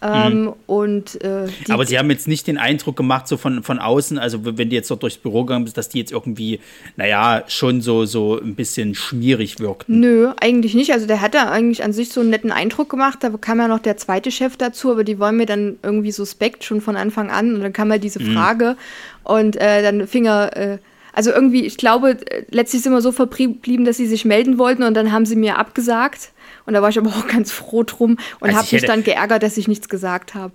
Ähm, 0.00 0.52
Und 0.66 1.20
äh, 1.24 1.46
die, 1.66 1.72
aber 1.72 1.84
sie 1.84 1.98
haben 1.98 2.08
jetzt 2.10 2.28
nicht 2.28 2.46
den 2.46 2.56
Eindruck 2.56 2.96
gemacht, 2.96 3.26
so 3.26 3.36
von, 3.36 3.62
von 3.62 3.80
außen, 3.80 4.18
also 4.18 4.44
wenn 4.44 4.70
du 4.70 4.76
jetzt 4.76 4.90
dort 4.90 5.02
durchs 5.02 5.16
Büro 5.16 5.44
gegangen 5.44 5.64
bist, 5.64 5.76
dass 5.76 5.88
die 5.88 5.98
jetzt 5.98 6.12
irgendwie, 6.12 6.60
naja, 6.96 7.42
schon 7.48 7.80
so, 7.80 8.04
so 8.04 8.38
ein 8.38 8.54
bisschen 8.54 8.94
schmierig 8.94 9.58
wirkten. 9.58 9.98
Nö, 9.98 10.32
eigentlich 10.40 10.74
nicht. 10.74 10.92
Also 10.92 11.06
der 11.06 11.20
hat 11.20 11.34
da 11.34 11.50
eigentlich 11.50 11.82
an 11.82 11.92
sich 11.92 12.10
so 12.10 12.20
einen 12.20 12.30
netten 12.30 12.52
Eindruck 12.52 12.88
gemacht. 12.88 13.18
Da 13.22 13.30
kam 13.30 13.58
ja 13.58 13.66
noch 13.66 13.80
der 13.80 13.96
zweite 13.96 14.30
Chef 14.30 14.56
dazu, 14.56 14.92
aber 14.92 15.02
die 15.02 15.18
waren 15.18 15.36
mir 15.36 15.46
dann 15.46 15.78
irgendwie 15.82 16.12
suspekt 16.12 16.62
schon 16.62 16.80
von 16.80 16.96
Anfang 16.96 17.30
an. 17.30 17.54
Und 17.54 17.62
dann 17.62 17.72
kam 17.72 17.90
halt 17.90 18.04
diese 18.04 18.20
Frage 18.20 18.76
und 19.24 19.56
äh, 19.56 19.82
dann 19.82 20.06
fing 20.06 20.26
er, 20.26 20.56
äh, 20.56 20.78
also 21.12 21.32
irgendwie, 21.32 21.66
ich 21.66 21.76
glaube, 21.76 22.10
äh, 22.10 22.44
letztlich 22.50 22.82
sind 22.82 22.92
wir 22.92 23.00
so 23.00 23.10
verblieben, 23.10 23.84
dass 23.84 23.96
sie 23.96 24.06
sich 24.06 24.24
melden 24.24 24.58
wollten 24.58 24.84
und 24.84 24.94
dann 24.94 25.10
haben 25.10 25.26
sie 25.26 25.34
mir 25.34 25.58
abgesagt. 25.58 26.30
Und 26.68 26.74
da 26.74 26.82
war 26.82 26.90
ich 26.90 26.98
aber 26.98 27.08
auch 27.08 27.26
ganz 27.28 27.50
froh 27.50 27.82
drum 27.82 28.18
und 28.40 28.48
Also 28.48 28.58
habe 28.58 28.66
ich 28.66 28.72
mich 28.72 28.84
dann 28.84 29.02
geärgert, 29.02 29.42
dass 29.42 29.56
ich 29.56 29.68
nichts 29.68 29.88
gesagt 29.88 30.34
habe. 30.34 30.52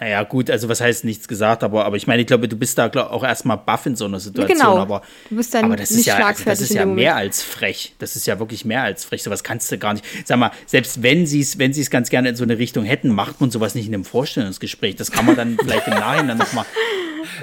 Naja, 0.00 0.22
gut, 0.24 0.50
also 0.50 0.68
was 0.68 0.80
heißt 0.80 1.04
nichts 1.04 1.28
gesagt, 1.28 1.62
aber, 1.62 1.84
aber 1.84 1.96
ich 1.96 2.06
meine, 2.06 2.20
ich 2.22 2.26
glaube, 2.26 2.48
du 2.48 2.56
bist 2.56 2.78
da 2.78 2.88
glaub, 2.88 3.10
auch 3.10 3.24
erstmal 3.24 3.56
baff 3.56 3.86
in 3.86 3.96
so 3.96 4.04
einer 4.04 4.20
Situation. 4.20 4.58
Genau. 4.58 4.78
Aber, 4.78 5.02
Du 5.28 5.36
bist 5.36 5.54
dann 5.54 5.64
aber 5.64 5.76
das 5.76 5.90
ist 5.90 5.98
nicht 5.98 6.06
ja, 6.06 6.24
also 6.26 6.44
das 6.44 6.60
ist 6.60 6.74
ja 6.74 6.86
mehr 6.86 7.16
als 7.16 7.42
frech. 7.42 7.94
Das 7.98 8.16
ist 8.16 8.26
ja 8.26 8.38
wirklich 8.38 8.64
mehr 8.64 8.82
als 8.82 9.04
frech. 9.04 9.22
Sowas 9.22 9.42
kannst 9.44 9.70
du 9.72 9.78
gar 9.78 9.92
nicht. 9.94 10.04
Sag 10.24 10.38
mal, 10.38 10.50
selbst 10.66 11.02
wenn 11.02 11.26
sie 11.26 11.40
es 11.40 11.58
wenn 11.58 11.72
ganz 11.90 12.10
gerne 12.10 12.30
in 12.30 12.36
so 12.36 12.44
eine 12.44 12.58
Richtung 12.58 12.84
hätten, 12.84 13.08
macht 13.08 13.40
man 13.40 13.50
sowas 13.50 13.74
nicht 13.74 13.88
in 13.88 13.94
einem 13.94 14.04
Vorstellungsgespräch. 14.04 14.96
Das 14.96 15.10
kann 15.10 15.26
man 15.26 15.36
dann 15.36 15.56
vielleicht 15.60 15.86
im 15.88 15.94
Nachhinein 15.94 16.38
nochmal. 16.38 16.66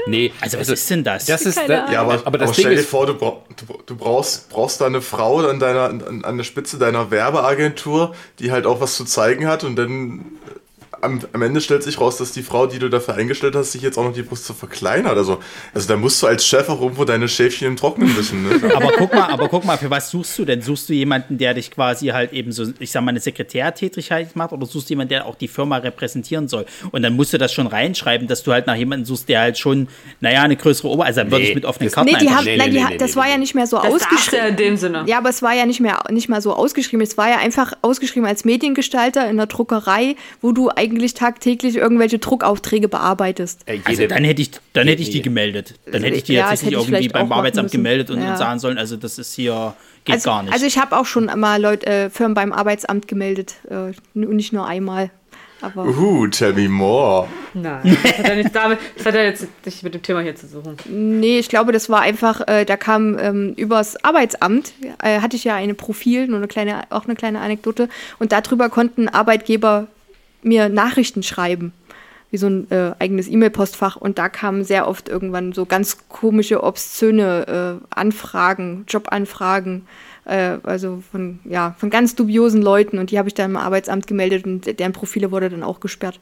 Nee, 0.08 0.32
Also, 0.42 0.60
was 0.60 0.70
ist 0.70 0.90
denn 0.90 1.04
das? 1.04 1.26
Das 1.26 1.46
ist, 1.46 1.56
Keine 1.56 1.68
da. 1.68 1.92
Ja, 1.92 2.02
aber, 2.02 2.22
aber 2.26 2.38
das 2.38 2.54
stell 2.54 2.66
Ding 2.66 2.74
dir 2.76 2.82
ist, 2.82 2.90
vor, 2.90 3.06
du, 3.06 3.16
brauch, 3.16 3.42
du, 3.56 3.78
du 3.86 3.96
brauchst, 3.96 4.50
brauchst 4.50 4.82
da 4.82 4.86
eine 4.86 5.02
Frau 5.02 5.40
an, 5.40 5.60
deiner, 5.60 5.90
an, 5.90 6.24
an 6.24 6.38
der 6.38 6.44
Spitze 6.44 6.78
deiner 6.78 7.12
Werbeagentur, 7.12 8.16
die 8.40 8.52
halt 8.52 8.66
auch 8.66 8.82
was 8.82 8.96
zu 8.96 9.06
zeigen 9.06 9.48
hat 9.48 9.64
und 9.64 9.76
dann 9.76 10.26
am, 11.04 11.20
am 11.34 11.42
Ende 11.42 11.62
stellt 11.62 11.84
sich 11.84 12.00
raus, 12.00 12.18
dass 12.18 12.32
die 12.32 12.42
Frau, 12.44 12.66
die 12.68 12.80
du 12.80 12.90
dafür 12.90 13.16
eingestellt 13.16 13.56
hast, 13.56 13.74
sich 13.74 13.82
jetzt 13.82 13.98
auch 13.98 14.04
noch 14.04 14.14
die 14.14 14.24
Brüste 14.24 14.54
verkleinert. 14.54 15.18
Also, 15.18 15.40
also 15.74 15.88
da 15.88 15.96
musst 15.98 16.22
du 16.24 16.28
als 16.28 16.46
Chef 16.46 16.68
auch 16.70 16.82
irgendwo 16.82 17.06
deine 17.06 17.28
Schäfchen 17.28 17.68
im 17.68 17.76
Trocknen 17.76 18.16
wissen. 18.18 18.44
Ne? 18.48 18.74
Aber 18.76 18.92
guck 18.98 19.14
mal, 19.14 19.30
aber 19.30 19.48
guck 19.50 19.66
mal, 19.66 19.78
für 19.78 19.90
was 19.90 20.10
suchst 20.10 20.38
du 20.40 20.46
denn? 20.46 20.62
Suchst 20.62 20.90
du 20.90 20.94
jemanden, 20.94 21.38
der 21.38 21.54
dich 21.54 21.70
quasi 21.72 22.08
halt 22.08 22.34
eben 22.34 22.52
so, 22.52 22.66
ich 22.80 22.92
sag 22.92 23.04
mal, 23.04 23.10
eine 23.12 23.20
Sekretärtätigkeit 23.20 24.36
macht 24.36 24.52
oder 24.52 24.66
suchst 24.66 24.90
du 24.90 24.94
jemanden, 24.94 25.10
der 25.10 25.26
auch 25.26 25.36
die 25.36 25.48
Firma 25.48 25.78
repräsentieren 25.78 26.48
soll? 26.48 26.66
Und 26.92 27.02
dann 27.04 27.16
musst 27.16 27.34
du 27.34 27.38
das 27.38 27.54
schon 27.54 27.68
reinschreiben, 27.68 28.28
dass 28.28 28.44
du 28.44 28.52
halt 28.52 28.68
nach 28.68 28.76
jemandem 28.76 29.06
suchst, 29.06 29.30
der 29.30 29.42
halt 29.42 29.58
schon, 29.58 29.88
naja, 30.22 30.42
eine 30.44 30.56
größere 30.56 30.88
Ober, 30.88 31.06
also 31.06 31.22
dann 31.22 31.32
würde 31.32 31.44
Nee, 31.44 31.50
ich 31.50 31.56
mit 31.56 31.66
offenen 31.66 31.88
das- 31.88 31.94
Karten 31.96 32.12
Nee, 32.12 32.18
die 32.20 32.30
haben, 32.30 32.46
nee, 32.46 32.58
nein, 32.58 32.72
nee, 32.72 32.80
die, 32.80 32.86
nee, 32.86 32.98
das 32.98 33.16
war 33.16 33.28
ja 33.30 33.38
nicht 33.38 33.56
mehr 33.56 33.68
so 33.68 33.78
ausgeschrieben. 33.78 34.48
in 34.50 34.56
dem 34.56 34.78
Sinne. 34.78 35.04
Ja, 35.08 35.18
aber 35.18 35.30
es 35.30 35.42
war 35.42 35.54
ja 35.54 35.66
nicht 35.66 35.80
mehr, 35.80 36.00
nicht 36.12 36.30
mal 36.30 36.42
so 36.42 36.54
ausgeschrieben. 36.54 37.02
Es 37.04 37.18
war 37.18 37.30
ja 37.30 37.38
einfach 37.38 37.74
ausgeschrieben 37.82 38.28
als 38.28 38.46
Mediengestalter 38.46 39.30
in 39.30 39.38
der 39.38 39.48
Druckerei, 39.48 40.16
wo 40.42 40.52
du 40.52 40.70
eigentlich 40.70 40.93
tagtäglich 41.14 41.76
irgendwelche 41.76 42.20
Druckaufträge 42.20 42.88
bearbeitest. 42.88 43.62
Ey, 43.66 43.82
Also 43.86 44.08
dann 44.08 44.24
hätte 44.24 44.42
ich, 44.42 44.52
dann 44.74 44.88
hätte 44.88 45.02
ich 45.02 45.10
die 45.10 45.22
gemeldet. 45.22 45.76
Dann 45.92 46.04
hätte 46.04 46.16
ich 46.18 46.24
die 46.24 46.34
Ja, 46.34 46.50
hätte 46.50 46.66
ich 46.66 46.72
irgendwie 46.72 47.08
beim 47.10 47.32
Arbeitsamt 47.32 47.66
müssen. 47.66 47.78
gemeldet 47.78 48.10
und, 48.10 48.22
Ja. 48.22 48.32
und 48.32 48.38
sagen 48.38 48.60
sollen, 48.60 48.78
also 48.78 48.96
das 48.98 49.18
ist 49.18 49.34
hier, 49.34 49.74
geht 50.06 50.16
also, 50.16 50.30
gar 50.30 50.44
nicht. 50.44 50.54
Also 50.54 50.66
ich 50.66 50.78
habe 50.78 50.98
auch 50.98 51.06
schon 51.06 51.26
mal 51.40 51.62
Leute, 51.62 51.86
äh, 51.86 52.10
Firmen 52.10 52.34
beim 52.36 52.54
Arbeitsamt 52.54 53.08
gemeldet, 53.08 53.56
äh, 53.70 53.74
n- 53.90 53.94
nicht 54.14 54.54
nur 54.54 54.66
einmal. 54.68 55.10
Aber 55.62 55.86
Uh, 55.86 56.28
tell 56.28 56.52
me 56.52 56.68
more. 56.68 57.26
Nein, 57.54 57.98
das 58.04 58.18
hat 58.18 58.28
ja, 58.28 58.36
nicht 58.36 58.54
damit, 58.54 58.80
das 58.98 59.06
hat 59.06 59.16
ja 59.16 59.24
jetzt 59.24 59.48
nicht 59.66 59.82
mit 59.82 59.94
dem 59.94 60.02
Thema 60.02 60.20
hier 60.20 60.36
zu 60.36 60.46
suchen. 60.46 60.76
nee, 60.90 61.40
ich 61.40 61.48
glaube, 61.48 61.72
das 61.72 61.90
war 61.90 62.02
einfach, 62.02 62.46
äh, 62.50 62.66
da 62.66 62.76
kam 62.76 63.18
ähm, 63.18 63.54
übers 63.56 64.04
Arbeitsamt, 64.04 64.74
äh, 65.02 65.22
hatte 65.22 65.38
ich 65.38 65.46
ja 65.46 65.56
eine 65.56 65.74
Profil, 65.74 66.28
nur 66.28 66.38
eine 66.40 66.50
kleine, 66.50 66.82
auch 66.90 67.06
eine 67.06 67.16
kleine 67.16 67.40
Anekdote, 67.40 67.88
und 68.20 68.34
darüber 68.34 68.68
konnten 68.68 69.08
Arbeitgeber 69.08 69.88
mir 70.46 70.70
Nachrichten 70.70 71.24
schreiben, 71.24 71.74
wie 72.32 72.38
so 72.38 72.48
ein 72.48 72.70
äh, 72.72 72.94
eigenes 73.00 73.28
E-Mail-Postfach. 73.28 73.96
Und 73.96 74.18
da 74.18 74.30
kamen 74.30 74.64
sehr 74.64 74.88
oft 74.88 75.10
irgendwann 75.10 75.54
so 75.54 75.66
ganz 75.66 76.08
komische, 76.10 76.64
obszöne 76.64 77.80
äh, 77.82 77.86
Anfragen, 77.96 78.86
Jobanfragen, 78.88 79.88
äh, 80.26 80.58
also 80.64 81.04
von, 81.12 81.40
ja, 81.46 81.76
von 81.78 81.90
ganz 81.90 82.16
dubiosen 82.16 82.62
Leuten. 82.62 82.98
Und 82.98 83.12
die 83.12 83.20
habe 83.20 83.28
ich 83.28 83.34
dann 83.36 83.52
im 83.52 83.58
Arbeitsamt 83.58 84.08
gemeldet 84.08 84.46
und 84.46 84.80
deren 84.80 84.94
Profile 84.94 85.32
wurde 85.32 85.50
dann 85.50 85.64
auch 85.64 85.80
gesperrt. 85.80 86.20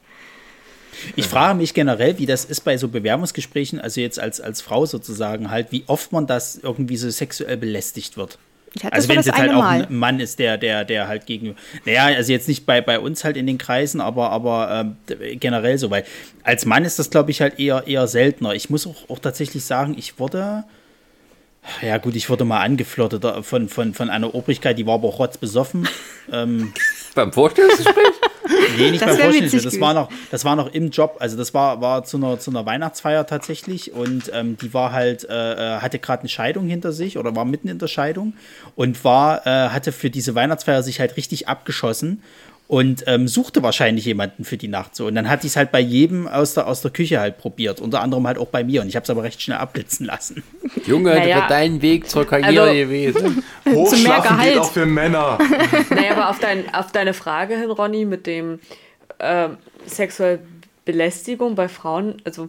Ich 1.16 1.26
frage 1.26 1.56
mich 1.56 1.74
generell, 1.74 2.18
wie 2.18 2.26
das 2.26 2.44
ist 2.44 2.60
bei 2.60 2.76
so 2.76 2.88
Bewerbungsgesprächen, 2.88 3.80
also 3.80 4.00
jetzt 4.00 4.20
als, 4.20 4.40
als 4.40 4.60
Frau 4.60 4.86
sozusagen 4.86 5.50
halt, 5.50 5.72
wie 5.72 5.84
oft 5.86 6.12
man 6.12 6.26
das 6.26 6.58
irgendwie 6.62 6.96
so 6.96 7.08
sexuell 7.10 7.56
belästigt 7.56 8.16
wird. 8.16 8.38
Ich 8.74 8.84
hatte 8.84 8.94
Also 8.94 9.08
wenn 9.08 9.18
es 9.18 9.26
jetzt 9.26 9.38
halt 9.38 9.50
auch 9.50 9.58
Mal. 9.58 9.86
ein 9.86 9.94
Mann 9.94 10.18
ist, 10.20 10.38
der, 10.38 10.56
der, 10.56 10.84
der 10.84 11.08
halt 11.08 11.26
gegen, 11.26 11.56
naja, 11.84 12.04
also 12.06 12.32
jetzt 12.32 12.48
nicht 12.48 12.64
bei, 12.64 12.80
bei 12.80 12.98
uns 12.98 13.22
halt 13.24 13.36
in 13.36 13.46
den 13.46 13.58
Kreisen, 13.58 14.00
aber, 14.00 14.30
aber 14.30 14.96
ähm, 15.08 15.38
generell 15.38 15.76
so, 15.78 15.90
weil 15.90 16.04
als 16.42 16.64
Mann 16.64 16.84
ist 16.84 16.98
das, 16.98 17.10
glaube 17.10 17.30
ich, 17.30 17.40
halt 17.40 17.58
eher, 17.58 17.86
eher 17.86 18.06
seltener. 18.06 18.54
Ich 18.54 18.70
muss 18.70 18.86
auch, 18.86 19.10
auch 19.10 19.18
tatsächlich 19.18 19.64
sagen, 19.64 19.94
ich 19.98 20.18
wurde, 20.18 20.64
ja 21.82 21.98
gut, 21.98 22.16
ich 22.16 22.30
wurde 22.30 22.44
mal 22.44 22.60
angeflottet 22.60 23.24
äh, 23.24 23.42
von, 23.42 23.68
von, 23.68 23.92
von 23.92 24.08
einer 24.08 24.34
Obrigkeit, 24.34 24.78
die 24.78 24.86
war 24.86 24.94
aber 24.94 25.08
auch 25.08 25.18
rotzbesoffen. 25.18 25.86
ähm, 26.32 26.72
Beim 27.14 27.32
Vorstellungsgespräch? 27.32 28.14
Nee, 28.76 28.90
nicht 28.90 29.02
Das 29.02 29.10
Vorstellungsgespräch. 29.10 29.52
witzig 29.52 29.72
Das 29.72 29.80
war 29.80 29.94
noch, 29.94 30.08
das 30.30 30.44
war 30.44 30.56
noch 30.56 30.72
im 30.72 30.90
Job. 30.90 31.16
Also 31.20 31.36
das 31.36 31.54
war, 31.54 31.80
war 31.80 32.04
zu 32.04 32.16
einer, 32.16 32.38
zu 32.38 32.50
einer 32.50 32.66
Weihnachtsfeier 32.66 33.26
tatsächlich 33.26 33.92
und 33.92 34.30
ähm, 34.32 34.56
die 34.56 34.72
war 34.74 34.92
halt, 34.92 35.28
äh, 35.28 35.76
äh, 35.76 35.80
hatte 35.80 35.98
gerade 35.98 36.20
eine 36.20 36.28
Scheidung 36.28 36.66
hinter 36.66 36.92
sich 36.92 37.18
oder 37.18 37.34
war 37.36 37.44
mitten 37.44 37.68
in 37.68 37.78
der 37.78 37.88
Scheidung 37.88 38.34
und 38.76 39.04
war, 39.04 39.46
äh, 39.46 39.68
hatte 39.68 39.92
für 39.92 40.10
diese 40.10 40.34
Weihnachtsfeier 40.34 40.82
sich 40.82 41.00
halt 41.00 41.16
richtig 41.16 41.48
abgeschossen 41.48 42.22
und 42.72 43.04
ähm, 43.06 43.28
suchte 43.28 43.62
wahrscheinlich 43.62 44.06
jemanden 44.06 44.46
für 44.46 44.56
die 44.56 44.66
Nacht 44.68 44.96
so. 44.96 45.04
Und 45.06 45.14
dann 45.14 45.28
hat 45.28 45.42
die 45.42 45.48
es 45.48 45.56
halt 45.56 45.72
bei 45.72 45.80
jedem 45.80 46.26
aus 46.26 46.54
der, 46.54 46.66
aus 46.66 46.80
der 46.80 46.90
Küche 46.90 47.20
halt 47.20 47.36
probiert, 47.36 47.82
unter 47.82 48.00
anderem 48.00 48.26
halt 48.26 48.38
auch 48.38 48.46
bei 48.46 48.64
mir. 48.64 48.80
Und 48.80 48.88
ich 48.88 48.96
habe 48.96 49.04
es 49.04 49.10
aber 49.10 49.22
recht 49.24 49.42
schnell 49.42 49.58
abblitzen 49.58 50.06
lassen. 50.06 50.42
Junge, 50.86 51.10
das 51.10 51.18
Naja. 51.18 51.36
wird 51.36 51.50
dein 51.50 51.82
Weg 51.82 52.08
zur 52.08 52.26
Karriere 52.26 52.62
Also- 52.70 52.72
gewesen. 52.74 53.44
Hochschlafen 53.68 54.22
Gehalt. 54.38 54.52
geht 54.54 54.58
auch 54.62 54.72
für 54.72 54.86
Männer. 54.86 55.36
Naja, 55.90 56.12
aber 56.12 56.30
auf, 56.30 56.38
dein, 56.38 56.74
auf 56.74 56.92
deine 56.92 57.12
Frage 57.12 57.58
hin, 57.58 57.70
Ronny, 57.70 58.06
mit 58.06 58.26
dem 58.26 58.58
ähm, 59.20 59.58
sexuelle 59.84 60.38
Belästigung 60.86 61.54
bei 61.54 61.68
Frauen, 61.68 62.22
also 62.24 62.48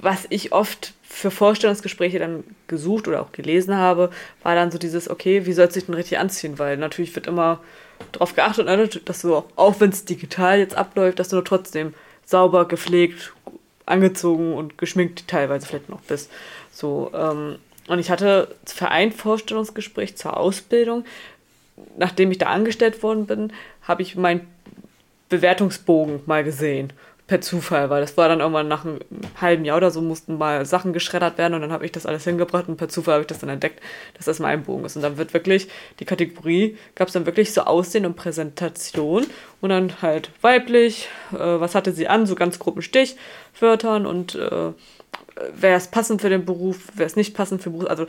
was 0.00 0.26
ich 0.30 0.50
oft 0.52 0.94
für 1.04 1.30
Vorstellungsgespräche 1.30 2.18
dann 2.18 2.42
gesucht 2.66 3.06
oder 3.06 3.22
auch 3.22 3.30
gelesen 3.30 3.76
habe, 3.76 4.10
war 4.42 4.56
dann 4.56 4.72
so 4.72 4.78
dieses, 4.78 5.08
okay, 5.08 5.46
wie 5.46 5.52
soll 5.52 5.68
es 5.68 5.74
sich 5.74 5.86
denn 5.86 5.94
richtig 5.94 6.18
anziehen? 6.18 6.58
Weil 6.58 6.76
natürlich 6.76 7.14
wird 7.14 7.28
immer 7.28 7.60
darauf 8.12 8.34
geachtet, 8.34 8.66
ne, 8.66 8.88
dass 8.88 9.22
du, 9.22 9.44
auch 9.56 9.80
wenn 9.80 9.90
es 9.90 10.04
digital 10.04 10.58
jetzt 10.58 10.74
abläuft, 10.74 11.18
dass 11.18 11.28
du 11.28 11.40
trotzdem 11.40 11.94
sauber, 12.24 12.66
gepflegt, 12.66 13.32
angezogen 13.86 14.54
und 14.54 14.78
geschminkt 14.78 15.28
teilweise 15.28 15.66
vielleicht 15.66 15.88
noch 15.88 16.00
bist. 16.02 16.30
So, 16.72 17.10
ähm, 17.14 17.58
und 17.88 17.98
ich 17.98 18.10
hatte 18.10 18.54
für 18.64 18.88
ein 18.88 19.12
Vorstellungsgespräch 19.12 20.16
zur 20.16 20.36
Ausbildung, 20.36 21.04
nachdem 21.98 22.30
ich 22.30 22.38
da 22.38 22.46
angestellt 22.46 23.02
worden 23.02 23.26
bin, 23.26 23.52
habe 23.82 24.02
ich 24.02 24.16
meinen 24.16 24.46
Bewertungsbogen 25.28 26.20
mal 26.26 26.44
gesehen. 26.44 26.92
Per 27.26 27.40
Zufall, 27.40 27.88
weil 27.88 28.02
das 28.02 28.18
war 28.18 28.28
dann 28.28 28.40
irgendwann 28.40 28.68
nach 28.68 28.84
einem 28.84 28.98
halben 29.40 29.64
Jahr 29.64 29.78
oder 29.78 29.90
so, 29.90 30.02
mussten 30.02 30.36
mal 30.36 30.66
Sachen 30.66 30.92
geschreddert 30.92 31.38
werden 31.38 31.54
und 31.54 31.62
dann 31.62 31.72
habe 31.72 31.86
ich 31.86 31.92
das 31.92 32.04
alles 32.04 32.24
hingebracht 32.24 32.68
und 32.68 32.76
per 32.76 32.90
Zufall 32.90 33.14
habe 33.14 33.22
ich 33.22 33.28
das 33.28 33.38
dann 33.38 33.48
entdeckt, 33.48 33.80
dass 34.14 34.26
das 34.26 34.40
mein 34.40 34.62
Bogen 34.64 34.84
ist. 34.84 34.96
Und 34.96 35.02
dann 35.02 35.16
wird 35.16 35.32
wirklich, 35.32 35.68
die 36.00 36.04
Kategorie 36.04 36.76
gab 36.94 37.08
es 37.08 37.14
dann 37.14 37.24
wirklich 37.24 37.54
so 37.54 37.62
Aussehen 37.62 38.04
und 38.04 38.14
Präsentation 38.14 39.26
und 39.62 39.70
dann 39.70 40.02
halt 40.02 40.30
weiblich, 40.42 41.08
äh, 41.32 41.38
was 41.38 41.74
hatte 41.74 41.92
sie 41.92 42.08
an, 42.08 42.26
so 42.26 42.34
ganz 42.34 42.58
groben 42.58 42.82
Stichwörtern 42.82 44.04
und 44.04 44.34
äh, 44.34 44.72
wer 45.54 45.76
ist 45.76 45.92
passend 45.92 46.20
für 46.20 46.28
den 46.28 46.44
Beruf, 46.44 46.88
wer 46.94 47.06
ist 47.06 47.16
nicht 47.16 47.34
passend 47.34 47.62
für 47.62 47.70
den 47.70 47.78
Beruf. 47.78 47.90
Also 47.90 48.06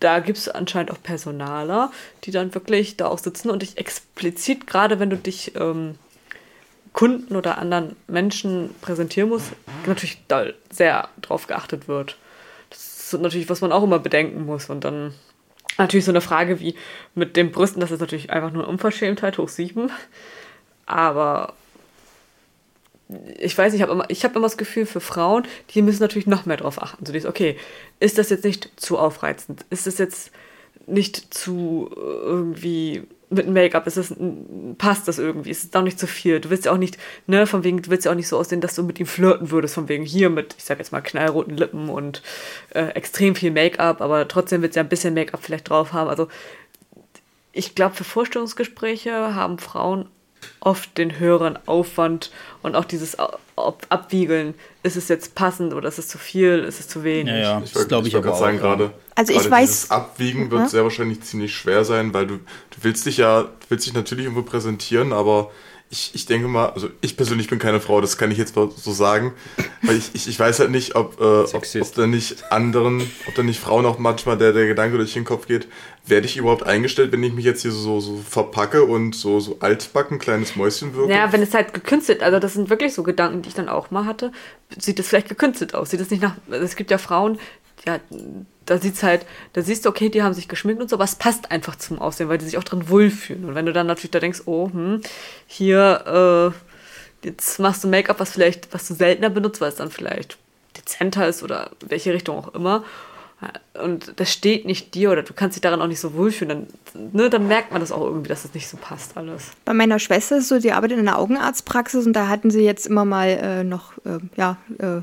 da 0.00 0.20
gibt 0.20 0.38
es 0.38 0.48
anscheinend 0.48 0.90
auch 0.90 1.02
Personaler, 1.02 1.90
die 2.24 2.30
dann 2.30 2.54
wirklich 2.54 2.96
da 2.96 3.06
auch 3.06 3.18
sitzen 3.18 3.50
und 3.50 3.62
dich 3.62 3.78
explizit, 3.78 4.66
gerade 4.66 5.00
wenn 5.00 5.10
du 5.10 5.16
dich 5.16 5.54
ähm, 5.56 5.94
Kunden 6.98 7.36
oder 7.36 7.58
anderen 7.58 7.94
Menschen 8.08 8.74
präsentieren 8.80 9.28
musst, 9.28 9.52
natürlich 9.86 10.20
sehr 10.68 11.08
drauf 11.22 11.46
geachtet 11.46 11.86
wird. 11.86 12.16
Das 12.70 13.12
ist 13.14 13.20
natürlich, 13.20 13.48
was 13.48 13.60
man 13.60 13.70
auch 13.70 13.84
immer 13.84 14.00
bedenken 14.00 14.44
muss. 14.44 14.68
Und 14.68 14.82
dann 14.82 15.14
natürlich 15.78 16.04
so 16.04 16.10
eine 16.10 16.20
Frage 16.20 16.58
wie 16.58 16.74
mit 17.14 17.36
den 17.36 17.52
Brüsten, 17.52 17.78
das 17.78 17.92
ist 17.92 18.00
natürlich 18.00 18.30
einfach 18.30 18.50
nur 18.50 18.66
Unverschämtheit 18.66 19.38
hoch 19.38 19.48
sieben. 19.48 19.92
Aber 20.86 21.54
ich 23.38 23.56
weiß 23.56 23.74
ich 23.74 23.82
habe 23.82 23.92
immer, 23.92 24.06
hab 24.10 24.34
immer 24.34 24.46
das 24.46 24.58
Gefühl, 24.58 24.84
für 24.84 25.00
Frauen, 25.00 25.46
die 25.70 25.82
müssen 25.82 26.02
natürlich 26.02 26.26
noch 26.26 26.46
mehr 26.46 26.56
drauf 26.56 26.82
achten. 26.82 27.06
So 27.06 27.12
dieses, 27.12 27.30
okay, 27.30 27.56
ist 28.00 28.18
das 28.18 28.28
jetzt 28.28 28.44
nicht 28.44 28.72
zu 28.74 28.98
aufreizend? 28.98 29.64
Ist 29.70 29.86
das 29.86 29.98
jetzt 29.98 30.32
nicht 30.88 31.32
zu 31.32 31.90
äh, 31.94 32.00
irgendwie 32.00 33.04
mit 33.30 33.48
Make-up? 33.48 33.86
Ist 33.86 33.96
das, 33.96 34.14
passt 34.78 35.06
das 35.08 35.18
irgendwie? 35.18 35.50
Ist 35.50 35.64
es 35.64 35.74
auch 35.74 35.82
nicht 35.82 35.98
zu 35.98 36.06
viel? 36.06 36.40
Du 36.40 36.50
willst 36.50 36.64
ja 36.64 36.72
auch 36.72 36.78
nicht, 36.78 36.96
ne, 37.26 37.46
von 37.46 37.64
wegen, 37.64 37.82
du 37.82 37.90
willst 37.90 38.04
ja 38.06 38.12
auch 38.12 38.16
nicht 38.16 38.28
so 38.28 38.38
aussehen, 38.38 38.60
dass 38.60 38.74
du 38.74 38.82
mit 38.82 38.98
ihm 38.98 39.06
flirten 39.06 39.50
würdest, 39.50 39.74
von 39.74 39.88
wegen 39.88 40.04
hier 40.04 40.30
mit, 40.30 40.54
ich 40.56 40.64
sag 40.64 40.78
jetzt 40.78 40.92
mal, 40.92 41.00
knallroten 41.00 41.56
Lippen 41.56 41.88
und 41.90 42.22
äh, 42.70 42.86
extrem 42.88 43.34
viel 43.34 43.50
Make-up, 43.50 44.00
aber 44.00 44.26
trotzdem 44.28 44.62
willst 44.62 44.76
du 44.76 44.80
ja 44.80 44.84
ein 44.84 44.88
bisschen 44.88 45.14
Make-up 45.14 45.40
vielleicht 45.42 45.68
drauf 45.68 45.92
haben. 45.92 46.08
Also 46.08 46.28
ich 47.52 47.74
glaube, 47.74 47.94
für 47.94 48.04
Vorstellungsgespräche 48.04 49.34
haben 49.34 49.58
Frauen 49.58 50.08
oft 50.60 50.96
den 50.98 51.18
höheren 51.18 51.58
Aufwand 51.66 52.30
und 52.62 52.76
auch 52.76 52.84
dieses 52.84 53.16
Abwiegeln. 53.56 54.54
Ist 54.82 54.96
es 54.96 55.08
jetzt 55.08 55.34
passend 55.34 55.74
oder 55.74 55.88
ist 55.88 55.98
es 55.98 56.08
zu 56.08 56.18
viel, 56.18 56.60
ist 56.60 56.80
es 56.80 56.88
zu 56.88 57.04
wenig? 57.04 57.32
Ja, 57.34 57.38
ja, 57.40 57.62
Ich 57.64 57.72
das 57.72 57.88
glaube 57.88 58.06
ich 58.08 58.14
wollt 58.14 58.24
aber 58.24 58.36
gerade 58.36 58.44
sagen, 58.44 58.58
auch. 58.60 58.62
ja. 58.62 58.74
gerade 58.76 58.94
Also 59.18 59.32
ich 59.32 59.40
gerade 59.40 59.54
weiß- 59.56 59.60
dieses 59.66 59.90
Abwiegen 59.90 60.50
wird 60.50 60.62
Ja. 60.62 60.68
sehr 60.68 60.84
wahrscheinlich 60.84 61.22
ziemlich 61.22 61.54
schwer 61.54 61.84
sein, 61.84 62.14
weil 62.14 62.26
du, 62.26 62.36
du 62.36 62.76
willst 62.82 63.04
dich 63.04 63.16
ja, 63.16 63.42
du 63.42 63.48
willst 63.68 63.84
dich 63.86 63.94
natürlich 63.94 64.24
irgendwo 64.26 64.42
präsentieren, 64.42 65.12
aber 65.12 65.50
ich, 65.90 66.10
ich 66.14 66.26
denke 66.26 66.48
mal, 66.48 66.66
also 66.66 66.90
ich 67.00 67.16
persönlich 67.16 67.48
bin 67.48 67.58
keine 67.58 67.80
Frau, 67.80 68.00
das 68.02 68.18
kann 68.18 68.30
ich 68.30 68.36
jetzt 68.36 68.54
mal 68.54 68.70
so 68.76 68.92
sagen, 68.92 69.32
weil 69.82 69.96
ich, 69.96 70.10
ich, 70.12 70.28
ich 70.28 70.38
weiß 70.38 70.58
halt 70.60 70.70
nicht, 70.70 70.94
ob, 70.96 71.18
äh, 71.18 71.24
ob, 71.24 71.54
ob 71.80 71.94
da 71.94 72.06
nicht 72.06 72.52
anderen, 72.52 73.00
ob 73.26 73.34
da 73.34 73.42
nicht 73.42 73.58
Frauen 73.58 73.86
auch 73.86 73.98
manchmal 73.98 74.36
der, 74.36 74.52
der 74.52 74.66
Gedanke 74.66 74.98
durch 74.98 75.14
den 75.14 75.24
Kopf 75.24 75.46
geht, 75.46 75.66
werde 76.06 76.26
ich 76.26 76.36
überhaupt 76.36 76.64
eingestellt, 76.64 77.10
wenn 77.12 77.22
ich 77.22 77.32
mich 77.32 77.46
jetzt 77.46 77.62
hier 77.62 77.72
so, 77.72 78.00
so 78.00 78.18
verpacke 78.18 78.84
und 78.84 79.14
so, 79.16 79.40
so 79.40 79.56
altbacken, 79.60 80.18
kleines 80.18 80.56
Mäuschen 80.56 80.94
wirke? 80.94 81.10
Ja, 81.12 81.32
wenn 81.32 81.40
es 81.42 81.54
halt 81.54 81.72
gekünstelt, 81.72 82.22
also 82.22 82.38
das 82.38 82.52
sind 82.52 82.68
wirklich 82.68 82.92
so 82.92 83.02
Gedanken, 83.02 83.40
die 83.42 83.48
ich 83.48 83.54
dann 83.54 83.70
auch 83.70 83.90
mal 83.90 84.04
hatte. 84.04 84.30
Sieht 84.78 85.00
es 85.00 85.08
vielleicht 85.08 85.30
gekünstelt 85.30 85.74
aus? 85.74 85.88
Sieht 85.90 86.00
es 86.00 86.10
nicht 86.10 86.22
nach. 86.22 86.34
also 86.50 86.64
Es 86.64 86.76
gibt 86.76 86.90
ja 86.90 86.98
Frauen, 86.98 87.38
ja, 87.88 88.00
da 88.66 88.78
sieht's 88.78 89.02
halt, 89.02 89.24
da 89.54 89.62
siehst 89.62 89.84
du, 89.84 89.88
okay, 89.88 90.10
die 90.10 90.22
haben 90.22 90.34
sich 90.34 90.48
geschminkt 90.48 90.82
und 90.82 90.90
so, 90.90 90.96
aber 90.96 91.04
es 91.04 91.14
passt 91.14 91.50
einfach 91.50 91.76
zum 91.76 91.98
Aussehen, 91.98 92.28
weil 92.28 92.38
die 92.38 92.44
sich 92.44 92.58
auch 92.58 92.64
drin 92.64 92.88
wohlfühlen. 92.88 93.46
Und 93.46 93.54
wenn 93.54 93.66
du 93.66 93.72
dann 93.72 93.86
natürlich 93.86 94.10
da 94.10 94.20
denkst, 94.20 94.42
oh, 94.44 94.70
hm, 94.70 95.00
hier, 95.46 96.52
äh, 97.24 97.26
jetzt 97.26 97.58
machst 97.58 97.84
du 97.84 97.88
Make-up, 97.88 98.20
was 98.20 98.30
vielleicht, 98.30 98.72
was 98.74 98.86
du 98.86 98.94
seltener 98.94 99.30
benutzt, 99.30 99.60
weil 99.60 99.70
es 99.70 99.76
dann 99.76 99.90
vielleicht 99.90 100.36
dezenter 100.76 101.26
ist 101.26 101.42
oder 101.42 101.70
welche 101.80 102.12
Richtung 102.12 102.36
auch 102.36 102.54
immer. 102.54 102.84
Und 103.82 104.14
das 104.16 104.32
steht 104.32 104.64
nicht 104.64 104.94
dir 104.94 105.12
oder 105.12 105.22
du 105.22 105.32
kannst 105.32 105.56
dich 105.56 105.60
daran 105.60 105.80
auch 105.80 105.86
nicht 105.86 106.00
so 106.00 106.12
wohlfühlen, 106.14 106.66
dann, 106.92 107.10
ne, 107.12 107.30
dann 107.30 107.46
merkt 107.46 107.70
man 107.70 107.80
das 107.80 107.92
auch 107.92 108.02
irgendwie, 108.02 108.28
dass 108.28 108.44
es 108.44 108.52
nicht 108.52 108.68
so 108.68 108.76
passt 108.76 109.16
alles. 109.16 109.52
Bei 109.64 109.72
meiner 109.72 110.00
Schwester 110.00 110.38
ist 110.38 110.48
so, 110.48 110.58
die 110.58 110.72
arbeitet 110.72 110.98
in 110.98 111.08
einer 111.08 111.18
Augenarztpraxis 111.18 112.04
und 112.04 112.14
da 112.14 112.26
hatten 112.26 112.50
sie 112.50 112.62
jetzt 112.62 112.86
immer 112.86 113.04
mal 113.04 113.28
äh, 113.28 113.64
noch 113.64 113.92
äh, 113.98 114.18
ja, 114.36 114.56
äh, 114.78 115.02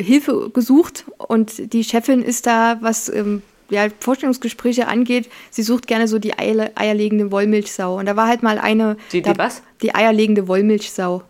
Hilfe 0.00 0.50
gesucht 0.52 1.04
und 1.18 1.72
die 1.72 1.84
Chefin 1.84 2.22
ist 2.22 2.46
da, 2.46 2.78
was 2.80 3.08
ähm, 3.08 3.42
ja, 3.68 3.86
Vorstellungsgespräche 4.00 4.88
angeht, 4.88 5.28
sie 5.50 5.62
sucht 5.62 5.86
gerne 5.86 6.08
so 6.08 6.18
die 6.18 6.36
Eier, 6.38 6.70
eierlegende 6.74 7.30
Wollmilchsau. 7.30 7.96
Und 7.98 8.06
da 8.06 8.16
war 8.16 8.26
halt 8.26 8.42
mal 8.42 8.58
eine. 8.58 8.96
Die- 9.12 9.22
die 9.22 9.32
da, 9.32 9.38
was? 9.38 9.62
Die 9.82 9.94
eierlegende 9.94 10.48
Wollmilchsau. 10.48 11.22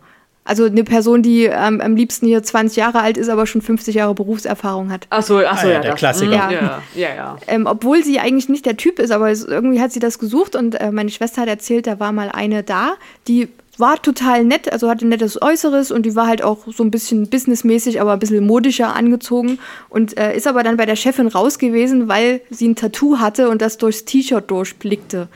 Also 0.43 0.65
eine 0.65 0.83
Person, 0.83 1.21
die 1.21 1.43
ähm, 1.45 1.79
am 1.81 1.95
liebsten 1.95 2.25
hier 2.25 2.41
20 2.41 2.75
Jahre 2.77 3.01
alt 3.01 3.15
ist, 3.15 3.29
aber 3.29 3.45
schon 3.45 3.61
50 3.61 3.93
Jahre 3.93 4.15
Berufserfahrung 4.15 4.89
hat. 4.91 5.05
Ach 5.11 5.21
so, 5.21 5.37
ach 5.37 5.59
so 5.59 5.67
Ah 5.67 5.69
ja, 5.69 5.73
ja, 5.75 5.79
der 5.81 5.91
das. 5.91 5.99
Klassiker. 5.99 6.31
Ja, 6.31 6.51
Ja. 6.51 6.83
ja, 6.95 7.15
ja. 7.15 7.37
Ähm, 7.45 7.67
obwohl 7.67 8.03
sie 8.03 8.19
eigentlich 8.19 8.49
nicht 8.49 8.65
der 8.65 8.75
Typ 8.75 8.97
ist, 8.97 9.11
aber 9.11 9.29
es, 9.29 9.45
irgendwie 9.45 9.79
hat 9.79 9.91
sie 9.91 9.99
das 9.99 10.17
gesucht 10.17 10.55
und 10.55 10.73
äh, 10.81 10.91
meine 10.91 11.11
Schwester 11.11 11.41
hat 11.43 11.47
erzählt, 11.47 11.85
da 11.85 11.99
war 11.99 12.11
mal 12.11 12.29
eine 12.31 12.63
da, 12.63 12.93
die 13.27 13.49
war 13.81 14.01
total 14.01 14.45
nett, 14.45 14.71
also 14.71 14.89
hatte 14.89 15.05
nettes 15.05 15.41
Äußeres 15.41 15.91
und 15.91 16.05
die 16.05 16.15
war 16.15 16.27
halt 16.27 16.41
auch 16.41 16.59
so 16.67 16.83
ein 16.83 16.91
bisschen 16.91 17.29
businessmäßig, 17.29 17.99
aber 17.99 18.13
ein 18.13 18.19
bisschen 18.19 18.45
modischer 18.47 18.95
angezogen 18.95 19.59
und 19.89 20.17
äh, 20.17 20.35
ist 20.35 20.47
aber 20.47 20.63
dann 20.63 20.77
bei 20.77 20.85
der 20.85 20.95
Chefin 20.95 21.27
raus 21.27 21.59
gewesen, 21.59 22.07
weil 22.07 22.41
sie 22.49 22.69
ein 22.69 22.75
Tattoo 22.75 23.19
hatte 23.19 23.49
und 23.49 23.61
das 23.61 23.77
durchs 23.77 24.05
T-Shirt 24.05 24.49
durchblickte. 24.49 25.27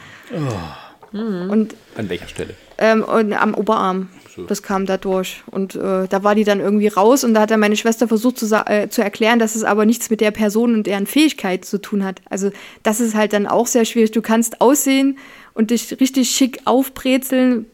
Und 1.11 1.75
An 1.97 2.09
welcher 2.09 2.27
Stelle? 2.27 2.55
Ähm, 2.77 3.03
und 3.03 3.33
am 3.33 3.53
Oberarm. 3.53 4.09
Das 4.47 4.61
kam 4.61 4.85
da 4.85 4.97
durch. 4.97 5.43
Und 5.49 5.75
äh, 5.75 6.07
da 6.09 6.23
war 6.23 6.35
die 6.35 6.43
dann 6.43 6.59
irgendwie 6.59 6.89
raus 6.89 7.23
und 7.23 7.33
da 7.33 7.41
hat 7.41 7.51
dann 7.51 7.61
meine 7.61 7.77
Schwester 7.77 8.07
versucht 8.07 8.37
zu, 8.37 8.53
äh, 8.65 8.89
zu 8.89 9.01
erklären, 9.01 9.39
dass 9.39 9.55
es 9.55 9.63
aber 9.63 9.85
nichts 9.85 10.09
mit 10.09 10.19
der 10.19 10.31
Person 10.31 10.73
und 10.73 10.87
deren 10.87 11.07
Fähigkeit 11.07 11.63
zu 11.63 11.79
tun 11.79 12.03
hat. 12.03 12.21
Also 12.29 12.51
das 12.83 12.99
ist 12.99 13.15
halt 13.15 13.31
dann 13.31 13.47
auch 13.47 13.67
sehr 13.67 13.85
schwierig. 13.85 14.11
Du 14.11 14.21
kannst 14.21 14.59
aussehen 14.59 15.17
und 15.53 15.71
dich 15.71 15.99
richtig 16.01 16.31
schick 16.31 16.59
aufbrezeln, 16.65 17.65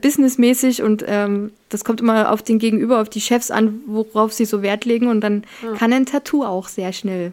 businessmäßig 0.00 0.82
und 0.82 1.04
ähm, 1.06 1.52
das 1.68 1.84
kommt 1.84 2.00
immer 2.00 2.32
auf 2.32 2.42
den 2.42 2.58
Gegenüber, 2.58 3.00
auf 3.00 3.08
die 3.08 3.20
Chefs 3.20 3.50
an, 3.50 3.80
worauf 3.86 4.32
sie 4.32 4.44
so 4.44 4.62
Wert 4.62 4.84
legen 4.84 5.08
und 5.08 5.20
dann 5.20 5.44
ja. 5.62 5.76
kann 5.76 5.92
ein 5.92 6.06
Tattoo 6.06 6.44
auch 6.44 6.68
sehr 6.68 6.92
schnell 6.92 7.32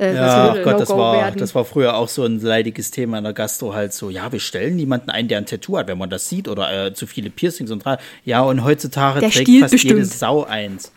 äh, 0.00 0.14
ja, 0.14 0.54
Gott, 0.62 0.80
das 0.80 0.88
war, 0.88 1.30
das 1.32 1.54
war 1.54 1.64
früher 1.66 1.94
auch 1.94 2.08
so 2.08 2.24
ein 2.24 2.40
leidiges 2.40 2.90
Thema 2.90 3.18
in 3.18 3.24
der 3.24 3.34
Gastro 3.34 3.74
halt 3.74 3.92
so, 3.92 4.08
ja, 4.08 4.32
wir 4.32 4.40
stellen 4.40 4.76
niemanden 4.76 5.10
ein, 5.10 5.28
der 5.28 5.36
ein 5.36 5.44
Tattoo 5.44 5.76
hat, 5.76 5.88
wenn 5.88 5.98
man 5.98 6.08
das 6.08 6.26
sieht 6.26 6.48
oder 6.48 6.86
äh, 6.86 6.94
zu 6.94 7.06
viele 7.06 7.28
Piercings 7.28 7.70
und 7.70 7.84
ja, 8.24 8.40
und 8.40 8.64
heutzutage 8.64 9.20
der 9.20 9.30
trägt 9.30 9.50
fast 9.60 9.72
bestimmt. 9.72 9.98
jede 9.98 10.06
Sau 10.06 10.44
eins. 10.44 10.92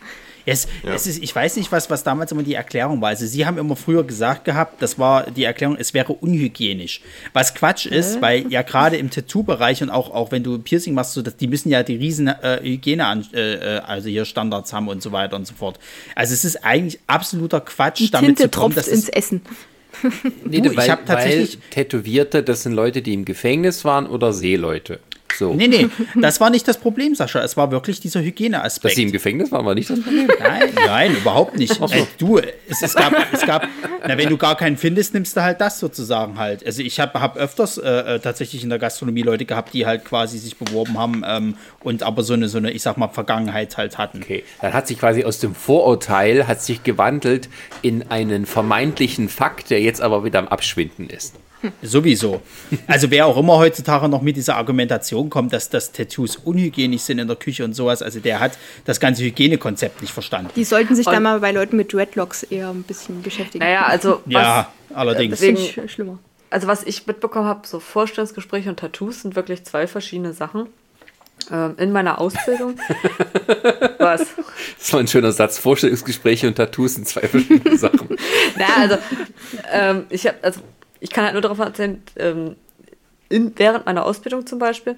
Es, 0.46 0.66
ja. 0.82 0.94
es 0.94 1.06
ist, 1.06 1.22
ich 1.22 1.34
weiß 1.34 1.56
nicht, 1.56 1.72
was, 1.72 1.90
was 1.90 2.02
damals 2.02 2.32
immer 2.32 2.42
die 2.42 2.54
Erklärung 2.54 3.00
war. 3.00 3.10
Also, 3.10 3.26
Sie 3.26 3.46
haben 3.46 3.58
immer 3.58 3.76
früher 3.76 4.04
gesagt 4.04 4.44
gehabt, 4.44 4.82
das 4.82 4.98
war 4.98 5.30
die 5.30 5.44
Erklärung, 5.44 5.76
es 5.78 5.94
wäre 5.94 6.12
unhygienisch. 6.12 7.00
Was 7.32 7.54
Quatsch 7.54 7.86
ist, 7.86 8.20
weil 8.20 8.50
ja 8.50 8.62
gerade 8.62 8.96
im 8.96 9.10
Tattoo-Bereich 9.10 9.82
und 9.82 9.90
auch, 9.90 10.10
auch 10.10 10.32
wenn 10.32 10.42
du 10.42 10.58
Piercing 10.58 10.94
machst, 10.94 11.14
so, 11.14 11.22
dass, 11.22 11.36
die 11.36 11.46
müssen 11.46 11.70
ja 11.70 11.82
die 11.82 11.96
riesen 11.96 12.28
äh, 12.28 12.60
Hygiene, 12.62 13.24
äh, 13.32 13.54
äh, 13.54 13.78
also 13.80 14.08
hier 14.08 14.24
Standards 14.24 14.72
haben 14.72 14.88
und 14.88 15.02
so 15.02 15.12
weiter 15.12 15.36
und 15.36 15.46
so 15.46 15.54
fort. 15.54 15.78
Also, 16.14 16.34
es 16.34 16.44
ist 16.44 16.64
eigentlich 16.64 17.00
absoluter 17.06 17.60
Quatsch, 17.60 18.00
die 18.00 18.10
damit 18.10 18.36
Tinte 18.36 18.50
zu 18.50 18.60
kommen, 18.60 18.74
dass 18.74 18.88
ins 18.88 19.08
Essen. 19.08 19.42
nee, 20.44 20.60
du, 20.60 20.76
weil, 20.76 20.84
ich 20.84 20.90
habe 20.90 21.04
tatsächlich 21.06 21.58
weil 21.58 21.70
Tätowierte, 21.70 22.42
das 22.42 22.64
sind 22.64 22.72
Leute, 22.72 23.00
die 23.00 23.14
im 23.14 23.24
Gefängnis 23.24 23.84
waren 23.84 24.06
oder 24.06 24.32
Seeleute. 24.32 25.00
So. 25.38 25.54
Nee, 25.54 25.68
nee, 25.68 25.88
das 26.20 26.40
war 26.40 26.50
nicht 26.50 26.66
das 26.66 26.78
Problem, 26.78 27.14
Sascha. 27.14 27.42
Es 27.42 27.56
war 27.56 27.70
wirklich 27.70 28.00
dieser 28.00 28.20
Hygieneaspekt. 28.20 28.84
Dass 28.84 28.96
sie 28.96 29.02
im 29.02 29.12
Gefängnis 29.12 29.52
waren, 29.52 29.64
war 29.66 29.74
nicht 29.74 29.90
das 29.90 30.00
Problem. 30.00 30.28
Nein, 30.38 30.70
nein, 30.74 31.16
überhaupt 31.16 31.56
nicht. 31.56 31.74
So. 31.74 31.86
Äh, 31.86 32.06
du, 32.18 32.38
es, 32.38 32.82
es, 32.82 32.94
gab, 32.94 33.12
es 33.32 33.42
gab, 33.46 33.66
na, 34.06 34.16
wenn 34.18 34.28
du 34.28 34.36
gar 34.36 34.56
keinen 34.56 34.76
findest, 34.76 35.14
nimmst 35.14 35.36
du 35.36 35.42
halt 35.42 35.60
das 35.60 35.80
sozusagen 35.80 36.38
halt. 36.38 36.64
Also 36.64 36.82
ich 36.82 37.00
habe 37.00 37.20
hab 37.20 37.36
öfters 37.36 37.78
äh, 37.78 37.88
äh, 37.88 38.20
tatsächlich 38.20 38.62
in 38.62 38.68
der 38.68 38.78
Gastronomie 38.78 39.22
Leute 39.22 39.44
gehabt, 39.44 39.74
die 39.74 39.86
halt 39.86 40.04
quasi 40.04 40.38
sich 40.38 40.56
beworben 40.56 40.98
haben 40.98 41.22
ähm, 41.26 41.56
und 41.82 42.02
aber 42.02 42.22
so 42.22 42.34
eine, 42.34 42.48
so 42.48 42.58
eine, 42.58 42.70
ich 42.70 42.82
sag 42.82 42.96
mal, 42.96 43.08
Vergangenheit 43.08 43.76
halt 43.76 43.98
hatten. 43.98 44.20
Okay, 44.22 44.44
dann 44.60 44.72
hat 44.72 44.86
sich 44.88 44.98
quasi 44.98 45.24
aus 45.24 45.38
dem 45.38 45.54
Vorurteil, 45.54 46.46
hat 46.46 46.62
sich 46.62 46.82
gewandelt 46.82 47.48
in 47.82 48.10
einen 48.10 48.46
vermeintlichen 48.46 49.28
Fakt, 49.28 49.70
der 49.70 49.80
jetzt 49.80 50.00
aber 50.00 50.24
wieder 50.24 50.38
am 50.38 50.48
Abschwinden 50.48 51.08
ist. 51.08 51.34
Sowieso. 51.82 52.42
Also 52.86 53.10
wer 53.10 53.26
auch 53.26 53.36
immer 53.36 53.58
heutzutage 53.58 54.08
noch 54.08 54.22
mit 54.22 54.36
dieser 54.36 54.56
Argumentation 54.56 55.30
kommt, 55.30 55.52
dass 55.52 55.70
das 55.70 55.92
Tattoos 55.92 56.36
unhygienisch 56.36 57.02
sind 57.02 57.18
in 57.18 57.26
der 57.26 57.36
Küche 57.36 57.64
und 57.64 57.74
sowas, 57.74 58.02
also 58.02 58.20
der 58.20 58.40
hat 58.40 58.58
das 58.84 59.00
ganze 59.00 59.22
Hygienekonzept 59.22 60.00
nicht 60.02 60.12
verstanden. 60.12 60.50
Die 60.56 60.64
sollten 60.64 60.94
sich 60.94 61.06
und, 61.06 61.12
da 61.12 61.20
mal 61.20 61.40
bei 61.40 61.52
Leuten 61.52 61.76
mit 61.76 61.92
Dreadlocks 61.92 62.42
eher 62.44 62.70
ein 62.70 62.82
bisschen 62.82 63.22
beschäftigen. 63.22 63.64
Naja, 63.64 63.86
also 63.86 64.20
was, 64.24 64.32
ja, 64.32 64.72
allerdings. 64.94 65.40
Deswegen, 65.40 65.88
schlimmer. 65.88 66.18
Also 66.50 66.68
was 66.68 66.84
ich 66.84 67.06
mitbekommen 67.06 67.46
habe, 67.46 67.66
so 67.66 67.80
Vorstellungsgespräche 67.80 68.68
und 68.68 68.78
Tattoos 68.78 69.22
sind 69.22 69.34
wirklich 69.34 69.64
zwei 69.64 69.86
verschiedene 69.86 70.32
Sachen 70.32 70.68
ähm, 71.50 71.74
in 71.78 71.92
meiner 71.92 72.20
Ausbildung. 72.20 72.76
Was? 73.98 74.26
Das 74.78 74.92
war 74.92 75.00
ein 75.00 75.08
schöner 75.08 75.32
Satz. 75.32 75.58
Vorstellungsgespräche 75.58 76.46
und 76.46 76.54
Tattoos 76.54 76.94
sind 76.94 77.08
zwei 77.08 77.26
verschiedene 77.28 77.76
Sachen. 77.76 78.08
naja, 78.56 78.74
also 78.76 78.98
ähm, 79.72 80.06
ich 80.10 80.26
habe, 80.26 80.36
also 80.42 80.60
ich 81.00 81.10
kann 81.10 81.24
halt 81.24 81.34
nur 81.34 81.42
darauf 81.42 81.58
erzählen, 81.58 82.02
ähm, 82.16 82.56
in, 83.28 83.52
während 83.56 83.86
meiner 83.86 84.04
Ausbildung 84.04 84.46
zum 84.46 84.58
Beispiel, 84.58 84.96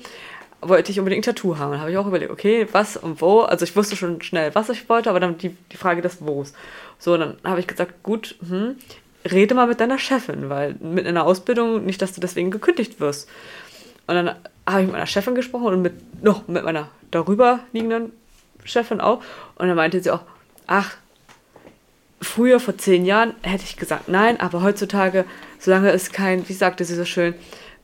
wollte 0.60 0.90
ich 0.90 0.98
unbedingt 0.98 1.26
ein 1.26 1.34
Tattoo 1.34 1.58
haben. 1.58 1.72
Dann 1.72 1.80
habe 1.80 1.90
ich 1.90 1.96
auch 1.96 2.06
überlegt, 2.06 2.30
okay, 2.30 2.66
was 2.72 2.96
und 2.96 3.20
wo. 3.20 3.40
Also 3.40 3.64
ich 3.64 3.76
wusste 3.76 3.96
schon 3.96 4.22
schnell, 4.22 4.54
was 4.54 4.68
ich 4.68 4.88
wollte, 4.88 5.10
aber 5.10 5.20
dann 5.20 5.38
die, 5.38 5.56
die 5.72 5.76
Frage 5.76 6.02
des 6.02 6.24
Wo's. 6.24 6.52
So, 6.98 7.16
dann 7.16 7.36
habe 7.44 7.60
ich 7.60 7.66
gesagt, 7.66 8.02
gut, 8.02 8.36
hm, 8.46 8.76
rede 9.30 9.54
mal 9.54 9.66
mit 9.66 9.80
deiner 9.80 9.98
Chefin, 9.98 10.48
weil 10.48 10.74
mit 10.80 11.06
einer 11.06 11.24
Ausbildung 11.24 11.84
nicht, 11.84 12.00
dass 12.00 12.12
du 12.12 12.20
deswegen 12.20 12.50
gekündigt 12.50 13.00
wirst. 13.00 13.28
Und 14.06 14.14
dann 14.14 14.28
habe 14.66 14.80
ich 14.80 14.86
mit 14.86 14.92
meiner 14.92 15.06
Chefin 15.06 15.34
gesprochen 15.34 15.66
und 15.66 15.82
mit 15.82 16.22
noch 16.22 16.48
mit 16.48 16.64
meiner 16.64 16.88
darüber 17.10 17.60
liegenden 17.72 18.12
Chefin 18.64 19.00
auch. 19.00 19.22
Und 19.56 19.68
dann 19.68 19.76
meinte 19.76 20.00
sie 20.00 20.10
auch, 20.10 20.22
ach, 20.66 20.96
früher, 22.20 22.60
vor 22.60 22.78
zehn 22.78 23.04
Jahren, 23.04 23.34
hätte 23.42 23.64
ich 23.64 23.76
gesagt 23.76 24.08
nein, 24.08 24.40
aber 24.40 24.62
heutzutage, 24.62 25.24
solange 25.66 25.90
es 25.90 26.12
kein, 26.12 26.48
wie 26.48 26.52
sagte 26.52 26.84
sie 26.84 26.94
so 26.94 27.04
schön, 27.04 27.34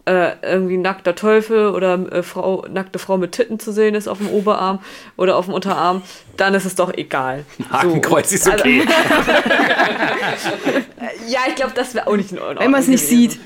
äh, 0.04 0.32
irgendwie 0.42 0.76
nackter 0.76 1.16
Teufel 1.16 1.70
oder 1.70 1.94
äh, 2.12 2.22
Frau, 2.22 2.64
nackte 2.70 3.00
Frau 3.00 3.18
mit 3.18 3.32
Titten 3.32 3.58
zu 3.58 3.72
sehen 3.72 3.96
ist 3.96 4.06
auf 4.06 4.18
dem 4.18 4.28
Oberarm 4.28 4.78
oder 5.16 5.36
auf 5.36 5.46
dem 5.46 5.54
Unterarm, 5.54 6.02
dann 6.36 6.54
ist 6.54 6.64
es 6.64 6.76
doch 6.76 6.94
egal. 6.94 7.44
Hakenkreuz 7.70 8.30
so. 8.30 8.36
ist 8.36 8.48
okay. 8.48 8.84
Also, 8.86 10.48
ja, 11.26 11.40
ich 11.48 11.56
glaube, 11.56 11.72
das 11.74 11.94
wäre 11.94 12.06
auch 12.06 12.16
nicht 12.16 12.30
in 12.30 12.38
Ordnung. 12.38 12.64
Wenn 12.64 12.70
man 12.70 12.80
es 12.80 12.88
nicht 12.88 13.04
sieht. 13.04 13.40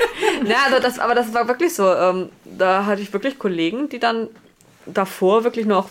ja, 0.44 0.56
also 0.66 0.80
das, 0.82 0.98
aber 0.98 1.14
das 1.14 1.32
war 1.32 1.48
wirklich 1.48 1.74
so. 1.74 1.90
Ähm, 1.90 2.28
da 2.44 2.84
hatte 2.84 3.00
ich 3.00 3.10
wirklich 3.12 3.38
Kollegen, 3.38 3.88
die 3.88 3.98
dann 3.98 4.28
davor 4.94 5.44
wirklich 5.44 5.66
noch 5.66 5.90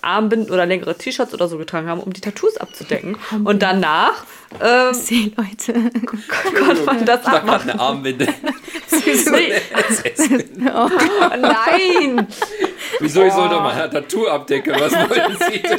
Armbinden 0.00 0.52
oder 0.52 0.66
längere 0.66 0.96
T-Shirts 0.96 1.34
oder 1.34 1.48
so 1.48 1.58
getragen 1.58 1.88
haben, 1.88 2.00
um 2.00 2.12
die 2.12 2.20
Tattoos 2.20 2.56
abzudecken. 2.56 3.16
Und 3.44 3.62
danach 3.62 4.24
ähm, 4.60 4.94
See, 4.94 5.32
Leute. 5.36 5.72
konnte 6.06 6.82
man 6.84 7.04
das 7.04 7.22
da 7.22 7.32
abmachen. 7.32 7.70
eine 7.70 7.80
Armbinde. 7.80 8.26
oh, 10.74 10.90
nein! 11.40 12.26
Wieso 13.00 13.22
ich 13.24 13.32
sollte 13.32 13.54
mal 13.56 13.70
ein 13.70 13.90
Tattoo 13.90 14.26
abdecken? 14.26 14.74
Was 14.78 14.92
wollen 14.92 15.36
Sie 15.50 15.62
denn? 15.62 15.78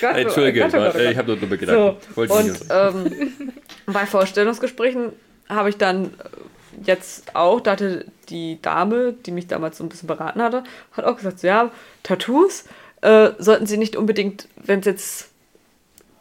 Gott, 0.00 0.16
Entschuldige, 0.16 0.60
Gott, 0.60 0.72
Gott, 0.72 0.96
ich 0.96 1.16
habe 1.16 1.28
nur 1.28 1.36
dumme 1.36 1.58
Gedanken. 1.58 1.96
So, 2.14 2.22
und 2.22 2.60
ähm, 2.70 3.52
bei 3.86 4.06
Vorstellungsgesprächen 4.06 5.12
habe 5.48 5.68
ich 5.68 5.76
dann 5.76 6.12
jetzt 6.84 7.34
auch, 7.36 7.60
da 7.60 7.72
hatte 7.72 8.06
die 8.28 8.60
Dame, 8.62 9.12
die 9.12 9.30
mich 9.30 9.46
damals 9.46 9.78
so 9.78 9.84
ein 9.84 9.88
bisschen 9.88 10.06
beraten 10.06 10.42
hatte, 10.42 10.64
hat 10.92 11.04
auch 11.04 11.16
gesagt, 11.16 11.40
so, 11.40 11.46
ja, 11.46 11.70
Tattoos 12.02 12.64
äh, 13.02 13.30
sollten 13.38 13.66
sie 13.66 13.76
nicht 13.76 13.96
unbedingt, 13.96 14.48
wenn 14.56 14.80
es 14.80 14.86
jetzt 14.86 15.28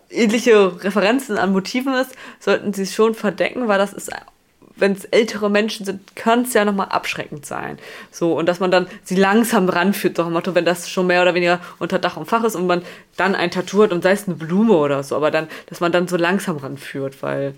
ähnliche 0.10 0.84
Referenzen 0.84 1.38
an 1.38 1.52
Motiven 1.52 1.94
ist, 1.94 2.16
sollten 2.40 2.74
sie 2.74 2.84
es 2.84 2.94
schon 2.94 3.14
verdecken, 3.14 3.68
weil 3.68 3.78
das 3.78 3.94
ist, 3.94 4.10
wenn 4.76 4.94
es 4.94 5.06
ältere 5.06 5.50
Menschen 5.50 5.86
sind, 5.86 6.16
kann 6.16 6.42
es 6.42 6.54
ja 6.54 6.66
nochmal 6.66 6.88
abschreckend 6.90 7.46
sein. 7.46 7.78
So, 8.12 8.38
und 8.38 8.48
dass 8.48 8.60
man 8.60 8.72
dann 8.72 8.88
sie 9.04 9.16
langsam 9.16 9.70
ranführt, 9.70 10.18
doch 10.18 10.30
Motto, 10.30 10.56
wenn 10.56 10.66
das 10.66 10.90
schon 10.90 11.08
mehr 11.08 11.22
oder 11.22 11.36
weniger 11.36 11.60
unter 11.80 12.00
Dach 12.00 12.18
und 12.18 12.28
Fach 12.28 12.44
ist 12.44 12.56
und 12.56 12.66
man 12.66 12.82
dann 13.18 13.36
ein 13.36 13.52
Tattoo 13.52 13.84
hat 13.84 13.92
und 13.92 14.02
sei 14.02 14.12
es 14.12 14.28
eine 14.28 14.36
Blume 14.36 14.74
oder 14.74 15.04
so, 15.04 15.16
aber 15.16 15.32
dann, 15.32 15.48
dass 15.68 15.80
man 15.80 15.92
dann 15.92 16.08
so 16.08 16.18
langsam 16.18 16.58
ranführt, 16.58 17.22
weil 17.22 17.54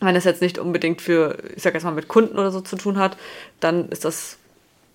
wenn 0.00 0.14
das 0.14 0.24
jetzt 0.24 0.42
nicht 0.42 0.58
unbedingt 0.58 1.00
für, 1.00 1.38
ich 1.54 1.62
sag 1.62 1.74
jetzt 1.74 1.84
mal, 1.84 1.92
mit 1.92 2.08
Kunden 2.08 2.38
oder 2.38 2.50
so 2.50 2.60
zu 2.60 2.76
tun 2.76 2.98
hat, 2.98 3.16
dann 3.60 3.88
ist 3.88 4.04
das 4.04 4.36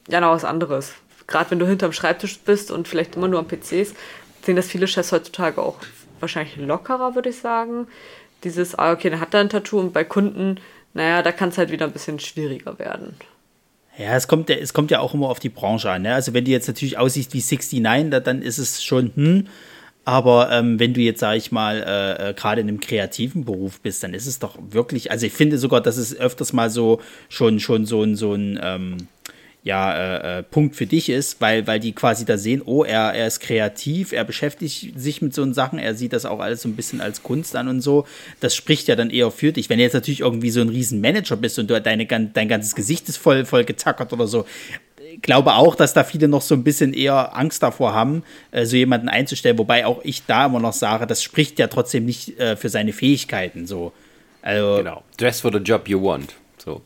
ja 0.07 0.21
noch 0.21 0.31
was 0.31 0.45
anderes. 0.45 0.93
Gerade 1.27 1.51
wenn 1.51 1.59
du 1.59 1.67
hinterm 1.67 1.93
Schreibtisch 1.93 2.39
bist 2.39 2.71
und 2.71 2.87
vielleicht 2.87 3.15
immer 3.15 3.27
nur 3.27 3.39
am 3.39 3.47
PCs, 3.47 3.93
sehen 4.43 4.55
das 4.55 4.67
viele 4.67 4.87
Chefs 4.87 5.11
heutzutage 5.11 5.61
auch 5.61 5.77
wahrscheinlich 6.19 6.55
lockerer, 6.57 7.15
würde 7.15 7.29
ich 7.29 7.37
sagen. 7.37 7.87
Dieses, 8.43 8.77
ah, 8.77 8.91
okay, 8.91 9.09
dann 9.09 9.19
hat 9.19 9.33
er 9.33 9.41
ein 9.41 9.49
Tattoo 9.49 9.79
und 9.79 9.93
bei 9.93 10.03
Kunden, 10.03 10.59
naja, 10.93 11.21
da 11.21 11.31
kann 11.31 11.49
es 11.49 11.57
halt 11.57 11.71
wieder 11.71 11.85
ein 11.85 11.91
bisschen 11.91 12.19
schwieriger 12.19 12.77
werden. 12.79 13.15
Ja, 13.97 14.15
es 14.15 14.27
kommt 14.27 14.49
ja, 14.49 14.55
es 14.55 14.73
kommt 14.73 14.89
ja 14.89 14.99
auch 14.99 15.13
immer 15.13 15.29
auf 15.29 15.39
die 15.39 15.49
Branche 15.49 15.91
an. 15.91 16.03
Ne? 16.03 16.13
Also 16.13 16.33
wenn 16.33 16.45
du 16.45 16.51
jetzt 16.51 16.67
natürlich 16.67 16.97
aussiehst 16.97 17.33
wie 17.33 17.39
69, 17.79 18.09
da, 18.09 18.19
dann 18.19 18.41
ist 18.41 18.57
es 18.57 18.83
schon, 18.83 19.11
hm, 19.15 19.47
aber 20.03 20.51
ähm, 20.51 20.79
wenn 20.79 20.93
du 20.93 21.01
jetzt, 21.01 21.19
sag 21.19 21.37
ich 21.37 21.51
mal, 21.51 21.83
äh, 21.83 22.29
äh, 22.29 22.33
gerade 22.33 22.61
in 22.61 22.67
einem 22.67 22.79
kreativen 22.79 23.45
Beruf 23.45 23.79
bist, 23.81 24.03
dann 24.03 24.13
ist 24.13 24.25
es 24.25 24.39
doch 24.39 24.57
wirklich, 24.69 25.11
also 25.11 25.25
ich 25.25 25.33
finde 25.33 25.57
sogar, 25.57 25.81
dass 25.81 25.97
es 25.97 26.17
öfters 26.17 26.53
mal 26.53 26.69
so 26.69 27.01
schon, 27.29 27.59
schon 27.59 27.85
so 27.85 28.01
ein, 28.03 28.15
so 28.15 28.33
ein 28.33 28.59
ähm, 28.63 28.97
ja, 29.63 29.93
äh, 29.93 30.39
äh, 30.39 30.43
Punkt 30.43 30.75
für 30.75 30.87
dich 30.87 31.09
ist, 31.09 31.39
weil, 31.39 31.67
weil 31.67 31.79
die 31.79 31.91
quasi 31.91 32.25
da 32.25 32.37
sehen, 32.37 32.63
oh, 32.65 32.83
er, 32.83 33.13
er 33.13 33.27
ist 33.27 33.41
kreativ, 33.41 34.11
er 34.11 34.23
beschäftigt 34.23 34.99
sich 34.99 35.21
mit 35.21 35.35
so 35.35 35.51
Sachen, 35.53 35.77
er 35.77 35.93
sieht 35.93 36.13
das 36.13 36.25
auch 36.25 36.39
alles 36.39 36.63
so 36.63 36.69
ein 36.69 36.75
bisschen 36.75 36.99
als 36.99 37.21
Kunst 37.21 37.55
an 37.55 37.67
und 37.67 37.81
so. 37.81 38.07
Das 38.39 38.55
spricht 38.55 38.87
ja 38.87 38.95
dann 38.95 39.11
eher 39.11 39.29
für 39.29 39.51
dich. 39.51 39.69
Wenn 39.69 39.77
du 39.77 39.83
jetzt 39.83 39.93
natürlich 39.93 40.21
irgendwie 40.21 40.49
so 40.49 40.61
ein 40.61 40.69
Riesenmanager 40.69 41.35
bist 41.35 41.59
und 41.59 41.69
du 41.69 41.79
deine, 41.79 42.07
dein 42.07 42.47
ganzes 42.47 42.73
Gesicht 42.73 43.07
ist 43.07 43.17
voll, 43.17 43.45
voll 43.45 43.63
getackert 43.63 44.11
oder 44.13 44.25
so, 44.25 44.45
glaube 45.21 45.53
auch, 45.53 45.75
dass 45.75 45.93
da 45.93 46.03
viele 46.03 46.27
noch 46.27 46.41
so 46.41 46.55
ein 46.55 46.63
bisschen 46.63 46.93
eher 46.93 47.35
Angst 47.35 47.63
davor 47.63 47.93
haben, 47.93 48.23
äh, 48.51 48.65
so 48.65 48.75
jemanden 48.75 49.09
einzustellen, 49.09 49.57
wobei 49.57 49.85
auch 49.85 50.01
ich 50.03 50.25
da 50.25 50.45
immer 50.45 50.59
noch 50.59 50.73
sage, 50.73 51.07
das 51.07 51.23
spricht 51.23 51.59
ja 51.59 51.67
trotzdem 51.67 52.05
nicht 52.05 52.39
äh, 52.39 52.55
für 52.55 52.69
seine 52.69 52.93
Fähigkeiten 52.93 53.67
so. 53.67 53.91
Also, 54.41 54.77
genau. 54.77 55.03
Dress 55.17 55.41
for 55.41 55.51
the 55.51 55.59
job 55.59 55.87
you 55.87 56.01
want. 56.01 56.35
So. 56.57 56.81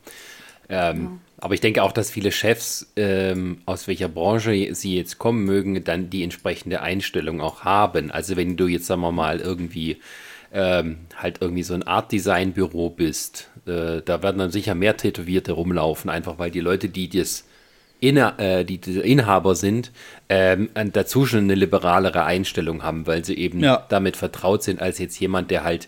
Ähm, 0.69 1.03
ja. 1.03 1.11
Aber 1.37 1.53
ich 1.53 1.61
denke 1.61 1.83
auch, 1.83 1.91
dass 1.91 2.09
viele 2.09 2.31
Chefs, 2.31 2.91
ähm, 2.95 3.59
aus 3.65 3.87
welcher 3.87 4.07
Branche 4.07 4.73
sie 4.73 4.95
jetzt 4.95 5.19
kommen 5.19 5.45
mögen, 5.45 5.83
dann 5.83 6.09
die 6.09 6.23
entsprechende 6.23 6.81
Einstellung 6.81 7.41
auch 7.41 7.63
haben. 7.63 8.09
Also 8.09 8.35
wenn 8.35 8.57
du 8.57 8.67
jetzt, 8.67 8.87
sagen 8.87 9.01
wir 9.01 9.11
mal, 9.11 9.39
irgendwie 9.39 9.97
ähm, 10.53 10.97
halt 11.15 11.41
irgendwie 11.41 11.63
so 11.63 11.73
ein 11.73 11.83
Art 11.83 12.11
Design 12.11 12.53
Büro 12.53 12.89
bist, 12.89 13.49
äh, 13.67 14.01
da 14.03 14.23
werden 14.23 14.37
dann 14.37 14.51
sicher 14.51 14.73
mehr 14.73 14.97
Tätowierte 14.97 15.51
rumlaufen, 15.51 16.09
einfach 16.09 16.39
weil 16.39 16.51
die 16.51 16.61
Leute, 16.61 16.89
die 16.89 17.09
das 17.09 17.45
Inha 18.07 18.33
äh, 18.37 18.63
die, 18.65 18.77
die 18.79 18.99
Inhaber 18.99 19.55
sind, 19.55 19.91
ähm, 20.29 20.69
dazu 20.93 21.25
schon 21.25 21.39
eine 21.41 21.55
liberalere 21.55 22.23
Einstellung 22.23 22.83
haben, 22.83 23.05
weil 23.07 23.23
sie 23.25 23.37
eben 23.37 23.59
Ja. 23.61 23.85
damit 23.89 24.17
vertraut 24.17 24.63
sind, 24.63 24.81
als 24.81 24.99
jetzt 24.99 25.19
jemand, 25.19 25.51
der 25.51 25.63
halt, 25.63 25.87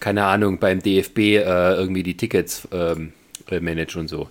keine 0.00 0.24
Ahnung, 0.24 0.58
beim 0.58 0.80
DFB 0.82 1.18
äh, 1.18 1.40
irgendwie 1.74 2.02
die 2.02 2.16
Tickets 2.16 2.66
ähm, 2.72 3.12
äh, 3.50 3.60
managt 3.60 3.96
und 3.96 4.08
so. 4.08 4.28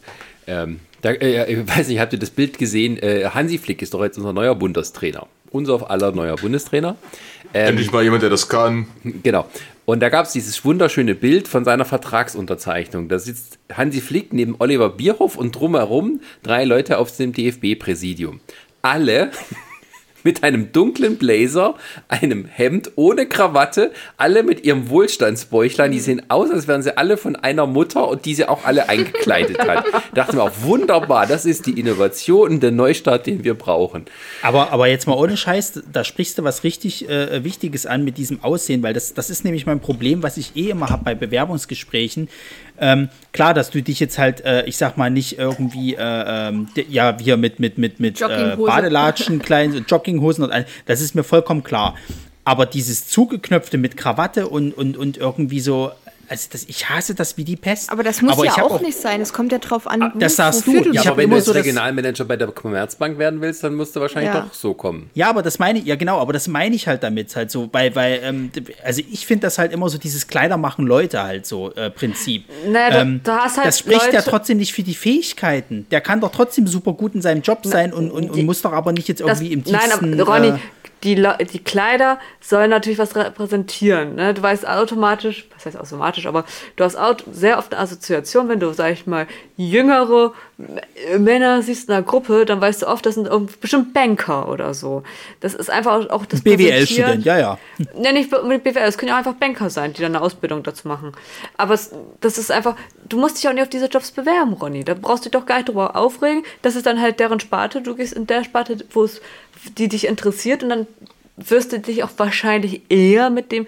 Ähm, 0.47 0.79
da, 1.01 1.11
äh, 1.11 1.51
ich 1.51 1.67
weiß 1.67 1.87
nicht, 1.89 1.99
habt 1.99 2.13
ihr 2.13 2.19
das 2.19 2.29
Bild 2.31 2.57
gesehen? 2.57 2.97
Äh, 2.97 3.25
Hansi 3.33 3.57
Flick 3.57 3.81
ist 3.81 3.93
doch 3.93 4.01
jetzt 4.03 4.17
unser 4.17 4.33
neuer 4.33 4.55
Bundestrainer. 4.55 5.27
Unser 5.51 5.89
aller 5.89 6.11
neuer 6.11 6.35
Bundestrainer. 6.35 6.95
Ähm, 7.53 7.69
Endlich 7.69 7.91
mal 7.91 8.03
jemand, 8.03 8.23
der 8.23 8.29
das 8.29 8.49
kann. 8.49 8.87
Genau. 9.23 9.47
Und 9.85 10.01
da 10.01 10.09
gab 10.09 10.25
es 10.25 10.33
dieses 10.33 10.65
wunderschöne 10.65 11.15
Bild 11.15 11.47
von 11.47 11.63
seiner 11.63 11.85
Vertragsunterzeichnung. 11.85 13.07
Da 13.07 13.19
sitzt 13.19 13.57
Hansi 13.71 14.01
Flick 14.01 14.33
neben 14.33 14.55
Oliver 14.59 14.89
Bierhoff 14.89 15.37
und 15.37 15.55
drumherum 15.55 16.19
drei 16.43 16.65
Leute 16.65 16.97
auf 16.97 17.15
dem 17.15 17.31
DFB-Präsidium. 17.31 18.41
Alle 18.81 19.31
mit 20.23 20.43
einem 20.43 20.71
dunklen 20.71 21.17
Blazer, 21.17 21.75
einem 22.07 22.45
Hemd 22.45 22.91
ohne 22.95 23.27
Krawatte, 23.27 23.91
alle 24.17 24.43
mit 24.43 24.65
ihrem 24.65 24.89
Wohlstandsbäuchlein. 24.89 25.91
Die 25.91 25.99
sehen 25.99 26.21
aus, 26.29 26.51
als 26.51 26.67
wären 26.67 26.81
sie 26.81 26.97
alle 26.97 27.17
von 27.17 27.35
einer 27.35 27.65
Mutter 27.65 28.07
und 28.07 28.25
die 28.25 28.35
sie 28.35 28.45
auch 28.45 28.65
alle 28.65 28.89
eingekleidet 28.89 29.59
hat. 29.59 29.85
Dachte 30.13 30.35
mir 30.35 30.43
auch, 30.43 30.51
wunderbar, 30.61 31.27
das 31.27 31.45
ist 31.45 31.65
die 31.65 31.79
Innovation 31.79 32.59
der 32.59 32.71
Neustart, 32.71 33.27
den 33.27 33.43
wir 33.43 33.53
brauchen. 33.53 34.05
Aber, 34.41 34.71
aber 34.71 34.87
jetzt 34.87 35.07
mal 35.07 35.15
ohne 35.15 35.37
Scheiß, 35.37 35.83
da 35.91 36.03
sprichst 36.03 36.37
du 36.37 36.43
was 36.43 36.63
richtig 36.63 37.07
äh, 37.09 37.43
Wichtiges 37.43 37.85
an 37.85 38.03
mit 38.03 38.17
diesem 38.17 38.43
Aussehen, 38.43 38.83
weil 38.83 38.93
das, 38.93 39.13
das 39.13 39.29
ist 39.29 39.45
nämlich 39.45 39.65
mein 39.65 39.79
Problem, 39.79 40.23
was 40.23 40.37
ich 40.37 40.55
eh 40.55 40.69
immer 40.69 40.89
habe 40.89 41.03
bei 41.05 41.15
Bewerbungsgesprächen. 41.15 42.29
Ähm, 42.79 43.09
klar, 43.31 43.53
dass 43.53 43.69
du 43.69 43.81
dich 43.81 43.99
jetzt 43.99 44.17
halt, 44.17 44.43
äh, 44.45 44.65
ich 44.65 44.77
sag 44.77 44.97
mal, 44.97 45.09
nicht 45.09 45.37
irgendwie, 45.37 45.95
äh, 45.95 45.99
ähm, 45.99 46.67
ja, 46.89 47.17
hier 47.19 47.37
mit, 47.37 47.59
mit, 47.59 47.77
mit, 47.77 47.99
mit 47.99 48.21
äh. 48.21 48.55
Badelatschen, 48.55 49.39
kleinen 49.43 49.85
Jogginghosen 49.87 50.43
und 50.43 50.51
all, 50.51 50.65
das 50.85 51.01
ist 51.01 51.15
mir 51.15 51.23
vollkommen 51.23 51.63
klar. 51.63 51.95
Aber 52.43 52.65
dieses 52.65 53.07
zugeknöpfte 53.07 53.77
mit 53.77 53.97
Krawatte 53.97 54.47
und, 54.47 54.71
und, 54.71 54.95
und 54.95 55.17
irgendwie 55.17 55.59
so, 55.59 55.91
also 56.29 56.47
das, 56.51 56.65
ich 56.67 56.89
hasse 56.89 57.15
das 57.15 57.37
wie 57.37 57.43
die 57.43 57.55
Pest. 57.55 57.91
Aber 57.91 58.03
das 58.03 58.21
muss 58.21 58.33
Aber 58.33 58.45
ja 58.45 58.57
hab 58.57 58.63
auch, 58.63 58.81
nicht 58.81 58.97
sein. 58.97 59.21
Es 59.21 59.31
kommt 59.33 59.51
ja 59.51 59.57
drauf 59.59 59.87
an, 59.87 60.11
das 60.19 60.35
sagst 60.35 60.67
wofür 60.67 60.81
du. 60.81 60.89
du 60.89 60.95
Ja, 60.95 61.01
aber 61.07 61.17
wenn 61.17 61.29
du 61.29 61.35
jetzt 61.37 61.45
so 61.45 61.53
das- 61.53 61.63
Regionalmanager 61.63 62.25
bei 62.25 62.35
der 62.35 62.47
Commerzbank 62.47 63.17
werden 63.17 63.41
willst, 63.41 63.63
dann 63.63 63.75
musst 63.75 63.95
du 63.95 64.01
wahrscheinlich 64.01 64.33
Ja. 64.33 64.41
doch 64.41 64.53
so 64.53 64.73
kommen. 64.73 65.09
Ja, 65.13 65.29
aber 65.29 65.41
das 65.41 65.59
meine 65.59 65.79
ich, 65.79 65.85
ja 65.85 65.95
genau, 65.95 66.19
aber 66.19 66.33
das 66.33 66.47
meine 66.47 66.75
ich 66.75 66.87
halt 66.87 67.03
damit 67.03 67.35
halt 67.35 67.49
so, 67.51 67.69
weil, 67.71 67.95
weil, 67.95 68.19
ähm, 68.23 68.51
also 68.83 69.01
ich 69.11 69.25
finde 69.25 69.47
das 69.47 69.57
halt 69.57 69.71
immer 69.71 69.89
so 69.89 69.97
dieses 69.97 70.27
Kleider 70.27 70.57
machen 70.57 70.85
Leute 70.85 71.21
halt 71.23 71.45
so 71.45 71.71
äh, 71.75 71.89
Prinzip. 71.89 72.45
Naja, 72.67 73.01
ähm, 73.01 73.21
du 73.23 73.31
hast 73.31 73.57
halt 73.57 73.67
das 73.67 73.79
spricht 73.79 74.07
ja 74.07 74.19
Leute- 74.19 74.29
trotzdem 74.29 74.57
nicht 74.57 74.73
für 74.73 74.83
die 74.83 74.95
Fähigkeiten. 74.95 75.85
Der 75.91 76.01
kann 76.01 76.21
doch 76.21 76.31
trotzdem 76.31 76.67
super 76.67 76.93
gut 76.93 77.15
in 77.15 77.21
seinem 77.21 77.41
Job 77.41 77.59
sein 77.63 77.93
und, 77.93 78.11
und, 78.11 78.29
und 78.29 78.35
die- 78.35 78.43
muss 78.43 78.61
doch 78.61 78.73
aber 78.73 78.91
nicht 78.91 79.07
jetzt 79.07 79.21
Das, 79.21 79.39
irgendwie 79.41 79.53
im 79.53 79.63
nein, 79.65 79.81
tiefsten... 79.81 80.19
aber 80.21 80.33
Ronny, 80.35 80.47
äh, 80.49 80.59
die, 81.03 81.15
die 81.15 81.63
Kleider 81.63 82.19
sollen 82.39 82.69
natürlich 82.69 82.99
was 82.99 83.15
repräsentieren. 83.15 84.15
Ne? 84.15 84.33
Du 84.33 84.41
weißt 84.41 84.67
automatisch, 84.67 85.47
was 85.53 85.65
heißt 85.65 85.79
automatisch, 85.79 86.25
aber 86.25 86.45
du 86.75 86.83
hast 86.83 86.97
sehr 87.31 87.57
oft 87.57 87.73
eine 87.73 87.81
Assoziation, 87.81 88.49
wenn 88.49 88.59
du, 88.59 88.71
sag 88.73 88.93
ich 88.93 89.07
mal, 89.07 89.27
jüngere 89.55 90.33
Männer 91.19 91.61
siehst 91.61 91.87
in 91.87 91.93
einer 91.93 92.03
Gruppe, 92.03 92.43
dann 92.45 92.59
weißt 92.59 92.81
du 92.81 92.87
oft, 92.87 93.05
das 93.05 93.13
sind 93.13 93.29
bestimmt 93.61 93.93
Banker 93.93 94.49
oder 94.49 94.73
so. 94.73 95.03
Das 95.39 95.53
ist 95.53 95.69
einfach 95.69 96.09
auch- 96.09 96.25
das 96.25 96.41
BWL-Student, 96.41 97.25
ja, 97.25 97.37
ja. 97.37 97.57
Ne, 97.95 98.11
nicht 98.13 98.33
unbedingt 98.33 98.63
BWL, 98.63 98.87
es 98.87 98.97
können 98.97 99.09
ja 99.09 99.13
auch 99.15 99.19
einfach 99.19 99.35
Banker 99.35 99.69
sein, 99.69 99.93
die 99.93 100.01
dann 100.01 100.15
eine 100.15 100.23
Ausbildung 100.23 100.63
dazu 100.63 100.87
machen. 100.87 101.11
Aber 101.57 101.77
das 102.21 102.37
ist 102.39 102.51
einfach, 102.51 102.75
du 103.07 103.17
musst 103.19 103.37
dich 103.37 103.47
auch 103.47 103.53
nicht 103.53 103.61
auf 103.63 103.69
diese 103.69 103.85
Jobs 103.85 104.09
bewerben, 104.11 104.53
Ronny. 104.53 104.83
Da 104.83 104.95
brauchst 104.95 105.25
du 105.25 105.29
dich 105.29 105.39
doch 105.39 105.45
gar 105.45 105.57
nicht 105.57 105.69
drüber 105.69 105.95
aufregen. 105.95 106.43
Das 106.63 106.75
ist 106.75 106.87
dann 106.87 106.99
halt 106.99 107.19
deren 107.19 107.39
Sparte. 107.39 107.81
Du 107.81 107.95
gehst 107.95 108.13
in 108.13 108.25
der 108.25 108.43
Sparte, 108.43 108.77
wo 108.91 109.03
es, 109.03 109.21
die 109.77 109.87
dich 109.89 110.07
interessiert 110.07 110.63
und 110.63 110.69
dann 110.69 110.87
wirst 111.35 111.71
du 111.71 111.79
dich 111.79 112.03
auch 112.03 112.09
wahrscheinlich 112.17 112.81
eher 112.89 113.29
mit 113.29 113.51
dem 113.51 113.67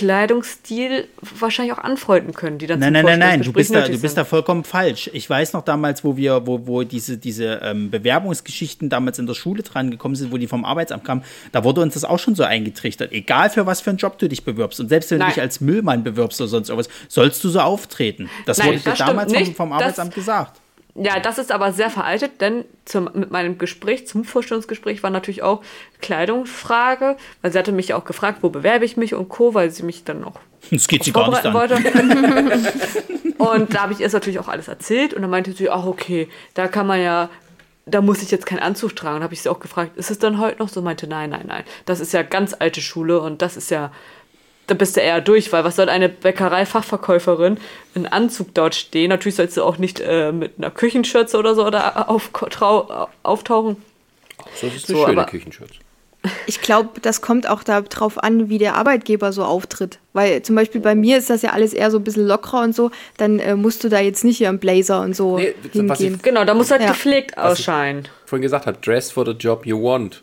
Kleidungsstil 0.00 1.08
wahrscheinlich 1.38 1.74
auch 1.74 1.82
anfreunden 1.84 2.32
können, 2.32 2.56
die 2.56 2.66
dann 2.66 2.78
Nein, 2.78 2.94
nein, 2.94 3.04
nein, 3.04 3.18
nein, 3.18 3.42
du 3.42 3.52
bist, 3.52 3.74
da, 3.74 3.86
du 3.86 3.98
bist 4.00 4.16
da 4.16 4.24
vollkommen 4.24 4.64
falsch. 4.64 5.10
Ich 5.12 5.28
weiß 5.28 5.52
noch 5.52 5.60
damals, 5.62 6.04
wo 6.04 6.16
wir, 6.16 6.46
wo, 6.46 6.66
wo 6.66 6.84
diese, 6.84 7.18
diese 7.18 7.60
ähm, 7.62 7.90
Bewerbungsgeschichten 7.90 8.88
damals 8.88 9.18
in 9.18 9.26
der 9.26 9.34
Schule 9.34 9.62
dran 9.62 9.90
gekommen 9.90 10.14
sind, 10.14 10.32
wo 10.32 10.38
die 10.38 10.46
vom 10.46 10.64
Arbeitsamt 10.64 11.04
kamen, 11.04 11.22
da 11.52 11.64
wurde 11.64 11.82
uns 11.82 11.92
das 11.94 12.04
auch 12.04 12.18
schon 12.18 12.34
so 12.34 12.44
eingetrichtert. 12.44 13.12
Egal 13.12 13.50
für 13.50 13.66
was 13.66 13.82
für 13.82 13.90
einen 13.90 13.98
Job 13.98 14.18
du 14.18 14.26
dich 14.28 14.42
bewirbst 14.42 14.80
und 14.80 14.88
selbst 14.88 15.10
wenn 15.10 15.18
Nein. 15.18 15.28
du 15.28 15.34
dich 15.34 15.42
als 15.42 15.60
Müllmann 15.60 16.02
bewirbst 16.02 16.40
oder 16.40 16.48
sonst 16.48 16.70
irgendwas, 16.70 16.90
sollst 17.08 17.44
du 17.44 17.50
so 17.50 17.60
auftreten. 17.60 18.30
Das 18.46 18.56
Nein, 18.56 18.68
wurde 18.68 18.78
dir 18.78 18.84
das 18.84 18.94
stimmt 18.94 19.10
damals 19.10 19.32
vom, 19.34 19.54
vom 19.54 19.70
Das- 19.70 19.80
Arbeitsamt 19.82 20.14
gesagt. 20.14 20.60
Ja, 20.94 21.20
das 21.20 21.38
ist 21.38 21.52
aber 21.52 21.72
sehr 21.72 21.90
veraltet, 21.90 22.40
denn 22.40 22.64
zum, 22.84 23.08
mit 23.14 23.30
meinem 23.30 23.58
Gespräch, 23.58 24.06
zum 24.06 24.24
Vorstellungsgespräch 24.24 25.02
war 25.02 25.10
natürlich 25.10 25.42
auch 25.42 25.62
Kleidungsfrage, 26.00 27.16
weil 27.42 27.52
sie 27.52 27.58
hatte 27.58 27.72
mich 27.72 27.94
auch 27.94 28.04
gefragt, 28.04 28.38
wo 28.42 28.50
bewerbe 28.50 28.84
ich 28.84 28.96
mich 28.96 29.14
und 29.14 29.28
Co., 29.28 29.54
weil 29.54 29.70
sie 29.70 29.82
mich 29.84 30.04
dann 30.04 30.24
auch 30.24 30.40
Das 30.70 30.88
geht 30.88 31.04
sie 31.04 31.12
gar 31.12 31.30
nicht 31.30 31.46
an. 31.46 31.54
wollte. 31.54 31.76
und 33.38 33.74
da 33.74 33.82
habe 33.82 33.92
ich 33.92 34.00
ihr 34.00 34.08
natürlich 34.10 34.38
auch 34.38 34.48
alles 34.48 34.68
erzählt 34.68 35.14
und 35.14 35.22
dann 35.22 35.30
meinte 35.30 35.52
sie, 35.52 35.70
ach 35.70 35.86
okay, 35.86 36.28
da 36.54 36.66
kann 36.68 36.86
man 36.86 37.00
ja, 37.00 37.30
da 37.86 38.00
muss 38.00 38.22
ich 38.22 38.30
jetzt 38.30 38.46
keinen 38.46 38.60
Anzug 38.60 38.96
tragen. 38.96 39.16
Und 39.16 39.22
habe 39.22 39.34
ich 39.34 39.42
sie 39.42 39.48
auch 39.48 39.60
gefragt, 39.60 39.96
ist 39.96 40.10
es 40.10 40.18
dann 40.18 40.38
heute 40.38 40.58
noch 40.58 40.68
so? 40.68 40.82
Meinte, 40.82 41.06
nein, 41.06 41.30
nein, 41.30 41.44
nein, 41.46 41.64
das 41.86 42.00
ist 42.00 42.12
ja 42.12 42.22
ganz 42.22 42.54
alte 42.58 42.80
Schule 42.80 43.20
und 43.20 43.42
das 43.42 43.56
ist 43.56 43.70
ja, 43.70 43.92
da 44.70 44.74
bist 44.74 44.96
du 44.96 45.00
eher 45.00 45.20
durch, 45.20 45.52
weil 45.52 45.64
was 45.64 45.76
soll 45.76 45.88
eine 45.88 46.08
Bäckerei-Fachverkäuferin 46.08 47.58
in 47.96 48.06
Anzug 48.06 48.54
dort 48.54 48.76
stehen? 48.76 49.08
Natürlich 49.08 49.34
sollst 49.34 49.56
du 49.56 49.64
auch 49.64 49.78
nicht 49.78 49.98
äh, 50.00 50.30
mit 50.30 50.52
einer 50.58 50.70
Küchenschürze 50.70 51.36
oder 51.38 51.56
so 51.56 51.68
da 51.70 52.04
auf, 52.06 52.30
trau, 52.32 53.08
auftauchen. 53.24 53.76
Das 54.38 54.62
ist 54.62 54.88
eine 54.88 54.98
So, 54.98 55.06
schöne 55.06 55.26
Küchenschürze. 55.26 55.74
Ich 56.46 56.60
glaube, 56.60 57.00
das 57.00 57.22
kommt 57.22 57.48
auch 57.48 57.62
darauf 57.62 58.22
an, 58.22 58.50
wie 58.50 58.58
der 58.58 58.74
Arbeitgeber 58.74 59.32
so 59.32 59.42
auftritt. 59.42 59.98
Weil 60.12 60.42
zum 60.42 60.54
Beispiel 60.54 60.80
bei 60.82 60.94
mir 60.94 61.16
ist 61.16 61.30
das 61.30 61.40
ja 61.40 61.50
alles 61.50 61.72
eher 61.72 61.90
so 61.90 61.96
ein 61.98 62.04
bisschen 62.04 62.26
lockerer 62.26 62.60
und 62.62 62.74
so. 62.74 62.90
Dann 63.16 63.38
äh, 63.38 63.56
musst 63.56 63.82
du 63.84 63.88
da 63.88 64.00
jetzt 64.00 64.22
nicht 64.24 64.36
hier 64.36 64.50
im 64.50 64.58
Blazer 64.58 65.00
und 65.00 65.16
so 65.16 65.38
Nee, 65.38 65.54
hingehen. 65.72 66.14
ich- 66.16 66.22
Genau, 66.22 66.44
da 66.44 66.52
muss 66.52 66.70
halt 66.70 66.82
Ja. 66.82 66.88
gepflegt 66.88 67.38
ausscheinen. 67.38 68.06
Vorhin 68.26 68.42
gesagt 68.42 68.66
habe, 68.66 68.76
dress 68.82 69.10
for 69.10 69.24
the 69.24 69.32
job 69.32 69.64
you 69.64 69.82
want. 69.82 70.22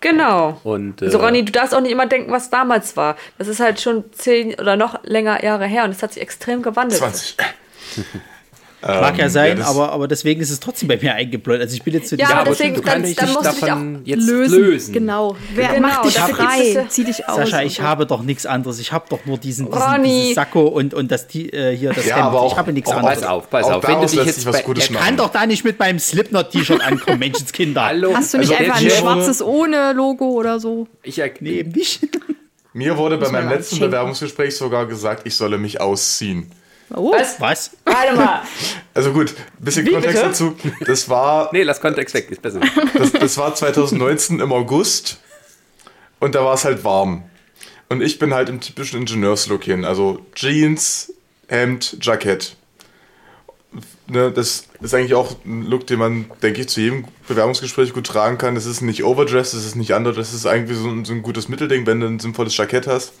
Genau. 0.00 0.60
Und, 0.64 1.02
also 1.02 1.18
äh, 1.18 1.24
Ronny, 1.24 1.44
du 1.44 1.52
darfst 1.52 1.74
auch 1.74 1.80
nicht 1.80 1.92
immer 1.92 2.06
denken, 2.06 2.30
was 2.30 2.50
damals 2.50 2.96
war. 2.98 3.16
Das 3.38 3.48
ist 3.48 3.58
halt 3.60 3.80
schon 3.80 4.04
zehn 4.12 4.54
oder 4.60 4.76
noch 4.76 5.02
länger 5.04 5.42
Jahre 5.42 5.66
her 5.66 5.84
und 5.84 5.90
es 5.92 6.02
hat 6.02 6.12
sich 6.12 6.22
extrem 6.22 6.60
gewandelt. 6.62 6.98
20. 7.00 7.36
Mag 8.80 9.18
ja 9.18 9.24
Ähm, 9.24 9.30
sein, 9.30 9.58
ja, 9.58 9.64
aber, 9.66 9.90
aber 9.90 10.06
deswegen 10.06 10.40
ist 10.40 10.50
es 10.50 10.60
trotzdem 10.60 10.88
bei 10.88 10.96
mir 10.96 11.12
eingebläut. 11.14 11.60
Also 11.60 11.74
ich 11.74 11.82
bin 11.82 11.94
jetzt 11.94 12.08
zu 12.10 12.16
Ja, 12.16 12.44
deswegen- 12.44 12.74
du 12.74 12.80
dann- 12.80 13.02
kannst 13.02 13.18
dann 13.18 13.26
dich 13.26 13.34
musst 13.34 13.46
du 13.46 13.50
dich 13.52 13.60
davon 13.60 14.00
jetzt 14.04 14.26
lösen. 14.26 14.58
lösen. 14.60 14.94
Genau. 14.94 15.36
Wer 15.54 15.68
Genau, 15.74 15.88
macht 15.88 16.04
dich 16.04 16.14
frei? 16.16 16.86
Zieh 16.88 17.02
dich 17.04 17.28
aus. 17.28 17.36
Sascha, 17.36 17.62
ich 17.62 17.76
so. 17.78 17.82
habe 17.82 18.06
doch 18.06 18.22
nichts 18.22 18.46
anderes. 18.46 18.78
Ich 18.78 18.92
habe 18.92 19.06
doch 19.08 19.18
nur 19.26 19.36
diesen, 19.38 19.66
diesen, 19.70 20.02
diesen 20.04 20.34
Sakko 20.34 20.68
und, 20.68 20.94
und 20.94 21.10
das 21.10 21.26
T- 21.26 21.48
äh, 21.48 21.76
hier 21.76 21.92
das 21.92 22.06
Ja, 22.06 22.16
Hemd. 22.16 22.26
aber 22.26 22.40
auch- 22.42 22.52
ich 22.52 22.56
habe 22.58 22.72
nichts 22.72 22.88
auch 22.90 22.96
anderes. 22.98 23.20
Pass 23.20 23.28
auf, 23.28 23.50
pass 23.50 23.64
Auch 23.66 23.72
auf. 23.74 23.88
Wenn 23.88 24.00
du 24.00 24.06
dich 24.06 24.24
jetzt 24.24 24.46
was 24.46 24.62
Gutes 24.62 24.86
er 24.86 24.92
machen. 24.94 25.04
Kann 25.06 25.16
doch 25.16 25.30
da 25.30 25.44
nicht 25.46 25.64
mit 25.64 25.78
meinem 25.80 25.98
Slipknot-T-Shirt 25.98 26.80
ankommen, 26.80 27.18
Menschenskinder. 27.18 27.84
Hallo. 27.86 28.14
Hast 28.14 28.34
du 28.34 28.38
nicht 28.38 28.50
Also, 28.52 28.62
einfach 28.62 28.80
ein 28.80 28.90
schwarzes 28.90 29.42
ohne 29.42 29.92
Logo 29.92 30.26
oder 30.30 30.60
so? 30.60 30.86
Ich 31.02 31.18
er 31.18 31.30
Nee, 31.40 31.58
eben 31.58 31.72
nicht. 31.72 32.00
Mir 32.74 32.96
wurde 32.96 33.18
bei 33.18 33.28
meinem 33.30 33.48
mir 33.48 33.56
letzten. 33.56 33.80
Bewerbungsgespräch 33.80 34.56
sogar 34.56 34.86
gesagt, 34.86 35.22
ich 35.26 35.34
solle 35.34 35.58
mich 35.58 35.80
ausziehen. 35.80 36.52
Oh. 36.94 37.12
Was? 37.12 37.40
Was? 37.40 37.70
Warte 37.84 38.14
mal. 38.16 38.42
Also 38.94 39.12
gut, 39.12 39.32
ein 39.60 39.64
bisschen 39.64 39.86
Wie 39.86 39.92
Kontext 39.92 40.16
bitte? 40.16 40.28
dazu. 40.28 40.56
Das 40.84 41.08
war, 41.08 41.50
Nee, 41.52 41.62
lass 41.62 41.80
Kontext 41.80 42.14
weg, 42.16 42.28
ist 42.32 42.42
besser. 42.42 42.58
das, 42.94 43.12
das 43.12 43.36
war 43.38 43.54
2019 43.54 44.40
im 44.40 44.50
August 44.52 45.20
und 46.18 46.34
da 46.34 46.44
war 46.44 46.54
es 46.54 46.64
halt 46.64 46.82
warm. 46.82 47.22
Und 47.90 48.02
ich 48.02 48.18
bin 48.18 48.34
halt 48.34 48.48
im 48.48 48.60
typischen 48.60 49.00
Ingenieurslook 49.02 49.62
hin, 49.62 49.84
also 49.84 50.18
Jeans, 50.34 51.12
Hemd, 51.46 51.98
Jackett. 52.00 52.56
Ne, 54.08 54.32
das 54.32 54.64
ist 54.80 54.94
eigentlich 54.94 55.14
auch 55.14 55.36
ein 55.44 55.62
Look, 55.66 55.86
den 55.86 55.98
man, 55.98 56.30
denke 56.42 56.62
ich, 56.62 56.68
zu 56.68 56.80
jedem 56.80 57.04
Bewerbungsgespräch 57.28 57.92
gut 57.92 58.06
tragen 58.06 58.36
kann. 58.38 58.56
Es 58.56 58.64
ist 58.66 58.80
nicht 58.80 59.04
overdressed, 59.04 59.54
es 59.54 59.64
ist 59.66 59.76
nicht 59.76 59.92
underdressed, 59.92 60.32
es 60.34 60.40
ist 60.40 60.46
eigentlich 60.46 60.76
so 60.78 60.88
ein, 60.88 61.04
so 61.04 61.12
ein 61.12 61.22
gutes 61.22 61.48
Mittelding, 61.48 61.86
wenn 61.86 62.00
du 62.00 62.06
ein 62.06 62.18
sinnvolles 62.18 62.56
Jackett 62.56 62.86
hast. 62.88 63.12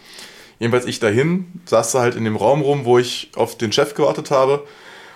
Jedenfalls 0.58 0.86
ich 0.86 0.98
dahin, 1.00 1.46
saß 1.66 1.92
da 1.92 2.00
halt 2.00 2.16
in 2.16 2.24
dem 2.24 2.36
Raum 2.36 2.62
rum, 2.62 2.84
wo 2.84 2.98
ich 2.98 3.30
auf 3.36 3.56
den 3.56 3.72
Chef 3.72 3.94
gewartet 3.94 4.30
habe. 4.30 4.66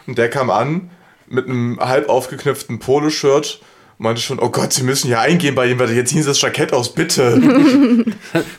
Und 0.06 0.18
der 0.18 0.30
kam 0.30 0.50
an 0.50 0.90
mit 1.26 1.46
einem 1.46 1.80
halb 1.80 2.08
aufgeknöpften 2.08 2.78
Poloshirt 2.78 3.60
und 3.98 4.04
meinte 4.04 4.20
schon, 4.20 4.38
oh 4.38 4.50
Gott, 4.50 4.72
Sie 4.72 4.84
müssen 4.84 5.08
hier 5.08 5.20
eingehen 5.20 5.54
bei 5.54 5.66
jemandem, 5.66 5.96
jetzt 5.96 6.10
ziehen 6.10 6.22
Sie 6.22 6.28
das 6.28 6.40
Jackett 6.40 6.72
aus, 6.72 6.94
bitte. 6.94 7.40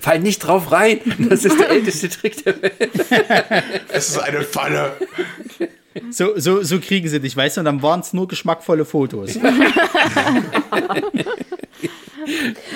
Fall 0.02 0.20
nicht 0.20 0.40
drauf 0.40 0.72
rein. 0.72 1.00
Das 1.30 1.46
ist 1.46 1.60
der 1.60 1.70
älteste 1.70 2.10
Trick 2.10 2.44
der 2.44 2.62
Welt. 2.62 2.74
es 3.90 4.10
ist 4.10 4.20
eine 4.20 4.42
Falle. 4.42 4.94
So, 6.10 6.38
so, 6.40 6.64
so 6.64 6.80
kriegen 6.80 7.08
sie 7.08 7.20
dich, 7.20 7.38
weißt 7.38 7.58
du? 7.58 7.62
Und 7.62 7.66
dann 7.66 7.84
waren 7.84 8.00
es 8.00 8.14
nur 8.14 8.28
geschmackvolle 8.28 8.86
Fotos. 8.86 9.38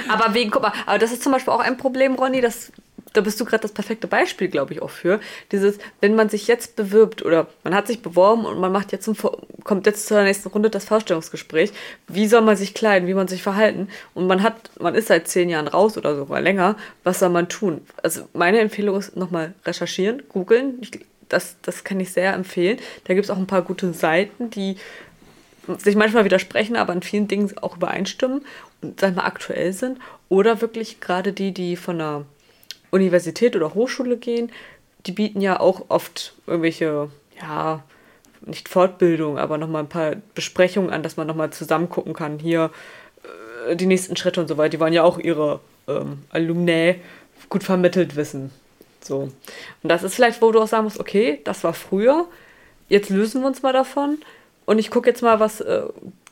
Aber 0.08 0.34
wegen, 0.34 0.52
guck 0.52 0.62
mal, 0.62 0.74
aber 0.86 1.00
das 1.00 1.12
ist 1.12 1.24
zum 1.24 1.32
Beispiel 1.32 1.54
auch 1.54 1.62
ein 1.62 1.78
Problem, 1.78 2.16
Ronny, 2.16 2.42
das 2.42 2.72
da 3.14 3.22
bist 3.22 3.40
du 3.40 3.46
gerade 3.46 3.62
das 3.62 3.72
perfekte 3.72 4.08
Beispiel, 4.08 4.48
glaube 4.48 4.74
ich, 4.74 4.82
auch 4.82 4.90
für. 4.90 5.20
Dieses, 5.52 5.78
wenn 6.02 6.16
man 6.16 6.30
sich 6.30 6.48
jetzt 6.48 6.76
bewirbt 6.76 7.24
oder 7.24 7.48
man 7.64 7.74
hat 7.74 7.88
sich 7.88 8.02
beworben 8.02 8.46
und 8.46 8.60
man 8.60 8.72
macht 8.72 8.92
jetzt 8.92 9.08
ein, 9.08 9.18
kommt 9.64 9.86
jetzt 9.86 10.08
zur 10.08 10.24
nächsten 10.24 10.50
Runde 10.50 10.70
das 10.70 10.86
Vorstellungsgespräch, 10.86 11.72
wie 12.08 12.28
soll 12.28 12.42
man 12.42 12.56
sich 12.56 12.74
kleiden, 12.74 13.08
wie 13.08 13.14
man 13.14 13.28
sich 13.28 13.44
verhalten 13.44 13.90
und 14.14 14.28
man 14.28 14.44
hat, 14.44 14.72
man 14.80 14.96
ist 14.96 15.08
seit 15.08 15.28
zehn 15.28 15.50
Jahren 15.50 15.68
raus 15.68 15.98
oder 15.98 16.16
sogar 16.16 16.42
länger, 16.42 16.76
was 17.04 17.20
soll 17.20 17.30
man 17.30 17.50
tun? 17.50 17.82
Also 18.04 18.28
meine 18.34 18.60
Empfehlung 18.60 18.98
ist 18.98 19.16
nochmal 19.16 19.54
recherchieren, 19.66 20.24
googeln. 20.30 20.82
Das, 21.30 21.58
das 21.62 21.84
kann 21.84 22.00
ich 22.00 22.12
sehr 22.12 22.34
empfehlen. 22.34 22.78
Da 23.04 23.14
gibt 23.14 23.26
es 23.26 23.30
auch 23.30 23.38
ein 23.38 23.48
paar 23.48 23.62
gute 23.62 23.92
Seiten, 23.94 24.50
die 24.50 24.78
sich 25.78 25.98
manchmal 25.98 26.24
widersprechen, 26.24 26.78
aber 26.78 26.94
in 26.94 27.02
vielen 27.02 27.28
Dingen 27.28 27.52
auch 27.58 27.76
übereinstimmen 27.76 28.46
und 28.82 29.00
sag 29.00 29.16
mal 29.16 29.26
aktuell 29.26 29.74
sind. 29.74 30.00
Oder 30.30 30.62
wirklich 30.62 31.02
gerade 31.02 31.34
die, 31.34 31.54
die 31.54 31.76
von 31.76 31.98
der 31.98 32.26
Universität 32.92 33.56
oder 33.56 33.74
Hochschule 33.74 34.18
gehen, 34.18 34.52
die 35.06 35.12
bieten 35.12 35.42
ja 35.42 35.60
auch 35.60 35.86
oft 35.90 36.34
irgendwelche, 36.46 37.10
ja, 37.40 37.84
nicht 38.42 38.70
Fortbildung, 38.70 39.38
aber 39.38 39.58
nochmal 39.58 39.84
ein 39.84 39.90
paar 39.90 40.16
Besprechungen 40.36 40.90
an, 40.90 41.04
dass 41.04 41.18
man 41.18 41.28
nochmal 41.28 41.52
zusammen 41.52 41.90
gucken 41.90 42.14
kann. 42.14 42.40
Hier 42.40 42.72
äh, 43.68 43.76
die 43.76 43.86
nächsten 43.86 44.16
Schritte 44.16 44.42
und 44.42 44.48
so 44.48 44.58
weiter. 44.58 44.70
Die 44.70 44.80
wollen 44.80 44.94
ja 44.94 45.04
auch 45.04 45.20
ihre 45.20 45.60
ähm, 45.88 46.24
Alumni 46.30 46.96
gut 47.50 47.64
vermittelt 47.64 48.16
wissen. 48.16 48.52
So. 49.02 49.30
Und 49.84 49.90
das 49.90 50.04
ist 50.04 50.16
vielleicht, 50.16 50.42
wo 50.42 50.52
du 50.52 50.62
auch 50.62 50.68
sagen 50.68 50.84
musst, 50.84 51.00
okay, 51.00 51.40
das 51.44 51.64
war 51.64 51.74
früher, 51.74 52.26
jetzt 52.90 53.10
lösen 53.10 53.42
wir 53.42 53.48
uns 53.48 53.64
mal 53.64 53.74
davon. 53.74 54.18
Und 54.66 54.80
ich 54.80 54.92
gucke 54.92 55.10
jetzt 55.10 55.22
mal, 55.22 55.40
was 55.40 55.62
äh, 55.62 55.84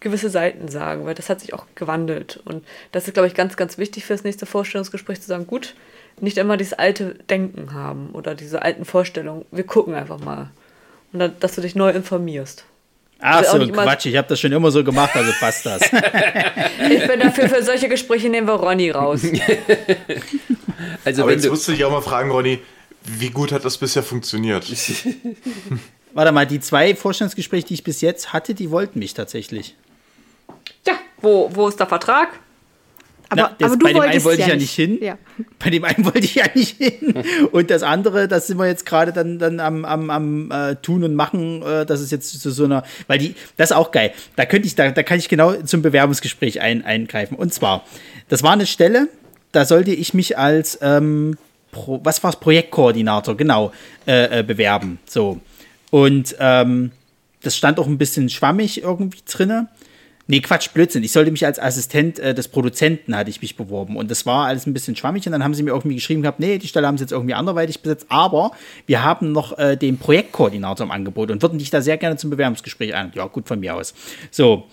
gewisse 0.01 0.29
Seiten 0.29 0.67
sagen, 0.67 1.05
weil 1.05 1.15
das 1.15 1.29
hat 1.29 1.39
sich 1.39 1.53
auch 1.53 1.65
gewandelt. 1.75 2.41
Und 2.43 2.65
das 2.91 3.07
ist, 3.07 3.13
glaube 3.13 3.27
ich, 3.27 3.33
ganz, 3.33 3.55
ganz 3.55 3.77
wichtig 3.77 4.03
für 4.03 4.13
das 4.13 4.25
nächste 4.25 4.45
Vorstellungsgespräch 4.45 5.21
zu 5.21 5.27
sagen, 5.27 5.47
gut, 5.47 5.73
nicht 6.21 6.37
immer 6.37 6.57
dieses 6.57 6.73
alte 6.73 7.15
Denken 7.29 7.73
haben 7.73 8.09
oder 8.13 8.35
diese 8.35 8.61
alten 8.61 8.85
Vorstellungen. 8.85 9.45
Wir 9.51 9.65
gucken 9.65 9.93
einfach 9.93 10.19
mal. 10.19 10.49
Und 11.13 11.19
dann, 11.19 11.33
dass 11.39 11.55
du 11.55 11.61
dich 11.61 11.75
neu 11.75 11.89
informierst. 11.91 12.65
Ach 13.19 13.37
also 13.37 13.65
so, 13.65 13.71
Quatsch, 13.71 14.05
ich 14.05 14.17
habe 14.17 14.27
das 14.27 14.39
schon 14.39 14.51
immer 14.51 14.71
so 14.71 14.83
gemacht, 14.83 15.15
also 15.15 15.31
passt 15.39 15.65
das. 15.65 15.81
ich 16.89 17.07
bin 17.07 17.19
dafür, 17.19 17.49
für 17.49 17.63
solche 17.63 17.87
Gespräche 17.87 18.29
nehmen 18.29 18.47
wir 18.47 18.55
Ronny 18.55 18.91
raus. 18.91 19.21
also 21.05 21.23
Aber 21.23 21.31
jetzt 21.31 21.49
musst 21.49 21.67
du 21.67 21.71
dich 21.71 21.83
auch 21.85 21.91
mal 21.91 22.01
fragen, 22.01 22.29
Ronny, 22.29 22.59
wie 23.03 23.29
gut 23.29 23.51
hat 23.51 23.63
das 23.63 23.77
bisher 23.77 24.03
funktioniert? 24.03 24.65
Warte 26.13 26.31
mal, 26.31 26.45
die 26.45 26.59
zwei 26.59 26.95
Vorstellungsgespräche, 26.95 27.67
die 27.67 27.73
ich 27.75 27.83
bis 27.83 28.01
jetzt 28.01 28.33
hatte, 28.33 28.53
die 28.53 28.71
wollten 28.71 28.99
mich 28.99 29.13
tatsächlich. 29.13 29.75
Ja, 30.85 30.93
wo, 31.21 31.49
wo 31.53 31.67
ist 31.67 31.79
der 31.79 31.87
Vertrag? 31.87 32.29
Aber, 33.29 33.41
Na, 33.41 33.55
das, 33.57 33.71
aber 33.71 33.83
bei 33.83 33.93
dem 33.93 34.01
einen 34.01 34.23
wollte 34.23 34.41
ich 34.41 34.47
ja 34.47 34.55
nicht 34.55 34.71
hin. 34.71 34.99
Ja. 35.01 35.17
Bei 35.59 35.69
dem 35.69 35.83
einen 35.83 36.05
wollte 36.05 36.19
ich 36.19 36.35
ja 36.35 36.45
nicht 36.53 36.77
hin. 36.77 37.23
Und 37.51 37.71
das 37.71 37.83
andere, 37.83 38.27
das 38.27 38.47
sind 38.47 38.57
wir 38.57 38.67
jetzt 38.67 38.85
gerade 38.85 39.13
dann, 39.13 39.39
dann 39.39 39.59
am, 39.59 39.85
am, 39.85 40.09
am 40.09 40.51
äh, 40.51 40.75
Tun 40.75 41.03
und 41.03 41.15
Machen. 41.15 41.61
Äh, 41.63 41.85
das 41.85 42.01
ist 42.01 42.11
jetzt 42.11 42.39
zu 42.39 42.51
so 42.51 42.65
einer, 42.65 42.83
weil 43.07 43.19
die, 43.19 43.35
das 43.57 43.71
ist 43.71 43.75
auch 43.75 43.91
geil. 43.91 44.11
Da 44.35 44.45
könnte 44.45 44.67
ich, 44.67 44.75
da, 44.75 44.91
da 44.91 45.03
kann 45.03 45.17
ich 45.17 45.29
genau 45.29 45.53
zum 45.53 45.81
Bewerbungsgespräch 45.81 46.61
ein, 46.61 46.85
eingreifen. 46.85 47.35
Und 47.35 47.53
zwar, 47.53 47.83
das 48.29 48.43
war 48.43 48.53
eine 48.53 48.65
Stelle, 48.65 49.09
da 49.51 49.65
sollte 49.65 49.91
ich 49.91 50.13
mich 50.13 50.37
als, 50.37 50.77
ähm, 50.81 51.37
Pro, 51.71 51.99
was 52.03 52.23
war's, 52.23 52.39
Projektkoordinator, 52.39 53.35
genau, 53.35 53.73
äh, 54.07 54.39
äh 54.39 54.43
bewerben. 54.43 54.99
So. 55.05 55.41
Und 55.91 56.35
ähm, 56.39 56.91
das 57.41 57.57
stand 57.57 57.79
auch 57.79 57.87
ein 57.87 57.97
bisschen 57.97 58.29
schwammig 58.29 58.81
irgendwie 58.81 59.21
drinne. 59.29 59.67
Nee, 60.27 60.39
Quatsch, 60.39 60.69
Blödsinn. 60.73 61.03
Ich 61.03 61.11
sollte 61.11 61.29
mich 61.29 61.45
als 61.45 61.59
Assistent 61.59 62.17
äh, 62.17 62.33
des 62.33 62.47
Produzenten 62.47 63.15
hatte 63.15 63.29
ich 63.29 63.41
mich 63.41 63.55
beworben 63.55 63.95
und 63.95 64.09
das 64.09 64.25
war 64.25 64.47
alles 64.47 64.65
ein 64.65 64.73
bisschen 64.73 64.95
schwammig 64.95 65.25
und 65.27 65.31
dann 65.31 65.43
haben 65.43 65.53
sie 65.53 65.61
mir 65.61 65.71
irgendwie 65.71 65.95
geschrieben 65.95 66.23
gehabt, 66.23 66.39
nee, 66.39 66.57
die 66.57 66.67
Stelle 66.67 66.87
haben 66.87 66.97
sie 66.97 67.03
jetzt 67.03 67.11
irgendwie 67.11 67.35
anderweitig 67.35 67.81
besetzt, 67.81 68.07
aber 68.09 68.51
wir 68.87 69.03
haben 69.03 69.31
noch 69.31 69.57
äh, 69.59 69.75
den 69.75 69.99
Projektkoordinator 69.99 70.85
im 70.85 70.91
Angebot 70.91 71.29
und 71.29 71.43
würden 71.43 71.59
dich 71.59 71.69
da 71.69 71.81
sehr 71.81 71.97
gerne 71.97 72.17
zum 72.17 72.31
Bewerbungsgespräch 72.31 72.95
ein. 72.95 73.11
Ja, 73.13 73.27
gut 73.27 73.47
von 73.47 73.59
mir 73.59 73.75
aus. 73.75 73.93
So, 74.31 74.65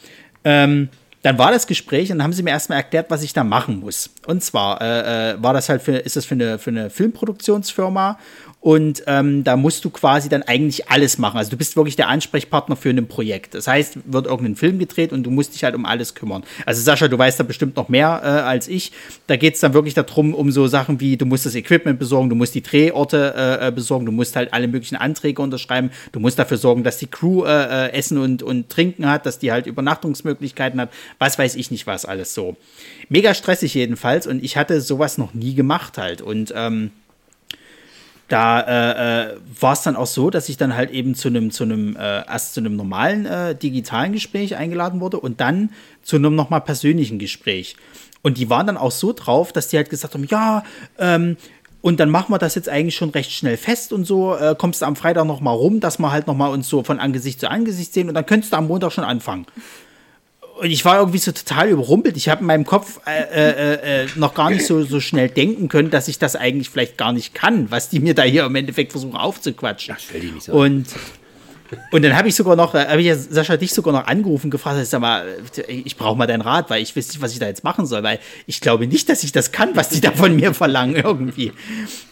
ähm, 0.45 0.89
dann 1.21 1.39
war 1.39 1.53
das 1.53 1.67
Gespräch 1.67 2.11
und 2.11 2.19
dann 2.19 2.25
haben 2.25 2.33
sie 2.33 2.43
mir 2.43 2.51
erstmal 2.51 2.79
erklärt, 2.79 3.11
was 3.11 3.23
ich 3.23 3.35
da 3.35 3.45
machen 3.45 3.81
muss. 3.81 4.11
Und 4.27 4.43
zwar 4.43 4.81
äh, 4.81 5.33
äh 5.33 5.43
war 5.43 5.53
das 5.53 5.69
halt 5.69 5.83
für, 5.83 5.97
ist 5.97 6.17
das 6.17 6.25
für 6.25 6.35
eine, 6.35 6.59
für 6.59 6.71
eine 6.71 6.89
Filmproduktionsfirma 6.89 8.19
und 8.63 9.03
ähm, 9.09 9.43
da 9.43 9.57
musst 9.57 9.85
du 9.85 9.91
quasi 9.91 10.29
dann 10.29 10.45
eigentlich 10.45 10.89
alles 10.89 11.19
machen. 11.19 11.37
Also 11.37 11.51
du 11.51 11.57
bist 11.57 11.75
wirklich 11.75 11.97
der 11.97 12.09
Ansprechpartner 12.09 12.77
für 12.77 12.91
ein 12.91 13.09
Projekt. 13.09 13.55
Das 13.55 13.67
heißt, 13.67 13.99
wird 14.05 14.27
irgendein 14.27 14.55
Film 14.55 14.79
gedreht 14.79 15.13
und 15.13 15.25
du 15.25 15.33
musst 15.33 15.55
dich 15.55 15.65
halt 15.65 15.75
um 15.75 15.85
alles 15.85 16.15
kümmern. 16.15 16.45
Also 16.65 16.81
Sascha, 16.81 17.09
du 17.09 17.19
weißt 17.19 17.41
da 17.41 17.43
bestimmt 17.43 17.75
noch 17.75 17.89
mehr 17.89 18.21
äh, 18.23 18.27
als 18.29 18.69
ich. 18.69 18.93
Da 19.27 19.35
geht 19.35 19.55
es 19.55 19.61
dann 19.61 19.75
wirklich 19.75 19.95
darum, 19.95 20.33
um 20.33 20.53
so 20.53 20.69
Sachen 20.69 21.01
wie, 21.01 21.17
du 21.17 21.27
musst 21.27 21.45
das 21.45 21.57
Equipment 21.57 21.99
besorgen, 21.99 22.31
du 22.31 22.37
musst 22.37 22.55
die 22.55 22.63
Drehorte 22.63 23.35
äh, 23.37 23.67
äh, 23.67 23.73
besorgen, 23.73 24.07
du 24.07 24.13
musst 24.13 24.37
halt 24.37 24.55
alle 24.55 24.69
möglichen 24.69 24.95
Anträge 24.95 25.43
unterschreiben, 25.43 25.91
du 26.13 26.21
musst 26.21 26.39
dafür 26.39 26.57
sorgen, 26.57 26.85
dass 26.85 26.99
die 26.99 27.09
Crew 27.09 27.45
äh, 27.45 27.49
äh, 27.89 27.93
Essen 27.95 28.17
und, 28.17 28.45
und 28.45 28.69
Trinken 28.69 29.11
hat, 29.11 29.27
dass 29.27 29.41
die 29.41 29.51
halt 29.51 29.67
Übernachtungsmöglichkeiten 29.67 30.81
hat, 30.81 30.91
was 31.19 31.37
weiß 31.37 31.57
ich 31.57 31.73
nicht 31.73 31.89
was 31.89 32.05
alles 32.05 32.33
so. 32.33 32.57
Mega 33.09 33.35
stressig 33.35 33.75
jedenfalls 33.75 34.29
und 34.29 34.45
ich 34.45 34.57
hatte 34.57 34.81
sowas 34.81 35.19
noch 35.19 35.35
nie 35.35 35.57
gemacht 35.57 35.99
halt 35.99 36.23
und 36.23 36.55
ähm, 36.55 36.93
da 38.29 38.61
äh, 38.61 39.33
äh, 39.33 39.37
war 39.61 39.75
es 39.75 39.83
dann 39.83 39.97
auch 39.97 40.07
so, 40.07 40.31
dass 40.31 40.49
ich 40.49 40.57
dann 40.57 40.75
halt 40.75 40.91
eben 40.91 41.15
zu 41.15 41.29
einem 41.29 41.51
zu 41.51 41.65
einem 41.65 41.97
äh, 41.97 42.27
erst 42.27 42.55
zu 42.55 42.61
einem 42.61 42.77
normalen 42.77 43.27
äh, 43.27 43.55
digitalen 43.55 44.13
Gespräch 44.13 44.57
eingeladen 44.57 45.01
wurde 45.01 45.21
und 45.21 45.41
dann 45.41 45.71
zu 46.03 46.17
einem 46.17 46.35
nochmal 46.35 46.63
persönlichen 46.63 47.19
Gespräch. 47.19 47.77
Und 48.23 48.39
die 48.39 48.49
waren 48.49 48.67
dann 48.67 48.77
auch 48.77 48.93
so 48.93 49.13
drauf, 49.13 49.53
dass 49.53 49.69
die 49.69 49.77
halt 49.77 49.91
gesagt 49.91 50.15
haben, 50.15 50.27
ja, 50.31 50.65
ähm, 50.99 51.37
und 51.81 51.99
dann 51.99 52.11
machen 52.11 52.33
wir 52.33 52.39
das 52.39 52.55
jetzt 52.55 52.69
eigentlich 52.69 52.95
schon 52.95 53.11
recht 53.11 53.33
schnell 53.33 53.57
fest 53.57 53.93
und 53.93 54.05
so. 54.05 54.37
Äh, 54.37 54.55
kommst 54.57 54.83
du 54.83 54.87
am 54.87 54.95
Freitag 54.95 55.27
noch 55.27 55.41
mal 55.41 55.51
rum, 55.51 55.81
dass 55.81 55.99
wir 55.99 56.13
halt 56.13 56.29
noch 56.29 56.37
mal 56.37 56.49
uns 56.49 56.69
so 56.69 56.85
von 56.85 57.01
Angesicht 57.01 57.41
zu 57.41 57.51
Angesicht 57.51 57.93
sehen 57.93 58.09
und 58.09 58.15
dann 58.15 58.25
könntest 58.25 58.53
du 58.53 58.57
am 58.57 58.69
Montag 58.69 58.93
schon 58.93 59.05
anfangen 59.05 59.47
und 60.63 60.71
ich 60.71 60.85
war 60.85 61.01
irgendwie 61.01 61.19
so 61.19 61.33
total 61.33 61.71
überrumpelt. 61.71 62.17
Ich 62.17 62.29
habe 62.29 62.43
in 62.43 62.47
meinem 62.47 62.65
Kopf 62.65 63.01
äh, 63.05 63.23
äh, 63.23 64.05
äh, 64.05 64.07
noch 64.15 64.33
gar 64.33 64.49
nicht 64.49 64.65
so, 64.65 64.85
so 64.85 65.01
schnell 65.01 65.29
denken 65.29 65.67
können, 65.67 65.91
dass 65.91 66.07
ich 66.07 66.21
das 66.21 66.37
eigentlich 66.37 66.71
vielleicht 66.71 66.97
gar 66.97 67.13
nicht 67.13 67.35
kann, 67.35 67.73
was 67.73 67.89
die 67.89 67.99
mir 67.99 68.15
da 68.15 68.23
hier 68.23 68.45
im 68.45 68.55
Endeffekt 68.55 68.93
versuchen 68.93 69.17
aufzuquatschen. 69.17 69.97
Ach, 69.97 70.01
stell 70.01 70.21
die 70.21 70.31
nicht 70.31 70.45
so 70.45 70.53
und 70.53 70.87
und 71.91 72.03
dann 72.03 72.15
habe 72.15 72.29
ich 72.29 72.35
sogar 72.35 72.55
noch, 72.55 72.75
habe 72.75 73.01
ich 73.01 73.07
ja 73.07 73.17
Sascha 73.17 73.57
dich 73.57 73.73
sogar 73.73 73.93
noch 73.95 74.07
angerufen, 74.07 74.51
gefragt, 74.51 74.85
sag 74.87 75.01
mal, 75.01 75.25
ich 75.67 75.97
brauche 75.97 76.17
mal 76.17 76.27
deinen 76.27 76.43
Rat, 76.43 76.69
weil 76.71 76.83
ich 76.83 76.95
weiß 76.95 77.09
nicht, 77.09 77.23
was 77.23 77.33
ich 77.33 77.39
da 77.39 77.47
jetzt 77.47 77.65
machen 77.65 77.87
soll, 77.87 78.03
weil 78.03 78.19
ich 78.47 78.61
glaube 78.61 78.87
nicht, 78.87 79.09
dass 79.09 79.25
ich 79.25 79.33
das 79.33 79.53
kann, 79.53 79.75
was 79.75 79.89
die 79.89 80.03
da 80.03 80.13
von 80.13 80.37
mir 80.37 80.53
verlangen 80.55 80.97
irgendwie. 80.97 81.53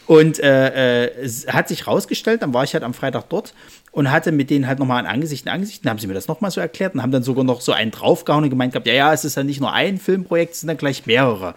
Und 0.07 0.41
äh, 0.41 1.05
äh, 1.05 1.23
es 1.23 1.47
hat 1.47 1.69
sich 1.69 1.87
rausgestellt, 1.87 2.43
dann 2.43 2.55
war 2.55 2.65
ich 2.65 2.73
halt 2.73 2.85
am 2.85 2.95
Freitag 2.95 3.29
dort 3.29 3.53
und 3.93 4.11
hatte 4.11 4.33
mit 4.33 4.51
denen 4.51 4.67
halt 4.67 4.79
nochmal 4.79 5.05
ein 5.05 5.11
Angesicht 5.11 5.47
in 5.47 5.53
Angesicht. 5.53 5.85
Dann 5.85 5.91
haben 5.91 5.99
sie 5.99 6.07
mir 6.07 6.15
das 6.15 6.29
nochmal 6.29 6.51
so 6.51 6.61
erklärt 6.61 6.95
und 6.95 7.03
haben 7.03 7.13
dann 7.13 7.23
sogar 7.23 7.45
noch 7.45 7.61
so 7.61 7.73
einen 7.73 7.91
draufgehauen 7.91 8.45
und 8.45 8.51
gemeint 8.51 8.73
gehabt, 8.73 8.87
ja, 8.87 8.95
ja, 8.95 9.13
es 9.13 9.25
ist 9.25 9.37
ja 9.37 9.43
nicht 9.43 9.61
nur 9.61 9.73
ein 9.73 9.99
Filmprojekt, 9.99 10.55
es 10.55 10.61
sind 10.61 10.69
dann 10.69 10.77
gleich 10.77 11.07
mehrere. 11.07 11.55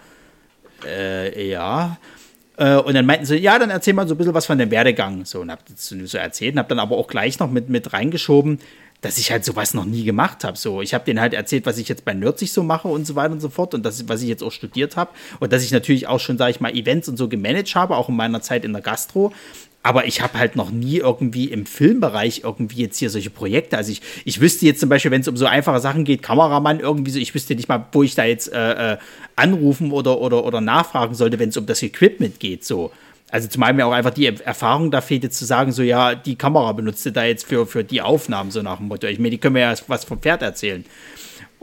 Äh, 0.85 1.49
ja. 1.49 1.97
Äh, 2.57 2.77
und 2.77 2.93
dann 2.93 3.05
meinten 3.05 3.25
sie, 3.25 3.37
ja, 3.37 3.57
dann 3.59 3.69
erzähl 3.69 3.93
mal 3.93 4.07
so 4.07 4.15
ein 4.15 4.17
bisschen 4.17 4.33
was 4.33 4.45
von 4.45 4.57
dem 4.57 4.71
Werdegang. 4.71 5.25
So, 5.25 5.41
und 5.41 5.51
hab 5.51 5.65
das 5.65 5.87
so 5.87 6.17
erzählt 6.17 6.53
und 6.53 6.59
hab 6.59 6.69
dann 6.69 6.79
aber 6.79 6.97
auch 6.97 7.07
gleich 7.07 7.39
noch 7.39 7.49
mit, 7.49 7.69
mit 7.69 7.93
reingeschoben, 7.93 8.59
dass 9.01 9.17
ich 9.17 9.31
halt 9.31 9.43
sowas 9.43 9.73
noch 9.73 9.85
nie 9.85 10.03
gemacht 10.03 10.43
habe. 10.43 10.57
So, 10.57 10.81
ich 10.81 10.93
habe 10.93 11.03
denen 11.03 11.19
halt 11.19 11.33
erzählt, 11.33 11.65
was 11.65 11.77
ich 11.77 11.89
jetzt 11.89 12.05
bei 12.05 12.13
Nerdsig 12.13 12.53
so 12.53 12.63
mache 12.63 12.87
und 12.87 13.05
so 13.05 13.15
weiter 13.15 13.33
und 13.33 13.41
so 13.41 13.49
fort 13.49 13.73
und 13.73 13.83
das, 13.83 14.07
was 14.07 14.21
ich 14.21 14.29
jetzt 14.29 14.43
auch 14.43 14.51
studiert 14.51 14.95
habe 14.95 15.11
und 15.39 15.51
dass 15.51 15.63
ich 15.63 15.71
natürlich 15.71 16.07
auch 16.07 16.19
schon, 16.19 16.37
sage 16.37 16.51
ich 16.51 16.61
mal, 16.61 16.73
Events 16.73 17.09
und 17.09 17.17
so 17.17 17.27
gemanagt 17.27 17.75
habe, 17.75 17.97
auch 17.97 18.07
in 18.07 18.15
meiner 18.15 18.41
Zeit 18.41 18.63
in 18.65 18.71
der 18.71 18.81
Gastro. 18.81 19.33
Aber 19.85 20.05
ich 20.07 20.21
habe 20.21 20.39
halt 20.39 20.55
noch 20.55 20.71
nie 20.71 20.97
irgendwie 20.97 21.45
im 21.45 21.65
Filmbereich 21.65 22.41
irgendwie 22.45 22.81
jetzt 22.81 22.97
hier 22.97 23.09
solche 23.09 23.29
Projekte. 23.29 23.77
Also 23.77 23.91
ich, 23.91 24.01
ich 24.23 24.39
wüsste 24.39 24.65
jetzt 24.65 24.79
zum 24.79 24.87
Beispiel, 24.87 25.11
wenn 25.11 25.19
es 25.19 25.27
um 25.27 25.35
so 25.35 25.45
einfache 25.45 25.81
Sachen 25.81 26.05
geht, 26.05 26.23
Kameramann 26.23 26.79
irgendwie 26.79 27.11
so, 27.11 27.19
ich 27.19 27.35
wüsste 27.35 27.53
nicht 27.53 27.67
mal, 27.67 27.85
wo 27.91 28.01
ich 28.01 28.15
da 28.15 28.23
jetzt 28.23 28.51
äh, 28.53 28.93
äh, 28.93 28.97
anrufen 29.35 29.91
oder, 29.91 30.19
oder, 30.19 30.45
oder 30.45 30.61
nachfragen 30.61 31.15
sollte, 31.15 31.37
wenn 31.37 31.49
es 31.49 31.57
um 31.57 31.65
das 31.65 31.83
Equipment 31.83 32.39
geht. 32.39 32.63
So. 32.63 32.91
Also 33.29 33.49
zumal 33.49 33.73
mir 33.73 33.85
auch 33.85 33.91
einfach 33.91 34.13
die 34.13 34.27
Erfahrung 34.27 34.89
da 34.89 35.01
fehlt, 35.01 35.23
jetzt 35.23 35.37
zu 35.37 35.45
sagen, 35.45 35.73
so 35.73 35.81
ja, 35.81 36.15
die 36.15 36.35
Kamera 36.35 36.71
benutzt 36.71 37.09
da 37.13 37.25
jetzt 37.25 37.45
für, 37.45 37.65
für 37.65 37.83
die 37.83 38.01
Aufnahmen, 38.01 38.51
so 38.51 38.61
nach 38.61 38.77
dem 38.77 38.87
Motto. 38.87 39.07
Ich 39.07 39.19
meine, 39.19 39.31
die 39.31 39.37
können 39.37 39.53
mir 39.53 39.61
ja 39.61 39.73
was 39.87 40.05
vom 40.05 40.19
Pferd 40.19 40.43
erzählen. 40.43 40.85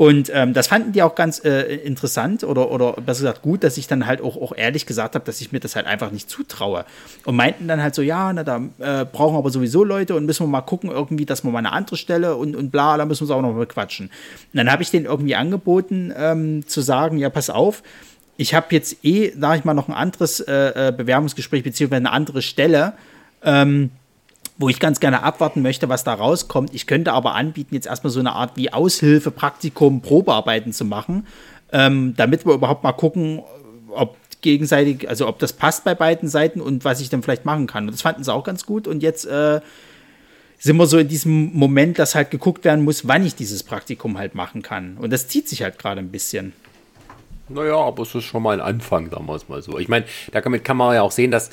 Und 0.01 0.31
ähm, 0.33 0.55
das 0.55 0.69
fanden 0.69 0.93
die 0.93 1.03
auch 1.03 1.15
ganz 1.15 1.45
äh, 1.45 1.75
interessant 1.75 2.43
oder, 2.43 2.71
oder 2.71 2.95
besser 2.95 3.21
gesagt 3.21 3.43
gut, 3.43 3.63
dass 3.63 3.77
ich 3.77 3.87
dann 3.87 4.07
halt 4.07 4.23
auch, 4.23 4.41
auch 4.41 4.57
ehrlich 4.57 4.87
gesagt 4.87 5.15
habe, 5.15 5.27
dass 5.27 5.43
ich 5.43 5.53
mir 5.53 5.61
das 5.61 5.77
halt 5.77 5.85
einfach 5.85 6.11
nicht 6.11 6.31
zutraue. 6.31 6.87
Und 7.27 7.37
meinten 7.37 7.69
dann 7.69 7.83
halt 7.83 7.95
so, 7.95 8.01
ja, 8.01 8.33
na, 8.33 8.43
da 8.43 8.63
äh, 8.79 9.05
brauchen 9.05 9.35
wir 9.35 9.39
aber 9.41 9.51
sowieso 9.51 9.85
Leute 9.85 10.15
und 10.15 10.25
müssen 10.25 10.47
wir 10.47 10.49
mal 10.49 10.63
gucken, 10.63 10.91
irgendwie, 10.91 11.27
dass 11.27 11.45
wir 11.45 11.51
mal 11.51 11.59
eine 11.59 11.73
andere 11.73 11.99
Stelle 11.99 12.37
und, 12.37 12.57
und 12.57 12.71
bla, 12.71 12.97
da 12.97 13.05
müssen 13.05 13.29
wir 13.29 13.35
uns 13.35 13.39
auch 13.39 13.47
noch 13.47 13.55
mal 13.55 13.67
quatschen. 13.67 14.07
Und 14.07 14.57
dann 14.57 14.73
habe 14.73 14.83
ich 14.83 14.91
denen 14.91 15.05
irgendwie 15.05 15.35
angeboten, 15.35 16.15
ähm, 16.17 16.67
zu 16.67 16.81
sagen, 16.81 17.19
ja, 17.19 17.29
pass 17.29 17.51
auf, 17.51 17.83
ich 18.39 18.55
habe 18.55 18.69
jetzt 18.71 19.05
eh, 19.05 19.35
sag 19.39 19.59
ich 19.59 19.65
mal, 19.67 19.75
noch 19.75 19.89
ein 19.89 19.95
anderes 19.95 20.41
äh, 20.41 20.89
äh 20.89 20.93
Bewerbungsgespräch, 20.97 21.63
beziehungsweise 21.63 21.99
eine 21.99 22.13
andere 22.13 22.41
Stelle. 22.41 22.95
Ähm, 23.45 23.91
wo 24.61 24.69
ich 24.69 24.79
ganz 24.79 25.01
gerne 25.01 25.23
abwarten 25.23 25.63
möchte, 25.63 25.89
was 25.89 26.05
da 26.05 26.13
rauskommt. 26.13 26.75
Ich 26.75 26.87
könnte 26.87 27.15
aber 27.15 27.35
anbieten, 27.35 27.75
jetzt 27.75 27.87
erstmal 27.87 28.11
so 28.11 28.21
eine 28.21 28.33
Art 28.33 28.57
wie 28.57 28.73
Aushilfe, 28.73 29.31
Praktikum, 29.31 30.03
Probearbeiten 30.03 30.75
zu 30.75 30.85
machen, 30.85 31.27
ähm, 31.73 32.15
damit 32.17 32.45
wir 32.45 32.53
überhaupt 32.53 32.85
mal 32.85 32.93
gucken, 32.93 33.43
ob 33.89 34.17
gegenseitig, 34.43 35.09
also 35.09 35.27
ob 35.29 35.39
das 35.39 35.55
passt 35.55 35.85
bei 35.85 35.95
beiden 35.95 36.29
Seiten 36.29 36.61
und 36.61 36.85
was 36.85 37.01
ich 37.01 37.09
dann 37.09 37.23
vielleicht 37.23 37.47
machen 37.47 37.67
kann. 37.67 37.87
Und 37.87 37.93
das 37.93 38.03
fanden 38.03 38.23
sie 38.23 38.33
auch 38.33 38.45
ganz 38.45 38.67
gut. 38.67 38.87
Und 38.87 39.03
jetzt 39.03 39.25
äh, 39.25 39.61
sind 40.59 40.77
wir 40.77 40.87
so 40.87 40.99
in 40.99 41.09
diesem 41.09 41.55
Moment, 41.55 41.99
dass 41.99 42.15
halt 42.15 42.31
geguckt 42.31 42.65
werden 42.65 42.85
muss, 42.85 43.09
wann 43.09 43.25
ich 43.25 43.35
dieses 43.35 43.63
Praktikum 43.63 44.19
halt 44.19 44.35
machen 44.35 44.61
kann. 44.61 44.99
Und 44.99 45.11
das 45.11 45.27
zieht 45.29 45.49
sich 45.49 45.63
halt 45.63 45.79
gerade 45.79 46.01
ein 46.01 46.11
bisschen. 46.11 46.53
Naja, 47.49 47.77
aber 47.77 48.03
es 48.03 48.15
ist 48.15 48.25
schon 48.25 48.43
mal 48.43 48.61
ein 48.61 48.61
Anfang, 48.61 49.11
es 49.35 49.49
mal 49.49 49.63
so. 49.63 49.79
Ich 49.79 49.89
meine, 49.89 50.05
damit 50.33 50.65
kann 50.65 50.77
man 50.77 50.95
ja 50.95 51.03
auch 51.03 51.11
sehen, 51.11 51.31
dass 51.31 51.51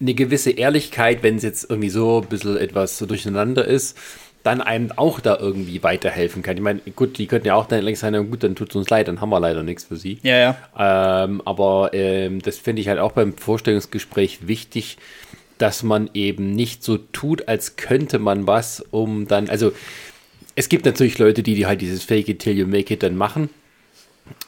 eine 0.00 0.14
gewisse 0.14 0.50
Ehrlichkeit, 0.50 1.22
wenn 1.22 1.36
es 1.36 1.42
jetzt 1.42 1.70
irgendwie 1.70 1.90
so 1.90 2.20
ein 2.20 2.28
bisschen 2.28 2.56
etwas 2.56 2.98
so 2.98 3.06
durcheinander 3.06 3.64
ist, 3.64 3.98
dann 4.44 4.60
einem 4.60 4.92
auch 4.92 5.20
da 5.20 5.36
irgendwie 5.38 5.82
weiterhelfen 5.82 6.42
kann. 6.42 6.56
Ich 6.56 6.62
meine, 6.62 6.80
gut, 6.94 7.18
die 7.18 7.26
könnten 7.26 7.48
ja 7.48 7.54
auch 7.54 7.66
dann 7.66 7.94
sein, 7.96 8.12
na 8.12 8.20
gut, 8.20 8.44
dann 8.44 8.54
tut 8.54 8.70
es 8.70 8.76
uns 8.76 8.88
leid, 8.88 9.08
dann 9.08 9.20
haben 9.20 9.30
wir 9.30 9.40
leider 9.40 9.62
nichts 9.62 9.84
für 9.84 9.96
sie. 9.96 10.18
Ja, 10.22 10.38
ja. 10.38 11.24
Ähm, 11.24 11.42
aber 11.44 11.90
ähm, 11.92 12.40
das 12.40 12.56
finde 12.58 12.80
ich 12.80 12.88
halt 12.88 13.00
auch 13.00 13.12
beim 13.12 13.36
Vorstellungsgespräch 13.36 14.46
wichtig, 14.46 14.96
dass 15.58 15.82
man 15.82 16.08
eben 16.14 16.54
nicht 16.54 16.84
so 16.84 16.98
tut, 16.98 17.48
als 17.48 17.76
könnte 17.76 18.20
man 18.20 18.46
was, 18.46 18.84
um 18.90 19.26
dann, 19.26 19.50
also 19.50 19.72
es 20.54 20.68
gibt 20.68 20.84
natürlich 20.84 21.18
Leute, 21.18 21.42
die, 21.42 21.54
die 21.54 21.66
halt 21.66 21.80
dieses 21.80 22.04
Fake 22.04 22.28
it 22.28 22.38
till 22.38 22.56
you 22.56 22.66
make 22.66 22.94
it 22.94 23.02
dann 23.02 23.16
machen. 23.16 23.50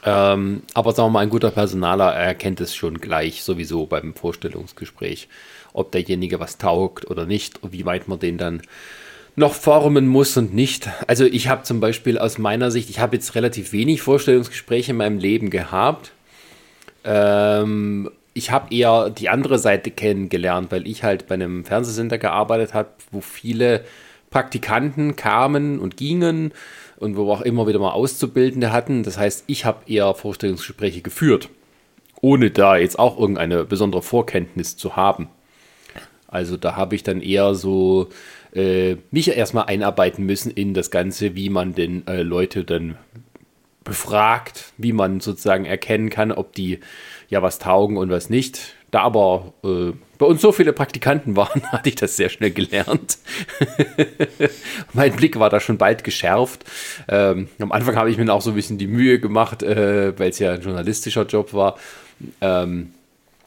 Ähm, 0.04 0.62
aber 0.74 0.92
sagen 0.92 1.08
wir 1.08 1.12
mal, 1.12 1.20
ein 1.20 1.30
guter 1.30 1.50
Personaler 1.50 2.12
erkennt 2.14 2.60
es 2.60 2.74
schon 2.74 3.00
gleich 3.00 3.42
sowieso 3.42 3.86
beim 3.86 4.14
Vorstellungsgespräch, 4.14 5.28
ob 5.72 5.92
derjenige 5.92 6.40
was 6.40 6.58
taugt 6.58 7.10
oder 7.10 7.26
nicht 7.26 7.62
und 7.62 7.72
wie 7.72 7.84
weit 7.84 8.08
man 8.08 8.18
den 8.18 8.38
dann 8.38 8.62
noch 9.36 9.54
formen 9.54 10.06
muss 10.06 10.36
und 10.36 10.54
nicht. 10.54 10.88
Also 11.06 11.24
ich 11.24 11.48
habe 11.48 11.62
zum 11.62 11.80
Beispiel 11.80 12.18
aus 12.18 12.38
meiner 12.38 12.70
Sicht, 12.70 12.90
ich 12.90 12.98
habe 12.98 13.16
jetzt 13.16 13.34
relativ 13.34 13.72
wenig 13.72 14.02
Vorstellungsgespräche 14.02 14.92
in 14.92 14.98
meinem 14.98 15.18
Leben 15.18 15.50
gehabt. 15.50 16.12
Ähm, 17.04 18.10
ich 18.34 18.50
habe 18.50 18.74
eher 18.74 19.10
die 19.10 19.28
andere 19.28 19.58
Seite 19.58 19.90
kennengelernt, 19.90 20.70
weil 20.70 20.86
ich 20.86 21.02
halt 21.02 21.26
bei 21.26 21.34
einem 21.34 21.64
Fernsehsender 21.64 22.18
gearbeitet 22.18 22.74
habe, 22.74 22.90
wo 23.10 23.20
viele 23.20 23.84
Praktikanten 24.30 25.16
kamen 25.16 25.80
und 25.80 25.96
gingen 25.96 26.52
und 27.00 27.16
wo 27.16 27.26
wir 27.26 27.32
auch 27.32 27.40
immer 27.40 27.66
wieder 27.66 27.80
mal 27.80 27.90
Auszubildende 27.90 28.70
hatten. 28.72 29.02
Das 29.02 29.18
heißt, 29.18 29.44
ich 29.48 29.64
habe 29.64 29.90
eher 29.90 30.14
Vorstellungsgespräche 30.14 31.00
geführt, 31.00 31.48
ohne 32.20 32.50
da 32.50 32.76
jetzt 32.76 32.98
auch 32.98 33.18
irgendeine 33.18 33.64
besondere 33.64 34.02
Vorkenntnis 34.02 34.76
zu 34.76 34.94
haben. 34.94 35.28
Also 36.28 36.56
da 36.56 36.76
habe 36.76 36.94
ich 36.94 37.02
dann 37.02 37.22
eher 37.22 37.54
so 37.54 38.08
äh, 38.54 38.96
mich 39.10 39.28
erstmal 39.28 39.64
einarbeiten 39.64 40.24
müssen 40.26 40.50
in 40.50 40.74
das 40.74 40.90
Ganze, 40.90 41.34
wie 41.34 41.48
man 41.48 41.74
denn 41.74 42.06
äh, 42.06 42.22
Leute 42.22 42.64
dann 42.64 42.96
befragt, 43.82 44.72
wie 44.76 44.92
man 44.92 45.20
sozusagen 45.20 45.64
erkennen 45.64 46.10
kann, 46.10 46.30
ob 46.30 46.52
die 46.52 46.80
ja 47.30 47.42
was 47.42 47.58
taugen 47.58 47.96
und 47.96 48.10
was 48.10 48.30
nicht. 48.30 48.74
Da 48.90 49.00
aber 49.00 49.54
äh, 49.64 49.92
bei 50.20 50.26
uns 50.26 50.42
so 50.42 50.52
viele 50.52 50.74
Praktikanten 50.74 51.34
waren, 51.34 51.62
hatte 51.72 51.88
ich 51.88 51.96
das 51.96 52.14
sehr 52.14 52.28
schnell 52.28 52.50
gelernt. 52.50 53.18
mein 54.92 55.16
Blick 55.16 55.38
war 55.40 55.48
da 55.48 55.60
schon 55.60 55.78
bald 55.78 56.04
geschärft. 56.04 56.64
Ähm, 57.08 57.48
am 57.58 57.72
Anfang 57.72 57.96
habe 57.96 58.10
ich 58.10 58.18
mir 58.18 58.30
auch 58.32 58.42
so 58.42 58.50
ein 58.50 58.56
bisschen 58.56 58.76
die 58.76 58.86
Mühe 58.86 59.18
gemacht, 59.18 59.62
äh, 59.62 60.16
weil 60.18 60.28
es 60.28 60.38
ja 60.38 60.52
ein 60.52 60.60
journalistischer 60.60 61.24
Job 61.24 61.54
war. 61.54 61.78
Ähm, 62.42 62.90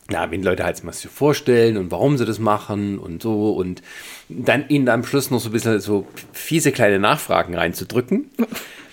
ja, 0.09 0.29
wenn 0.31 0.41
Leute 0.41 0.63
halt 0.63 0.83
mal 0.83 0.93
so 0.93 1.09
vorstellen 1.09 1.77
und 1.77 1.91
warum 1.91 2.17
sie 2.17 2.25
das 2.25 2.39
machen 2.39 2.97
und 2.97 3.21
so 3.21 3.51
und 3.51 3.83
dann 4.27 4.67
ihnen 4.67 4.89
am 4.89 5.05
Schluss 5.05 5.29
noch 5.29 5.39
so 5.39 5.49
ein 5.49 5.51
bisschen 5.53 5.79
so 5.79 6.07
fiese 6.33 6.71
kleine 6.71 6.97
Nachfragen 6.97 7.55
reinzudrücken. 7.55 8.31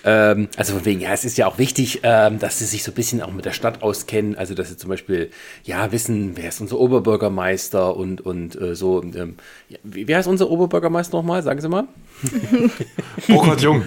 Ähm, 0.05 0.48
also 0.57 0.74
von 0.74 0.84
wegen, 0.84 1.01
ja, 1.01 1.12
es 1.12 1.24
ist 1.24 1.36
ja 1.36 1.46
auch 1.46 1.59
wichtig, 1.59 2.01
ähm, 2.03 2.38
dass 2.38 2.59
sie 2.59 2.64
sich 2.64 2.82
so 2.82 2.90
ein 2.90 2.94
bisschen 2.94 3.22
auch 3.22 3.32
mit 3.32 3.44
der 3.44 3.53
Stadt 3.53 3.82
auskennen. 3.82 4.36
Also, 4.36 4.55
dass 4.55 4.68
sie 4.68 4.76
zum 4.76 4.88
Beispiel, 4.88 5.30
ja, 5.64 5.92
wissen, 5.92 6.36
wer 6.36 6.48
ist 6.48 6.61
unser 6.61 6.78
Oberbürgermeister 6.78 7.96
und, 7.96 8.20
und 8.20 8.61
äh, 8.61 8.74
so. 8.74 9.03
Ähm, 9.03 9.36
ja, 9.68 9.78
wie, 9.82 10.09
wer 10.09 10.20
ist 10.20 10.26
unser 10.26 10.51
Oberbürgermeister 10.51 11.16
nochmal? 11.16 11.42
Sagen 11.42 11.61
Sie 11.61 11.68
mal. 11.68 11.84
Burkhard 13.28 13.61
Jung. 13.61 13.84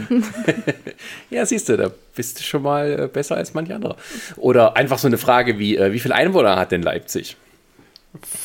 ja, 1.30 1.46
siehst 1.46 1.70
du, 1.70 1.78
da 1.78 1.92
bist 2.16 2.40
du 2.40 2.44
schon 2.44 2.64
mal 2.64 3.00
äh, 3.00 3.08
besser 3.08 3.36
als 3.36 3.54
manch 3.54 3.74
anderer. 3.74 3.96
Oder 4.38 4.76
einfach 4.78 5.00
so 5.00 5.08
eine 5.08 5.18
Frage 5.18 5.58
wie, 5.58 5.78
äh, 5.78 5.94
wie 5.94 6.00
viele 6.00 6.16
Einwohner 6.16 6.56
hat 6.58 6.72
denn 6.72 6.84
Leipzig? 6.84 7.38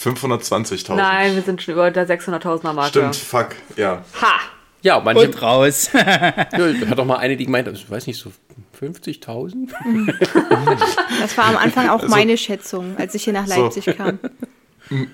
520.000. 0.03 0.95
Nein, 0.95 1.35
wir 1.35 1.43
sind 1.43 1.61
schon 1.61 1.75
über 1.75 1.91
der 1.91 2.09
600.000er 2.09 2.73
Marke. 2.73 2.91
Stimmt, 2.91 3.17
fuck, 3.17 3.49
ja. 3.77 4.03
Ha! 4.23 4.58
Ja, 4.83 5.01
manche. 5.01 5.27
Und 5.27 5.43
raus. 5.43 5.91
ja, 5.95 6.01
hat 6.01 6.99
doch 6.99 7.05
mal 7.05 7.17
eine, 7.17 7.37
die 7.37 7.45
gemeint 7.45 7.67
hat, 7.69 7.75
ich 7.75 7.91
weiß 7.91 8.07
nicht, 8.07 8.19
so 8.19 8.33
50.000? 8.81 9.69
Das 11.21 11.37
war 11.37 11.47
am 11.47 11.57
Anfang 11.57 11.89
auch 11.89 12.03
also, 12.03 12.09
meine 12.09 12.37
Schätzung, 12.37 12.97
als 12.97 13.15
ich 13.15 13.25
hier 13.25 13.33
nach 13.33 13.47
Leipzig 13.47 13.87
so, 13.87 13.93
kam. 13.93 14.19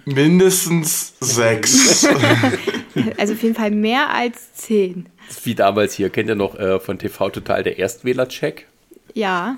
Mindestens 0.04 1.14
sechs. 1.20 2.06
also 3.18 3.32
auf 3.32 3.42
jeden 3.42 3.54
Fall 3.54 3.70
mehr 3.70 4.10
als 4.10 4.54
zehn. 4.54 5.06
Wie 5.42 5.54
damals 5.54 5.94
hier, 5.94 6.10
kennt 6.10 6.28
ihr 6.28 6.34
noch 6.34 6.58
äh, 6.58 6.78
von 6.78 6.98
TV 6.98 7.30
Total 7.30 7.62
der 7.62 7.78
Erstwähler-Check? 7.78 8.66
Ja. 9.14 9.56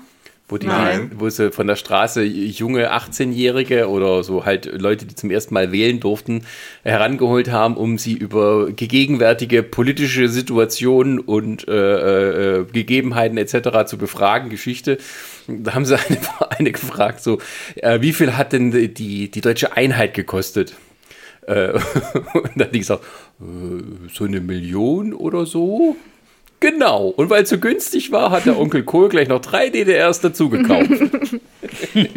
Wo, 0.49 0.57
die, 0.57 0.69
wo 1.17 1.29
sie 1.29 1.51
von 1.51 1.67
der 1.67 1.75
Straße 1.75 2.23
junge 2.23 2.93
18-Jährige 2.93 3.89
oder 3.89 4.23
so 4.23 4.45
halt 4.45 4.65
Leute, 4.65 5.05
die 5.05 5.13
zum 5.13 5.29
ersten 5.29 5.53
Mal 5.53 5.73
wählen 5.73 5.99
durften, 5.99 6.43
herangeholt 6.83 7.51
haben, 7.51 7.75
um 7.75 7.97
sie 7.97 8.13
über 8.13 8.71
gegenwärtige 8.71 9.61
politische 9.61 10.29
Situationen 10.29 11.19
und 11.19 11.67
äh, 11.67 12.59
äh, 12.59 12.63
Gegebenheiten 12.63 13.37
etc. 13.37 13.89
zu 13.89 13.97
befragen, 13.97 14.49
Geschichte. 14.49 14.99
Da 15.49 15.73
haben 15.73 15.83
sie 15.83 15.99
eine, 16.07 16.17
eine 16.49 16.71
gefragt, 16.71 17.21
so, 17.21 17.39
äh, 17.75 17.99
wie 17.99 18.13
viel 18.13 18.37
hat 18.37 18.53
denn 18.53 18.71
die, 18.71 19.29
die 19.29 19.41
deutsche 19.41 19.75
Einheit 19.75 20.13
gekostet? 20.13 20.75
Äh, 21.45 21.73
und 22.33 22.51
dann 22.55 22.67
hat 22.67 22.73
die 22.73 22.79
gesagt, 22.79 23.03
äh, 23.41 23.83
so 24.13 24.23
eine 24.23 24.39
Million 24.39 25.13
oder 25.13 25.45
so. 25.45 25.97
Genau. 26.59 27.07
Und 27.07 27.29
weil 27.29 27.43
es 27.43 27.49
so 27.49 27.59
günstig 27.59 28.11
war, 28.11 28.31
hat 28.31 28.45
der 28.45 28.59
Onkel 28.59 28.83
Kohl 28.83 29.09
gleich 29.09 29.27
noch 29.27 29.41
drei 29.41 29.69
DDRs 29.69 30.21
dazugekauft. 30.21 30.89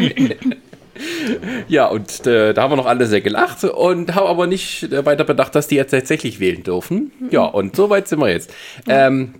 ja, 1.69 1.87
und 1.87 2.27
äh, 2.27 2.55
da 2.55 2.63
haben 2.63 2.73
wir 2.73 2.77
noch 2.77 2.87
alle 2.87 3.07
sehr 3.07 3.21
gelacht 3.21 3.65
und 3.65 4.15
haben 4.15 4.27
aber 4.27 4.47
nicht 4.47 4.91
weiter 5.05 5.25
bedacht, 5.25 5.55
dass 5.55 5.69
die 5.69 5.77
jetzt 5.77 5.91
tatsächlich 5.91 6.41
wählen 6.41 6.63
dürfen. 6.63 7.13
Ja, 7.31 7.45
und 7.45 7.77
so 7.77 7.91
weit 7.91 8.09
sind 8.09 8.21
wir 8.21 8.31
jetzt. 8.31 8.51
Ähm, 8.89 9.35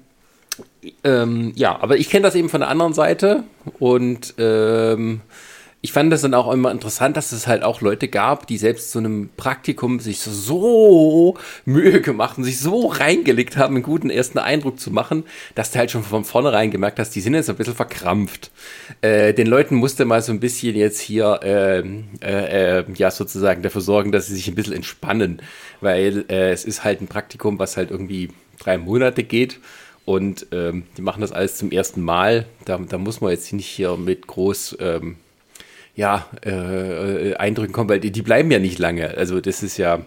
ähm, 1.05 1.53
ja, 1.57 1.79
aber 1.81 1.97
ich 1.97 2.11
kenne 2.11 2.25
das 2.25 2.35
eben 2.35 2.49
von 2.49 2.61
der 2.61 2.69
anderen 2.69 2.93
Seite 2.93 3.45
und 3.79 4.35
ähm, 4.39 5.21
ich 5.83 5.93
fand 5.93 6.13
das 6.13 6.21
dann 6.21 6.35
auch 6.35 6.53
immer 6.53 6.71
interessant, 6.71 7.17
dass 7.17 7.33
es 7.33 7.47
halt 7.47 7.63
auch 7.63 7.81
Leute 7.81 8.09
gab, 8.09 8.47
die 8.47 8.59
selbst 8.59 8.91
zu 8.91 8.99
einem 8.99 9.31
Praktikum 9.39 9.99
sich 9.99 10.21
so 10.21 11.39
Mühe 11.65 12.03
gemacht 12.03 12.37
und 12.37 12.45
sich 12.45 12.61
so 12.61 12.89
reingelegt 12.89 13.57
haben, 13.57 13.77
einen 13.77 13.83
guten 13.83 14.11
ersten 14.11 14.39
Eindruck 14.39 14.79
zu 14.79 14.91
machen, 14.91 15.25
dass 15.55 15.71
du 15.71 15.79
halt 15.79 15.91
schon 15.91 16.03
von 16.03 16.25
vornherein 16.25 16.71
gemerkt 16.71 16.99
hast, 16.99 17.15
die 17.15 17.23
sind 17.23 17.33
jetzt 17.33 17.49
ein 17.49 17.57
bisschen 17.57 17.75
verkrampft. 17.75 18.51
Äh, 19.01 19.33
den 19.33 19.47
Leuten 19.47 19.75
musste 19.75 20.05
mal 20.05 20.21
so 20.21 20.33
ein 20.33 20.41
bisschen 20.41 20.77
jetzt 20.77 21.01
hier, 21.01 21.41
äh, 21.43 21.79
äh, 22.21 22.85
ja, 22.95 23.11
sozusagen 23.11 23.63
dafür 23.63 23.81
sorgen, 23.81 24.13
dass 24.13 24.27
sie 24.27 24.35
sich 24.35 24.49
ein 24.49 24.55
bisschen 24.55 24.75
entspannen, 24.75 25.41
weil 25.81 26.27
äh, 26.29 26.51
es 26.51 26.67
ist 26.67 26.85
halt 26.85 27.01
ein 27.01 27.09
Praktikum, 27.09 27.59
was 27.59 27.79
halt 27.79 27.91
irgendwie 27.91 28.29
drei 28.59 28.77
Monate 28.77 29.25
geht. 29.25 29.61
Und 30.05 30.47
ähm, 30.53 30.85
die 30.97 31.03
machen 31.03 31.21
das 31.21 31.33
alles 31.33 31.57
zum 31.57 31.71
ersten 31.71 32.03
Mal. 32.03 32.47
Da, 32.65 32.79
da 32.79 32.99
muss 32.99 33.21
man 33.21 33.31
jetzt 33.31 33.53
nicht 33.53 33.67
hier 33.67 33.97
mit 33.97 34.27
groß 34.27 34.77
ähm, 34.81 35.17
ja, 35.95 36.27
äh, 36.45 37.35
Eindrücken 37.35 37.73
kommen, 37.73 37.91
weil 37.91 38.01
die, 38.01 38.11
die, 38.11 38.23
bleiben 38.23 38.51
ja 38.51 38.59
nicht 38.59 38.79
lange. 38.79 39.17
Also 39.17 39.41
das 39.41 39.63
ist 39.63 39.77
ja 39.77 40.01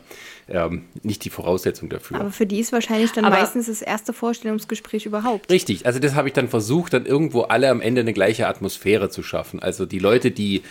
ähm, 0.50 0.86
nicht 1.04 1.24
die 1.26 1.30
Voraussetzung 1.30 1.90
dafür. 1.90 2.20
Aber 2.20 2.32
für 2.32 2.46
die 2.46 2.60
ist 2.60 2.72
wahrscheinlich 2.72 3.12
dann 3.12 3.26
Aber 3.26 3.38
meistens 3.38 3.68
das 3.68 3.82
erste 3.82 4.14
Vorstellungsgespräch 4.14 5.06
überhaupt. 5.06 5.52
Richtig, 5.52 5.86
also 5.86 6.00
das 6.00 6.16
habe 6.16 6.28
ich 6.28 6.34
dann 6.34 6.50
versucht, 6.50 6.94
dann 6.94 7.06
irgendwo 7.06 7.42
alle 7.42 7.70
am 7.70 7.82
Ende 7.82 8.02
eine 8.02 8.14
gleiche 8.14 8.48
Atmosphäre 8.48 9.10
zu 9.10 9.24
schaffen. 9.24 9.62
Also 9.62 9.86
die 9.86 10.00
Leute, 10.00 10.32
die 10.32 10.64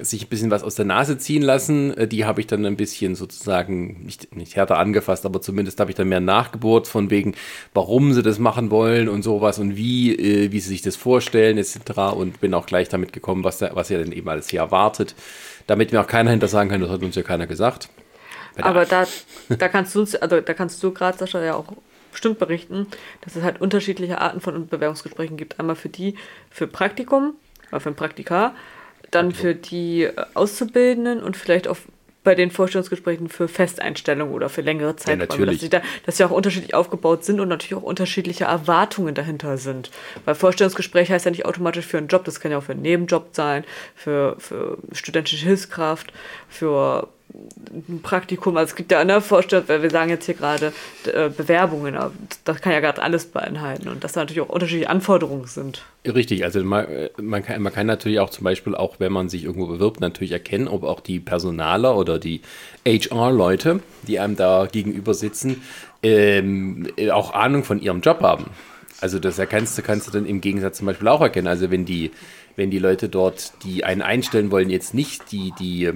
sich 0.00 0.24
ein 0.24 0.28
bisschen 0.28 0.50
was 0.50 0.62
aus 0.62 0.74
der 0.74 0.84
Nase 0.84 1.18
ziehen 1.18 1.42
lassen. 1.42 1.96
Äh, 1.96 2.08
die 2.08 2.24
habe 2.24 2.40
ich 2.40 2.46
dann 2.46 2.64
ein 2.66 2.76
bisschen 2.76 3.14
sozusagen 3.14 4.04
nicht, 4.04 4.34
nicht 4.34 4.56
härter 4.56 4.78
angefasst, 4.78 5.26
aber 5.26 5.40
zumindest 5.40 5.80
habe 5.80 5.90
ich 5.90 5.96
dann 5.96 6.08
mehr 6.08 6.20
nachgebohrt 6.20 6.88
von 6.88 7.10
wegen, 7.10 7.34
warum 7.74 8.12
sie 8.12 8.22
das 8.22 8.38
machen 8.38 8.70
wollen 8.70 9.08
und 9.08 9.22
sowas 9.22 9.58
und 9.58 9.76
wie, 9.76 10.14
äh, 10.14 10.52
wie 10.52 10.60
sie 10.60 10.68
sich 10.68 10.82
das 10.82 10.96
vorstellen 10.96 11.58
etc. 11.58 12.14
Und 12.14 12.40
bin 12.40 12.54
auch 12.54 12.66
gleich 12.66 12.88
damit 12.88 13.12
gekommen, 13.12 13.44
was, 13.44 13.58
da, 13.58 13.70
was 13.74 13.88
ja 13.88 13.98
dann 13.98 14.12
eben 14.12 14.28
alles 14.28 14.48
hier 14.48 14.60
erwartet. 14.60 15.14
Damit 15.66 15.92
mir 15.92 16.00
auch 16.00 16.06
keiner 16.06 16.30
hinter 16.30 16.48
sagen 16.48 16.70
kann, 16.70 16.80
das 16.80 16.90
hat 16.90 17.02
uns 17.02 17.14
ja 17.14 17.22
keiner 17.22 17.46
gesagt. 17.46 17.88
Aber 18.60 18.84
da, 18.84 19.06
da 19.48 19.68
kannst 19.70 19.94
du, 19.94 20.00
also 20.20 20.40
da 20.40 20.54
kannst 20.54 20.82
du 20.82 20.92
gerade, 20.92 21.18
Sascha, 21.18 21.42
ja 21.42 21.54
auch 21.54 21.72
bestimmt 22.10 22.38
berichten, 22.38 22.86
dass 23.22 23.36
es 23.36 23.42
halt 23.42 23.60
unterschiedliche 23.60 24.20
Arten 24.20 24.40
von 24.40 24.68
Bewerbungsgesprächen 24.68 25.38
gibt. 25.38 25.58
Einmal 25.58 25.76
für 25.76 25.88
die, 25.88 26.16
für 26.50 26.66
Praktikum, 26.66 27.34
oder 27.72 27.80
für 27.80 27.88
ein 27.88 27.96
Praktika 27.96 28.54
dann 29.10 29.32
für 29.32 29.54
die 29.54 30.04
äh, 30.04 30.12
Auszubildenden 30.34 31.22
und 31.22 31.36
vielleicht 31.36 31.68
auch 31.68 31.76
bei 32.24 32.34
den 32.34 32.50
Vorstellungsgesprächen 32.50 33.28
für 33.28 33.48
Festeinstellungen 33.48 34.32
oder 34.32 34.48
für 34.48 34.60
längere 34.60 34.94
Zeit. 34.96 35.10
Ja, 35.10 35.16
natürlich. 35.16 35.56
Dass 35.56 35.60
sie, 35.60 35.68
da, 35.70 35.82
dass 36.06 36.16
sie 36.16 36.24
auch 36.24 36.30
unterschiedlich 36.30 36.74
aufgebaut 36.74 37.24
sind 37.24 37.40
und 37.40 37.48
natürlich 37.48 37.74
auch 37.74 37.82
unterschiedliche 37.82 38.44
Erwartungen 38.44 39.14
dahinter 39.14 39.58
sind. 39.58 39.90
Weil 40.24 40.34
Vorstellungsgespräch 40.34 41.10
heißt 41.10 41.24
ja 41.24 41.30
nicht 41.30 41.46
automatisch 41.46 41.86
für 41.86 41.98
einen 41.98 42.08
Job, 42.08 42.24
das 42.24 42.40
kann 42.40 42.52
ja 42.52 42.58
auch 42.58 42.62
für 42.62 42.72
einen 42.72 42.82
Nebenjob 42.82 43.30
sein, 43.32 43.64
für, 43.94 44.36
für 44.38 44.78
studentische 44.92 45.44
Hilfskraft, 45.44 46.12
für 46.48 47.08
ein 47.88 48.00
Praktikum, 48.02 48.56
also 48.56 48.70
es 48.70 48.76
gibt 48.76 48.92
ja 48.92 48.98
eine 48.98 49.20
Vorstellung, 49.20 49.66
weil 49.68 49.82
wir 49.82 49.90
sagen 49.90 50.10
jetzt 50.10 50.26
hier 50.26 50.34
gerade 50.34 50.72
äh, 51.06 51.30
Bewerbungen, 51.30 51.96
aber 51.96 52.12
das 52.44 52.60
kann 52.60 52.72
ja 52.72 52.80
gerade 52.80 53.00
alles 53.00 53.26
beinhalten 53.26 53.88
und 53.88 54.04
dass 54.04 54.12
da 54.12 54.20
natürlich 54.20 54.42
auch 54.42 54.50
unterschiedliche 54.50 54.90
Anforderungen 54.90 55.46
sind. 55.46 55.82
Richtig, 56.04 56.44
also 56.44 56.62
man, 56.62 56.86
man, 57.16 57.42
kann, 57.42 57.62
man 57.62 57.72
kann 57.72 57.86
natürlich 57.86 58.20
auch 58.20 58.30
zum 58.30 58.44
Beispiel, 58.44 58.74
auch 58.74 58.96
wenn 58.98 59.12
man 59.12 59.28
sich 59.28 59.44
irgendwo 59.44 59.66
bewirbt, 59.66 60.00
natürlich 60.00 60.32
erkennen, 60.32 60.68
ob 60.68 60.82
auch 60.82 61.00
die 61.00 61.20
Personaler 61.20 61.96
oder 61.96 62.18
die 62.18 62.42
HR-Leute, 62.86 63.80
die 64.06 64.18
einem 64.18 64.36
da 64.36 64.68
gegenüber 64.70 65.14
sitzen, 65.14 65.62
ähm, 66.02 66.88
auch 67.12 67.32
Ahnung 67.32 67.64
von 67.64 67.80
ihrem 67.80 68.02
Job 68.02 68.20
haben. 68.20 68.46
Also 69.00 69.18
das 69.18 69.38
erkennst 69.38 69.76
du, 69.78 69.82
kannst 69.82 70.06
du 70.06 70.12
dann 70.12 70.26
im 70.26 70.40
Gegensatz 70.40 70.78
zum 70.78 70.86
Beispiel 70.86 71.08
auch 71.08 71.20
erkennen. 71.20 71.48
Also 71.48 71.70
wenn 71.70 71.84
die, 71.84 72.10
wenn 72.56 72.70
die 72.70 72.78
Leute 72.78 73.08
dort, 73.08 73.52
die 73.64 73.84
einen 73.84 74.02
einstellen 74.02 74.50
wollen, 74.50 74.70
jetzt 74.70 74.94
nicht 74.94 75.32
die, 75.32 75.52
die 75.58 75.92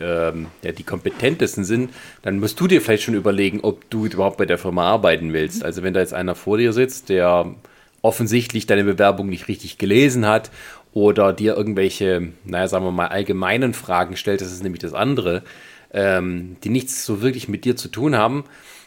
ähm, 0.00 0.46
ja, 0.62 0.72
die 0.72 0.82
kompetentesten 0.82 1.64
sind, 1.64 1.90
dann 2.22 2.40
musst 2.40 2.58
du 2.60 2.66
dir 2.66 2.80
vielleicht 2.80 3.02
schon 3.02 3.14
überlegen, 3.14 3.60
ob 3.62 3.88
du 3.90 4.06
überhaupt 4.06 4.38
bei 4.38 4.46
der 4.46 4.58
Firma 4.58 4.84
arbeiten 4.84 5.32
willst. 5.32 5.64
Also 5.64 5.82
wenn 5.82 5.94
da 5.94 6.00
jetzt 6.00 6.14
einer 6.14 6.34
vor 6.34 6.58
dir 6.58 6.72
sitzt, 6.72 7.08
der 7.08 7.54
offensichtlich 8.02 8.66
deine 8.66 8.84
Bewerbung 8.84 9.28
nicht 9.28 9.48
richtig 9.48 9.78
gelesen 9.78 10.26
hat 10.26 10.50
oder 10.92 11.32
dir 11.32 11.56
irgendwelche, 11.56 12.32
naja, 12.44 12.68
sagen 12.68 12.84
wir 12.84 12.92
mal, 12.92 13.08
allgemeinen 13.08 13.74
Fragen 13.74 14.16
stellt, 14.16 14.40
das 14.40 14.52
ist 14.52 14.62
nämlich 14.62 14.80
das 14.80 14.94
andere, 14.94 15.42
ähm, 15.92 16.56
die 16.64 16.68
nichts 16.68 17.04
so 17.04 17.22
wirklich 17.22 17.48
mit 17.48 17.64
dir 17.64 17.76
zu 17.76 17.88
tun 17.88 18.16
haben, 18.16 18.44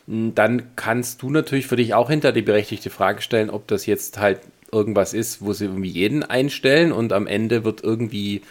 dann 0.07 0.76
kannst 0.76 1.22
du 1.22 1.30
natürlich 1.30 1.68
für 1.68 1.76
dich 1.76 1.93
auch 1.93 2.09
hinter 2.09 2.32
die 2.32 2.41
berechtigte 2.41 2.89
Frage 2.89 3.22
stellen, 3.22 3.49
ob 3.49 3.68
das 3.68 3.86
jetzt 3.86 4.18
halt 4.18 4.39
irgendwas 4.72 5.14
ist, 5.14 5.41
wo 5.41 5.53
sie 5.53 5.66
irgendwie 5.66 5.89
jeden 5.89 6.24
einstellen 6.24 6.91
und 6.91 7.14
am 7.14 7.28
Ende 7.28 7.64
wird 7.64 7.84
irgendwie 7.84 8.41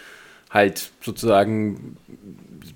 halt 0.49 0.91
sozusagen 1.01 1.97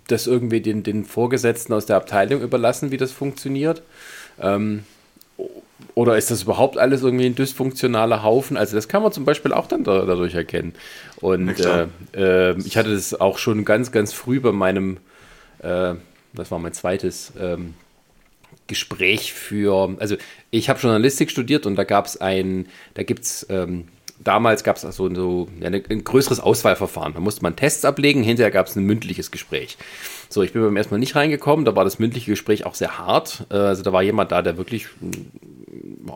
das 0.07 0.27
irgendwie 0.27 0.61
den, 0.61 0.83
den 0.83 1.05
Vorgesetzten 1.05 1.73
aus 1.73 1.85
der 1.85 1.95
Abteilung 1.97 2.41
überlassen, 2.41 2.91
wie 2.91 2.97
das 2.97 3.11
funktioniert. 3.11 3.81
Ähm, 4.39 4.83
oder 5.93 6.17
ist 6.17 6.31
das 6.31 6.43
überhaupt 6.43 6.77
alles 6.77 7.03
irgendwie 7.03 7.25
ein 7.25 7.35
dysfunktionaler 7.35 8.23
Haufen? 8.23 8.57
Also 8.57 8.75
das 8.75 8.87
kann 8.87 9.01
man 9.01 9.11
zum 9.11 9.25
Beispiel 9.25 9.53
auch 9.53 9.67
dann 9.67 9.83
da, 9.83 10.05
dadurch 10.05 10.35
erkennen. 10.35 10.73
Und 11.21 11.59
äh, 11.59 11.87
äh, 12.13 12.57
ich 12.59 12.77
hatte 12.77 12.93
das 12.93 13.19
auch 13.19 13.37
schon 13.37 13.65
ganz, 13.65 13.91
ganz 13.91 14.13
früh 14.13 14.39
bei 14.39 14.51
meinem, 14.51 14.97
äh, 15.59 15.95
das 16.33 16.51
war 16.51 16.59
mein 16.59 16.73
zweites 16.73 17.33
ähm, 17.39 17.73
Gespräch 18.67 19.33
für, 19.33 19.95
also 19.99 20.15
ich 20.51 20.69
habe 20.69 20.79
Journalistik 20.79 21.29
studiert 21.31 21.65
und 21.65 21.75
da 21.75 21.83
gab 21.83 22.05
es 22.05 22.19
ein, 22.19 22.67
da 22.93 23.03
gibt 23.03 23.23
es 23.23 23.45
ähm, 23.49 23.87
damals 24.23 24.63
gab 24.63 24.77
es 24.77 24.85
also 24.85 25.13
so 25.13 25.47
ja, 25.59 25.67
ein 25.69 26.03
größeres 26.03 26.39
Auswahlverfahren. 26.39 27.13
Da 27.13 27.19
musste 27.19 27.43
man 27.43 27.55
Tests 27.55 27.85
ablegen, 27.85 28.23
hinterher 28.23 28.51
gab 28.51 28.67
es 28.67 28.75
ein 28.75 28.83
mündliches 28.83 29.31
Gespräch. 29.31 29.77
So, 30.29 30.41
ich 30.41 30.53
bin 30.53 30.61
beim 30.61 30.75
ersten 30.75 30.93
Mal 30.93 30.99
nicht 30.99 31.15
reingekommen, 31.15 31.65
da 31.65 31.75
war 31.75 31.83
das 31.83 31.99
mündliche 31.99 32.31
Gespräch 32.31 32.65
auch 32.65 32.75
sehr 32.75 32.97
hart. 32.97 33.45
Äh, 33.51 33.55
also 33.55 33.83
da 33.83 33.93
war 33.93 34.01
jemand 34.01 34.31
da, 34.31 34.41
der 34.41 34.57
wirklich 34.57 34.87
hm, 34.99 35.31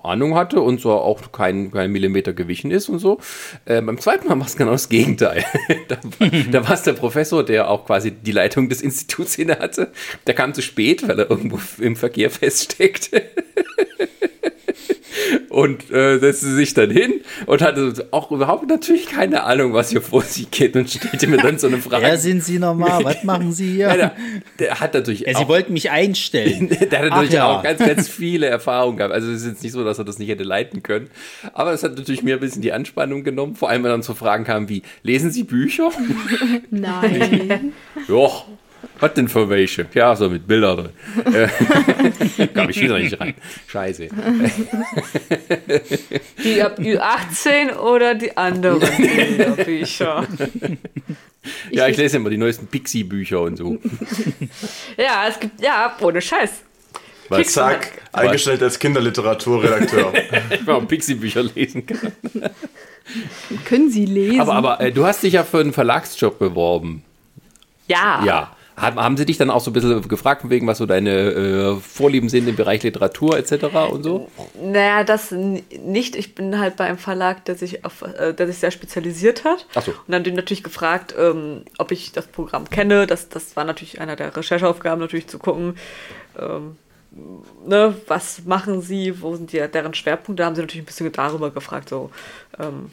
Ahnung 0.03 0.35
hatte 0.35 0.61
und 0.61 0.79
so 0.81 0.91
auch 0.91 1.31
kein, 1.31 1.71
kein 1.71 1.91
Millimeter 1.91 2.33
gewichen 2.33 2.71
ist 2.71 2.89
und 2.89 2.99
so. 2.99 3.19
Äh, 3.65 3.81
beim 3.81 3.99
zweiten 3.99 4.27
Mal 4.27 4.39
war 4.39 4.45
es 4.45 4.55
genau 4.55 4.71
das 4.71 4.89
Gegenteil. 4.89 5.43
da, 5.87 5.97
da 6.51 6.63
war 6.67 6.73
es 6.73 6.83
der 6.83 6.93
Professor, 6.93 7.43
der 7.43 7.69
auch 7.69 7.85
quasi 7.85 8.11
die 8.11 8.31
Leitung 8.31 8.69
des 8.69 8.81
Instituts 8.81 9.37
inne 9.37 9.59
hatte. 9.59 9.91
Der 10.27 10.33
kam 10.33 10.53
zu 10.53 10.61
spät, 10.61 11.07
weil 11.07 11.19
er 11.19 11.29
irgendwo 11.29 11.59
im 11.79 11.95
Verkehr 11.95 12.29
feststeckte 12.29 13.23
und 15.49 15.89
äh, 15.91 16.19
setzte 16.19 16.47
sich 16.47 16.73
dann 16.73 16.91
hin 16.91 17.21
und 17.45 17.61
hatte 17.61 18.07
auch 18.11 18.31
überhaupt 18.31 18.67
natürlich 18.67 19.07
keine 19.07 19.43
Ahnung, 19.43 19.73
was 19.73 19.89
hier 19.89 20.01
vor 20.01 20.21
sich 20.21 20.49
geht 20.51 20.75
und 20.75 20.89
stellte 20.89 21.27
mir 21.27 21.37
dann 21.37 21.59
so 21.59 21.67
eine 21.67 21.77
Frage. 21.77 22.03
Wer 22.03 22.17
sind 22.17 22.43
Sie 22.43 22.59
nochmal? 22.59 23.03
Was 23.03 23.23
machen 23.23 23.51
Sie 23.51 23.73
hier? 23.73 23.87
Ja, 23.87 23.95
der, 23.95 24.15
der, 24.59 24.79
hat 24.79 24.93
natürlich 24.93 25.21
ja, 25.21 25.37
Sie 25.37 25.47
wollten 25.47 25.73
mich 25.73 25.91
einstellen. 25.91 26.69
der 26.91 26.99
hat 26.99 27.09
natürlich 27.09 27.33
ja. 27.33 27.47
auch 27.47 27.63
ganz, 27.63 27.79
ganz 27.79 28.07
viele 28.07 28.47
Erfahrungen 28.47 28.97
gehabt. 28.97 29.13
Also 29.13 29.31
es 29.31 29.41
ist 29.41 29.47
jetzt 29.47 29.63
nicht 29.63 29.71
so, 29.71 29.83
dass 29.83 29.97
er 29.97 30.05
das 30.05 30.19
nicht 30.19 30.29
hätte 30.29 30.43
leiten 30.43 30.83
können. 30.83 31.09
Aber 31.53 31.73
es 31.73 31.83
hat 31.83 31.95
natürlich 31.95 32.23
mir 32.23 32.35
ein 32.35 32.39
bisschen 32.39 32.61
die 32.61 32.73
Anspannung 32.73 33.23
genommen. 33.23 33.55
Vor 33.55 33.69
allem, 33.69 33.83
wenn 33.83 33.91
dann 33.91 34.01
so 34.01 34.13
Fragen 34.13 34.43
kamen 34.43 34.69
wie, 34.69 34.83
lesen 35.03 35.31
Sie 35.31 35.43
Bücher? 35.43 35.91
Nein. 36.69 37.73
ja, 38.07 38.29
was 38.99 39.13
denn 39.13 39.27
für 39.29 39.49
welche? 39.49 39.85
Ja, 39.93 40.15
so 40.15 40.29
mit 40.29 40.47
Bildern 40.47 40.89
drin. 41.25 41.49
Kam 42.53 42.69
ich 42.69 42.81
wieder 42.81 42.99
nicht 42.99 43.19
rein. 43.19 43.33
Scheiße. 43.67 44.09
Die 46.43 46.61
ab 46.61 46.77
Ü18 46.79 47.77
oder 47.77 48.15
die 48.15 48.35
anderen 48.35 48.81
Bücher? 49.65 50.27
Ja, 51.71 51.87
ich 51.87 51.97
lese 51.97 52.17
immer 52.17 52.29
die 52.29 52.37
neuesten 52.37 52.67
Pixie-Bücher 52.67 53.41
und 53.41 53.55
so. 53.57 53.77
Ja, 54.97 55.27
es 55.29 55.39
gibt, 55.39 55.61
ja, 55.61 55.95
ohne 56.01 56.21
Scheiß. 56.21 56.51
Was? 57.29 57.47
Zack, 57.53 57.91
eingestellt 58.11 58.61
als 58.63 58.77
Kinderliteraturredakteur. 58.79 60.13
ich 60.51 60.65
mal 60.65 60.81
Pixie-Bücher 60.81 61.43
lesen 61.43 61.85
kann. 61.85 62.11
Können 63.65 63.89
Sie 63.89 64.05
lesen? 64.05 64.41
Aber, 64.41 64.53
aber 64.53 64.81
äh, 64.81 64.91
du 64.91 65.05
hast 65.05 65.23
dich 65.23 65.33
ja 65.33 65.43
für 65.43 65.59
einen 65.59 65.73
Verlagsjob 65.73 66.37
beworben. 66.39 67.03
Ja. 67.87 68.23
Ja. 68.25 68.55
Haben 68.79 69.17
Sie 69.17 69.25
dich 69.25 69.37
dann 69.37 69.49
auch 69.49 69.61
so 69.61 69.71
ein 69.71 69.73
bisschen 69.73 70.07
gefragt, 70.07 70.49
wegen 70.49 70.65
was 70.67 70.77
so 70.77 70.85
deine 70.85 71.11
äh, 71.11 71.75
Vorlieben 71.75 72.29
sind 72.29 72.47
im 72.47 72.55
Bereich 72.55 72.83
Literatur 72.83 73.37
etc. 73.37 73.65
und 73.91 74.03
so? 74.03 74.29
Naja, 74.61 75.03
das 75.03 75.31
nicht. 75.31 76.15
Ich 76.15 76.35
bin 76.35 76.59
halt 76.59 76.77
bei 76.77 76.85
einem 76.85 76.97
Verlag, 76.97 77.45
der 77.45 77.55
sich, 77.55 77.83
auf, 77.83 78.01
äh, 78.01 78.33
der 78.33 78.47
sich 78.47 78.57
sehr 78.57 78.71
spezialisiert 78.71 79.43
hat. 79.43 79.65
Ach 79.75 79.83
so. 79.83 79.91
Und 79.91 80.11
dann 80.11 80.23
den 80.23 80.35
natürlich 80.35 80.63
gefragt, 80.63 81.13
ähm, 81.17 81.63
ob 81.77 81.91
ich 81.91 82.11
das 82.11 82.27
Programm 82.27 82.69
kenne. 82.69 83.05
Das, 83.07 83.29
das 83.29 83.55
war 83.55 83.65
natürlich 83.65 83.99
einer 83.99 84.15
der 84.15 84.35
Rechercheaufgaben, 84.35 84.99
natürlich 84.99 85.27
zu 85.27 85.39
gucken, 85.39 85.75
ähm, 86.39 86.77
ne, 87.65 87.95
was 88.07 88.45
machen 88.45 88.81
sie, 88.81 89.21
wo 89.21 89.35
sind 89.35 89.51
die, 89.51 89.67
deren 89.67 89.93
Schwerpunkte, 89.93 90.41
da 90.41 90.45
haben 90.45 90.55
sie 90.55 90.61
natürlich 90.61 90.83
ein 90.83 90.85
bisschen 90.85 91.11
darüber 91.11 91.51
gefragt, 91.51 91.89
so 91.89 92.11
ähm, 92.59 92.91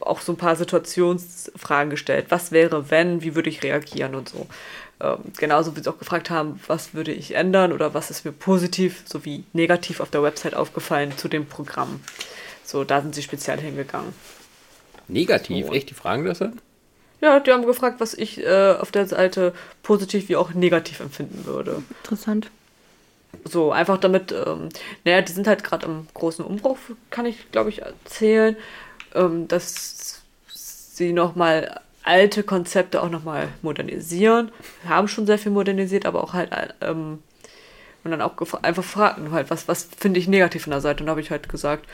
auch 0.00 0.20
so 0.20 0.32
ein 0.32 0.36
paar 0.36 0.56
Situationsfragen 0.56 1.90
gestellt. 1.90 2.26
Was 2.30 2.52
wäre, 2.52 2.90
wenn, 2.90 3.22
wie 3.22 3.34
würde 3.34 3.50
ich 3.50 3.62
reagieren 3.62 4.14
und 4.14 4.28
so. 4.28 4.46
Ähm, 5.02 5.18
genauso 5.36 5.76
wie 5.76 5.82
sie 5.82 5.90
auch 5.90 5.98
gefragt 5.98 6.30
haben, 6.30 6.60
was 6.68 6.94
würde 6.94 7.12
ich 7.12 7.34
ändern 7.34 7.72
oder 7.72 7.92
was 7.92 8.10
ist 8.10 8.24
mir 8.24 8.30
positiv 8.30 9.02
sowie 9.04 9.42
negativ 9.52 9.98
auf 9.98 10.10
der 10.10 10.22
Website 10.22 10.54
aufgefallen 10.54 11.16
zu 11.18 11.26
dem 11.26 11.46
Programm. 11.46 12.00
So, 12.64 12.84
da 12.84 13.02
sind 13.02 13.12
sie 13.14 13.22
speziell 13.22 13.58
hingegangen. 13.58 14.14
Negativ? 15.08 15.66
So. 15.66 15.72
Echt? 15.72 15.90
Die 15.90 15.94
fragen 15.94 16.24
das 16.24 16.38
dann? 16.38 16.60
Ja, 17.20 17.40
die 17.40 17.50
haben 17.50 17.66
gefragt, 17.66 17.98
was 17.98 18.14
ich 18.14 18.44
äh, 18.44 18.76
auf 18.78 18.92
der 18.92 19.06
Seite 19.06 19.54
positiv 19.82 20.28
wie 20.28 20.36
auch 20.36 20.54
negativ 20.54 21.00
empfinden 21.00 21.46
würde. 21.46 21.82
Interessant. 22.04 22.50
So, 23.44 23.72
einfach 23.72 23.98
damit, 23.98 24.30
ähm, 24.30 24.68
naja, 25.04 25.22
die 25.22 25.32
sind 25.32 25.48
halt 25.48 25.64
gerade 25.64 25.86
im 25.86 26.06
großen 26.14 26.44
Umbruch, 26.44 26.78
kann 27.10 27.26
ich, 27.26 27.50
glaube 27.50 27.70
ich, 27.70 27.82
erzählen, 27.82 28.56
ähm, 29.14 29.48
dass 29.48 30.22
sie 30.46 31.12
nochmal 31.12 31.80
alte 32.02 32.42
Konzepte 32.42 33.02
auch 33.02 33.10
nochmal 33.10 33.48
modernisieren. 33.62 34.50
Wir 34.82 34.90
haben 34.90 35.08
schon 35.08 35.26
sehr 35.26 35.38
viel 35.38 35.52
modernisiert, 35.52 36.06
aber 36.06 36.24
auch 36.24 36.32
halt 36.32 36.50
ähm, 36.80 37.20
und 38.04 38.10
dann 38.10 38.20
auch 38.20 38.34
einfach 38.62 38.84
fragen 38.84 39.30
halt, 39.30 39.50
was, 39.50 39.68
was 39.68 39.88
finde 39.96 40.18
ich 40.18 40.26
negativ 40.26 40.66
an 40.66 40.72
der 40.72 40.80
Seite? 40.80 41.02
Und 41.02 41.06
da 41.06 41.10
habe 41.10 41.20
ich 41.20 41.30
halt 41.30 41.48
gesagt, 41.48 41.86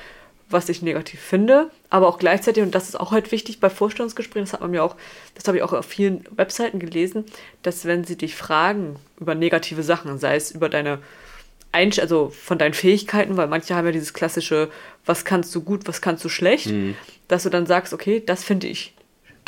was 0.50 0.70
ich 0.70 0.80
negativ 0.80 1.20
finde, 1.20 1.70
aber 1.90 2.08
auch 2.08 2.18
gleichzeitig, 2.18 2.62
und 2.62 2.74
das 2.74 2.88
ist 2.88 2.98
auch 2.98 3.12
halt 3.12 3.30
wichtig 3.32 3.60
bei 3.60 3.68
Vorstellungsgesprächen, 3.68 4.46
das 4.46 4.54
hat 4.54 4.62
man 4.62 4.70
mir 4.70 4.82
auch, 4.82 4.96
das 5.34 5.46
habe 5.46 5.58
ich 5.58 5.62
auch 5.62 5.74
auf 5.74 5.84
vielen 5.84 6.24
Webseiten 6.30 6.78
gelesen, 6.78 7.26
dass 7.62 7.84
wenn 7.84 8.04
sie 8.04 8.16
dich 8.16 8.34
fragen 8.34 8.96
über 9.20 9.34
negative 9.34 9.82
Sachen, 9.82 10.18
sei 10.18 10.36
es 10.36 10.50
über 10.50 10.70
deine 10.70 11.00
Einsch 11.70 11.98
also 11.98 12.30
von 12.30 12.56
deinen 12.56 12.72
Fähigkeiten, 12.72 13.36
weil 13.36 13.46
manche 13.46 13.74
haben 13.74 13.84
ja 13.84 13.92
dieses 13.92 14.14
klassische, 14.14 14.70
was 15.04 15.26
kannst 15.26 15.54
du 15.54 15.60
gut, 15.60 15.86
was 15.86 16.00
kannst 16.00 16.24
du 16.24 16.30
schlecht, 16.30 16.68
mhm. 16.68 16.96
dass 17.28 17.42
du 17.42 17.50
dann 17.50 17.66
sagst, 17.66 17.92
okay, 17.92 18.22
das 18.24 18.42
finde 18.42 18.68
ich 18.68 18.94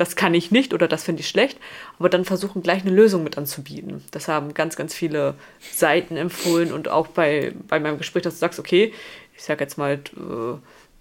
das 0.00 0.16
kann 0.16 0.32
ich 0.32 0.50
nicht 0.50 0.72
oder 0.72 0.88
das 0.88 1.04
finde 1.04 1.20
ich 1.20 1.28
schlecht, 1.28 1.58
aber 1.98 2.08
dann 2.08 2.24
versuchen 2.24 2.62
gleich 2.62 2.82
eine 2.82 2.90
Lösung 2.90 3.22
mit 3.22 3.36
anzubieten. 3.36 4.02
Das 4.12 4.28
haben 4.28 4.54
ganz, 4.54 4.74
ganz 4.74 4.94
viele 4.94 5.34
Seiten 5.72 6.16
empfohlen 6.16 6.72
und 6.72 6.88
auch 6.88 7.08
bei, 7.08 7.52
bei 7.68 7.78
meinem 7.78 7.98
Gespräch, 7.98 8.22
dass 8.22 8.34
du 8.34 8.40
sagst, 8.40 8.58
okay, 8.58 8.94
ich 9.36 9.42
sag 9.42 9.60
jetzt 9.60 9.76
mal, 9.76 10.00
äh, 10.16 10.56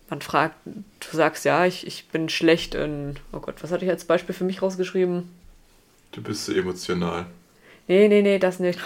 man 0.09 0.21
fragt, 0.21 0.55
du 0.65 1.15
sagst, 1.15 1.45
ja, 1.45 1.65
ich, 1.65 1.87
ich 1.87 2.09
bin 2.09 2.27
schlecht 2.27 2.75
in, 2.75 3.15
oh 3.31 3.39
Gott, 3.39 3.55
was 3.61 3.71
hatte 3.71 3.85
ich 3.85 3.91
als 3.91 4.03
Beispiel 4.03 4.35
für 4.35 4.43
mich 4.43 4.61
rausgeschrieben? 4.61 5.29
Du 6.11 6.21
bist 6.21 6.45
so 6.45 6.53
emotional. 6.53 7.25
Nee, 7.87 8.09
nee, 8.09 8.21
nee, 8.21 8.37
das 8.37 8.59
nicht. 8.59 8.79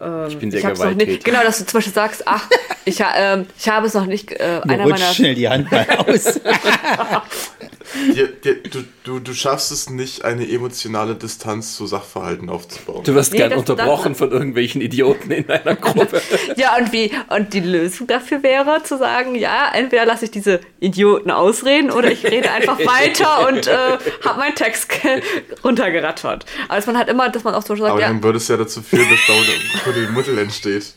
Ähm, 0.00 0.28
ich 0.28 0.38
bin 0.38 0.50
sehr 0.50 0.60
ich 0.60 0.66
gewalttätig. 0.66 1.24
genau, 1.24 1.42
dass 1.42 1.58
du 1.58 1.66
zum 1.66 1.78
Beispiel 1.78 1.92
sagst, 1.92 2.22
ach, 2.26 2.48
ich, 2.86 3.02
ähm, 3.16 3.46
ich 3.58 3.68
habe 3.68 3.86
es 3.86 3.92
noch 3.92 4.06
nicht. 4.06 4.32
Äh, 4.32 4.62
einer 4.62 4.86
meiner 4.86 5.12
schnell 5.12 5.34
die 5.34 5.48
Hand 5.48 5.70
mal 5.70 5.86
aus. 5.90 6.40
dir, 8.14 8.28
dir, 8.28 8.62
du, 8.62 8.84
du, 9.04 9.18
du 9.20 9.34
schaffst 9.34 9.72
es 9.72 9.88
nicht, 9.90 10.24
eine 10.24 10.48
emotionale 10.48 11.14
Distanz 11.14 11.74
zu 11.76 11.86
Sachverhalten 11.86 12.48
aufzubauen. 12.50 13.04
Du 13.04 13.14
wirst 13.14 13.32
Nee, 13.32 13.38
gern 13.38 13.50
das- 13.50 13.58
unterbrochen 13.60 14.10
das- 14.12 14.18
von 14.18 14.30
irgendwelchen 14.30 14.80
Idioten 14.80 15.30
in 15.30 15.48
einer 15.50 15.76
Gruppe. 15.76 16.20
Ja, 16.56 16.76
und 16.76 16.92
wie? 16.92 17.10
Und 17.28 17.52
die 17.54 17.60
Lösung 17.60 18.06
dafür 18.06 18.42
wäre 18.42 18.82
zu 18.82 18.98
sagen, 18.98 19.34
ja, 19.34 19.70
entweder 19.72 20.04
lasse 20.06 20.24
ich 20.26 20.30
diese 20.30 20.60
Idioten 20.80 21.30
ausreden 21.30 21.90
oder 21.90 22.10
ich 22.10 22.24
rede 22.24 22.50
einfach 22.50 22.78
weiter 22.84 23.48
und 23.48 23.66
äh, 23.66 23.98
habe 24.24 24.38
meinen 24.38 24.54
Text 24.54 24.88
ge- 24.88 25.22
runtergerattert. 25.64 26.44
Aber 26.68 26.76
dass 26.76 26.86
man 26.86 26.96
halt 26.98 27.08
immer, 27.08 27.28
dass 27.30 27.44
man 27.44 27.54
auch 27.54 27.62
so 27.62 27.74
sagt, 27.76 27.90
Aber 27.90 28.00
ja, 28.00 28.08
dann 28.08 28.22
würde 28.22 28.38
es 28.38 28.48
ja 28.48 28.56
dazu 28.56 28.82
führen, 28.82 29.06
dass 29.10 29.20
da 29.26 29.32
eine 29.34 29.82
Kuddelmuddel 29.84 30.38
entsteht. 30.38 30.94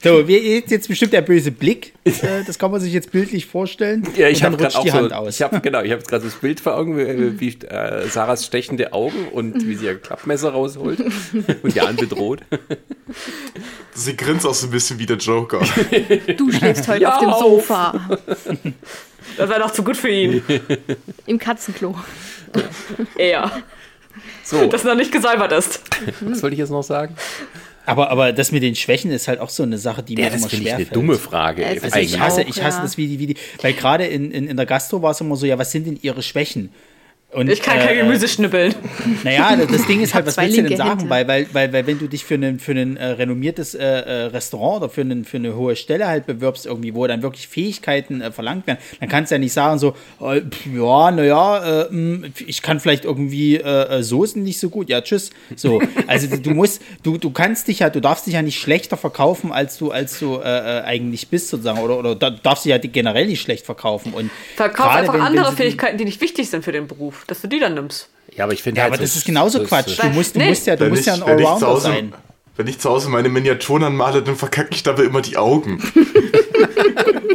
So, 0.00 0.28
wir, 0.28 0.40
jetzt, 0.40 0.70
jetzt 0.70 0.86
bestimmt 0.86 1.12
der 1.12 1.22
böse 1.22 1.50
Blick. 1.50 1.92
Äh, 2.04 2.44
das 2.46 2.56
kann 2.56 2.70
man 2.70 2.80
sich 2.80 2.92
jetzt 2.92 3.10
bildlich 3.10 3.46
vorstellen. 3.46 4.06
Ja, 4.16 4.28
ich 4.28 4.44
habe 4.44 4.56
gerade 4.56 4.76
auch 4.78 4.84
die 4.84 4.92
Hand 4.92 5.08
so, 5.08 5.14
aus. 5.16 5.34
ich 5.34 5.42
habe 5.42 5.60
genau, 5.60 5.82
ich 5.82 5.90
habe 5.90 6.02
gerade 6.04 6.24
das 6.24 6.34
Bild 6.36 6.60
vor 6.60 6.76
Augen, 6.76 6.96
wie, 6.96 7.40
wie 7.40 7.66
äh, 7.66 8.06
Sarahs 8.08 8.46
stechende 8.46 8.92
Augen 8.92 9.26
und 9.32 9.66
wie 9.66 9.74
sie 9.74 9.86
ihr 9.86 9.98
Klappmesser 9.98 10.50
rausholt 10.50 11.00
und 11.62 11.74
Jan 11.74 11.96
bedroht. 11.96 12.42
Sie 13.94 14.16
grinst 14.16 14.46
auch 14.46 14.54
so 14.54 14.68
ein 14.68 14.70
bisschen 14.70 15.00
wie 15.00 15.06
der 15.06 15.16
Joker. 15.16 15.60
Du 16.36 16.52
schläfst 16.52 16.86
heute 16.86 17.02
Ja, 17.02 17.14
auf 17.16 17.20
dem 17.20 17.30
auf. 17.30 17.40
Sofa. 17.40 18.18
das 19.36 19.48
wäre 19.48 19.58
doch 19.60 19.72
zu 19.72 19.82
gut 19.82 19.96
für 19.96 20.10
ihn. 20.10 20.42
Im 21.26 21.38
Katzenklo. 21.40 21.96
Eher. 23.16 23.50
So, 24.44 24.66
Dass 24.66 24.84
er 24.84 24.90
noch 24.90 24.96
nicht 25.00 25.10
gesäubert 25.10 25.50
ist. 25.52 25.80
was 26.20 26.40
wollte 26.42 26.54
ich 26.54 26.60
jetzt 26.60 26.70
noch 26.70 26.82
sagen? 26.84 27.16
Aber, 27.88 28.10
aber 28.10 28.32
das 28.32 28.52
mit 28.52 28.62
den 28.62 28.74
Schwächen 28.74 29.10
ist 29.10 29.28
halt 29.28 29.40
auch 29.40 29.50
so 29.50 29.62
eine 29.62 29.78
Sache, 29.78 30.02
die 30.02 30.14
Ja, 30.14 30.24
mir 30.26 30.30
das 30.30 30.40
immer 30.40 30.48
finde 30.50 30.62
ich 30.62 30.68
schwer 30.68 30.76
eine 30.76 30.84
fällt. 30.86 30.96
dumme 30.96 31.14
Frage. 31.16 31.66
Also 31.66 31.98
ich 31.98 32.18
hasse, 32.20 32.42
auch, 32.42 32.46
ich 32.48 32.62
hasse 32.62 32.78
ja. 32.78 32.82
das, 32.82 32.96
wie 32.96 33.06
die, 33.08 33.18
wie 33.18 33.26
die, 33.28 33.36
weil 33.62 33.72
gerade 33.72 34.06
in, 34.06 34.30
in, 34.30 34.46
in 34.46 34.56
der 34.56 34.66
Gastro 34.66 35.02
war 35.02 35.12
es 35.12 35.20
immer 35.20 35.36
so, 35.36 35.46
ja, 35.46 35.58
was 35.58 35.72
sind 35.72 35.86
denn 35.86 35.98
ihre 36.02 36.22
Schwächen? 36.22 36.70
Und, 37.30 37.50
Ich 37.50 37.60
kann 37.60 37.78
kein 37.78 37.94
äh, 37.94 38.00
Gemüse 38.00 38.26
schnippeln. 38.26 38.74
Naja, 39.22 39.54
das- 39.54 39.86
Ding 39.86 40.00
ist 40.00 40.14
halt, 40.14 40.24
was 40.26 40.38
willst 40.38 40.56
du 40.56 40.62
denn 40.62 40.76
sagen? 40.78 41.10
Weil, 41.10 41.28
weil, 41.28 41.46
weil, 41.52 41.70
weil 41.74 41.86
wenn 41.86 41.98
du 41.98 42.08
dich 42.08 42.24
für 42.24 42.36
ein, 42.36 42.58
für 42.58 42.72
ein 42.72 42.96
äh, 42.96 43.04
renommiertes 43.04 43.74
äh, 43.74 43.84
äh, 43.84 44.12
Restaurant 44.28 44.82
oder 44.82 44.88
für, 44.90 45.02
einen, 45.02 45.26
für 45.26 45.36
eine 45.36 45.54
hohe 45.54 45.76
Stelle 45.76 46.06
halt 46.08 46.24
bewirbst, 46.24 46.64
irgendwie, 46.64 46.94
wo 46.94 47.06
dann 47.06 47.20
wirklich 47.22 47.46
Fähigkeiten 47.46 48.22
äh, 48.22 48.32
verlangt 48.32 48.66
werden, 48.66 48.78
dann 49.00 49.10
kannst 49.10 49.30
du 49.30 49.34
ja 49.34 49.38
nicht 49.40 49.52
sagen 49.52 49.78
so, 49.78 49.94
äh, 50.22 50.40
ja, 50.74 51.10
naja, 51.10 51.82
äh, 51.82 51.86
mh, 51.90 52.28
ich 52.46 52.62
kann 52.62 52.80
vielleicht 52.80 53.04
irgendwie 53.04 53.62
Soßen 54.00 54.42
nicht 54.42 54.58
so 54.58 54.70
gut, 54.70 54.88
ja, 54.88 55.02
tschüss. 55.02 55.28
So, 55.54 55.82
also 56.06 56.34
du- 56.34 56.50
musst, 56.52 56.80
du, 57.02 57.18
du 57.18 57.30
kannst 57.30 57.68
dich 57.68 57.80
ja, 57.80 57.90
du 57.90 58.00
darfst 58.00 58.26
dich 58.26 58.34
ja 58.34 58.42
nicht 58.42 58.58
schlechter 58.58 58.96
verkaufen, 58.96 59.52
als 59.52 59.76
du, 59.76 59.90
als 59.90 60.18
du 60.18 60.40
eigentlich 60.40 61.28
bist, 61.28 61.48
sozusagen, 61.48 61.78
oder, 61.80 61.98
oder 61.98 62.14
da- 62.14 62.30
darfst 62.30 62.64
dich 62.64 62.70
ja 62.70 62.78
generell 62.78 63.26
nicht 63.26 63.42
schlecht 63.42 63.66
verkaufen. 63.66 64.14
Und 64.14 64.30
Verkauf 64.56 64.86
einfach 64.88 65.12
wenn- 65.12 65.20
wenn 65.20 65.26
andere 65.26 65.52
Fähigkeiten, 65.52 65.98
die 65.98 66.04
nicht 66.06 66.20
wichtig 66.22 66.48
sind 66.48 66.64
für 66.64 66.72
den 66.72 66.86
Beruf, 66.86 67.17
dass 67.26 67.40
du 67.40 67.48
die 67.48 67.58
dann 67.58 67.74
nimmst. 67.74 68.08
Ja, 68.36 68.44
aber 68.44 68.52
ich 68.52 68.62
finde 68.62 68.78
Ja, 68.78 68.84
halt 68.84 68.92
aber 68.92 68.98
so- 68.98 69.02
das 69.04 69.16
ist 69.16 69.24
genauso 69.26 69.58
so- 69.58 69.64
Quatsch. 69.64 69.98
Du 69.98 70.06
musst, 70.10 70.34
du 70.34 70.38
Nee. 70.38 70.48
musst 70.50 70.66
ja, 70.66 70.76
du 70.76 70.82
Wenn 70.84 70.90
musst 70.90 71.00
ich, 71.00 71.06
ja 71.06 71.14
ein 71.14 71.22
Allrounder 71.22 71.80
sein. 71.80 72.12
Wenn 72.58 72.66
ich 72.66 72.78
zu 72.78 72.90
Hause 72.90 73.08
meine 73.08 73.30
Miniaturen 73.30 73.84
anmale, 73.84 74.22
dann 74.22 74.36
verkacke 74.36 74.68
ich 74.72 74.82
dabei 74.82 75.04
immer 75.04 75.22
die 75.22 75.38
Augen. 75.38 75.82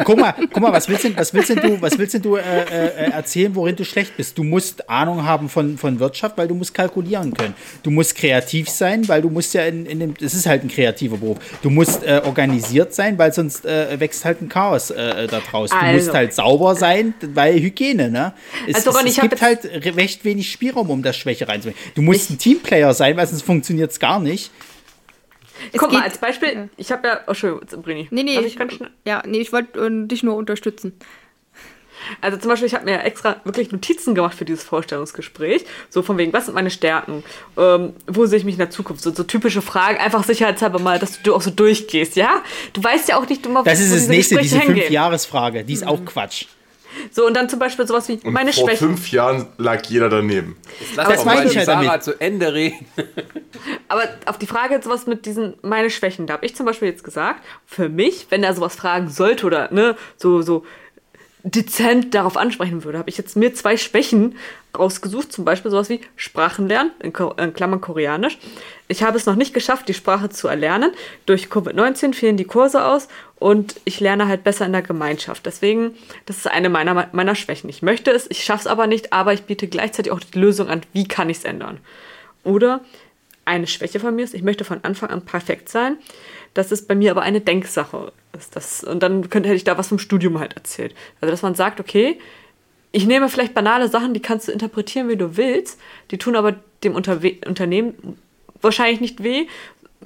Guck 0.06 0.20
mal, 0.20 0.34
guck 0.52 0.62
mal, 0.62 0.74
was 0.74 0.90
willst 0.90 1.06
denn, 1.06 1.16
was 1.16 1.34
willst 1.34 1.50
denn 1.50 1.60
du, 1.62 1.82
was 1.82 1.98
willst 1.98 2.14
denn 2.16 2.22
du 2.22 2.36
äh, 2.36 2.41
äh, 2.41 3.12
erzählen, 3.12 3.56
worin 3.56 3.76
du 3.78 3.86
schlecht 3.86 4.18
bist? 4.18 4.38
Du 4.38 4.44
musst 4.44 4.90
Ahnung 4.90 5.24
haben 5.24 5.48
von, 5.48 5.78
von 5.78 5.98
Wirtschaft, 6.00 6.38
weil 6.38 6.48
du 6.48 6.56
musst 6.56 6.74
kalkulieren 6.74 7.34
können. 7.34 7.54
Du 7.84 7.90
musst 7.91 8.16
kreativ 8.16 8.68
sein, 8.70 9.08
weil 9.08 9.22
du 9.22 9.30
musst 9.30 9.54
ja 9.54 9.64
in, 9.66 9.86
in 9.86 10.00
dem, 10.02 10.14
es 10.20 10.34
ist 10.34 10.45
halt 10.45 10.64
ein 10.64 10.68
kreativer 10.68 11.16
Beruf. 11.18 11.38
Du 11.62 11.70
musst 11.70 12.04
äh, 12.04 12.22
organisiert 12.26 12.94
sein, 12.94 13.18
weil 13.18 13.32
sonst 13.34 13.66
äh, 13.66 13.98
wächst 14.00 14.26
halt 14.26 14.41
ein 14.41 14.50
Chaos 14.50 14.90
äh, 14.90 15.28
da 15.28 15.40
draußen. 15.40 15.78
Du 15.80 15.86
Also. 15.86 15.98
musst 16.06 16.14
halt 16.14 16.34
sauber 16.34 16.76
sein, 16.76 17.14
weil 17.34 17.56
Hygiene, 17.62 18.10
ne? 18.12 18.34
Es, 18.68 18.76
Also, 18.76 18.90
Ron, 18.91 19.06
es, 19.06 19.12
ich 19.14 19.18
es 19.20 19.22
gibt 19.30 19.41
halt 19.41 19.64
re- 19.64 19.95
recht 19.95 20.26
wenig 20.26 20.52
Spielraum, 20.52 20.90
um 20.90 21.02
das 21.02 21.16
Schwäche 21.16 21.48
reinzubringen. 21.48 21.80
Du 21.95 22.02
musst 22.02 22.30
ein 22.30 22.38
Teamplayer 22.38 22.94
sein, 22.94 23.16
weil 23.16 23.28
sonst 23.28 23.44
funktioniert 23.44 23.91
es 23.91 24.00
gar 24.00 24.20
nicht. 24.20 24.52
Guck 25.77 25.91
mal, 25.91 26.03
als 26.03 26.18
Beispiel, 26.18 26.69
ich 26.77 26.91
habe 26.91 27.07
ja, 27.07 27.19
oh, 27.26 27.31
Entschuldigung, 27.31 27.81
Brini. 27.81 28.07
Nee, 28.11 28.23
nee, 28.23 28.40
ich, 28.40 28.45
ich 28.45 28.57
ganz 28.57 28.73
schnell? 28.73 28.91
ja, 29.06 29.23
nee, 29.26 29.40
ich 29.40 29.52
wollte 29.52 29.80
äh, 29.80 30.07
dich 30.07 30.23
nur 30.23 30.35
unterstützen. 30.35 30.94
Also 32.22 32.38
zum 32.38 32.49
Beispiel, 32.49 32.68
ich 32.68 32.73
habe 32.73 32.85
mir 32.85 33.03
extra 33.03 33.38
wirklich 33.44 33.72
Notizen 33.72 34.15
gemacht 34.15 34.35
für 34.38 34.45
dieses 34.45 34.64
Vorstellungsgespräch. 34.64 35.65
So 35.90 36.02
von 36.02 36.18
wegen, 36.18 36.34
was 36.34 36.45
sind 36.45 36.56
meine 36.56 36.69
Stärken? 36.69 37.23
Ähm, 37.57 37.94
wo 38.07 38.26
sehe 38.26 38.40
ich 38.40 38.45
mich 38.45 38.56
in 38.56 38.60
der 38.60 38.69
Zukunft? 38.69 39.03
So, 39.03 39.14
so 39.14 39.23
typische 39.23 39.61
Fragen, 39.61 39.98
einfach 39.99 40.23
sicherheitshalber 40.23 40.80
mal, 40.80 40.99
dass 40.99 41.22
du 41.22 41.34
auch 41.34 41.41
so 41.41 41.52
durchgehst, 41.52 42.15
ja? 42.15 42.44
Du 42.73 42.84
weißt 42.84 43.10
ja 43.10 43.18
auch 43.18 43.27
nicht 43.27 43.45
immer, 43.45 43.64
Das 43.64 43.80
ist 43.80 43.94
das 43.94 44.07
nächste, 44.07 44.35
Gespräche 44.35 44.65
diese. 44.65 44.73
Fünf-Jahres-Frage. 44.73 45.64
Die 45.64 45.73
ist 45.73 45.88
auch 45.88 46.03
Quatsch. 46.03 46.45
So, 47.11 47.26
und 47.28 47.34
dann 47.36 47.49
zum 47.49 47.60
Beispiel 47.60 47.86
sowas 47.88 48.07
wie 48.10 48.20
Und 48.24 48.34
meine 48.34 48.52
vor 48.53 48.68
Schwächen. 48.68 48.88
fünf 48.90 49.11
Jahren 49.11 49.48
lag 49.57 49.84
jeder 49.86 50.10
daneben. 50.10 50.57
Lass 50.95 51.07
das 51.07 51.18
doch 51.20 51.26
meine 51.26 51.41
mal 51.41 51.48
ich 51.49 51.57
halt 51.57 51.65
Sarah 51.65 51.84
damit. 51.84 52.03
zu 52.03 52.20
Ende 52.20 52.53
reden. 52.53 52.86
Aber 53.88 54.03
auf 54.26 54.38
die 54.38 54.48
Frage 54.48 54.74
jetzt 54.76 54.86
sowas 54.86 55.07
mit 55.07 55.26
diesen 55.26 55.56
meine 55.61 55.90
Schwächen, 55.90 56.28
da 56.28 56.34
habe 56.34 56.45
ich 56.45 56.56
zum 56.56 56.65
Beispiel 56.65 56.88
jetzt 56.88 57.03
gesagt, 57.03 57.44
für 57.65 57.90
mich, 57.90 58.28
wenn 58.30 58.44
er 58.44 58.53
sowas 58.56 58.76
fragen 58.76 59.10
sollte 59.10 59.45
oder 59.45 59.72
ne, 59.72 59.95
so, 60.18 60.41
so 60.41 60.65
dezent 61.45 62.14
darauf 62.15 62.38
ansprechen 62.38 62.84
würde, 62.86 62.98
habe 62.98 63.10
ich 63.10 63.18
jetzt 63.18 63.36
mir 63.36 63.53
zwei 63.53 63.76
Schwächen 63.76 64.38
rausgesucht, 64.78 65.32
zum 65.34 65.44
Beispiel 65.44 65.72
sowas 65.72 65.90
wie 65.90 65.99
Sprachen 66.15 66.68
lernen, 66.70 66.91
in, 66.99 67.11
Ko- 67.11 67.34
in 67.38 67.53
Klammern 67.53 67.82
Koreanisch. 67.82 68.38
Ich 68.88 69.03
habe 69.03 69.18
es 69.18 69.26
noch 69.26 69.36
nicht 69.36 69.53
geschafft, 69.53 69.88
die 69.90 69.94
Sprache 69.94 70.30
zu 70.30 70.48
erlernen. 70.48 70.91
Durch 71.26 71.48
Covid-19 71.48 72.14
fehlen 72.14 72.38
die 72.38 72.45
Kurse 72.45 72.86
aus 72.86 73.07
und 73.44 73.76
ich 73.84 73.99
lerne 73.99 74.30
halt 74.30 74.45
besser 74.45 74.65
in 74.65 74.72
der 74.72 74.82
Gemeinschaft. 74.82 75.45
Deswegen, 75.45 75.95
das 76.26 76.38
ist 76.38 76.48
eine 76.48 76.70
meiner, 76.70 77.10
meiner 77.11 77.36
Schwächen. 77.36 77.70
Ich 77.70 77.82
möchte 77.82 78.10
es, 78.10 78.26
ich 78.32 78.45
schaffe 78.45 78.61
es 78.61 78.68
aber 78.68 78.88
nicht, 78.88 79.11
aber 79.11 79.34
ich 79.34 79.44
biete 79.44 79.68
gleichzeitig 79.68 80.14
auch 80.14 80.22
die 80.22 80.40
Lösung 80.40 80.70
an, 80.70 80.80
wie 80.94 81.10
kann 81.10 81.30
ich 81.30 81.40
es 81.40 81.44
ändern. 81.44 81.82
Oder 82.45 82.80
eine 83.44 83.68
Schwäche 83.68 83.99
von 83.99 84.15
mir 84.15 84.24
ist, 84.24 84.34
ich 84.34 84.44
möchte 84.44 84.64
von 84.64 84.86
Anfang 84.86 85.10
an 85.10 85.26
perfekt 85.26 85.68
sein. 85.68 85.98
Das 86.53 86.72
ist 86.72 86.88
bei 86.88 86.95
mir 86.95 87.11
aber 87.11 87.24
eine 87.24 87.41
Denksache. 87.41 88.14
Ist 88.32 88.56
das, 88.56 88.82
und 88.82 89.03
dann 89.03 89.30
könnte, 89.30 89.49
hätte 89.49 89.57
ich 89.57 89.65
da 89.65 89.78
was 89.78 89.90
vom 89.90 89.99
Studium 89.99 90.40
halt 90.40 90.53
erzählt. 90.53 90.95
Also, 91.20 91.30
dass 91.30 91.41
man 91.41 91.53
sagt, 91.53 91.82
okay, 91.82 92.18
ich 92.94 93.06
nehme 93.07 93.28
vielleicht 93.28 93.53
banale 93.53 93.90
Sachen, 93.90 94.14
die 94.14 94.22
kannst 94.22 94.48
du 94.48 94.53
interpretieren, 94.53 95.10
wie 95.10 95.18
du 95.18 95.36
willst. 95.36 95.82
Die 96.11 96.18
tun 96.18 96.38
aber 96.38 96.56
dem 96.86 96.95
Unterwe 96.95 97.36
Unternehmen 97.45 98.18
wahrscheinlich 98.61 99.02
nicht 99.02 99.22
weh. 99.22 99.48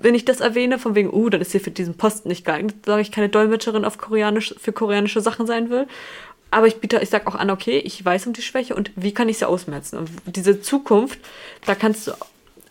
Wenn 0.02 0.16
ich 0.16 0.26
das 0.26 0.40
erwähne, 0.40 0.80
von 0.80 0.96
wegen, 0.96 1.14
uh, 1.14 1.30
dann 1.30 1.42
ist 1.42 1.52
sie 1.52 1.60
für 1.60 1.72
diesen 1.72 1.96
Posten 1.96 2.30
nicht 2.30 2.46
geeignet, 2.46 2.76
sage 2.86 3.02
ich 3.02 3.12
keine 3.12 3.30
Dolmetscherin 3.30 3.86
auf 3.86 3.98
Koreanisch, 3.98 4.56
für 4.60 4.74
koreanische 4.74 5.22
Sachen 5.22 5.48
sein 5.48 5.70
will. 5.70 5.88
Aber 6.50 6.68
ich 6.68 6.78
biete, 6.78 7.00
ich 7.02 7.10
sage 7.10 7.28
auch 7.28 7.36
an, 7.36 7.50
okay, 7.50 7.80
ich 7.80 8.04
weiß 8.04 8.28
um 8.28 8.34
die 8.34 8.42
Schwäche 8.42 8.76
und 8.76 8.92
wie 8.96 9.14
kann 9.14 9.28
ich 9.28 9.40
sie 9.40 9.48
ausmerzen? 9.48 9.98
Und 9.98 10.10
diese 10.26 10.62
Zukunft, 10.62 11.20
da 11.66 11.76
kannst 11.76 12.08
du 12.08 12.12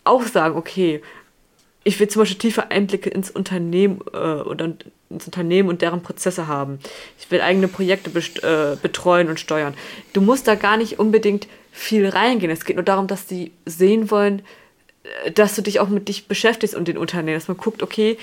auch 0.04 0.22
sagen, 0.22 0.56
okay, 0.56 1.02
ich 1.84 2.00
will 2.00 2.08
zum 2.08 2.22
Beispiel 2.22 2.38
tiefe 2.38 2.70
Einblicke 2.70 3.10
ins 3.10 3.30
Unternehmen 3.30 4.00
äh, 4.12 4.16
oder 4.16 4.72
ins 5.08 5.26
Unternehmen 5.26 5.68
und 5.68 5.82
deren 5.82 6.02
Prozesse 6.02 6.48
haben. 6.48 6.80
Ich 7.18 7.30
will 7.30 7.40
eigene 7.40 7.68
Projekte 7.68 8.10
äh, 8.10 8.76
betreuen 8.80 9.28
und 9.28 9.38
steuern. 9.38 9.74
Du 10.12 10.20
musst 10.20 10.48
da 10.48 10.56
gar 10.56 10.78
nicht 10.78 10.98
unbedingt 10.98 11.46
viel 11.70 12.08
reingehen. 12.08 12.50
Es 12.50 12.64
geht 12.64 12.76
nur 12.76 12.84
darum, 12.84 13.06
dass 13.06 13.26
die 13.26 13.52
sehen 13.66 14.10
wollen, 14.10 14.42
dass 15.34 15.54
du 15.54 15.62
dich 15.62 15.80
auch 15.80 15.88
mit 15.88 16.08
dich 16.08 16.28
beschäftigst 16.28 16.74
und 16.74 16.88
den 16.88 16.98
Unternehmen, 16.98 17.36
dass 17.36 17.48
man 17.48 17.56
guckt, 17.56 17.82
okay, 17.82 18.18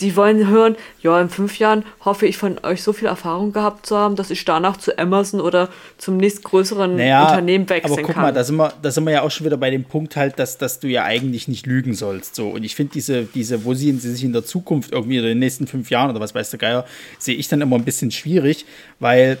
die 0.00 0.16
wollen 0.16 0.48
hören, 0.48 0.76
ja, 1.02 1.20
in 1.20 1.28
fünf 1.28 1.58
Jahren 1.58 1.84
hoffe 2.04 2.26
ich 2.26 2.36
von 2.36 2.58
euch 2.64 2.82
so 2.82 2.92
viel 2.92 3.06
Erfahrung 3.06 3.52
gehabt 3.52 3.86
zu 3.86 3.96
haben, 3.96 4.16
dass 4.16 4.30
ich 4.30 4.44
danach 4.44 4.76
zu 4.76 4.98
Amazon 4.98 5.40
oder 5.40 5.68
zum 5.98 6.16
nächstgrößeren 6.16 6.96
Naja, 6.96 7.28
Unternehmen 7.28 7.68
wechseln 7.68 7.92
aber 7.92 8.02
guck 8.02 8.14
kann. 8.14 8.22
mal, 8.22 8.32
da 8.32 8.42
sind, 8.42 8.56
wir, 8.56 8.72
da 8.82 8.90
sind 8.90 9.04
wir 9.04 9.12
ja 9.12 9.22
auch 9.22 9.30
schon 9.30 9.46
wieder 9.46 9.56
bei 9.56 9.70
dem 9.70 9.84
Punkt 9.84 10.16
halt, 10.16 10.38
dass, 10.38 10.58
dass 10.58 10.80
du 10.80 10.88
ja 10.88 11.04
eigentlich 11.04 11.46
nicht 11.46 11.66
lügen 11.66 11.94
sollst. 11.94 12.34
So. 12.34 12.48
Und 12.48 12.64
ich 12.64 12.74
finde 12.74 12.92
diese, 12.92 13.22
diese, 13.22 13.64
wo 13.64 13.74
sehen 13.74 14.00
sie 14.00 14.10
sich 14.10 14.24
in 14.24 14.32
der 14.32 14.44
Zukunft 14.44 14.92
irgendwie 14.92 15.20
oder 15.20 15.28
in 15.28 15.36
den 15.36 15.40
nächsten 15.40 15.66
fünf 15.68 15.90
Jahren 15.90 16.10
oder 16.10 16.20
was 16.20 16.34
weiß 16.34 16.50
der 16.50 16.58
Geier, 16.58 16.86
sehe 17.18 17.36
ich 17.36 17.46
dann 17.48 17.60
immer 17.60 17.76
ein 17.76 17.84
bisschen 17.84 18.10
schwierig, 18.10 18.66
weil 18.98 19.38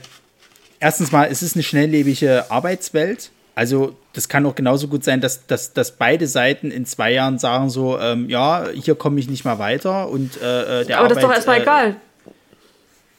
erstens 0.78 1.10
mal, 1.10 1.28
es 1.30 1.42
ist 1.42 1.56
eine 1.56 1.64
schnelllebige 1.64 2.50
Arbeitswelt. 2.50 3.30
Also 3.54 3.96
das 4.12 4.28
kann 4.28 4.44
auch 4.46 4.54
genauso 4.54 4.88
gut 4.88 5.04
sein, 5.04 5.20
dass, 5.20 5.46
dass, 5.46 5.72
dass 5.72 5.92
beide 5.92 6.26
Seiten 6.26 6.70
in 6.70 6.86
zwei 6.86 7.12
Jahren 7.12 7.38
sagen 7.38 7.70
so, 7.70 7.98
ähm, 7.98 8.28
ja, 8.28 8.68
hier 8.74 8.94
komme 8.96 9.20
ich 9.20 9.28
nicht 9.28 9.44
mal 9.44 9.58
weiter 9.58 10.08
und 10.08 10.40
äh, 10.42 10.82
äh, 10.82 10.84
der 10.86 10.98
aber 10.98 11.08
das 11.08 11.18
ist 11.18 11.22
doch 11.22 11.28
Arbeit, 11.28 11.36
erstmal 11.36 11.58
äh, 11.58 11.62
egal. 11.62 11.96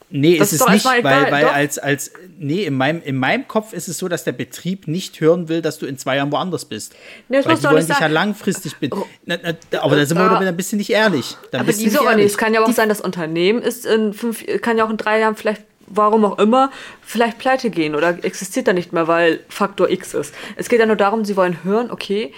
Nee, 0.09 0.37
Das 0.37 0.53
ist 0.53 0.61
ist 0.61 0.67
es 0.67 0.73
nicht, 0.73 0.85
weil, 0.85 0.99
egal, 0.99 1.31
weil 1.31 1.45
doch. 1.45 1.53
als, 1.53 1.79
als, 1.79 2.11
nee, 2.37 2.63
in 2.63 2.75
meinem, 2.75 3.01
in 3.03 3.15
meinem 3.15 3.47
Kopf 3.47 3.73
ist 3.73 3.87
es 3.87 3.97
so, 3.97 4.07
dass 4.07 4.23
der 4.23 4.33
Betrieb 4.33 4.87
nicht 4.87 5.19
hören 5.19 5.49
will, 5.49 5.61
dass 5.61 5.79
du 5.79 5.87
in 5.87 5.97
zwei 5.97 6.17
Jahren 6.17 6.31
woanders 6.31 6.65
bist. 6.65 6.93
Nee, 7.27 7.37
das 7.37 7.45
weil 7.45 7.51
musst 7.53 7.63
die 7.63 7.69
wollen 7.69 7.87
dich 7.87 7.99
ja 7.99 8.07
langfristig 8.07 8.75
bin. 8.77 8.91
Na, 9.25 9.37
na, 9.41 9.81
aber 9.81 9.95
da 9.95 10.05
sind 10.05 10.17
wir 10.17 10.25
wieder 10.39 10.49
ein 10.49 10.55
bisschen 10.55 10.77
nicht 10.77 10.91
ehrlich. 10.91 11.35
Dann 11.51 11.61
Aber 11.61 11.69
wieso 11.69 11.83
nicht 11.83 11.97
auch 11.97 12.01
nicht? 12.03 12.11
ehrlich. 12.11 12.25
Es 12.27 12.37
kann 12.37 12.53
ja 12.53 12.63
auch 12.63 12.71
sein, 12.71 12.87
das 12.87 13.01
Unternehmen 13.01 13.61
ist 13.61 13.85
in 13.85 14.13
fünf, 14.13 14.45
kann 14.61 14.77
ja 14.77 14.85
auch 14.85 14.91
in 14.91 14.97
drei 14.97 15.19
Jahren 15.19 15.35
vielleicht, 15.35 15.63
warum 15.87 16.25
auch 16.25 16.39
immer, 16.39 16.71
vielleicht 17.01 17.37
pleite 17.37 17.69
gehen 17.69 17.95
oder 17.95 18.23
existiert 18.23 18.67
da 18.67 18.73
nicht 18.73 18.93
mehr, 18.93 19.07
weil 19.07 19.41
Faktor 19.49 19.89
X 19.89 20.13
ist. 20.13 20.33
Es 20.55 20.69
geht 20.69 20.79
ja 20.79 20.85
nur 20.85 20.95
darum, 20.95 21.25
sie 21.25 21.35
wollen 21.35 21.63
hören, 21.63 21.91
okay, 21.91 22.33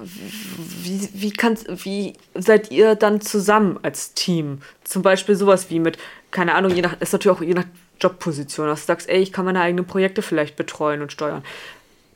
wie, 0.00 1.08
wie, 1.12 1.32
kannst, 1.32 1.84
wie 1.84 2.14
seid 2.34 2.70
ihr 2.70 2.94
dann 2.94 3.20
zusammen 3.20 3.78
als 3.82 4.14
Team? 4.14 4.60
Zum 4.84 5.02
Beispiel 5.02 5.34
sowas 5.34 5.70
wie 5.70 5.80
mit, 5.80 5.98
keine 6.30 6.54
Ahnung, 6.54 6.72
je 6.74 6.82
nach, 6.82 7.00
ist 7.00 7.12
natürlich 7.12 7.36
auch 7.36 7.42
je 7.42 7.54
nach 7.54 7.66
Jobposition, 8.00 8.66
dass 8.66 8.80
du 8.80 8.86
sagst, 8.86 9.08
ey, 9.08 9.20
ich 9.20 9.32
kann 9.32 9.44
meine 9.44 9.60
eigenen 9.60 9.86
Projekte 9.86 10.22
vielleicht 10.22 10.56
betreuen 10.56 11.02
und 11.02 11.12
steuern 11.12 11.42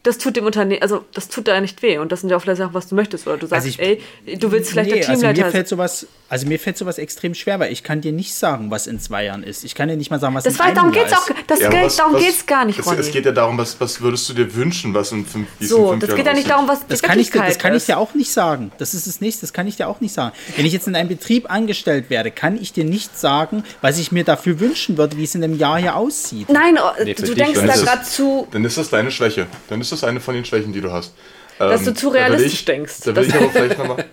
das 0.06 0.18
tut 0.18 0.36
dem 0.36 0.46
Unternehmen, 0.46 0.82
also 0.82 1.04
das 1.12 1.28
tut 1.28 1.48
da 1.48 1.60
nicht 1.60 1.82
weh. 1.82 1.98
Und 1.98 2.12
das 2.12 2.20
sind 2.20 2.30
ja 2.30 2.36
auch 2.36 2.40
vielleicht 2.40 2.58
Sachen, 2.58 2.74
was 2.74 2.88
du 2.88 2.94
möchtest. 2.94 3.26
Oder 3.26 3.38
du 3.38 3.46
sagst, 3.46 3.66
also 3.66 3.68
ich, 3.68 3.80
ey, 3.80 4.36
du 4.36 4.52
willst 4.52 4.70
vielleicht 4.70 4.90
nee, 4.90 4.96
der 4.96 5.06
Teamleiter 5.06 5.28
also 5.28 5.44
mir 5.44 5.50
fällt 5.50 5.68
sowas, 5.68 6.06
Also 6.28 6.46
mir 6.46 6.58
fällt 6.60 6.78
sowas 6.78 6.98
extrem 6.98 7.34
schwer, 7.34 7.58
weil 7.58 7.72
ich 7.72 7.82
kann 7.82 8.00
dir 8.00 8.12
nicht 8.12 8.34
sagen, 8.34 8.70
was 8.70 8.86
in 8.86 9.00
zwei 9.00 9.24
Jahren 9.24 9.42
ist. 9.42 9.64
Ich 9.64 9.74
kann 9.74 9.88
dir 9.88 9.96
nicht 9.96 10.10
mal 10.10 10.20
sagen, 10.20 10.34
was 10.34 10.44
das 10.44 10.54
in 10.54 10.58
war, 10.60 10.72
darum 10.72 10.92
geht's 10.92 11.10
Jahr 11.10 11.20
auch, 11.20 11.28
das 11.48 11.60
ja, 11.60 11.70
Geld, 11.70 11.98
darum 11.98 12.18
geht 12.18 12.30
es 12.30 12.46
gar 12.46 12.64
nicht, 12.64 12.86
Ronny. 12.86 13.00
Es, 13.00 13.06
es, 13.08 13.12
geht 13.12 13.26
ja 13.26 13.32
darum, 13.32 13.58
was, 13.58 13.80
was 13.80 14.00
würdest 14.00 14.28
du 14.28 14.34
dir 14.34 14.54
wünschen, 14.54 14.94
was 14.94 15.10
in 15.10 15.26
fünf, 15.26 15.48
wie 15.58 15.66
So, 15.66 15.92
in 15.92 16.00
fünf 16.00 16.00
das 16.00 16.08
Jahren 16.10 16.16
geht 16.18 16.26
ja 16.26 16.34
nicht 16.34 16.50
darum, 16.50 16.68
was 16.68 16.86
das 16.86 17.02
kann 17.02 17.18
ich, 17.18 17.30
Das 17.30 17.58
kann 17.58 17.74
ich 17.74 17.84
dir 17.84 17.98
auch 17.98 18.14
nicht 18.14 18.30
sagen. 18.30 18.70
Das 18.78 18.94
ist 18.94 19.08
das 19.08 19.20
nächste, 19.20 19.40
das 19.40 19.52
kann 19.52 19.66
ich 19.66 19.76
dir 19.76 19.88
auch 19.88 20.00
nicht 20.00 20.14
sagen. 20.14 20.34
Wenn 20.56 20.66
ich 20.66 20.72
jetzt 20.72 20.86
in 20.86 20.94
einem 20.94 21.08
Betrieb 21.08 21.50
angestellt 21.50 22.10
werde, 22.10 22.30
kann 22.30 22.60
ich 22.60 22.72
dir 22.72 22.84
nicht 22.84 23.18
sagen, 23.18 23.64
was 23.80 23.98
ich 23.98 24.12
mir 24.12 24.22
dafür 24.22 24.60
wünschen 24.60 24.98
würde, 24.98 25.16
wie 25.16 25.24
es 25.24 25.34
in 25.34 25.42
einem 25.42 25.58
Jahr 25.58 25.78
hier 25.78 25.96
aussieht. 25.96 26.48
Nein, 26.48 26.78
nee, 27.02 27.14
du 27.14 27.34
denkst 27.34 27.60
da 27.66 27.74
gerade 27.74 28.04
zu... 28.04 28.46
Dann 28.52 28.64
ist 28.64 28.78
das 28.78 28.88
deine 28.90 29.10
Schwäche. 29.10 29.46
Dann 29.68 29.80
ist 29.80 29.92
das 29.92 29.95
eine 30.04 30.20
von 30.20 30.34
den 30.34 30.44
Schwächen, 30.44 30.72
die 30.72 30.80
du 30.80 30.92
hast. 30.92 31.14
Dass 31.58 31.84
du 31.84 31.90
ähm, 31.90 31.96
zu 31.96 32.08
realistisch 32.08 32.52
ich, 32.52 32.64
denkst. 32.66 33.00
Da 33.04 33.16
würde 33.16 33.28
ich 33.28 33.34
aber 33.34 33.50
vielleicht 33.50 33.78
nochmal. 33.78 34.04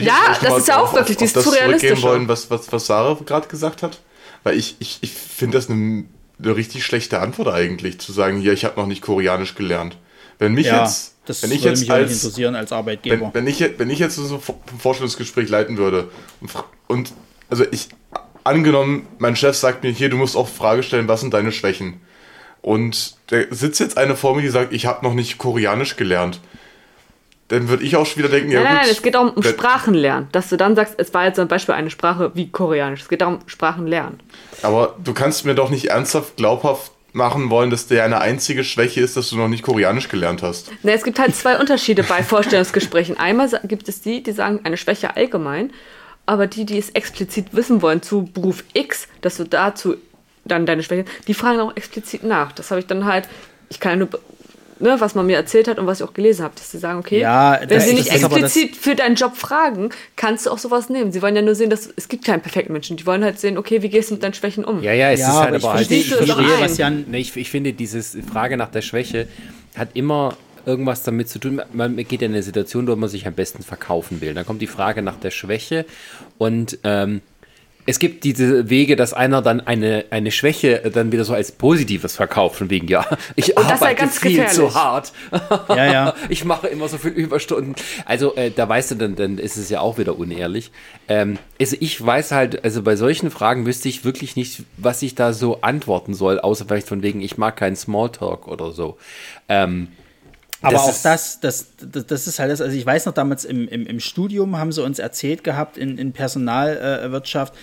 ja, 0.00 0.36
das 0.42 0.58
ist 0.58 0.68
ja 0.68 0.82
auch 0.82 0.92
wirklich 0.92 1.16
dieses 1.16 1.42
zu 1.42 1.50
realistisch. 1.50 2.02
wollen, 2.02 2.26
was, 2.26 2.50
was, 2.50 2.72
was 2.72 2.86
Sarah 2.86 3.16
gerade 3.24 3.46
gesagt 3.46 3.82
hat. 3.82 4.00
Weil 4.42 4.56
ich, 4.56 4.76
ich, 4.80 4.98
ich 5.00 5.12
finde 5.12 5.58
das 5.58 5.70
eine, 5.70 6.04
eine 6.42 6.56
richtig 6.56 6.84
schlechte 6.84 7.20
Antwort 7.20 7.48
eigentlich, 7.48 7.98
zu 8.00 8.12
sagen, 8.12 8.40
hier, 8.40 8.52
ich 8.52 8.64
habe 8.64 8.80
noch 8.80 8.86
nicht 8.86 9.02
Koreanisch 9.02 9.54
gelernt. 9.54 9.96
Wenn 10.38 10.54
mich 10.54 10.66
ja, 10.66 10.82
jetzt. 10.82 11.14
Das 11.26 11.42
wenn 11.42 11.52
ich 11.52 11.60
würde 11.60 11.70
jetzt 11.70 11.80
mich 11.80 11.90
als, 11.90 12.12
interessieren 12.12 12.56
als 12.56 12.72
Arbeitgeber. 12.72 13.30
Wenn, 13.32 13.34
wenn, 13.34 13.46
ich, 13.46 13.78
wenn 13.78 13.90
ich 13.90 13.98
jetzt 13.98 14.16
so 14.16 14.36
ein 14.36 14.78
Vorstellungsgespräch 14.78 15.48
leiten 15.48 15.76
würde 15.76 16.08
und, 16.40 16.50
und 16.86 17.12
also 17.50 17.64
ich 17.70 17.88
angenommen, 18.44 19.06
mein 19.18 19.36
Chef 19.36 19.54
sagt 19.56 19.84
mir 19.84 19.90
hier, 19.90 20.08
du 20.08 20.16
musst 20.16 20.36
auch 20.36 20.48
Frage 20.48 20.82
stellen, 20.82 21.06
was 21.06 21.20
sind 21.20 21.34
deine 21.34 21.52
Schwächen? 21.52 22.00
Und 22.68 23.16
da 23.28 23.38
sitzt 23.50 23.80
jetzt 23.80 23.96
eine 23.96 24.14
vor 24.14 24.36
mir, 24.36 24.42
die 24.42 24.48
sagt, 24.48 24.72
ich 24.72 24.84
habe 24.84 25.04
noch 25.04 25.14
nicht 25.14 25.38
Koreanisch 25.38 25.96
gelernt 25.96 26.40
dann 27.48 27.68
würde 27.68 27.82
ich 27.82 27.96
auch 27.96 28.04
schon 28.04 28.22
wieder 28.22 28.28
denken, 28.28 28.50
ja. 28.50 28.60
Nein, 28.60 28.72
gut, 28.72 28.80
nein, 28.82 28.90
es 28.90 29.02
geht 29.02 29.16
auch 29.16 29.34
um 29.34 29.42
Sprachenlernen. 29.42 30.28
Dass 30.32 30.50
du 30.50 30.56
dann 30.56 30.76
sagst, 30.76 30.94
es 30.98 31.14
war 31.14 31.24
jetzt 31.24 31.36
zum 31.36 31.48
Beispiel 31.48 31.74
eine 31.74 31.88
Sprache 31.88 32.30
wie 32.34 32.50
Koreanisch. 32.50 33.00
Es 33.00 33.08
geht 33.08 33.22
darum, 33.22 33.38
Sprachenlernen. 33.46 34.20
Aber 34.62 34.96
du 35.02 35.14
kannst 35.14 35.46
mir 35.46 35.54
doch 35.54 35.70
nicht 35.70 35.86
ernsthaft 35.86 36.36
glaubhaft 36.36 36.92
machen 37.12 37.48
wollen, 37.48 37.70
dass 37.70 37.86
der 37.86 38.04
eine 38.04 38.20
einzige 38.20 38.64
Schwäche 38.64 39.00
ist, 39.00 39.16
dass 39.16 39.30
du 39.30 39.36
noch 39.36 39.48
nicht 39.48 39.62
Koreanisch 39.62 40.10
gelernt 40.10 40.42
hast. 40.42 40.70
Na, 40.82 40.92
es 40.92 41.04
gibt 41.04 41.18
halt 41.18 41.34
zwei 41.34 41.58
Unterschiede 41.58 42.02
bei 42.02 42.22
Vorstellungsgesprächen. 42.22 43.16
Einmal 43.18 43.48
gibt 43.64 43.88
es 43.88 44.02
die, 44.02 44.22
die 44.22 44.32
sagen 44.32 44.60
eine 44.64 44.76
Schwäche 44.76 45.16
allgemein, 45.16 45.72
aber 46.26 46.46
die, 46.46 46.66
die 46.66 46.76
es 46.76 46.90
explizit 46.90 47.46
wissen 47.52 47.80
wollen 47.80 48.02
zu 48.02 48.24
Beruf 48.24 48.62
X, 48.74 49.08
dass 49.22 49.38
du 49.38 49.44
dazu 49.44 49.96
dann 50.48 50.66
deine 50.66 50.82
Schwäche, 50.82 51.04
die 51.26 51.34
fragen 51.34 51.60
auch 51.60 51.76
explizit 51.76 52.24
nach. 52.24 52.52
Das 52.52 52.70
habe 52.70 52.80
ich 52.80 52.86
dann 52.86 53.04
halt, 53.04 53.28
ich 53.68 53.80
kann 53.80 53.92
ja 53.92 53.96
nur 53.96 54.08
ne, 54.80 54.96
was 54.98 55.14
man 55.14 55.26
mir 55.26 55.36
erzählt 55.36 55.68
hat 55.68 55.78
und 55.78 55.86
was 55.86 56.00
ich 56.00 56.06
auch 56.06 56.14
gelesen 56.14 56.44
habe, 56.44 56.54
dass 56.56 56.70
sie 56.70 56.78
sagen, 56.78 56.98
okay, 56.98 57.20
ja, 57.20 57.60
wenn 57.66 57.80
sie 57.80 57.94
nicht 57.94 58.10
explizit 58.10 58.76
für 58.76 58.94
deinen 58.94 59.14
Job 59.14 59.36
fragen, 59.36 59.90
kannst 60.16 60.46
du 60.46 60.50
auch 60.50 60.58
sowas 60.58 60.88
nehmen. 60.88 61.12
Sie 61.12 61.22
wollen 61.22 61.36
ja 61.36 61.42
nur 61.42 61.54
sehen, 61.54 61.70
dass 61.70 61.88
es 61.96 62.08
gibt 62.08 62.24
keinen 62.24 62.40
perfekten 62.40 62.72
Menschen. 62.72 62.96
Die 62.96 63.06
wollen 63.06 63.24
halt 63.24 63.38
sehen, 63.40 63.58
okay, 63.58 63.82
wie 63.82 63.88
gehst 63.88 64.10
du 64.10 64.14
mit 64.14 64.22
deinen 64.22 64.34
Schwächen 64.34 64.64
um? 64.64 64.82
Ja, 64.82 64.92
ja, 64.92 65.10
es 65.10 65.20
ja, 65.20 65.28
ist 65.28 65.36
halt 65.36 65.54
aber, 65.54 65.64
aber 65.64 65.74
halt, 65.78 65.90
ich, 65.90 66.08
verstehe, 66.14 66.60
was 66.60 66.78
Jan, 66.78 67.04
nee, 67.08 67.18
ich, 67.18 67.36
ich 67.36 67.50
finde, 67.50 67.72
diese 67.72 68.02
Frage 68.22 68.56
nach 68.56 68.70
der 68.70 68.82
Schwäche 68.82 69.28
hat 69.76 69.90
immer 69.94 70.36
irgendwas 70.66 71.02
damit 71.02 71.28
zu 71.28 71.38
tun. 71.38 71.62
Man 71.72 71.96
geht 71.96 72.22
in 72.22 72.32
eine 72.32 72.42
Situation, 72.42 72.86
wo 72.86 72.96
man 72.96 73.08
sich 73.08 73.26
am 73.26 73.34
besten 73.34 73.62
verkaufen 73.62 74.20
will. 74.20 74.34
Dann 74.34 74.44
kommt 74.44 74.60
die 74.60 74.66
Frage 74.66 75.02
nach 75.02 75.16
der 75.16 75.30
Schwäche 75.30 75.86
und 76.36 76.78
ähm, 76.84 77.22
es 77.88 77.98
gibt 77.98 78.24
diese 78.24 78.68
Wege, 78.68 78.96
dass 78.96 79.14
einer 79.14 79.40
dann 79.40 79.62
eine, 79.62 80.04
eine 80.10 80.30
Schwäche 80.30 80.90
dann 80.92 81.10
wieder 81.10 81.24
so 81.24 81.32
als 81.32 81.52
Positives 81.52 82.16
verkauft, 82.16 82.56
von 82.56 82.68
wegen, 82.68 82.86
ja, 82.86 83.06
ich 83.34 83.56
Und 83.56 83.64
arbeite 83.64 84.08
viel 84.08 84.32
gefährlich. 84.32 84.52
zu 84.52 84.74
hart. 84.74 85.14
ja, 85.70 85.92
ja. 85.92 86.14
Ich 86.28 86.44
mache 86.44 86.66
immer 86.66 86.88
so 86.88 86.98
viel 86.98 87.12
Überstunden. 87.12 87.74
Also, 88.04 88.34
äh, 88.36 88.50
da 88.54 88.68
weißt 88.68 88.90
du, 88.90 88.94
dann, 88.96 89.16
dann 89.16 89.38
ist 89.38 89.56
es 89.56 89.70
ja 89.70 89.80
auch 89.80 89.96
wieder 89.96 90.18
unehrlich. 90.18 90.70
Ähm, 91.08 91.38
also, 91.58 91.78
ich 91.80 92.04
weiß 92.04 92.32
halt, 92.32 92.62
also 92.62 92.82
bei 92.82 92.94
solchen 92.94 93.30
Fragen 93.30 93.64
wüsste 93.64 93.88
ich 93.88 94.04
wirklich 94.04 94.36
nicht, 94.36 94.64
was 94.76 95.00
ich 95.00 95.14
da 95.14 95.32
so 95.32 95.62
antworten 95.62 96.12
soll, 96.12 96.40
außer 96.40 96.66
vielleicht 96.66 96.88
von 96.88 97.02
wegen, 97.02 97.22
ich 97.22 97.38
mag 97.38 97.56
keinen 97.56 97.76
Smalltalk 97.76 98.48
oder 98.48 98.70
so. 98.70 98.98
Ähm, 99.48 99.88
aber 100.60 100.72
das 100.72 100.82
auch 100.82 101.02
das, 101.02 101.40
das, 101.40 101.66
das, 101.80 102.06
das 102.06 102.26
ist 102.26 102.38
halt 102.38 102.50
das, 102.50 102.60
also 102.60 102.76
ich 102.76 102.84
weiß 102.84 103.06
noch 103.06 103.14
damals 103.14 103.44
im, 103.44 103.68
im, 103.68 103.86
im 103.86 104.00
Studium 104.00 104.56
haben 104.56 104.72
sie 104.72 104.82
uns 104.82 104.98
erzählt 104.98 105.44
gehabt 105.44 105.76
in, 105.76 105.98
in 105.98 106.12
Personalwirtschaft, 106.12 107.54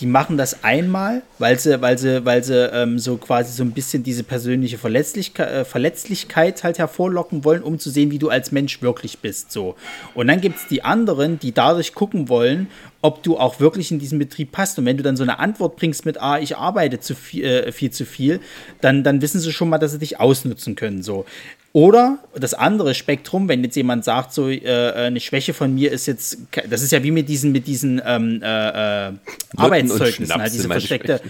die 0.00 0.06
machen 0.06 0.36
das 0.36 0.62
einmal, 0.62 1.22
weil 1.38 1.58
sie, 1.58 1.80
weil 1.80 1.98
sie, 1.98 2.24
weil 2.24 2.44
sie 2.44 2.70
ähm, 2.72 2.98
so 2.98 3.16
quasi 3.16 3.52
so 3.52 3.64
ein 3.64 3.72
bisschen 3.72 4.02
diese 4.02 4.22
persönliche 4.22 4.78
Verletzlichkeit, 4.78 5.50
äh, 5.50 5.64
Verletzlichkeit 5.64 6.62
halt 6.62 6.78
hervorlocken 6.78 7.44
wollen, 7.44 7.62
um 7.62 7.78
zu 7.78 7.90
sehen, 7.90 8.10
wie 8.10 8.18
du 8.18 8.28
als 8.28 8.52
Mensch 8.52 8.80
wirklich 8.80 9.18
bist. 9.18 9.50
So. 9.50 9.74
Und 10.14 10.28
dann 10.28 10.40
gibt 10.40 10.58
es 10.58 10.66
die 10.68 10.84
anderen, 10.84 11.38
die 11.38 11.52
dadurch 11.52 11.94
gucken 11.94 12.28
wollen, 12.28 12.68
ob 13.00 13.22
du 13.22 13.38
auch 13.38 13.60
wirklich 13.60 13.90
in 13.90 13.98
diesem 13.98 14.18
Betrieb 14.18 14.52
passt. 14.52 14.78
Und 14.78 14.86
wenn 14.86 14.96
du 14.96 15.02
dann 15.02 15.16
so 15.16 15.22
eine 15.22 15.38
Antwort 15.38 15.76
bringst 15.76 16.04
mit, 16.04 16.20
ah, 16.20 16.38
ich 16.38 16.56
arbeite 16.56 17.00
zu 17.00 17.14
viel, 17.14 17.44
äh, 17.44 17.72
viel 17.72 17.90
zu 17.90 18.04
viel, 18.04 18.40
dann, 18.80 19.04
dann 19.04 19.20
wissen 19.22 19.40
sie 19.40 19.52
schon 19.52 19.68
mal, 19.68 19.78
dass 19.78 19.92
sie 19.92 19.98
dich 19.98 20.20
ausnutzen 20.20 20.76
können. 20.76 21.02
So. 21.02 21.24
Oder 21.78 22.18
das 22.34 22.54
andere 22.54 22.92
Spektrum, 22.92 23.48
wenn 23.48 23.62
jetzt 23.62 23.76
jemand 23.76 24.02
sagt, 24.04 24.32
so 24.32 24.48
äh, 24.48 24.90
eine 24.94 25.20
Schwäche 25.20 25.54
von 25.54 25.72
mir 25.72 25.92
ist 25.92 26.06
jetzt, 26.06 26.38
das 26.68 26.82
ist 26.82 26.90
ja 26.90 27.04
wie 27.04 27.12
mit 27.12 27.28
diesen, 27.28 27.52
mit 27.52 27.68
diesen 27.68 28.02
ähm, 28.04 28.42
äh, 28.42 29.06
äh 29.06 29.12
Arbeitszeugnissen, 29.56 30.34
halt 30.34 30.52
diese 30.52 30.66
versteckte, 30.66 31.20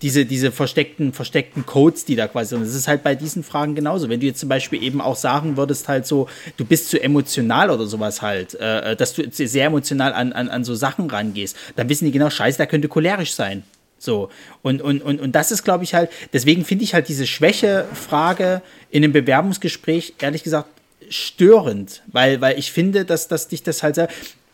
diese, 0.00 0.24
diese 0.24 0.50
versteckten, 0.50 1.12
versteckten 1.12 1.66
Codes, 1.66 2.06
die 2.06 2.16
da 2.16 2.26
quasi 2.26 2.56
sind. 2.56 2.62
Das 2.62 2.74
ist 2.74 2.88
halt 2.88 3.02
bei 3.02 3.14
diesen 3.14 3.42
Fragen 3.42 3.74
genauso. 3.74 4.08
Wenn 4.08 4.20
du 4.20 4.24
jetzt 4.24 4.40
zum 4.40 4.48
Beispiel 4.48 4.82
eben 4.82 5.02
auch 5.02 5.16
sagen 5.16 5.58
würdest, 5.58 5.88
halt 5.88 6.06
so, 6.06 6.26
du 6.56 6.64
bist 6.64 6.88
zu 6.88 6.98
emotional 7.02 7.68
oder 7.68 7.84
sowas 7.84 8.22
halt, 8.22 8.54
äh, 8.54 8.96
dass 8.96 9.12
du 9.12 9.28
sehr 9.30 9.66
emotional 9.66 10.14
an, 10.14 10.32
an, 10.32 10.48
an 10.48 10.64
so 10.64 10.74
Sachen 10.74 11.10
rangehst, 11.10 11.54
dann 11.76 11.90
wissen 11.90 12.06
die 12.06 12.12
genau, 12.12 12.30
scheiße, 12.30 12.56
der 12.56 12.66
könnte 12.66 12.88
cholerisch 12.88 13.34
sein. 13.34 13.62
So, 13.98 14.30
und, 14.62 14.80
und, 14.80 15.02
und, 15.02 15.20
und 15.20 15.32
das 15.32 15.50
ist, 15.50 15.64
glaube 15.64 15.84
ich, 15.84 15.94
halt, 15.94 16.10
deswegen 16.32 16.64
finde 16.64 16.84
ich 16.84 16.94
halt 16.94 17.08
diese 17.08 17.26
Schwäche-Frage 17.26 18.62
in 18.90 19.02
einem 19.02 19.12
Bewerbungsgespräch, 19.12 20.14
ehrlich 20.20 20.44
gesagt, 20.44 20.68
störend, 21.10 22.02
weil, 22.06 22.40
weil 22.40 22.58
ich 22.58 22.70
finde, 22.70 23.04
dass, 23.04 23.28
dass 23.28 23.48
dich 23.48 23.62
das 23.62 23.82
halt 23.82 23.96
sehr, 23.96 24.08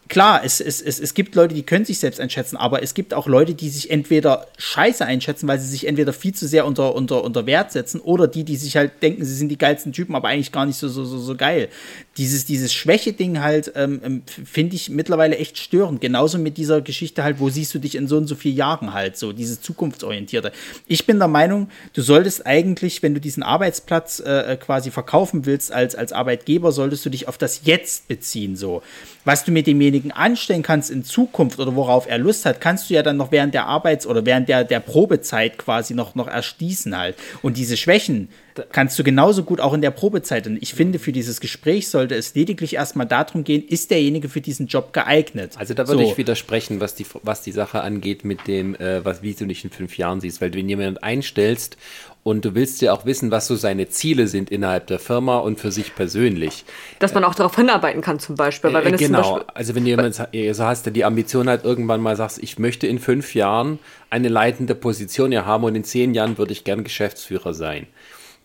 klar, 0.08 0.42
es, 0.44 0.60
es, 0.60 0.80
es, 0.80 1.00
es 1.00 1.14
gibt 1.14 1.34
Leute, 1.34 1.54
die 1.54 1.62
können 1.62 1.84
sich 1.84 1.98
selbst 1.98 2.20
einschätzen, 2.20 2.56
aber 2.56 2.82
es 2.82 2.94
gibt 2.94 3.14
auch 3.14 3.26
Leute, 3.26 3.54
die 3.54 3.68
sich 3.68 3.90
entweder 3.90 4.46
scheiße 4.58 5.04
einschätzen, 5.04 5.48
weil 5.48 5.58
sie 5.58 5.68
sich 5.68 5.86
entweder 5.86 6.12
viel 6.12 6.34
zu 6.34 6.46
sehr 6.46 6.66
unter, 6.66 6.94
unter, 6.94 7.24
unter 7.24 7.46
Wert 7.46 7.72
setzen, 7.72 8.00
oder 8.00 8.28
die, 8.28 8.44
die 8.44 8.56
sich 8.56 8.76
halt 8.76 9.02
denken, 9.02 9.24
sie 9.24 9.34
sind 9.34 9.48
die 9.48 9.58
geilsten 9.58 9.92
Typen, 9.92 10.14
aber 10.14 10.28
eigentlich 10.28 10.52
gar 10.52 10.66
nicht 10.66 10.76
so, 10.76 10.88
so, 10.88 11.04
so, 11.04 11.18
so 11.18 11.34
geil. 11.36 11.68
Dieses, 12.16 12.44
dieses 12.44 12.72
Schwäche-Ding 12.72 13.40
halt, 13.40 13.72
ähm, 13.74 14.00
ähm 14.04 14.22
finde 14.44 14.76
ich 14.76 14.90
mittlerweile 14.90 15.36
echt 15.38 15.58
störend. 15.58 16.00
Genauso 16.00 16.38
mit 16.38 16.56
dieser 16.58 16.80
Geschichte 16.80 17.24
halt, 17.24 17.40
wo 17.40 17.48
siehst 17.48 17.74
du 17.74 17.78
dich 17.78 17.94
in 17.94 18.06
so 18.06 18.16
und 18.16 18.26
so 18.26 18.34
vielen 18.34 18.56
Jahren 18.56 18.92
halt, 18.92 19.16
so 19.16 19.32
dieses 19.32 19.60
zukunftsorientierte. 19.60 20.52
Ich 20.86 21.06
bin 21.06 21.18
der 21.18 21.28
Meinung, 21.28 21.68
du 21.94 22.02
solltest 22.02 22.46
eigentlich, 22.46 23.02
wenn 23.02 23.14
du 23.14 23.20
diesen 23.20 23.42
Arbeitsplatz 23.42 24.20
äh, 24.20 24.52
äh 24.52 24.56
quasi 24.56 24.90
verkaufen 24.90 25.46
willst 25.46 25.72
als, 25.72 25.94
als 25.94 26.12
Arbeitgeber, 26.12 26.72
solltest 26.72 27.04
du 27.06 27.10
dich 27.10 27.28
auf 27.28 27.38
das 27.38 27.62
Jetzt 27.64 28.08
beziehen, 28.08 28.56
so. 28.56 28.82
Was 29.24 29.44
du 29.44 29.52
mit 29.52 29.66
demjenigen 29.66 29.93
demjenigen 29.94 30.12
anstellen 30.12 30.62
kannst 30.62 30.90
in 30.90 31.04
Zukunft 31.04 31.58
oder 31.58 31.76
worauf 31.76 32.08
er 32.08 32.18
Lust 32.18 32.44
hat, 32.44 32.60
kannst 32.60 32.90
du 32.90 32.94
ja 32.94 33.02
dann 33.02 33.16
noch 33.16 33.30
während 33.30 33.54
der 33.54 33.66
Arbeits- 33.66 34.06
oder 34.06 34.26
während 34.26 34.48
der, 34.48 34.64
der 34.64 34.80
Probezeit 34.80 35.58
quasi 35.58 35.94
noch, 35.94 36.14
noch 36.14 36.26
erschließen 36.26 36.96
halt. 36.96 37.16
Und 37.42 37.56
diese 37.56 37.76
Schwächen 37.76 38.28
kannst 38.70 38.98
du 38.98 39.04
genauso 39.04 39.44
gut 39.44 39.60
auch 39.60 39.72
in 39.72 39.80
der 39.80 39.90
Probezeit. 39.90 40.46
Und 40.46 40.62
ich 40.62 40.74
finde, 40.74 40.98
für 40.98 41.12
dieses 41.12 41.40
Gespräch 41.40 41.88
sollte 41.88 42.14
es 42.14 42.34
lediglich 42.34 42.74
erstmal 42.74 43.06
darum 43.06 43.44
gehen, 43.44 43.66
ist 43.66 43.90
derjenige 43.90 44.28
für 44.28 44.40
diesen 44.40 44.66
Job 44.66 44.92
geeignet? 44.92 45.52
Also 45.58 45.74
da 45.74 45.86
würde 45.88 46.04
so. 46.04 46.10
ich 46.10 46.18
widersprechen, 46.18 46.80
was 46.80 46.94
die, 46.94 47.06
was 47.22 47.42
die 47.42 47.52
Sache 47.52 47.80
angeht 47.80 48.24
mit 48.24 48.46
dem, 48.46 48.74
äh, 48.76 49.04
was, 49.04 49.22
wie 49.22 49.34
du 49.34 49.46
dich 49.46 49.64
in 49.64 49.70
fünf 49.70 49.96
Jahren 49.96 50.20
siehst. 50.20 50.40
Weil 50.40 50.54
wenn 50.54 50.68
jemand 50.68 51.02
einstellst 51.02 51.76
und 52.24 52.44
du 52.44 52.54
willst 52.54 52.80
ja 52.80 52.92
auch 52.94 53.04
wissen, 53.04 53.30
was 53.30 53.46
so 53.46 53.54
seine 53.54 53.88
Ziele 53.90 54.26
sind 54.26 54.50
innerhalb 54.50 54.86
der 54.86 54.98
Firma 54.98 55.38
und 55.38 55.60
für 55.60 55.70
sich 55.70 55.94
persönlich. 55.94 56.64
Dass 56.98 57.12
man 57.12 57.22
auch 57.22 57.34
darauf 57.34 57.54
hinarbeiten 57.54 58.00
kann 58.00 58.18
zum 58.18 58.34
Beispiel. 58.34 58.72
Weil 58.72 58.84
wenn 58.86 58.94
äh, 58.94 58.96
genau, 58.96 59.42
also 59.52 59.74
wenn 59.74 59.84
jemand 59.84 60.14
so 60.14 60.24
hast, 60.64 60.86
der 60.86 60.92
die 60.94 61.04
Ambition 61.04 61.50
hat, 61.50 61.64
irgendwann 61.64 62.00
mal 62.00 62.16
sagst, 62.16 62.42
ich 62.42 62.58
möchte 62.58 62.86
in 62.86 62.98
fünf 62.98 63.34
Jahren 63.34 63.78
eine 64.08 64.28
leitende 64.28 64.74
Position 64.74 65.32
ja 65.32 65.44
haben 65.44 65.64
und 65.64 65.76
in 65.76 65.84
zehn 65.84 66.14
Jahren 66.14 66.38
würde 66.38 66.52
ich 66.52 66.64
gern 66.64 66.82
Geschäftsführer 66.82 67.52
sein. 67.52 67.86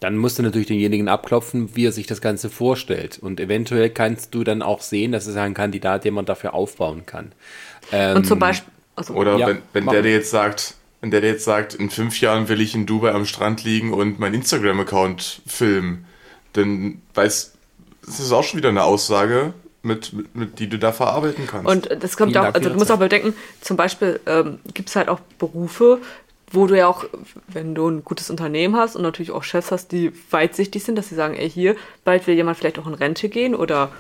Dann 0.02 0.18
musst 0.18 0.40
du 0.40 0.44
natürlich 0.44 0.68
denjenigen 0.68 1.08
abklopfen, 1.08 1.76
wie 1.76 1.88
er 1.88 1.94
sich 1.94 2.06
das 2.06 2.20
Ganze 2.20 2.50
vorstellt. 2.50 3.18
Und 3.18 3.40
eventuell 3.40 3.90
kannst 3.90 4.36
du 4.36 4.44
dann 4.44 4.62
auch 4.62 4.82
sehen, 4.82 5.14
dass 5.14 5.26
es 5.26 5.38
ein 5.38 5.54
Kandidat, 5.54 6.04
den 6.04 6.14
man 6.14 6.26
dafür 6.26 6.54
aufbauen 6.54 7.06
kann. 7.06 7.32
Ähm, 7.94 8.18
und 8.18 8.28
zum 8.28 8.36
ähm, 8.36 8.40
Beispiel. 8.40 8.74
Also, 8.96 9.14
oder 9.14 9.38
ja, 9.38 9.48
wenn, 9.48 9.62
wenn 9.72 9.88
der 9.88 10.02
dir 10.02 10.12
jetzt 10.12 10.32
sagt, 10.32 10.76
wenn 11.02 11.12
der 11.12 11.24
jetzt 11.24 11.46
sagt, 11.46 11.74
in 11.74 11.90
fünf 11.90 12.20
Jahren 12.22 12.50
will 12.50 12.62
ich 12.62 12.76
in 12.76 12.86
Dubai 12.86 13.14
am 13.14 13.26
Strand 13.26 13.64
liegen 13.64 13.94
und 13.94 14.20
meinen 14.20 14.36
Instagram-Account 14.36 15.42
filmen, 15.48 16.06
dann 16.54 17.02
weiß, 17.14 17.54
das 18.06 18.20
ist 18.20 18.32
auch 18.32 18.44
schon 18.44 18.58
wieder 18.58 18.70
eine 18.70 18.84
Aussage, 18.84 19.54
mit, 19.82 20.14
mit, 20.14 20.36
mit, 20.36 20.60
die 20.60 20.68
du 20.68 20.78
da 20.78 20.92
verarbeiten 20.92 21.48
kannst. 21.48 21.68
Und 21.68 22.04
das 22.04 22.18
kommt 22.18 22.34
Vielen 22.34 22.46
auch, 22.46 22.54
also 22.54 22.70
du 22.70 22.76
musst 22.76 22.92
auch 22.92 23.00
bedenken, 23.00 23.34
zum 23.62 23.78
Beispiel 23.78 24.20
ähm, 24.26 24.60
gibt 24.74 24.90
es 24.90 24.96
halt 24.96 25.08
auch 25.08 25.20
Berufe, 25.38 26.00
wo 26.52 26.68
du 26.68 26.78
ja 26.78 26.88
auch, 26.88 27.06
wenn 27.48 27.76
du 27.76 27.88
ein 27.88 28.04
gutes 28.04 28.30
Unternehmen 28.30 28.76
hast 28.76 28.96
und 28.96 29.04
natürlich 29.04 29.32
auch 29.32 29.44
Chefs 29.44 29.72
hast, 29.72 29.92
die 29.92 30.12
weitsichtig 30.32 30.84
sind, 30.84 30.98
dass 30.98 31.10
sie 31.10 31.16
sagen, 31.16 31.36
ey, 31.36 31.50
hier, 31.50 31.76
bald 32.04 32.28
will 32.28 32.36
jemand 32.36 32.58
vielleicht 32.58 32.80
auch 32.80 32.88
in 32.88 32.94
Rente 32.94 33.30
gehen 33.30 33.56
oder 33.56 33.92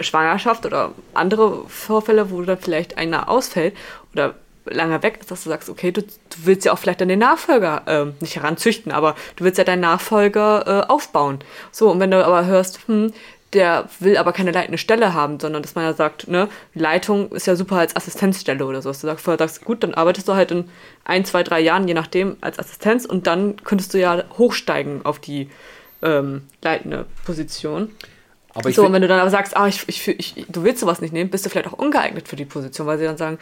Schwangerschaft 0.00 0.66
oder 0.66 0.92
andere 1.14 1.66
Vorfälle, 1.68 2.30
wo 2.30 2.42
dann 2.42 2.58
vielleicht 2.58 2.98
einer 2.98 3.28
ausfällt 3.28 3.74
oder 4.12 4.34
lange 4.64 5.02
weg 5.02 5.18
ist, 5.20 5.30
dass 5.30 5.42
du 5.42 5.50
sagst, 5.50 5.68
okay, 5.68 5.92
du, 5.92 6.02
du 6.02 6.36
willst 6.44 6.64
ja 6.64 6.72
auch 6.72 6.78
vielleicht 6.78 7.00
dann 7.00 7.08
den 7.08 7.18
Nachfolger 7.18 7.82
äh, 7.86 8.12
nicht 8.20 8.36
heranzüchten, 8.36 8.92
aber 8.92 9.14
du 9.36 9.44
willst 9.44 9.58
ja 9.58 9.64
deinen 9.64 9.80
Nachfolger 9.80 10.64
äh, 10.66 10.90
aufbauen. 10.90 11.40
So, 11.70 11.90
und 11.90 12.00
wenn 12.00 12.10
du 12.10 12.24
aber 12.24 12.46
hörst, 12.46 12.80
hm, 12.86 13.12
der 13.52 13.88
will 14.00 14.16
aber 14.16 14.32
keine 14.32 14.50
leitende 14.50 14.78
Stelle 14.78 15.12
haben, 15.12 15.38
sondern 15.38 15.62
dass 15.62 15.74
man 15.74 15.84
ja 15.84 15.92
sagt, 15.92 16.26
ne, 16.28 16.48
Leitung 16.74 17.30
ist 17.32 17.46
ja 17.46 17.54
super 17.54 17.76
als 17.76 17.94
Assistenzstelle 17.96 18.64
oder 18.64 18.80
so. 18.80 18.88
Dass 18.88 19.00
du 19.00 19.06
sagst, 19.06 19.24
vorher 19.24 19.38
sagst, 19.38 19.64
gut, 19.64 19.82
dann 19.82 19.94
arbeitest 19.94 20.28
du 20.28 20.34
halt 20.34 20.50
in 20.50 20.68
ein, 21.04 21.24
zwei, 21.24 21.42
drei 21.42 21.60
Jahren, 21.60 21.86
je 21.86 21.94
nachdem, 21.94 22.36
als 22.40 22.58
Assistenz 22.58 23.04
und 23.04 23.26
dann 23.26 23.56
könntest 23.62 23.92
du 23.92 23.98
ja 23.98 24.24
hochsteigen 24.38 25.04
auf 25.04 25.18
die 25.18 25.50
ähm, 26.02 26.42
leitende 26.62 27.06
Position. 27.26 27.90
Aber 28.54 28.70
so, 28.72 28.84
und 28.84 28.92
wenn 28.92 29.02
du 29.02 29.08
dann 29.08 29.20
aber 29.20 29.30
sagst, 29.30 29.56
ah, 29.56 29.66
ich, 29.66 29.88
ich, 29.88 30.08
ich, 30.08 30.46
du 30.48 30.62
willst 30.62 30.80
sowas 30.80 31.00
nicht 31.00 31.12
nehmen, 31.12 31.30
bist 31.30 31.44
du 31.44 31.50
vielleicht 31.50 31.68
auch 31.68 31.78
ungeeignet 31.78 32.28
für 32.28 32.36
die 32.36 32.44
Position, 32.44 32.86
weil 32.86 32.98
sie 32.98 33.04
dann 33.04 33.16
sagen, 33.16 33.38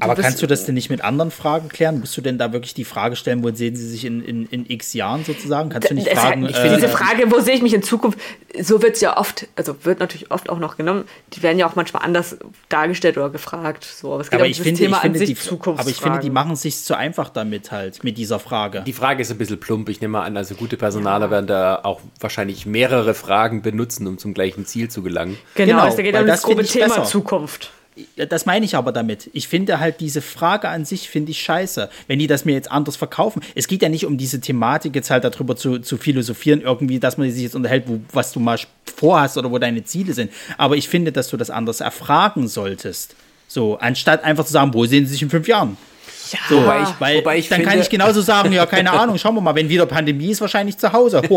aber 0.00 0.14
kannst 0.14 0.42
du 0.42 0.46
das 0.46 0.64
denn 0.64 0.74
nicht 0.74 0.90
mit 0.90 1.02
anderen 1.02 1.30
Fragen 1.30 1.68
klären? 1.68 2.00
Musst 2.00 2.16
du 2.16 2.20
denn 2.20 2.38
da 2.38 2.52
wirklich 2.52 2.74
die 2.74 2.84
Frage 2.84 3.16
stellen, 3.16 3.42
wo 3.42 3.50
sehen 3.52 3.74
sie 3.76 3.88
sich 3.88 4.04
in, 4.04 4.22
in, 4.22 4.46
in 4.46 4.68
x 4.68 4.92
Jahren 4.92 5.24
sozusagen? 5.24 5.70
Kannst 5.70 5.90
du 5.90 5.94
nicht 5.94 6.08
fragen? 6.10 6.46
ich 6.46 6.56
finde 6.56 6.74
äh, 6.74 6.76
diese 6.76 6.88
Frage, 6.88 7.30
wo 7.30 7.40
sehe 7.40 7.54
ich 7.54 7.62
mich 7.62 7.74
in 7.74 7.82
Zukunft, 7.82 8.18
so 8.60 8.80
wird 8.82 8.94
es 8.94 9.00
ja 9.00 9.16
oft, 9.16 9.48
also 9.56 9.84
wird 9.84 10.00
natürlich 10.00 10.30
oft 10.30 10.50
auch 10.50 10.58
noch 10.58 10.76
genommen, 10.76 11.04
die 11.32 11.42
werden 11.42 11.58
ja 11.58 11.68
auch 11.68 11.74
manchmal 11.74 12.02
anders 12.02 12.36
dargestellt 12.68 13.16
oder 13.18 13.30
gefragt. 13.30 13.84
So, 13.84 14.12
aber 14.12 14.20
es 14.20 14.30
geht 14.30 14.38
aber 14.38 14.46
um 14.46 14.50
ich 14.50 14.60
finde, 14.60 14.80
Thema 14.80 14.96
ich 14.98 15.02
finde, 15.02 15.24
die, 15.24 15.36
Aber 15.64 15.88
ich 15.88 16.00
finde, 16.00 16.18
die 16.20 16.30
machen 16.30 16.52
es 16.52 16.62
sich 16.62 16.82
zu 16.82 16.96
einfach 16.96 17.30
damit 17.30 17.72
halt, 17.72 18.04
mit 18.04 18.18
dieser 18.18 18.38
Frage. 18.38 18.82
Die 18.86 18.92
Frage 18.92 19.22
ist 19.22 19.30
ein 19.30 19.38
bisschen 19.38 19.58
plump. 19.58 19.88
Ich 19.88 20.00
nehme 20.00 20.12
mal 20.12 20.24
an, 20.24 20.36
also 20.36 20.54
gute 20.54 20.76
Personaler 20.76 21.26
ja. 21.26 21.30
werden 21.30 21.46
da 21.46 21.80
auch 21.82 22.00
wahrscheinlich 22.20 22.66
mehrere 22.66 23.14
Fragen 23.14 23.62
benutzen, 23.62 24.06
um 24.06 24.18
zum 24.18 24.34
gleichen 24.34 24.66
Ziel 24.66 24.88
zu 24.88 25.02
gelangen. 25.02 25.36
Genau, 25.54 25.72
genau 25.72 25.88
es 25.88 25.96
geht 25.96 26.16
um 26.16 26.26
das 26.26 26.42
grobe 26.42 26.64
Thema 26.64 26.86
besser. 26.88 27.04
Zukunft 27.04 27.72
das 28.16 28.46
meine 28.46 28.64
ich 28.64 28.76
aber 28.76 28.92
damit. 28.92 29.30
Ich 29.32 29.48
finde 29.48 29.80
halt 29.80 30.00
diese 30.00 30.22
Frage 30.22 30.68
an 30.68 30.84
sich 30.84 31.08
finde 31.08 31.30
ich 31.30 31.42
scheiße. 31.42 31.88
Wenn 32.06 32.18
die 32.18 32.26
das 32.26 32.44
mir 32.44 32.52
jetzt 32.52 32.70
anders 32.70 32.96
verkaufen. 32.96 33.42
Es 33.54 33.68
geht 33.68 33.82
ja 33.82 33.88
nicht 33.88 34.06
um 34.06 34.18
diese 34.18 34.40
Thematik 34.40 34.94
jetzt 34.94 35.10
halt 35.10 35.24
darüber 35.24 35.56
zu, 35.56 35.78
zu 35.78 35.96
philosophieren 35.96 36.60
irgendwie, 36.60 36.98
dass 36.98 37.18
man 37.18 37.30
sich 37.30 37.42
jetzt 37.42 37.54
unterhält, 37.54 37.84
wo, 37.86 38.00
was 38.12 38.32
du 38.32 38.40
mal 38.40 38.58
vorhast 38.96 39.36
oder 39.36 39.50
wo 39.50 39.58
deine 39.58 39.84
Ziele 39.84 40.12
sind. 40.12 40.30
Aber 40.56 40.76
ich 40.76 40.88
finde, 40.88 41.12
dass 41.12 41.28
du 41.28 41.36
das 41.36 41.50
anders 41.50 41.80
erfragen 41.80 42.48
solltest. 42.48 43.14
So, 43.46 43.78
anstatt 43.78 44.24
einfach 44.24 44.44
zu 44.44 44.52
sagen, 44.52 44.74
wo 44.74 44.84
sehen 44.84 45.06
sie 45.06 45.12
sich 45.12 45.22
in 45.22 45.30
fünf 45.30 45.48
Jahren? 45.48 45.76
Ja, 46.32 46.38
so, 46.48 46.62
wobei 46.62 46.82
ich, 46.82 46.88
weil 46.98 47.18
wobei 47.18 47.38
ich 47.38 47.48
dann 47.48 47.60
finde, 47.60 47.70
kann 47.70 47.80
ich 47.80 47.90
genauso 47.90 48.20
sagen, 48.20 48.52
ja, 48.52 48.66
keine 48.66 48.92
Ahnung, 48.92 49.18
schauen 49.18 49.34
wir 49.34 49.40
mal, 49.40 49.54
wenn 49.54 49.68
wieder 49.68 49.86
Pandemie 49.86 50.30
ist, 50.30 50.40
wahrscheinlich 50.40 50.76
zu 50.78 50.92
Hause. 50.92 51.22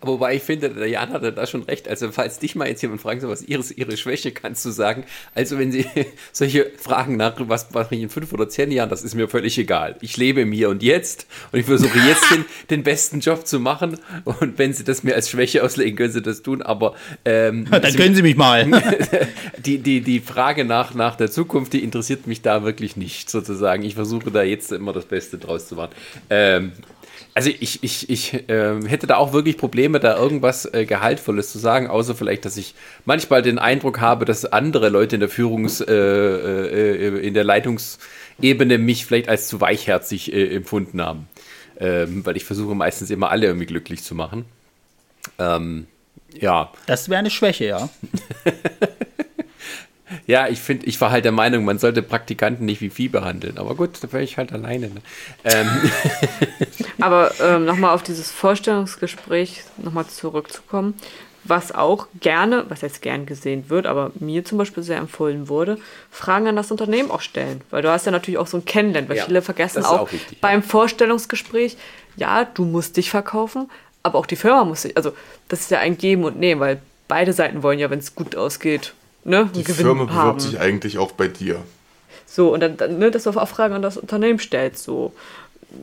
Aber 0.00 0.12
wobei 0.12 0.36
ich 0.36 0.42
finde, 0.42 0.70
der 0.70 0.88
Jan 0.88 1.12
hatte 1.12 1.32
da 1.32 1.46
schon 1.46 1.62
recht. 1.64 1.88
Also, 1.88 2.10
falls 2.12 2.38
dich 2.38 2.54
mal 2.54 2.68
jetzt 2.68 2.82
jemand 2.82 3.00
fragen 3.00 3.20
soll, 3.20 3.30
was 3.30 3.42
ihres, 3.42 3.70
ihre 3.70 3.96
Schwäche, 3.96 4.32
kannst 4.32 4.64
du 4.64 4.70
sagen, 4.70 5.04
also 5.34 5.58
wenn 5.58 5.72
sie 5.72 5.86
solche 6.32 6.70
Fragen 6.78 7.16
nach, 7.16 7.34
was 7.38 7.70
mache 7.72 7.94
ich 7.94 8.02
in 8.02 8.08
fünf 8.08 8.32
oder 8.32 8.48
zehn 8.48 8.70
Jahren, 8.70 8.88
das 8.88 9.02
ist 9.02 9.14
mir 9.14 9.28
völlig 9.28 9.58
egal. 9.58 9.96
Ich 10.00 10.16
lebe 10.16 10.42
im 10.42 10.52
Hier 10.52 10.68
und 10.68 10.82
Jetzt 10.82 11.26
und 11.52 11.58
ich 11.58 11.66
versuche 11.66 11.98
jetzt 11.98 12.30
den, 12.30 12.44
den 12.70 12.82
besten 12.82 13.20
Job 13.20 13.46
zu 13.46 13.60
machen. 13.60 13.98
Und 14.24 14.58
wenn 14.58 14.72
sie 14.72 14.84
das 14.84 15.02
mir 15.02 15.14
als 15.14 15.30
Schwäche 15.30 15.62
auslegen, 15.62 15.96
können 15.96 16.12
sie 16.12 16.22
das 16.22 16.42
tun. 16.42 16.62
Aber 16.62 16.94
ähm, 17.24 17.66
dann 17.70 17.82
sie, 17.90 17.98
können 17.98 18.14
sie 18.14 18.22
mich 18.22 18.36
mal. 18.36 18.66
die, 19.58 19.78
die, 19.78 20.00
die 20.00 20.20
Frage 20.20 20.64
nach, 20.64 20.94
nach 20.94 21.16
der 21.16 21.30
Zukunft, 21.30 21.72
die 21.72 21.82
interessiert 21.82 22.26
mich 22.26 22.42
da 22.42 22.64
wirklich 22.64 22.96
nicht, 22.96 23.30
sozusagen. 23.30 23.82
Ich 23.82 23.94
versuche 23.94 24.03
da 24.30 24.42
jetzt 24.42 24.72
immer 24.72 24.92
das 24.92 25.04
Beste 25.04 25.38
draus 25.38 25.68
zu 25.68 25.76
machen. 25.76 25.92
Ähm, 26.30 26.72
also 27.34 27.50
ich, 27.50 27.82
ich, 27.82 28.08
ich 28.08 28.34
äh, 28.48 28.80
hätte 28.86 29.08
da 29.08 29.16
auch 29.16 29.32
wirklich 29.32 29.56
Probleme, 29.56 29.98
da 29.98 30.16
irgendwas 30.16 30.72
äh, 30.72 30.86
Gehaltvolles 30.86 31.50
zu 31.50 31.58
sagen, 31.58 31.88
außer 31.88 32.14
vielleicht, 32.14 32.44
dass 32.44 32.56
ich 32.56 32.74
manchmal 33.04 33.42
den 33.42 33.58
Eindruck 33.58 34.00
habe, 34.00 34.24
dass 34.24 34.44
andere 34.44 34.88
Leute 34.88 35.16
in 35.16 35.20
der 35.20 35.28
Führungs-, 35.28 35.84
äh, 35.84 35.92
äh 35.92 37.26
in 37.26 37.34
der 37.34 37.42
Leitungsebene 37.42 38.78
mich 38.78 39.04
vielleicht 39.04 39.28
als 39.28 39.48
zu 39.48 39.60
weichherzig 39.60 40.32
äh, 40.32 40.54
empfunden 40.54 41.02
haben. 41.02 41.28
Ähm, 41.80 42.24
weil 42.24 42.36
ich 42.36 42.44
versuche 42.44 42.76
meistens 42.76 43.10
immer 43.10 43.30
alle 43.30 43.46
irgendwie 43.46 43.66
glücklich 43.66 44.04
zu 44.04 44.14
machen. 44.14 44.44
Ähm, 45.40 45.88
ja. 46.38 46.72
Das 46.86 47.08
wäre 47.08 47.18
eine 47.18 47.30
Schwäche, 47.30 47.64
ja. 47.64 47.88
Ja, 50.26 50.48
ich 50.48 50.60
finde, 50.60 50.86
ich 50.86 51.00
war 51.00 51.10
halt 51.10 51.24
der 51.24 51.32
Meinung, 51.32 51.64
man 51.64 51.78
sollte 51.78 52.02
Praktikanten 52.02 52.64
nicht 52.64 52.80
wie 52.80 52.90
Vieh 52.90 53.08
behandeln. 53.08 53.58
Aber 53.58 53.74
gut, 53.74 54.02
da 54.02 54.12
wäre 54.12 54.22
ich 54.22 54.36
halt 54.36 54.52
alleine. 54.52 54.88
Ne? 54.88 55.00
Ähm. 55.44 55.68
Aber 57.00 57.32
ähm, 57.40 57.64
nochmal 57.64 57.94
auf 57.94 58.02
dieses 58.02 58.30
Vorstellungsgespräch 58.30 59.62
nochmal 59.76 60.06
zurückzukommen, 60.06 60.94
was 61.44 61.74
auch 61.74 62.08
gerne, 62.20 62.64
was 62.68 62.80
jetzt 62.80 63.02
gern 63.02 63.26
gesehen 63.26 63.68
wird, 63.68 63.86
aber 63.86 64.12
mir 64.18 64.44
zum 64.44 64.58
Beispiel 64.58 64.82
sehr 64.82 64.96
empfohlen 64.96 65.48
wurde, 65.48 65.78
Fragen 66.10 66.46
an 66.46 66.56
das 66.56 66.70
Unternehmen 66.70 67.10
auch 67.10 67.20
stellen. 67.20 67.60
Weil 67.70 67.82
du 67.82 67.90
hast 67.90 68.06
ja 68.06 68.12
natürlich 68.12 68.38
auch 68.38 68.46
so 68.46 68.56
ein 68.56 68.64
Kennenlernen, 68.64 69.08
weil 69.10 69.18
ja, 69.18 69.24
viele 69.26 69.42
vergessen 69.42 69.84
auch, 69.84 70.00
auch 70.00 70.12
richtig, 70.12 70.40
beim 70.40 70.60
ja. 70.60 70.66
Vorstellungsgespräch, 70.66 71.76
ja, 72.16 72.44
du 72.44 72.64
musst 72.64 72.96
dich 72.96 73.10
verkaufen, 73.10 73.70
aber 74.02 74.18
auch 74.18 74.26
die 74.26 74.36
Firma 74.36 74.64
muss 74.64 74.82
sich, 74.82 74.96
also 74.96 75.12
das 75.48 75.60
ist 75.60 75.70
ja 75.70 75.80
ein 75.80 75.98
Geben 75.98 76.24
und 76.24 76.38
Nehmen, 76.38 76.60
weil 76.60 76.80
beide 77.08 77.32
Seiten 77.32 77.62
wollen 77.62 77.78
ja, 77.78 77.90
wenn 77.90 77.98
es 77.98 78.14
gut 78.14 78.36
ausgeht, 78.36 78.94
ne, 79.24 79.50
Die 79.54 79.64
Firma 79.64 80.04
bewirbt 80.04 80.12
haben. 80.12 80.40
sich 80.40 80.60
eigentlich 80.60 80.98
auch 80.98 81.12
bei 81.12 81.28
dir. 81.28 81.62
So, 82.26 82.52
und 82.52 82.60
dann, 82.60 82.76
dann 82.76 82.98
ne, 82.98 83.10
dass 83.10 83.24
du 83.24 83.30
auch 83.30 83.48
Fragen 83.48 83.74
an 83.74 83.82
das 83.82 83.96
Unternehmen 83.96 84.38
stellst, 84.38 84.84
so. 84.84 85.12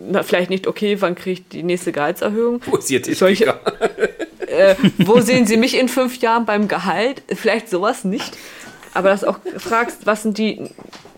Na, 0.09 0.23
vielleicht 0.23 0.49
nicht, 0.49 0.67
okay, 0.67 1.01
wann 1.01 1.15
kriege 1.15 1.41
ich 1.41 1.47
die 1.49 1.63
nächste 1.63 1.91
Gehaltserhöhung? 1.91 2.61
Wo 2.65 2.77
ist 2.77 2.89
jetzt 2.89 3.13
Solche, 3.15 3.59
äh, 4.47 4.75
Wo 4.99 5.19
sehen 5.19 5.45
Sie 5.45 5.57
mich 5.57 5.77
in 5.77 5.89
fünf 5.89 6.17
Jahren 6.19 6.45
beim 6.45 6.69
Gehalt? 6.69 7.21
Vielleicht 7.27 7.69
sowas 7.69 8.05
nicht. 8.05 8.37
Aber 8.93 9.09
dass 9.09 9.21
du 9.21 9.27
auch 9.27 9.39
fragst, 9.57 10.05
was 10.05 10.23
sind 10.23 10.37
die, 10.37 10.61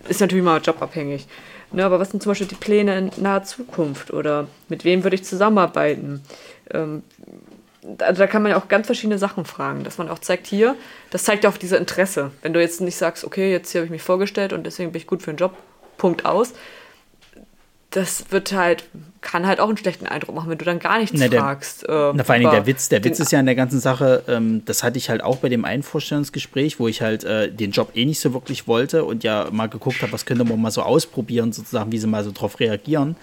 ist 0.09 0.21
natürlich 0.21 0.43
mal 0.43 0.59
jobabhängig. 0.59 1.27
Ne, 1.71 1.83
aber 1.83 1.99
was 1.99 2.11
sind 2.11 2.21
zum 2.21 2.31
Beispiel 2.31 2.47
die 2.47 2.55
Pläne 2.55 2.97
in 2.97 3.11
naher 3.17 3.43
Zukunft? 3.43 4.11
Oder 4.11 4.47
mit 4.69 4.85
wem 4.85 5.03
würde 5.03 5.15
ich 5.15 5.23
zusammenarbeiten? 5.23 6.21
Ähm, 6.71 7.01
also 7.99 8.19
da 8.19 8.27
kann 8.27 8.41
man 8.41 8.51
ja 8.51 8.57
auch 8.57 8.67
ganz 8.67 8.87
verschiedene 8.87 9.17
Sachen 9.17 9.45
fragen, 9.45 9.83
dass 9.83 9.97
man 9.97 10.09
auch 10.09 10.19
zeigt, 10.19 10.47
hier, 10.47 10.75
das 11.11 11.23
zeigt 11.23 11.43
ja 11.43 11.49
auch 11.49 11.57
diese 11.57 11.77
Interesse. 11.77 12.31
Wenn 12.41 12.53
du 12.53 12.61
jetzt 12.61 12.81
nicht 12.81 12.95
sagst, 12.95 13.23
okay, 13.23 13.51
jetzt 13.51 13.71
hier 13.71 13.81
habe 13.81 13.85
ich 13.85 13.91
mich 13.91 14.01
vorgestellt 14.01 14.53
und 14.53 14.65
deswegen 14.65 14.91
bin 14.91 15.01
ich 15.01 15.07
gut 15.07 15.21
für 15.21 15.31
den 15.31 15.37
Job, 15.37 15.53
Punkt 15.97 16.25
aus. 16.25 16.53
Das 17.89 18.31
wird 18.31 18.53
halt, 18.53 18.85
kann 19.21 19.45
halt 19.45 19.59
auch 19.59 19.67
einen 19.67 19.77
schlechten 19.77 20.07
Eindruck 20.07 20.33
machen, 20.33 20.49
wenn 20.49 20.57
du 20.57 20.65
dann 20.65 20.79
gar 20.79 20.97
nichts 20.97 21.15
na, 21.19 21.27
der, 21.27 21.41
fragst. 21.41 21.87
Äh, 21.87 22.11
na, 22.15 22.23
vor 22.23 22.33
allem 22.33 22.49
der 22.49 22.65
Witz, 22.65 22.89
der 22.89 23.03
Witz 23.03 23.19
ist 23.19 23.31
ja 23.31 23.39
in 23.39 23.45
der 23.45 23.53
ganzen 23.53 23.79
Sache, 23.79 24.23
ähm, 24.27 24.63
das 24.65 24.81
hatte 24.81 24.97
ich 24.97 25.09
halt 25.11 25.23
auch 25.23 25.37
bei 25.37 25.49
dem 25.49 25.63
einen 25.63 25.83
Vorstellungsgespräch, 25.83 26.79
wo 26.79 26.87
ich 26.87 27.03
halt 27.03 27.23
äh, 27.23 27.51
den 27.51 27.69
Job 27.69 27.91
eh 27.93 28.05
nicht 28.05 28.19
so 28.19 28.33
wirklich 28.33 28.67
wollte 28.67 29.05
und 29.05 29.23
ja 29.23 29.47
mal 29.51 29.69
geguckt 29.69 30.01
habe, 30.01 30.11
was 30.11 30.25
könnte 30.25 30.43
man 30.43 30.59
mal 30.59 30.71
so 30.71 30.81
ausprobieren, 30.81 31.53
sozusagen, 31.53 31.91
wie 31.91 31.99
sie 31.99 32.07
mal 32.07 32.23
so 32.23 32.31
drauf 32.31 32.59
reagieren. 32.59 33.15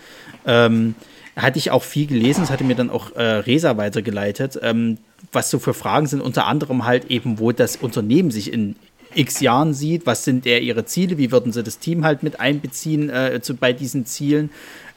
Ähm, 0.46 0.94
hatte 1.42 1.58
ich 1.58 1.70
auch 1.70 1.82
viel 1.82 2.06
gelesen, 2.06 2.40
das 2.40 2.50
hatte 2.50 2.64
mir 2.64 2.74
dann 2.74 2.90
auch 2.90 3.14
äh, 3.14 3.22
Resa 3.22 3.76
weitergeleitet, 3.76 4.58
ähm, 4.62 4.98
was 5.32 5.50
so 5.50 5.58
für 5.58 5.74
Fragen 5.74 6.06
sind, 6.06 6.20
unter 6.20 6.46
anderem 6.46 6.84
halt 6.84 7.10
eben, 7.10 7.38
wo 7.38 7.52
das 7.52 7.76
Unternehmen 7.76 8.30
sich 8.30 8.52
in 8.52 8.76
x 9.14 9.40
Jahren 9.40 9.74
sieht, 9.74 10.06
was 10.06 10.24
sind 10.24 10.46
eher 10.46 10.62
ihre 10.62 10.84
Ziele, 10.84 11.18
wie 11.18 11.32
würden 11.32 11.52
sie 11.52 11.62
das 11.62 11.78
Team 11.78 12.04
halt 12.04 12.22
mit 12.22 12.40
einbeziehen 12.40 13.10
äh, 13.10 13.40
zu, 13.42 13.54
bei 13.54 13.72
diesen 13.72 14.06
Zielen. 14.06 14.50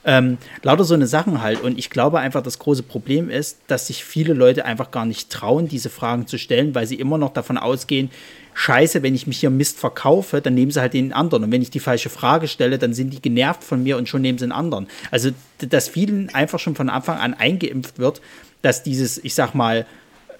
Ähm, 0.05 0.37
lauter 0.61 0.83
so 0.83 0.93
eine 0.93 1.07
Sachen 1.07 1.41
halt. 1.41 1.61
Und 1.61 1.79
ich 1.79 1.89
glaube 1.89 2.19
einfach, 2.19 2.43
das 2.43 2.59
große 2.59 2.83
Problem 2.83 3.29
ist, 3.29 3.59
dass 3.67 3.87
sich 3.87 4.03
viele 4.03 4.33
Leute 4.33 4.65
einfach 4.65 4.91
gar 4.91 5.05
nicht 5.05 5.29
trauen, 5.29 5.67
diese 5.67 5.89
Fragen 5.89 6.27
zu 6.27 6.37
stellen, 6.37 6.75
weil 6.75 6.87
sie 6.87 6.95
immer 6.95 7.17
noch 7.17 7.33
davon 7.33 7.57
ausgehen, 7.57 8.11
scheiße, 8.53 9.03
wenn 9.03 9.15
ich 9.15 9.27
mich 9.27 9.39
hier 9.39 9.49
Mist 9.49 9.79
verkaufe, 9.79 10.41
dann 10.41 10.53
nehmen 10.53 10.71
sie 10.71 10.81
halt 10.81 10.93
den 10.93 11.13
anderen. 11.13 11.45
Und 11.45 11.51
wenn 11.51 11.61
ich 11.61 11.71
die 11.71 11.79
falsche 11.79 12.09
Frage 12.09 12.47
stelle, 12.47 12.77
dann 12.77 12.93
sind 12.93 13.11
die 13.11 13.21
genervt 13.21 13.63
von 13.63 13.83
mir 13.83 13.97
und 13.97 14.09
schon 14.09 14.21
nehmen 14.21 14.37
sie 14.37 14.45
einen 14.45 14.51
anderen. 14.51 14.87
Also, 15.11 15.31
dass 15.59 15.89
vielen 15.89 16.33
einfach 16.33 16.59
schon 16.59 16.75
von 16.75 16.89
Anfang 16.89 17.17
an 17.17 17.33
eingeimpft 17.33 17.99
wird, 17.99 18.21
dass 18.61 18.83
dieses, 18.83 19.23
ich 19.23 19.35
sag 19.35 19.53
mal, 19.53 19.85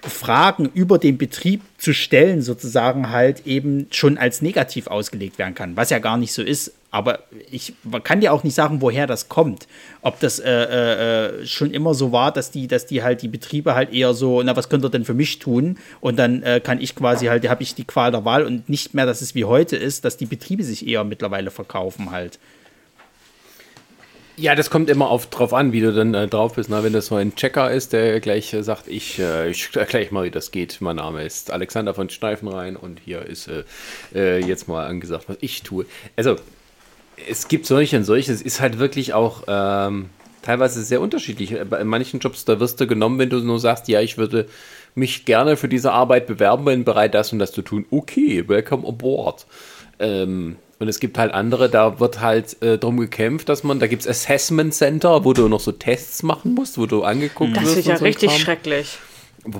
Fragen 0.08 0.70
über 0.74 0.98
den 0.98 1.18
Betrieb 1.18 1.62
zu 1.78 1.92
stellen, 1.92 2.42
sozusagen 2.42 3.10
halt 3.10 3.46
eben 3.46 3.86
schon 3.90 4.18
als 4.18 4.42
negativ 4.42 4.86
ausgelegt 4.86 5.38
werden 5.38 5.54
kann, 5.54 5.76
was 5.76 5.90
ja 5.90 5.98
gar 5.98 6.16
nicht 6.16 6.32
so 6.32 6.42
ist. 6.42 6.72
Aber 6.90 7.20
ich 7.50 7.74
kann 8.04 8.20
dir 8.20 8.32
auch 8.32 8.44
nicht 8.44 8.54
sagen, 8.54 8.80
woher 8.80 9.06
das 9.06 9.28
kommt. 9.28 9.66
Ob 10.02 10.20
das 10.20 10.38
äh, 10.38 10.50
äh, 10.50 11.46
schon 11.46 11.72
immer 11.72 11.92
so 11.92 12.12
war, 12.12 12.32
dass 12.32 12.52
die, 12.52 12.68
dass 12.68 12.86
die 12.86 13.02
halt 13.02 13.22
die 13.22 13.28
Betriebe 13.28 13.74
halt 13.74 13.92
eher 13.92 14.14
so, 14.14 14.42
na, 14.42 14.54
was 14.54 14.68
könnt 14.68 14.84
ihr 14.84 14.90
denn 14.90 15.04
für 15.04 15.14
mich 15.14 15.40
tun? 15.40 15.76
Und 16.00 16.18
dann 16.18 16.42
äh, 16.44 16.60
kann 16.62 16.80
ich 16.80 16.94
quasi 16.94 17.26
halt, 17.26 17.48
habe 17.48 17.64
ich 17.64 17.74
die 17.74 17.84
Qual 17.84 18.12
der 18.12 18.24
Wahl 18.24 18.44
und 18.44 18.68
nicht 18.68 18.94
mehr, 18.94 19.06
dass 19.06 19.22
es 19.22 19.34
wie 19.34 19.44
heute 19.44 19.76
ist, 19.76 20.04
dass 20.04 20.16
die 20.16 20.26
Betriebe 20.26 20.62
sich 20.62 20.86
eher 20.86 21.02
mittlerweile 21.02 21.50
verkaufen 21.50 22.12
halt. 22.12 22.38
Ja, 24.36 24.56
das 24.56 24.68
kommt 24.68 24.90
immer 24.90 25.10
auf, 25.10 25.26
drauf 25.26 25.54
an, 25.54 25.72
wie 25.72 25.80
du 25.80 25.92
dann 25.92 26.12
äh, 26.12 26.26
drauf 26.26 26.54
bist. 26.54 26.68
Na, 26.68 26.82
wenn 26.82 26.92
das 26.92 27.06
so 27.06 27.14
ein 27.14 27.36
Checker 27.36 27.70
ist, 27.70 27.92
der 27.92 28.18
gleich 28.18 28.52
äh, 28.52 28.64
sagt, 28.64 28.88
ich, 28.88 29.20
äh, 29.20 29.50
ich 29.50 29.74
erkläre 29.76 30.12
mal, 30.12 30.24
wie 30.24 30.30
das 30.30 30.50
geht. 30.50 30.80
Mein 30.80 30.96
Name 30.96 31.22
ist 31.22 31.52
Alexander 31.52 31.94
von 31.94 32.10
Schneifenrhein 32.10 32.74
und 32.74 33.00
hier 33.04 33.22
ist 33.22 33.46
äh, 33.46 33.62
äh, 34.12 34.44
jetzt 34.44 34.66
mal 34.66 34.86
angesagt, 34.86 35.26
was 35.28 35.36
ich 35.40 35.62
tue. 35.62 35.86
Also, 36.16 36.36
es 37.28 37.46
gibt 37.46 37.64
solche 37.66 37.96
und 37.96 38.04
solche. 38.04 38.32
Es 38.32 38.42
ist 38.42 38.60
halt 38.60 38.80
wirklich 38.80 39.14
auch 39.14 39.44
ähm, 39.46 40.10
teilweise 40.42 40.82
sehr 40.82 41.00
unterschiedlich. 41.00 41.54
Bei 41.70 41.84
manchen 41.84 42.18
Jobs, 42.18 42.44
da 42.44 42.58
wirst 42.58 42.80
du 42.80 42.88
genommen, 42.88 43.20
wenn 43.20 43.30
du 43.30 43.38
nur 43.38 43.60
sagst, 43.60 43.86
ja, 43.86 44.00
ich 44.00 44.18
würde 44.18 44.48
mich 44.96 45.26
gerne 45.26 45.56
für 45.56 45.68
diese 45.68 45.92
Arbeit 45.92 46.26
bewerben, 46.26 46.64
bin 46.64 46.84
bereit, 46.84 47.14
das 47.14 47.32
und 47.32 47.38
das 47.38 47.52
zu 47.52 47.62
tun. 47.62 47.86
Okay, 47.92 48.48
welcome 48.48 48.86
aboard. 48.86 49.46
Ähm, 50.00 50.56
und 50.78 50.88
es 50.88 51.00
gibt 51.00 51.18
halt 51.18 51.32
andere, 51.32 51.70
da 51.70 52.00
wird 52.00 52.20
halt 52.20 52.60
äh, 52.62 52.78
darum 52.78 52.98
gekämpft, 52.98 53.48
dass 53.48 53.64
man, 53.64 53.78
da 53.78 53.86
gibt 53.86 54.02
es 54.02 54.08
Assessment 54.08 54.74
Center, 54.74 55.24
wo 55.24 55.32
du 55.32 55.48
noch 55.48 55.60
so 55.60 55.72
Tests 55.72 56.22
machen 56.22 56.54
musst, 56.54 56.76
wo 56.78 56.86
du 56.86 57.04
angeguckt 57.04 57.56
das 57.56 57.64
wirst. 57.64 57.72
Das 57.72 57.78
ist 57.78 57.86
ja 57.86 57.96
so 57.96 58.04
richtig 58.04 58.36
schrecklich. 58.38 58.98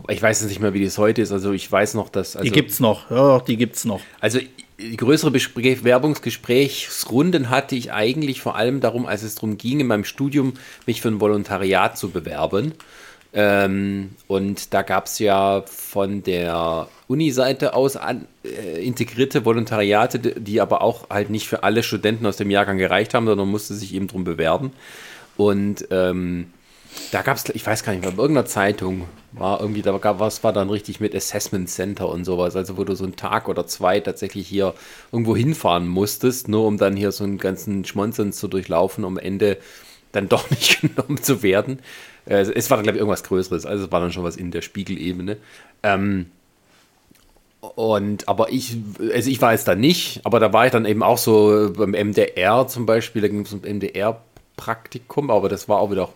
Ich 0.09 0.23
weiß 0.23 0.41
jetzt 0.41 0.49
nicht 0.49 0.61
mehr, 0.61 0.73
wie 0.73 0.82
das 0.82 0.97
heute 0.97 1.20
ist. 1.23 1.31
Also 1.31 1.53
ich 1.53 1.70
weiß 1.70 1.95
noch, 1.95 2.09
dass. 2.09 2.36
Also, 2.36 2.45
die 2.45 2.53
gibt's 2.53 2.81
noch, 2.81 3.11
ja, 3.11 3.41
die 3.41 3.57
gibt's 3.57 3.85
noch. 3.85 4.01
Also 4.19 4.41
die 4.78 4.97
größere 4.97 5.31
Bewerbungsgesprächsrunden 5.31 7.51
hatte 7.51 7.77
ich 7.77 7.93
eigentlich 7.93 8.41
vor 8.41 8.57
allem 8.57 8.81
darum, 8.81 9.07
als 9.07 9.23
es 9.23 9.36
darum 9.36 9.57
ging, 9.57 9.78
in 9.81 9.86
meinem 9.86 10.03
Studium 10.05 10.55
mich 10.86 11.01
für 11.01 11.09
ein 11.09 11.20
Volontariat 11.20 11.97
zu 11.97 12.11
bewerben. 12.11 12.74
Ähm, 13.36 14.11
und 14.28 14.73
da 14.73 14.82
gab 14.82 15.06
es 15.06 15.19
ja 15.19 15.65
von 15.66 16.23
der 16.23 16.86
Uni-Seite 17.09 17.74
aus 17.74 17.97
an, 17.97 18.27
äh, 18.44 18.85
integrierte 18.85 19.44
Volontariate, 19.44 20.19
die 20.19 20.61
aber 20.61 20.82
auch 20.82 21.11
halt 21.11 21.31
nicht 21.31 21.48
für 21.48 21.65
alle 21.65 21.82
Studenten 21.82 22.27
aus 22.27 22.36
dem 22.36 22.51
Jahrgang 22.51 22.78
gereicht 22.78 23.12
haben, 23.12 23.27
sondern 23.27 23.48
musste 23.48 23.74
sich 23.74 23.93
eben 23.93 24.06
darum 24.06 24.23
bewerben. 24.23 24.73
Und 25.36 25.89
ähm, 25.90 26.52
da 27.11 27.23
gab 27.23 27.36
es, 27.36 27.48
ich 27.48 27.66
weiß 27.66 27.82
gar 27.82 27.93
nicht, 27.93 28.02
bei 28.02 28.11
irgendeiner 28.11 28.47
Zeitung 28.47 29.09
war 29.32 29.61
irgendwie, 29.61 29.82
da 29.82 29.97
gab 29.98 30.20
was 30.20 30.44
war 30.44 30.52
dann 30.52 30.70
richtig 30.70 31.01
mit 31.01 31.12
Assessment 31.12 31.69
Center 31.69 32.09
und 32.09 32.24
sowas, 32.24 32.55
also 32.55 32.77
wo 32.77 32.85
du 32.85 32.94
so 32.94 33.02
einen 33.02 33.16
Tag 33.16 33.48
oder 33.48 33.66
zwei 33.66 33.98
tatsächlich 33.98 34.47
hier 34.47 34.74
irgendwo 35.11 35.35
hinfahren 35.35 35.89
musstest, 35.89 36.47
nur 36.47 36.66
um 36.66 36.78
dann 36.78 36.97
hier 36.97 37.11
so 37.11 37.24
einen 37.24 37.39
ganzen 37.39 37.85
Schmonzens 37.85 38.39
zu 38.39 38.47
durchlaufen, 38.47 39.05
um 39.05 39.19
am 39.19 39.24
Ende 39.24 39.59
dann 40.12 40.28
doch 40.28 40.51
nicht 40.51 40.81
genommen 40.81 41.20
zu 41.23 41.43
werden. 41.43 41.81
Äh, 42.26 42.40
es 42.40 42.70
war 42.70 42.76
dann, 42.76 42.84
glaube 42.84 42.96
ich, 42.96 43.01
irgendwas 43.01 43.24
Größeres. 43.24 43.66
Also 43.66 43.84
es 43.84 43.92
war 43.92 44.01
dann 44.01 44.12
schon 44.12 44.24
was 44.24 44.36
in 44.36 44.51
der 44.51 44.62
Spiegelebene. 44.62 45.36
Ähm, 45.82 46.26
und 47.60 48.28
aber 48.28 48.52
ich, 48.52 48.76
also 49.12 49.30
ich 49.30 49.40
war 49.40 49.52
jetzt 49.52 49.66
da 49.68 49.74
nicht, 49.74 50.20
aber 50.24 50.38
da 50.38 50.52
war 50.52 50.66
ich 50.66 50.72
dann 50.72 50.84
eben 50.84 51.02
auch 51.02 51.18
so 51.18 51.72
beim 51.74 51.92
MDR 51.92 52.66
zum 52.68 52.86
Beispiel, 52.86 53.22
da 53.22 53.28
ging 53.28 53.40
es 53.40 53.52
um 53.52 53.60
MDR-Praktikum, 53.60 55.30
aber 55.30 55.48
das 55.48 55.68
war 55.68 55.78
auch 55.78 55.90
wieder 55.90 56.10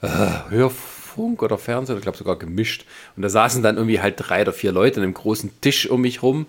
äh, 0.00 0.08
Hörfunk 0.50 1.42
oder 1.42 1.58
Fernsehen, 1.58 1.96
ich 1.96 2.02
glaube 2.02 2.18
sogar 2.18 2.36
gemischt. 2.38 2.86
Und 3.16 3.22
da 3.22 3.28
saßen 3.28 3.62
dann 3.62 3.76
irgendwie 3.76 4.00
halt 4.00 4.14
drei 4.16 4.42
oder 4.42 4.52
vier 4.52 4.72
Leute 4.72 4.96
an 4.96 5.04
einem 5.04 5.14
großen 5.14 5.60
Tisch 5.60 5.88
um 5.88 6.00
mich 6.00 6.22
rum. 6.22 6.46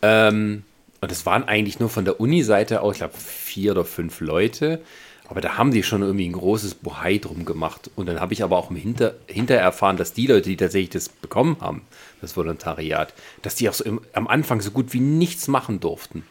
Ähm, 0.00 0.64
und 1.00 1.12
es 1.12 1.26
waren 1.26 1.44
eigentlich 1.44 1.78
nur 1.78 1.90
von 1.90 2.04
der 2.04 2.20
Uni-Seite 2.20 2.80
aus, 2.80 2.94
ich 2.94 2.98
glaube, 2.98 3.14
vier 3.16 3.72
oder 3.72 3.84
fünf 3.84 4.20
Leute. 4.20 4.80
Aber 5.28 5.42
da 5.42 5.58
haben 5.58 5.70
die 5.70 5.82
schon 5.82 6.02
irgendwie 6.02 6.26
ein 6.26 6.32
großes 6.32 6.74
Bohai 6.74 7.18
drum 7.18 7.44
gemacht. 7.44 7.90
Und 7.96 8.06
dann 8.06 8.18
habe 8.18 8.32
ich 8.32 8.42
aber 8.42 8.56
auch 8.56 8.70
im 8.70 8.76
Hinter, 8.76 9.14
hinterher 9.26 9.62
erfahren, 9.62 9.98
dass 9.98 10.14
die 10.14 10.26
Leute, 10.26 10.48
die 10.48 10.56
tatsächlich 10.56 10.90
das 10.90 11.10
bekommen 11.10 11.58
haben, 11.60 11.82
das 12.22 12.36
Volontariat, 12.36 13.12
dass 13.42 13.54
die 13.54 13.68
auch 13.68 13.74
so 13.74 13.84
im, 13.84 14.00
am 14.14 14.26
Anfang 14.26 14.62
so 14.62 14.70
gut 14.70 14.94
wie 14.94 15.00
nichts 15.00 15.46
machen 15.46 15.80
durften. 15.80 16.24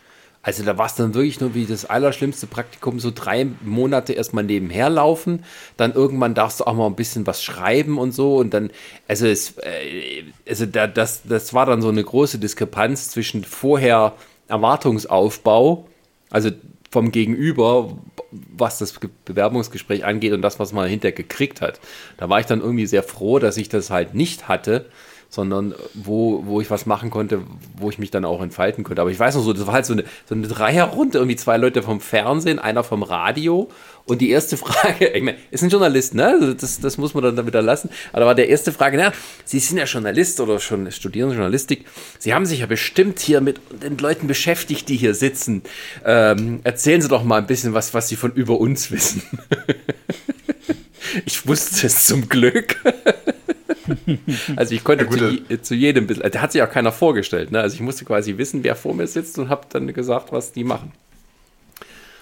Also 0.47 0.63
da 0.63 0.77
war 0.77 0.85
es 0.85 0.95
dann 0.95 1.13
wirklich 1.13 1.41
nur 1.41 1.55
wie 1.55 1.65
das 1.65 1.85
allerschlimmste 1.85 2.47
Praktikum, 2.47 2.99
so 2.99 3.11
drei 3.13 3.47
Monate 3.63 4.13
erstmal 4.13 4.45
nebenher 4.45 4.89
laufen, 4.89 5.43
dann 5.75 5.93
irgendwann 5.93 6.35
darfst 6.35 6.61
du 6.61 6.63
auch 6.63 6.73
mal 6.73 6.87
ein 6.87 6.95
bisschen 6.95 7.27
was 7.27 7.43
schreiben 7.43 7.97
und 7.97 8.13
so 8.13 8.37
und 8.37 8.53
dann, 8.53 8.71
also 9.09 9.27
es, 9.27 9.57
äh, 9.57 10.23
also 10.47 10.65
da, 10.65 10.87
das, 10.87 11.23
das 11.23 11.53
war 11.53 11.65
dann 11.65 11.81
so 11.81 11.89
eine 11.89 12.01
große 12.01 12.39
Diskrepanz 12.39 13.09
zwischen 13.09 13.43
vorher 13.43 14.13
Erwartungsaufbau, 14.47 15.89
also 16.29 16.51
vom 16.89 17.11
Gegenüber, 17.11 17.97
was 18.31 18.79
das 18.79 18.93
Bewerbungsgespräch 19.25 20.05
angeht 20.05 20.33
und 20.33 20.41
das, 20.41 20.59
was 20.59 20.73
man 20.73 20.89
hinterher 20.89 21.15
gekriegt 21.15 21.61
hat. 21.61 21.79
Da 22.17 22.29
war 22.29 22.39
ich 22.39 22.45
dann 22.45 22.61
irgendwie 22.61 22.85
sehr 22.85 23.03
froh, 23.03 23.39
dass 23.39 23.57
ich 23.57 23.69
das 23.69 23.89
halt 23.89 24.13
nicht 24.13 24.47
hatte, 24.47 24.85
sondern 25.29 25.75
wo, 25.93 26.45
wo 26.45 26.61
ich 26.61 26.71
was 26.71 26.85
machen 26.85 27.09
konnte, 27.09 27.41
wo 27.77 27.89
ich 27.89 27.99
mich 27.99 28.11
dann 28.11 28.25
auch 28.25 28.41
entfalten 28.41 28.83
konnte. 28.83 29.01
Aber 29.01 29.11
ich 29.11 29.19
weiß 29.19 29.35
noch 29.35 29.43
so, 29.43 29.53
das 29.53 29.67
war 29.67 29.73
halt 29.73 29.85
so 29.85 29.93
eine, 29.93 30.03
so 30.25 30.35
eine 30.35 30.47
Dreierrunde, 30.47 31.17
irgendwie 31.17 31.35
zwei 31.35 31.57
Leute 31.57 31.83
vom 31.83 31.99
Fernsehen, 31.99 32.59
einer 32.59 32.83
vom 32.83 33.03
Radio. 33.03 33.69
Und 34.07 34.21
die 34.21 34.29
erste 34.29 34.57
Frage, 34.57 35.07
ich 35.07 35.21
meine, 35.21 35.37
ist 35.51 35.63
ein 35.63 35.69
Journalist, 35.69 36.15
ne? 36.15 36.27
Also 36.27 36.53
das, 36.53 36.79
das 36.79 36.97
muss 36.97 37.13
man 37.13 37.35
dann 37.35 37.45
wieder 37.45 37.61
lassen. 37.61 37.89
Aber 38.11 38.21
da 38.21 38.25
war 38.25 38.35
der 38.35 38.49
erste 38.49 38.71
Frage, 38.71 38.97
na, 38.97 39.11
Sie 39.45 39.59
sind 39.59 39.77
ja 39.77 39.83
Journalist 39.83 40.39
oder 40.39 40.59
schon 40.59 40.89
studieren 40.91 41.31
Journalistik. 41.31 41.85
Sie 42.17 42.33
haben 42.33 42.45
sich 42.45 42.61
ja 42.61 42.65
bestimmt 42.65 43.19
hier 43.19 43.41
mit 43.41 43.59
den 43.83 43.97
Leuten 43.97 44.27
beschäftigt, 44.27 44.89
die 44.89 44.95
hier 44.95 45.13
sitzen. 45.13 45.61
Ähm, 46.05 46.61
erzählen 46.63 47.01
Sie 47.01 47.09
doch 47.09 47.23
mal 47.23 47.37
ein 47.37 47.47
bisschen 47.47 47.73
was, 47.73 47.93
was 47.93 48.07
Sie 48.07 48.15
von 48.15 48.31
über 48.31 48.59
uns 48.59 48.91
wissen. 48.91 49.21
ich 51.25 51.45
wusste 51.45 51.87
es 51.87 52.05
zum 52.05 52.29
Glück. 52.29 52.77
also 54.55 54.73
ich 54.73 54.83
konnte 54.83 55.09
zu, 55.09 55.61
zu, 55.61 55.75
jedem 55.75 56.07
bisschen, 56.07 56.29
da 56.31 56.41
hat 56.41 56.53
sich 56.53 56.61
auch 56.61 56.69
keiner 56.69 56.91
vorgestellt, 56.91 57.51
ne? 57.51 57.59
Also 57.59 57.75
ich 57.75 57.81
musste 57.81 58.05
quasi 58.05 58.37
wissen, 58.37 58.63
wer 58.63 58.75
vor 58.75 58.93
mir 58.93 59.07
sitzt 59.07 59.37
und 59.37 59.49
habe 59.49 59.67
dann 59.69 59.91
gesagt, 59.93 60.31
was 60.31 60.51
die 60.53 60.63
machen. 60.63 60.93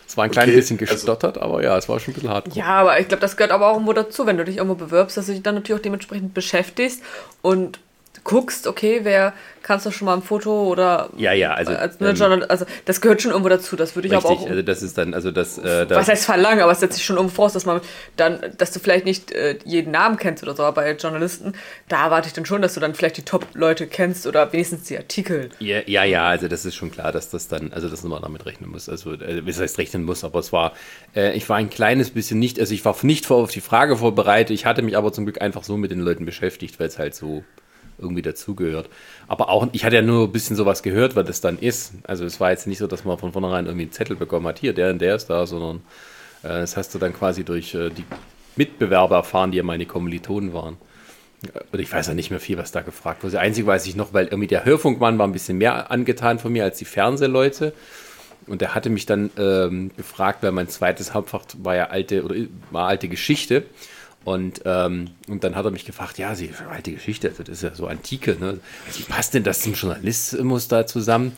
Es 0.08 0.18
war 0.18 0.26
ein 0.26 0.32
klein 0.32 0.50
okay, 0.50 0.58
bisschen 0.58 0.80
also 0.80 0.94
gestottert, 0.94 1.38
also, 1.38 1.50
aber 1.50 1.64
ja, 1.64 1.78
es 1.78 1.90
war 1.90 2.00
schon 2.00 2.12
ein 2.12 2.16
bisschen 2.16 2.30
hart. 2.30 2.56
Ja, 2.56 2.66
aber 2.66 3.00
ich 3.00 3.08
glaube, 3.08 3.22
das 3.22 3.38
gehört 3.38 3.52
aber 3.52 3.70
auch 3.70 3.74
irgendwo 3.74 3.94
dazu, 3.94 4.26
wenn 4.26 4.38
du 4.38 4.46
dich 4.46 4.58
irgendwo 4.58 4.76
bewirbst, 4.76 5.18
dass 5.18 5.26
du 5.26 5.34
dich 5.34 5.44
dann 5.44 5.56
natürlich 5.56 5.80
auch 5.80 5.84
dementsprechend 5.84 6.34
beschäftigst 6.34 7.02
und 7.42 7.80
guckst, 8.26 8.68
okay, 8.68 9.00
wer 9.04 9.34
kannst 9.66 9.86
du 9.88 9.92
schon 9.92 10.06
mal 10.06 10.14
ein 10.14 10.22
Foto 10.22 10.68
oder 10.68 11.10
ja 11.18 11.34
ja 11.34 11.54
also 11.56 11.74
als 11.74 11.98
ähm, 12.00 12.46
also 12.50 12.66
das 12.86 13.02
gehört 13.02 13.20
schon 13.24 13.32
irgendwo 13.32 13.50
dazu 13.50 13.76
das 13.76 13.96
würde 13.96 14.08
ich 14.08 14.14
richtig, 14.14 14.30
aber 14.30 14.40
auch 14.40 14.48
also 14.48 14.62
das 14.62 14.84
ist 14.84 14.96
dann 14.96 15.16
also 15.16 15.32
das, 15.32 15.58
äh, 15.58 15.88
das 15.88 15.98
was 15.98 16.08
heißt 16.08 16.26
verlangen 16.26 16.62
aber 16.62 16.72
es 16.72 16.82
setzt 16.82 16.98
sich 16.98 17.04
schon 17.04 17.16
irgendwo 17.16 17.36
voraus 17.36 17.54
dass 17.54 17.66
man 17.66 17.82
dann 18.16 18.40
dass 18.60 18.72
du 18.72 18.80
vielleicht 18.80 19.06
nicht 19.06 19.32
äh, 19.32 19.58
jeden 19.66 19.90
Namen 19.90 20.18
kennst 20.18 20.44
oder 20.44 20.56
so 20.56 20.62
aber 20.62 20.84
bei 20.84 20.92
Journalisten 20.92 21.54
da 21.88 22.06
erwarte 22.06 22.28
ich 22.28 22.34
dann 22.34 22.46
schon 22.46 22.62
dass 22.62 22.76
du 22.76 22.80
dann 22.80 22.94
vielleicht 22.94 23.18
die 23.18 23.24
Top 23.24 23.48
Leute 23.56 23.88
kennst 23.88 24.28
oder 24.28 24.54
wenigstens 24.54 24.84
die 24.84 24.98
Artikel. 24.98 25.50
Ja 25.58 25.80
ja 25.88 26.04
ja 26.04 26.28
also 26.28 26.48
das 26.48 26.64
ist 26.64 26.76
schon 26.76 26.92
klar 26.92 27.12
dass 27.12 27.32
das 27.32 27.48
dann 27.48 27.74
also 27.74 27.90
dass 27.90 28.04
man 28.04 28.22
damit 28.22 28.46
rechnen 28.46 28.70
muss. 28.70 28.88
Also 28.88 29.14
äh, 29.14 29.42
das 29.42 29.60
heißt 29.60 29.80
rechnen 29.80 30.04
muss 30.04 30.24
aber 30.24 30.40
es 30.40 30.54
war 30.54 30.74
äh, 31.16 31.36
ich 31.36 31.50
war 31.50 31.58
ein 31.58 31.72
kleines 31.72 32.12
bisschen 32.12 32.38
nicht 32.38 32.60
also 32.60 32.72
ich 32.72 32.86
war 32.86 32.96
nicht 33.02 33.26
vor 33.26 33.38
auf 33.38 33.52
die 33.52 33.62
Frage 33.62 33.98
vorbereitet. 33.98 34.54
Ich 34.54 34.68
hatte 34.68 34.84
mich 34.84 34.96
aber 34.96 35.12
zum 35.12 35.26
Glück 35.26 35.42
einfach 35.42 35.64
so 35.64 35.76
mit 35.76 35.90
den 35.90 36.02
Leuten 36.02 36.26
beschäftigt 36.26 36.80
weil 36.80 36.88
es 36.88 37.00
halt 37.00 37.16
so 37.16 37.44
irgendwie 37.98 38.22
dazugehört. 38.22 38.90
Aber 39.28 39.50
auch, 39.50 39.68
ich 39.72 39.86
hatte 39.86 39.96
ja 39.96 40.02
nur 40.02 40.28
ein 40.28 40.32
bisschen 40.32 40.56
sowas 40.56 40.84
gehört, 40.84 41.16
was 41.16 41.26
das 41.26 41.42
dann 41.42 41.58
ist. 41.58 41.94
Also 42.04 42.26
es 42.26 42.40
war 42.40 42.52
jetzt 42.52 42.68
nicht 42.68 42.78
so, 42.78 42.88
dass 42.88 43.06
man 43.06 43.18
von 43.18 43.32
vornherein 43.32 43.66
irgendwie 43.66 43.84
einen 43.84 43.92
Zettel 43.92 44.16
bekommen 44.16 44.48
hat, 44.48 44.60
hier, 44.60 44.74
der 44.74 44.92
und 44.92 45.00
der 45.00 45.16
ist 45.16 45.28
da, 45.28 45.46
sondern 45.46 45.78
äh, 46.44 46.50
das 46.50 46.78
hast 46.78 46.94
du 46.94 47.00
dann 47.00 47.14
quasi 47.14 47.44
durch 47.44 47.74
äh, 47.74 47.90
die 47.90 48.06
Mitbewerber 48.56 49.16
erfahren, 49.18 49.52
die 49.52 49.58
ja 49.58 49.64
meine 49.64 49.86
Kommilitonen 49.86 50.54
waren. 50.54 50.78
Und 51.72 51.80
ich 51.80 51.92
weiß 51.92 52.08
ja 52.08 52.14
nicht 52.14 52.32
mehr 52.32 52.40
viel, 52.40 52.58
was 52.58 52.72
da 52.72 52.82
gefragt 52.82 53.24
wurde. 53.24 53.34
Das 53.34 53.42
Einzige 53.42 53.68
weiß 53.68 53.86
ich 53.86 53.96
noch, 53.96 54.14
weil 54.14 54.26
irgendwie 54.26 54.48
der 54.48 54.66
Hörfunkmann 54.66 55.18
war 55.18 55.28
ein 55.28 55.34
bisschen 55.34 55.58
mehr 55.58 55.92
angetan 55.92 56.40
von 56.40 56.52
mir 56.52 56.64
als 56.64 56.78
die 56.78 56.86
Fernsehleute. 56.86 57.74
Und 58.48 58.62
der 58.62 58.76
hatte 58.76 58.90
mich 58.90 59.06
dann 59.06 59.32
ähm, 59.38 59.92
gefragt, 59.98 60.44
weil 60.44 60.52
mein 60.52 60.70
zweites 60.70 61.14
Hauptfach 61.14 61.46
war 61.58 61.76
ja 61.76 61.88
alte 61.88 62.24
oder 62.24 62.36
war 62.72 62.88
alte 62.88 63.08
Geschichte. 63.08 63.64
Und, 64.26 64.62
ähm, 64.66 65.12
und 65.28 65.44
dann 65.44 65.56
hat 65.56 65.66
er 65.66 65.72
mich 65.72 65.86
gefragt, 65.86 66.18
ja, 66.18 66.34
sie 66.34 66.50
alte 66.70 66.92
Geschichte, 66.92 67.30
das 67.30 67.48
ist 67.48 67.62
ja 67.62 67.76
so 67.76 67.86
antike, 67.86 68.36
ne? 68.40 68.60
Wie 68.98 69.04
passt 69.04 69.36
denn 69.36 69.44
das 69.44 69.62
zum 69.62 69.74
Journalismus 69.74 70.68
da 70.68 70.88
zusammen? 70.88 71.34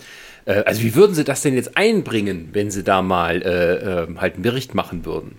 Äh, 0.45 0.64
also 0.64 0.81
wie 0.81 0.95
würden 0.95 1.14
Sie 1.14 1.26
das 1.26 1.41
denn 1.41 1.53
jetzt 1.53 1.76
einbringen, 1.76 2.49
wenn 2.53 2.72
Sie 2.72 2.84
da 2.84 3.01
mal 3.01 3.41
äh, 3.41 4.03
äh, 4.03 4.07
halt 4.18 4.35
einen 4.35 4.43
Bericht 4.43 4.73
machen 4.73 5.05
würden? 5.05 5.38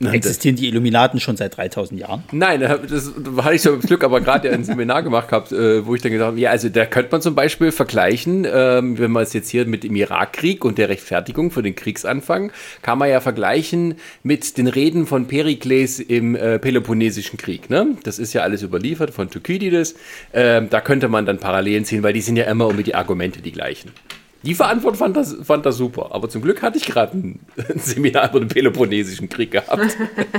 Existieren 0.00 0.56
die 0.56 0.68
Illuminaten 0.68 1.20
schon 1.20 1.36
seit 1.36 1.56
3000 1.56 2.00
Jahren? 2.00 2.24
Nein, 2.32 2.60
das 2.60 3.12
hatte 3.38 3.54
ich 3.54 3.62
so 3.62 3.74
im 3.74 3.80
Glück 3.80 4.04
aber 4.04 4.20
gerade 4.20 4.50
ein 4.50 4.64
Seminar 4.64 5.02
gemacht 5.02 5.28
gehabt, 5.28 5.52
äh, 5.52 5.86
wo 5.86 5.94
ich 5.94 6.02
dann 6.02 6.12
gesagt 6.12 6.32
habe, 6.32 6.40
ja, 6.40 6.50
also 6.50 6.68
da 6.68 6.86
könnte 6.86 7.12
man 7.12 7.22
zum 7.22 7.34
Beispiel 7.34 7.72
vergleichen, 7.72 8.46
ähm, 8.50 8.98
wenn 8.98 9.10
man 9.10 9.22
es 9.22 9.32
jetzt 9.32 9.48
hier 9.50 9.66
mit 9.66 9.84
dem 9.84 9.96
Irakkrieg 9.96 10.64
und 10.64 10.78
der 10.78 10.88
Rechtfertigung 10.88 11.50
für 11.50 11.62
den 11.62 11.74
Kriegsanfang, 11.74 12.52
kann 12.82 12.98
man 12.98 13.08
ja 13.08 13.20
vergleichen 13.20 13.94
mit 14.22 14.58
den 14.58 14.66
Reden 14.66 15.06
von 15.06 15.26
Perikles 15.26 16.00
im 16.00 16.34
äh, 16.34 16.58
Peloponnesischen 16.58 17.38
Krieg. 17.38 17.70
Ne? 17.70 17.96
Das 18.02 18.18
ist 18.18 18.32
ja 18.32 18.42
alles 18.42 18.62
überliefert 18.62 19.12
von 19.12 19.30
Thukydides. 19.30 19.94
Ähm, 20.32 20.68
da 20.70 20.80
könnte 20.80 21.08
man 21.08 21.26
dann 21.26 21.38
Parallelen 21.38 21.84
ziehen, 21.84 22.02
weil 22.02 22.12
die 22.12 22.20
sind 22.20 22.36
ja 22.36 22.44
immer 22.44 22.66
um 22.66 22.82
die 22.82 22.94
Argumente 22.94 23.40
die 23.40 23.52
gleichen. 23.52 23.90
Die 24.42 24.54
Verantwortung 24.54 24.98
fand 24.98 25.16
das, 25.16 25.36
fand 25.42 25.66
das 25.66 25.76
super. 25.76 26.08
Aber 26.12 26.30
zum 26.30 26.40
Glück 26.40 26.62
hatte 26.62 26.78
ich 26.78 26.86
gerade 26.86 27.16
ein, 27.16 27.40
ein, 27.56 27.78
Seminar 27.78 28.30
über 28.30 28.40
den 28.40 28.48
Peloponnesischen 28.48 29.28
Krieg 29.28 29.50
gehabt. 29.50 29.98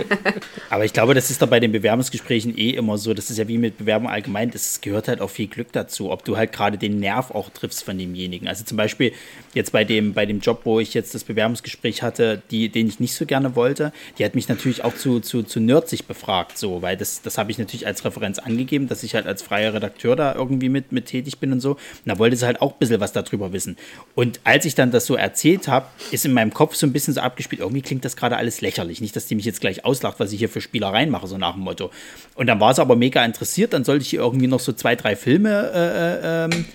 Aber 0.72 0.86
ich 0.86 0.94
glaube, 0.94 1.14
das 1.14 1.30
ist 1.30 1.42
doch 1.42 1.48
bei 1.48 1.60
den 1.60 1.72
Bewerbungsgesprächen 1.72 2.58
eh 2.58 2.72
immer 2.72 2.98
so. 2.98 3.14
Das 3.14 3.30
ist 3.30 3.38
ja 3.38 3.48
wie 3.48 3.60
mit 3.60 3.78
Bewerbung 3.78 4.10
allgemein. 4.10 4.50
Das 4.50 4.82
gehört 4.82 5.08
halt 5.08 5.22
auch 5.22 5.30
viel 5.30 5.48
Glück 5.48 5.72
dazu, 5.72 6.10
ob 6.10 6.26
du 6.26 6.36
halt 6.36 6.52
gerade 6.52 6.80
den 6.80 7.00
Nerv 7.00 7.30
auch 7.30 7.50
triffst 7.50 7.84
von 7.84 7.98
demjenigen. 7.98 8.48
Also 8.48 8.64
zum 8.64 8.76
Beispiel 8.76 9.14
jetzt 9.54 9.72
bei 9.72 9.84
dem, 9.84 10.14
bei 10.14 10.26
dem 10.26 10.40
Job, 10.40 10.62
wo 10.64 10.80
ich 10.80 10.96
jetzt 10.96 11.14
das 11.14 11.24
Bewerbungsgespräch 11.24 12.02
hatte, 12.02 12.42
die, 12.50 12.70
den 12.70 12.88
ich 12.88 13.00
nicht 13.00 13.14
so 13.14 13.28
gerne 13.28 13.56
wollte, 13.56 13.94
die 14.18 14.26
hat 14.26 14.34
mich 14.34 14.48
natürlich 14.48 14.84
auch 14.84 14.96
zu, 14.96 15.20
zu, 15.20 15.44
zu 15.44 15.60
nerdsig 15.60 16.06
befragt, 16.06 16.58
so, 16.58 16.82
weil 16.82 16.98
das, 16.98 17.22
das 17.22 17.38
habe 17.38 17.52
ich 17.52 17.60
natürlich 17.60 17.86
als 17.86 18.04
Referenz 18.04 18.40
angegeben, 18.40 18.88
dass 18.88 19.04
ich 19.04 19.14
halt 19.14 19.28
als 19.28 19.44
freier 19.44 19.76
Redakteur 19.76 20.16
da 20.16 20.34
irgendwie 20.34 20.70
mit, 20.70 20.92
mit 20.92 21.06
tätig 21.06 21.38
bin 21.38 21.52
und 21.52 21.60
so. 21.60 21.72
Und 21.72 21.80
da 22.06 22.18
wollte 22.18 22.36
sie 22.36 22.46
halt 22.48 22.62
auch 22.62 22.74
ein 22.74 22.80
bisschen 22.80 23.00
was 23.00 23.14
darüber 23.14 23.54
wissen. 23.54 23.78
Und 24.14 24.42
als 24.44 24.66
ich 24.66 24.76
dann 24.76 24.92
das 24.92 25.06
so 25.06 25.16
erzählt 25.16 25.68
habe, 25.68 25.88
ist 26.12 26.26
in 26.26 26.34
meinem 26.34 26.54
Kopf 26.54 26.76
so 26.76 26.86
ein 26.86 26.92
bisschen 26.92 27.14
so 27.14 27.22
abgespielt, 27.22 27.62
irgendwie 27.62 27.82
klingt 27.82 28.04
das 28.04 28.16
gerade 28.16 28.38
alles 28.38 28.62
lächerlich. 28.62 29.00
Nicht, 29.00 29.16
dass 29.16 29.26
die 29.26 29.36
mich 29.36 29.46
jetzt 29.46 29.62
gleich 29.62 29.86
auslacht, 29.86 30.20
was 30.20 30.32
ich 30.34 30.40
hier 30.40 30.50
für 30.50 30.62
Spielereien 30.62 31.10
mache, 31.10 31.28
so 31.28 31.38
nach 31.38 31.54
dem 31.54 31.64
Motto. 31.64 31.92
Und 32.36 32.48
dann 32.48 32.60
war 32.60 32.72
es 32.72 32.80
aber 32.80 32.96
mega 32.96 33.24
interessiert, 33.24 33.74
dann 33.74 33.84
sollte 33.84 34.04
ich 34.04 34.10
hier 34.10 34.20
irgendwie 34.20 34.48
noch 34.48 34.60
so 34.60 34.74
zwei, 34.74 34.96
drei 34.96 35.16
Filme 35.16 35.72
äh, 35.74 36.46
ähm, 36.46 36.66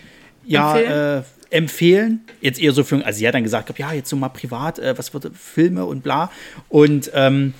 ja, 0.46 0.78
empfehlen? 0.78 1.22
Äh, 1.50 1.56
empfehlen. 1.56 2.20
Jetzt 2.40 2.60
eher 2.60 2.72
so 2.72 2.84
für, 2.84 3.04
also 3.04 3.18
sie 3.18 3.26
hat 3.26 3.34
dann 3.34 3.44
gesagt, 3.44 3.78
ja, 3.78 3.92
jetzt 3.92 4.08
so 4.08 4.16
mal 4.16 4.28
privat, 4.30 4.78
äh, 4.78 4.96
was 4.96 5.12
wird 5.12 5.30
Filme 5.36 5.84
und 5.84 6.02
bla. 6.02 6.30
Und 6.68 7.10
ähm, 7.14 7.54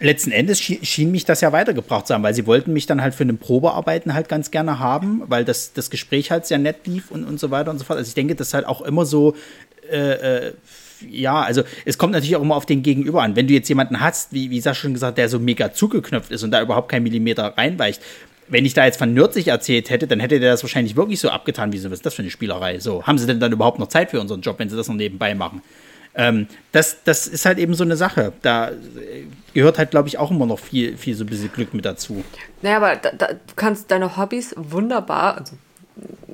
letzten 0.00 0.32
Endes 0.32 0.60
schien 0.60 1.10
mich 1.10 1.24
das 1.24 1.40
ja 1.40 1.52
weitergebracht 1.52 2.06
zu 2.06 2.14
haben, 2.14 2.22
weil 2.22 2.34
sie 2.34 2.46
wollten 2.46 2.72
mich 2.72 2.86
dann 2.86 3.02
halt 3.02 3.14
für 3.14 3.24
ein 3.24 3.38
Probearbeiten 3.38 4.14
halt 4.14 4.28
ganz 4.28 4.50
gerne 4.50 4.78
haben, 4.78 5.22
weil 5.26 5.44
das, 5.44 5.72
das 5.72 5.90
Gespräch 5.90 6.30
halt 6.30 6.46
sehr 6.46 6.58
nett 6.58 6.86
lief 6.86 7.10
und, 7.10 7.24
und 7.24 7.40
so 7.40 7.50
weiter 7.50 7.70
und 7.70 7.78
so 7.78 7.84
fort. 7.84 7.98
Also 7.98 8.08
ich 8.08 8.14
denke, 8.14 8.34
das 8.34 8.48
ist 8.48 8.54
halt 8.54 8.66
auch 8.66 8.82
immer 8.82 9.06
so, 9.06 9.34
äh, 9.90 10.46
äh, 10.46 10.52
ja, 11.08 11.42
also 11.42 11.62
es 11.84 11.98
kommt 11.98 12.12
natürlich 12.12 12.36
auch 12.36 12.42
immer 12.42 12.56
auf 12.56 12.66
den 12.66 12.82
Gegenüber 12.82 13.22
an. 13.22 13.36
Wenn 13.36 13.46
du 13.46 13.54
jetzt 13.54 13.68
jemanden 13.68 14.00
hast, 14.00 14.32
wie, 14.32 14.50
wie 14.50 14.60
Sascha 14.60 14.82
schon 14.82 14.94
gesagt, 14.94 15.18
der 15.18 15.28
so 15.28 15.38
mega 15.38 15.72
zugeknöpft 15.72 16.30
ist 16.30 16.42
und 16.42 16.50
da 16.50 16.62
überhaupt 16.62 16.90
kein 16.90 17.02
Millimeter 17.02 17.54
reinweicht, 17.56 18.00
wenn 18.48 18.64
ich 18.64 18.74
da 18.74 18.84
jetzt 18.84 18.98
von 18.98 19.12
Nürzig 19.12 19.48
erzählt 19.48 19.90
hätte, 19.90 20.06
dann 20.06 20.20
hätte 20.20 20.38
der 20.40 20.52
das 20.52 20.62
wahrscheinlich 20.62 20.96
wirklich 20.96 21.20
so 21.20 21.30
abgetan, 21.30 21.72
wie 21.72 21.78
so, 21.78 21.90
was 21.90 21.98
ist 21.98 22.06
das 22.06 22.14
für 22.14 22.22
eine 22.22 22.30
Spielerei? 22.30 22.78
So, 22.78 23.04
haben 23.04 23.18
sie 23.18 23.26
denn 23.26 23.40
dann 23.40 23.52
überhaupt 23.52 23.78
noch 23.78 23.88
Zeit 23.88 24.10
für 24.10 24.20
unseren 24.20 24.40
Job, 24.40 24.58
wenn 24.58 24.68
sie 24.68 24.76
das 24.76 24.88
noch 24.88 24.94
nebenbei 24.94 25.34
machen? 25.34 25.62
Ähm, 26.16 26.48
das, 26.72 27.04
das 27.04 27.26
ist 27.26 27.44
halt 27.44 27.58
eben 27.58 27.74
so 27.74 27.84
eine 27.84 27.96
Sache. 27.96 28.32
Da 28.42 28.72
gehört 29.52 29.78
halt, 29.78 29.90
glaube 29.90 30.08
ich, 30.08 30.18
auch 30.18 30.30
immer 30.30 30.46
noch 30.46 30.58
viel, 30.58 30.96
viel 30.96 31.14
so 31.14 31.24
ein 31.24 31.28
bisschen 31.28 31.52
Glück 31.52 31.74
mit 31.74 31.84
dazu. 31.84 32.24
Naja, 32.62 32.78
aber 32.78 32.96
da, 32.96 33.10
da, 33.12 33.26
du 33.28 33.54
kannst 33.54 33.90
deine 33.90 34.16
Hobbys 34.16 34.54
wunderbar, 34.56 35.38
also 35.38 35.56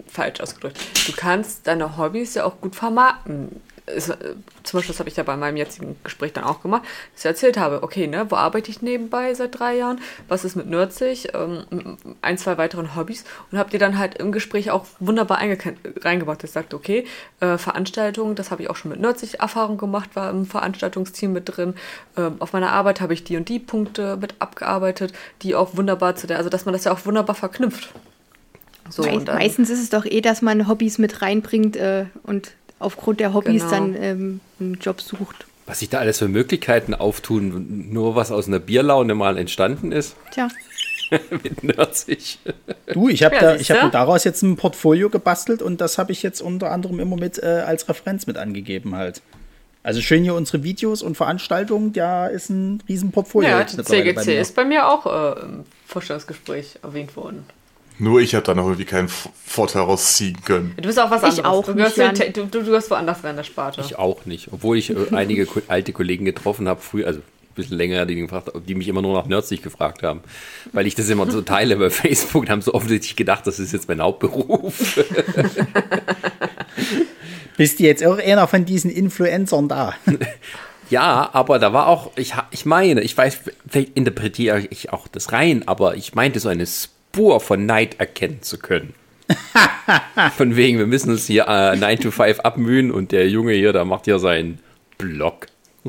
falsch 0.06 0.40
ausgedrückt, 0.40 0.78
du 1.06 1.12
kannst 1.12 1.66
deine 1.66 1.96
Hobbys 1.96 2.34
ja 2.34 2.44
auch 2.44 2.60
gut 2.60 2.76
vermarkten 2.76 3.60
ist, 3.92 4.08
äh, 4.08 4.34
zum 4.62 4.78
Beispiel, 4.78 4.92
das 4.92 4.98
habe 4.98 5.08
ich 5.08 5.16
ja 5.16 5.22
bei 5.22 5.36
meinem 5.36 5.56
jetzigen 5.56 5.96
Gespräch 6.04 6.32
dann 6.32 6.44
auch 6.44 6.62
gemacht, 6.62 6.82
dass 7.12 7.20
ich 7.20 7.26
erzählt 7.26 7.56
habe, 7.56 7.82
okay, 7.82 8.06
ne, 8.06 8.30
wo 8.30 8.36
arbeite 8.36 8.70
ich 8.70 8.82
nebenbei 8.82 9.34
seit 9.34 9.58
drei 9.58 9.76
Jahren, 9.76 10.00
was 10.28 10.44
ist 10.44 10.56
mit 10.56 10.66
Nerdzig, 10.66 11.28
ähm, 11.34 11.96
ein, 12.22 12.38
zwei 12.38 12.58
weiteren 12.58 12.96
Hobbys 12.96 13.24
und 13.50 13.58
habe 13.58 13.70
die 13.70 13.78
dann 13.78 13.98
halt 13.98 14.18
im 14.18 14.32
Gespräch 14.32 14.70
auch 14.70 14.86
wunderbar 15.00 15.38
reingebracht. 15.38 16.44
Ich 16.44 16.50
sagte, 16.50 16.76
okay, 16.76 17.06
äh, 17.40 17.58
Veranstaltungen, 17.58 18.34
das 18.34 18.50
habe 18.50 18.62
ich 18.62 18.70
auch 18.70 18.76
schon 18.76 18.90
mit 18.90 19.00
Nerdzig 19.00 19.40
Erfahrung 19.40 19.78
gemacht, 19.78 20.10
war 20.14 20.30
im 20.30 20.46
Veranstaltungsteam 20.46 21.32
mit 21.32 21.56
drin. 21.56 21.74
Ähm, 22.16 22.36
auf 22.38 22.52
meiner 22.52 22.72
Arbeit 22.72 23.00
habe 23.00 23.14
ich 23.14 23.24
die 23.24 23.36
und 23.36 23.48
die 23.48 23.58
Punkte 23.58 24.16
mit 24.16 24.34
abgearbeitet, 24.38 25.12
die 25.42 25.54
auch 25.54 25.76
wunderbar 25.76 26.16
zu 26.16 26.26
der, 26.26 26.38
also 26.38 26.50
dass 26.50 26.64
man 26.64 26.72
das 26.72 26.84
ja 26.84 26.92
auch 26.92 27.04
wunderbar 27.06 27.34
verknüpft. 27.34 27.92
So, 28.88 29.02
Me 29.02 29.20
meistens 29.20 29.70
ist 29.70 29.80
es 29.80 29.90
doch 29.90 30.04
eh, 30.04 30.20
dass 30.20 30.42
man 30.42 30.68
Hobbys 30.68 30.98
mit 30.98 31.22
reinbringt 31.22 31.76
äh, 31.76 32.06
und 32.24 32.52
aufgrund 32.82 33.20
der 33.20 33.34
Hobbys 33.34 33.62
genau. 33.62 33.70
dann 33.70 33.96
ähm, 34.00 34.40
einen 34.60 34.74
Job 34.74 35.00
sucht. 35.00 35.46
Was 35.66 35.78
sich 35.78 35.88
da 35.88 35.98
alles 35.98 36.18
für 36.18 36.28
Möglichkeiten 36.28 36.94
auftun, 36.94 37.90
nur 37.92 38.16
was 38.16 38.32
aus 38.32 38.48
einer 38.48 38.58
Bierlaune 38.58 39.14
mal 39.14 39.38
entstanden 39.38 39.92
ist. 39.92 40.16
Tja. 40.32 40.48
Mit 41.30 41.62
Nerdsig. 41.62 42.38
Du, 42.92 43.08
ich 43.08 43.22
habe 43.22 43.34
ja, 43.36 43.56
da, 43.56 43.82
hab 43.82 43.92
daraus 43.92 44.24
jetzt 44.24 44.42
ein 44.42 44.56
Portfolio 44.56 45.10
gebastelt 45.10 45.62
und 45.62 45.80
das 45.80 45.98
habe 45.98 46.12
ich 46.12 46.22
jetzt 46.22 46.40
unter 46.40 46.70
anderem 46.70 47.00
immer 47.00 47.16
mit 47.16 47.38
äh, 47.38 47.64
als 47.66 47.88
Referenz 47.88 48.26
mit 48.26 48.38
angegeben 48.38 48.94
halt. 48.96 49.20
Also 49.82 50.00
schön 50.00 50.22
hier 50.22 50.34
unsere 50.34 50.62
Videos 50.62 51.02
und 51.02 51.16
Veranstaltungen, 51.16 51.92
da 51.92 52.28
ist 52.28 52.50
ein 52.50 52.82
riesen 52.88 53.10
Portfolio. 53.10 53.50
Ja, 53.50 53.66
CGC 53.66 54.40
ist 54.40 54.54
bei 54.54 54.64
mir 54.64 54.88
auch 54.88 55.06
äh, 55.06 55.40
im 55.40 55.64
Vorstellungsgespräch 55.86 56.78
erwähnt 56.82 57.16
worden. 57.16 57.44
Nur 58.02 58.20
ich 58.20 58.34
habe 58.34 58.44
da 58.44 58.52
noch 58.52 58.64
irgendwie 58.64 58.84
keinen 58.84 59.06
Vorteil 59.08 59.82
rausziehen 59.82 60.36
können. 60.44 60.74
Du 60.76 60.88
bist 60.88 60.98
auch 60.98 61.08
was 61.08 61.22
anderes. 61.22 61.38
Ich 61.38 61.44
auch 61.44 61.64
du, 61.64 61.74
nicht, 61.74 62.36
du, 62.36 62.46
du, 62.46 62.64
du 62.64 62.74
hast 62.74 62.90
woanders 62.90 63.22
rein 63.22 63.36
der 63.36 63.44
Sparte. 63.44 63.80
Ich 63.80 63.96
auch 63.96 64.26
nicht. 64.26 64.48
Obwohl 64.50 64.76
ich 64.76 64.90
äh, 64.90 64.96
einige 65.12 65.46
alte 65.68 65.92
Kollegen 65.92 66.24
getroffen 66.24 66.66
habe, 66.66 66.80
früh, 66.80 67.04
also 67.04 67.20
ein 67.20 67.54
bisschen 67.54 67.76
länger, 67.76 68.04
die, 68.04 68.16
gefragt, 68.16 68.50
die 68.66 68.74
mich 68.74 68.88
immer 68.88 69.02
nur 69.02 69.14
nach 69.14 69.26
Nerdsig 69.26 69.62
gefragt 69.62 70.02
haben. 70.02 70.22
Weil 70.72 70.88
ich 70.88 70.96
das 70.96 71.08
immer 71.10 71.30
so 71.30 71.42
teile 71.42 71.76
bei 71.76 71.90
Facebook 71.90 72.42
und 72.42 72.50
haben 72.50 72.60
so 72.60 72.74
offensichtlich 72.74 73.14
gedacht, 73.14 73.46
das 73.46 73.60
ist 73.60 73.72
jetzt 73.72 73.86
mein 73.86 74.00
Hauptberuf. 74.00 74.98
Bist 77.56 77.78
du 77.78 77.84
jetzt 77.84 78.04
auch 78.04 78.18
einer 78.18 78.48
von 78.48 78.64
diesen 78.64 78.90
Influencern 78.90 79.68
da? 79.68 79.94
Ja, 80.90 81.30
aber 81.32 81.60
da 81.60 81.72
war 81.72 81.86
auch, 81.86 82.10
ich, 82.16 82.34
ich 82.50 82.66
meine, 82.66 83.02
ich 83.02 83.16
weiß, 83.16 83.38
vielleicht 83.68 83.96
interpretiere 83.96 84.66
ich 84.70 84.92
auch 84.92 85.06
das 85.06 85.30
rein, 85.30 85.62
aber 85.68 85.94
ich 85.94 86.16
meinte 86.16 86.40
so 86.40 86.48
eine 86.48 86.66
Spur 87.12 87.40
von 87.40 87.66
Neid 87.66 88.00
erkennen 88.00 88.40
zu 88.40 88.56
können. 88.58 88.94
von 90.38 90.56
wegen, 90.56 90.78
wir 90.78 90.86
müssen 90.86 91.10
uns 91.10 91.26
hier 91.26 91.46
äh, 91.46 91.76
9 91.76 92.00
to 92.00 92.10
5 92.10 92.40
abmühen 92.40 92.90
und 92.90 93.12
der 93.12 93.28
Junge 93.28 93.52
hier, 93.52 93.74
da 93.74 93.84
macht 93.84 94.06
ja 94.06 94.18
seinen 94.18 94.60
Blog. 94.96 95.46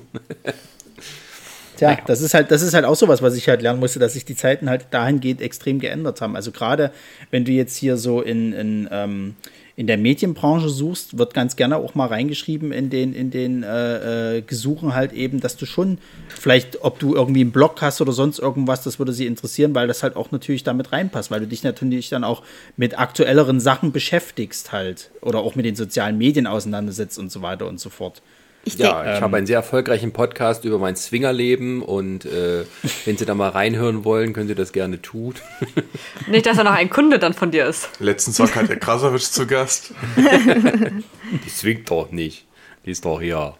Tja, 1.77 1.91
naja. 1.91 2.03
das 2.05 2.19
ist 2.19 2.33
halt, 2.33 2.51
das 2.51 2.61
ist 2.61 2.73
halt 2.73 2.83
auch 2.83 2.97
sowas, 2.97 3.21
was 3.21 3.35
ich 3.35 3.47
halt 3.47 3.61
lernen 3.61 3.79
musste, 3.79 3.99
dass 3.99 4.13
sich 4.13 4.25
die 4.25 4.35
Zeiten 4.35 4.69
halt 4.69 4.87
dahingehend 4.91 5.41
extrem 5.41 5.79
geändert 5.79 6.19
haben. 6.19 6.35
Also 6.35 6.51
gerade 6.51 6.91
wenn 7.31 7.45
du 7.45 7.53
jetzt 7.53 7.77
hier 7.77 7.95
so 7.95 8.21
in, 8.21 8.51
in 8.51 8.89
ähm, 8.91 9.35
in 9.75 9.87
der 9.87 9.97
Medienbranche 9.97 10.69
suchst, 10.69 11.17
wird 11.17 11.33
ganz 11.33 11.55
gerne 11.55 11.77
auch 11.77 11.95
mal 11.95 12.07
reingeschrieben 12.07 12.71
in 12.71 12.89
den, 12.91 13.13
in 13.13 13.31
den 13.31 13.63
äh, 13.63 14.37
äh, 14.37 14.41
Gesuchen 14.41 14.93
halt 14.93 15.13
eben, 15.13 15.39
dass 15.39 15.57
du 15.57 15.65
schon 15.65 15.97
vielleicht, 16.29 16.83
ob 16.83 16.99
du 16.99 17.15
irgendwie 17.15 17.41
einen 17.41 17.51
Blog 17.51 17.81
hast 17.81 17.99
oder 17.99 18.11
sonst 18.11 18.37
irgendwas, 18.37 18.83
das 18.83 18.99
würde 18.99 19.13
sie 19.13 19.25
interessieren, 19.25 19.73
weil 19.73 19.87
das 19.87 20.03
halt 20.03 20.15
auch 20.15 20.31
natürlich 20.31 20.63
damit 20.63 20.91
reinpasst, 20.91 21.31
weil 21.31 21.39
du 21.39 21.47
dich 21.47 21.63
natürlich 21.63 22.09
dann 22.09 22.23
auch 22.23 22.43
mit 22.77 22.99
aktuelleren 22.99 23.59
Sachen 23.59 23.91
beschäftigst 23.91 24.71
halt 24.71 25.09
oder 25.21 25.39
auch 25.39 25.55
mit 25.55 25.65
den 25.65 25.75
sozialen 25.75 26.19
Medien 26.19 26.45
auseinandersetzt 26.45 27.17
und 27.17 27.31
so 27.31 27.41
weiter 27.41 27.67
und 27.67 27.79
so 27.79 27.89
fort. 27.89 28.21
Ich 28.65 28.75
ja, 28.75 29.01
ich 29.03 29.17
ähm, 29.17 29.23
habe 29.23 29.37
einen 29.37 29.45
sehr 29.45 29.57
erfolgreichen 29.57 30.13
Podcast 30.13 30.63
über 30.63 30.79
mein 30.79 30.95
Swingerleben 30.95 31.81
und 31.81 32.25
äh, 32.25 32.63
wenn 33.03 33.17
Sie 33.17 33.25
da 33.25 33.35
mal 33.35 33.49
reinhören 33.49 34.05
wollen, 34.05 34.31
können 34.31 34.47
Sie 34.47 34.55
das 34.55 34.71
gerne 34.71 35.01
tun. 35.01 35.35
Nicht, 36.27 36.45
dass 36.45 36.57
er 36.57 36.63
noch 36.63 36.71
ein 36.71 36.89
Kunde 36.89 37.19
dann 37.19 37.33
von 37.33 37.51
dir 37.51 37.65
ist. 37.65 37.89
Letztens 37.99 38.39
war 38.39 38.47
Katja 38.47 38.75
Krasowitsch 38.75 39.31
zu 39.31 39.45
Gast. 39.47 39.93
Die 40.15 41.49
swingt 41.49 41.91
doch 41.91 42.11
nicht. 42.11 42.45
Die 42.85 42.91
ist 42.91 43.03
doch 43.03 43.19
hier 43.19 43.55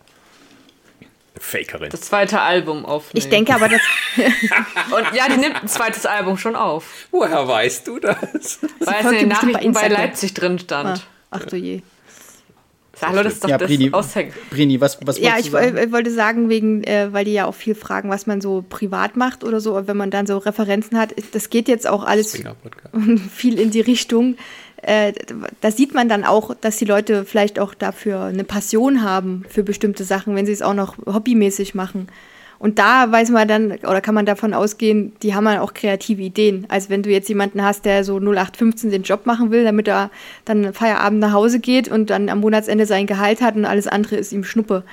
Fakerin. 1.39 1.89
Das 1.89 2.01
zweite 2.01 2.39
Album 2.41 2.85
aufnehmen. 2.85 3.23
Ich 3.23 3.29
denke 3.29 3.53
aber, 3.55 3.67
dass. 3.67 3.81
und 4.17 5.15
ja, 5.15 5.27
die 5.27 5.37
nimmt 5.37 5.55
ein 5.55 5.67
zweites 5.67 6.05
Album 6.05 6.37
schon 6.37 6.55
auf. 6.55 7.07
Woher 7.11 7.47
weißt 7.47 7.87
du 7.87 7.99
das? 7.99 8.59
Weil 8.79 9.05
es 9.05 9.11
in 9.11 9.17
den 9.17 9.27
Nachrichten 9.29 9.73
bei, 9.73 9.81
bei 9.81 9.87
Leipzig 9.87 10.33
drin 10.33 10.59
stand. 10.59 10.99
Ah, 10.99 11.03
ach 11.31 11.45
du 11.45 11.57
je. 11.57 11.81
Hallo, 13.01 13.23
das 13.23 13.33
ist 13.33 13.43
doch 13.43 13.49
ja, 13.49 13.57
das 13.57 13.67
Brini, 13.67 13.91
Aushängen. 13.91 14.33
Brini, 14.51 14.79
was, 14.79 14.99
was 15.03 15.19
Ja, 15.19 15.37
ich 15.39 15.49
sagen? 15.49 15.91
wollte 15.91 16.11
sagen, 16.11 16.49
wegen, 16.49 16.83
äh, 16.83 17.11
weil 17.11 17.25
die 17.25 17.33
ja 17.33 17.45
auch 17.45 17.55
viel 17.55 17.75
fragen, 17.75 18.09
was 18.09 18.27
man 18.27 18.39
so 18.39 18.63
privat 18.67 19.17
macht 19.17 19.43
oder 19.43 19.59
so, 19.59 19.87
wenn 19.87 19.97
man 19.97 20.11
dann 20.11 20.27
so 20.27 20.37
Referenzen 20.37 20.99
hat. 20.99 21.13
Das 21.31 21.49
geht 21.49 21.67
jetzt 21.67 21.87
auch 21.87 22.03
alles 22.03 22.37
viel 23.35 23.59
in 23.59 23.71
die 23.71 23.81
Richtung. 23.81 24.35
Äh, 24.83 25.13
da 25.61 25.71
sieht 25.71 25.93
man 25.93 26.09
dann 26.09 26.23
auch, 26.23 26.53
dass 26.59 26.77
die 26.77 26.85
Leute 26.85 27.25
vielleicht 27.25 27.57
auch 27.57 27.73
dafür 27.73 28.21
eine 28.23 28.43
Passion 28.43 29.01
haben 29.01 29.43
für 29.49 29.63
bestimmte 29.63 30.03
Sachen, 30.03 30.35
wenn 30.35 30.45
sie 30.45 30.51
es 30.51 30.61
auch 30.61 30.73
noch 30.73 30.97
hobbymäßig 31.05 31.73
machen. 31.73 32.07
Und 32.63 32.79
da 32.79 33.11
weiß 33.11 33.31
man 33.31 33.45
dann, 33.45 33.71
oder 33.71 33.99
kann 33.99 34.15
man 34.15 34.25
davon 34.25 34.53
ausgehen, 34.53 35.11
die 35.21 35.35
haben 35.35 35.43
dann 35.43 35.59
auch 35.59 35.73
kreative 35.73 36.21
Ideen. 36.21 36.65
Also 36.69 36.89
wenn 36.89 37.03
du 37.03 37.09
jetzt 37.09 37.27
jemanden 37.27 37.61
hast, 37.61 37.83
der 37.83 38.05
so 38.05 38.15
0815 38.19 38.89
den 38.89 39.03
Job 39.03 39.25
machen 39.25 39.51
will, 39.51 39.65
damit 39.65 39.89
er 39.89 40.09
dann 40.45 40.73
Feierabend 40.73 41.19
nach 41.19 41.33
Hause 41.33 41.59
geht 41.59 41.89
und 41.89 42.09
dann 42.09 42.29
am 42.29 42.39
Monatsende 42.39 42.85
sein 42.85 43.05
Gehalt 43.05 43.41
hat 43.41 43.57
und 43.57 43.65
alles 43.65 43.87
andere 43.87 44.15
ist 44.15 44.31
ihm 44.31 44.45
Schnuppe. 44.45 44.85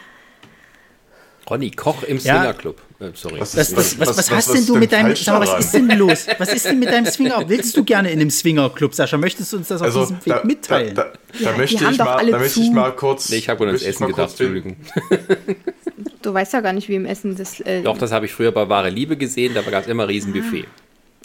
Ronny, 1.49 1.71
Koch 1.71 2.03
im 2.03 2.19
Swingerclub. 2.19 2.81
Ja. 2.99 3.07
Äh, 3.07 3.13
sorry. 3.15 3.41
Was, 3.41 3.57
was, 3.57 3.77
was, 3.77 4.01
was, 4.01 4.17
was 4.19 4.31
hast 4.33 4.53
denn 4.53 4.67
du 4.67 4.75
mit 4.75 4.91
deinem, 4.91 5.15
sag 5.15 5.39
mal, 5.39 5.47
was 5.47 5.67
ist 5.67 5.75
denn 5.75 5.89
los? 5.91 6.27
Was 6.39 6.53
ist 6.53 6.67
denn 6.67 6.81
mit 6.81 6.91
deinem 6.91 7.07
Swinger? 7.07 7.49
Willst 7.49 7.77
du 7.77 7.85
gerne 7.85 8.11
in 8.11 8.21
einem 8.21 8.31
Swingerclub, 8.31 8.95
Sascha? 8.95 9.17
Möchtest 9.17 9.53
du 9.53 9.59
uns 9.59 9.69
das 9.69 9.81
also, 9.81 10.01
auf 10.01 10.09
diesem 10.09 10.27
Weg 10.27 10.45
mitteilen? 10.45 10.95
Da, 10.97 11.05
da, 11.05 11.13
da 11.39 11.51
ja, 11.53 11.57
möchte, 11.57 11.77
ich 11.77 11.99
mal, 11.99 12.27
da 12.27 12.39
möchte 12.39 12.61
ich 12.61 12.71
mal 12.73 12.91
kurz. 12.97 13.29
Nee, 13.31 13.37
ich 13.37 13.49
habe 13.49 13.65
nur 13.65 13.73
das 13.73 13.83
Essen 13.83 14.09
gedacht, 14.09 14.31
Entschuldigung. 14.31 14.77
Du 16.22 16.32
weißt 16.32 16.52
ja 16.52 16.60
gar 16.60 16.72
nicht, 16.72 16.89
wie 16.89 16.94
im 16.94 17.06
Essen 17.06 17.36
das. 17.36 17.60
Äh 17.60 17.82
Doch, 17.82 17.98
das 17.98 18.12
habe 18.12 18.27
ich 18.27 18.32
früher 18.32 18.52
bei 18.52 18.68
Wahre 18.68 18.90
Liebe 18.90 19.16
gesehen, 19.16 19.55
da 19.55 19.62
gab 19.62 19.82
es 19.82 19.89
immer 19.89 20.09
Riesenbuffet. 20.09 20.66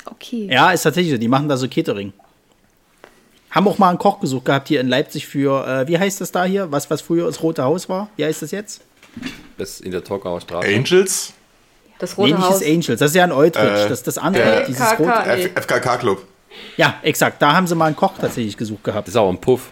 Ah, 0.06 0.12
okay. 0.12 0.50
Ja, 0.52 0.72
ist 0.72 0.84
tatsächlich 0.84 1.14
so. 1.14 1.18
Die 1.18 1.28
machen 1.28 1.48
da 1.48 1.58
so 1.58 1.68
Catering. 1.68 2.14
Haben 3.52 3.68
auch 3.68 3.78
mal 3.78 3.90
einen 3.90 3.98
Koch 3.98 4.20
gesucht 4.20 4.46
gehabt 4.46 4.68
hier 4.68 4.82
in 4.82 4.90
Leipzig 4.90 5.28
für, 5.28 5.66
äh, 5.66 5.88
wie 5.88 5.98
heißt 5.98 6.20
das 6.20 6.32
da 6.32 6.44
hier? 6.44 6.72
Was, 6.72 6.90
was 6.90 7.02
früher 7.02 7.26
das 7.26 7.42
Rote 7.42 7.64
Haus 7.64 7.88
war? 7.88 8.10
Wie 8.18 8.26
heißt 8.26 8.42
das 8.42 8.52
jetzt? 8.52 8.82
Das 9.58 9.80
in 9.80 9.92
der 9.92 10.04
Torgauer 10.04 10.42
Straße. 10.42 10.68
Angels? 10.68 11.34
Das 12.00 12.18
Rote 12.18 12.34
nee, 12.34 12.42
Haus. 12.42 12.62
ist 12.62 12.68
Angels. 12.68 13.00
Das 13.00 13.12
ist 13.12 13.16
ja 13.16 13.24
ein 13.24 13.32
Eutrich. 13.32 13.64
Äh, 13.64 13.88
das 13.88 14.00
ist 14.00 14.08
das 14.08 14.18
andere. 14.18 14.64
Äh, 14.64 14.66
dieses 14.68 15.00
Rote. 15.00 15.52
FKK 15.56 15.98
Club. 15.98 16.28
Ja, 16.78 16.96
exakt. 17.02 17.42
Da 17.42 17.54
haben 17.54 17.68
sie 17.68 17.76
mal 17.76 17.86
einen 17.86 17.96
Koch 17.96 18.14
tatsächlich 18.20 18.58
gesucht 18.58 18.84
gehabt. 18.84 19.08
Das 19.08 19.14
ist 19.14 19.18
auch 19.18 19.30
ein 19.30 19.40
Puff. 19.40 19.72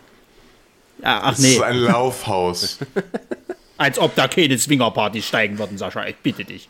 Ja, 1.01 1.19
ach 1.23 1.37
nee. 1.37 1.43
Das 1.43 1.55
ist 1.55 1.61
ein 1.61 1.77
Laufhaus. 1.77 2.79
Als 3.83 3.99
ob 3.99 4.15
da 4.15 4.29
keine 4.29 4.57
Swingerpartys 4.57 5.27
steigen 5.27 5.59
würden, 5.59 5.77
Sascha. 5.77 6.05
Ich 6.05 6.15
bitte 6.15 6.45
dich. 6.45 6.69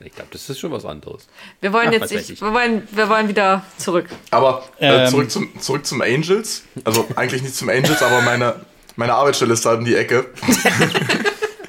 Ich 0.00 0.14
glaube, 0.14 0.30
das 0.32 0.48
ist 0.48 0.58
schon 0.58 0.72
was 0.72 0.86
anderes. 0.86 1.28
Wir 1.60 1.74
wollen 1.74 1.88
Ach, 1.88 1.92
jetzt 1.92 2.10
nicht, 2.10 2.40
wir 2.40 2.54
wollen, 2.54 2.88
wir 2.90 3.06
wollen 3.10 3.28
wieder 3.28 3.66
zurück. 3.76 4.06
Aber 4.30 4.64
äh, 4.80 5.04
ähm, 5.04 5.10
zurück, 5.10 5.30
zum, 5.30 5.60
zurück 5.60 5.84
zum 5.84 6.00
Angels. 6.00 6.62
Also 6.84 7.06
eigentlich 7.16 7.42
nicht 7.42 7.54
zum 7.54 7.68
Angels, 7.68 8.02
aber 8.02 8.22
meine, 8.22 8.64
meine 8.96 9.12
Arbeitsstelle 9.12 9.52
ist 9.52 9.66
da 9.66 9.74
in 9.74 9.84
die 9.84 9.94
Ecke. 9.94 10.26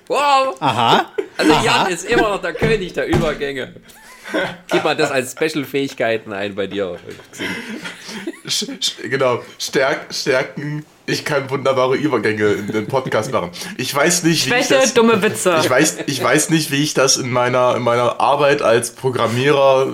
Wow! 0.08 0.56
Aha. 0.60 1.12
Also 1.36 1.52
Jan 1.66 1.88
ist 1.88 2.06
immer 2.06 2.30
noch 2.30 2.40
der 2.40 2.54
König 2.54 2.94
der 2.94 3.08
Übergänge. 3.08 3.74
Gib 4.70 4.84
mal 4.84 4.96
das 4.96 5.10
als 5.10 5.32
Special-Fähigkeiten 5.32 6.32
ein 6.32 6.54
bei 6.54 6.68
dir. 6.68 7.00
Sch- 8.48 9.08
genau, 9.10 9.42
Stärk, 9.60 10.14
Stärken. 10.14 10.86
Ich 11.08 11.24
kann 11.24 11.50
wunderbare 11.50 11.96
Übergänge 11.96 12.46
in 12.54 12.68
den 12.68 12.88
Podcast 12.88 13.32
machen. 13.32 13.52
Ich 13.78 13.94
weiß 13.94 14.24
nicht, 14.24 14.46
wie 14.48 14.50
ich 14.56 14.66
Schwäche, 14.66 14.74
das, 14.82 14.94
dumme 14.96 15.22
Witze. 15.22 15.60
ich 15.62 15.70
weiß, 15.70 15.98
ich 16.08 16.24
weiß 16.24 16.50
nicht, 16.50 16.72
wie 16.72 16.82
ich 16.82 16.94
das 16.96 17.18
in 17.18 17.30
meiner, 17.32 17.76
in 17.76 17.84
meiner 17.84 18.20
Arbeit 18.20 18.62
als 18.64 18.96
Programmierer 18.96 19.88
äh, 19.88 19.92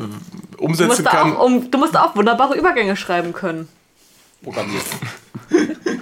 du, 0.57 0.63
umsetzen 0.63 0.87
musst 0.87 1.05
da 1.05 1.09
kann. 1.11 1.35
auch, 1.35 1.43
um, 1.45 1.69
du 1.69 1.77
musst 1.77 1.97
auch 1.97 2.15
wunderbare 2.15 2.55
Übergänge 2.57 2.95
schreiben 2.95 3.33
können. 3.33 3.67
Programmiert. 4.43 4.83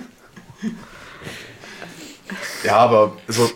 Ja, 2.64 2.78
aber 2.78 3.18
also 3.28 3.50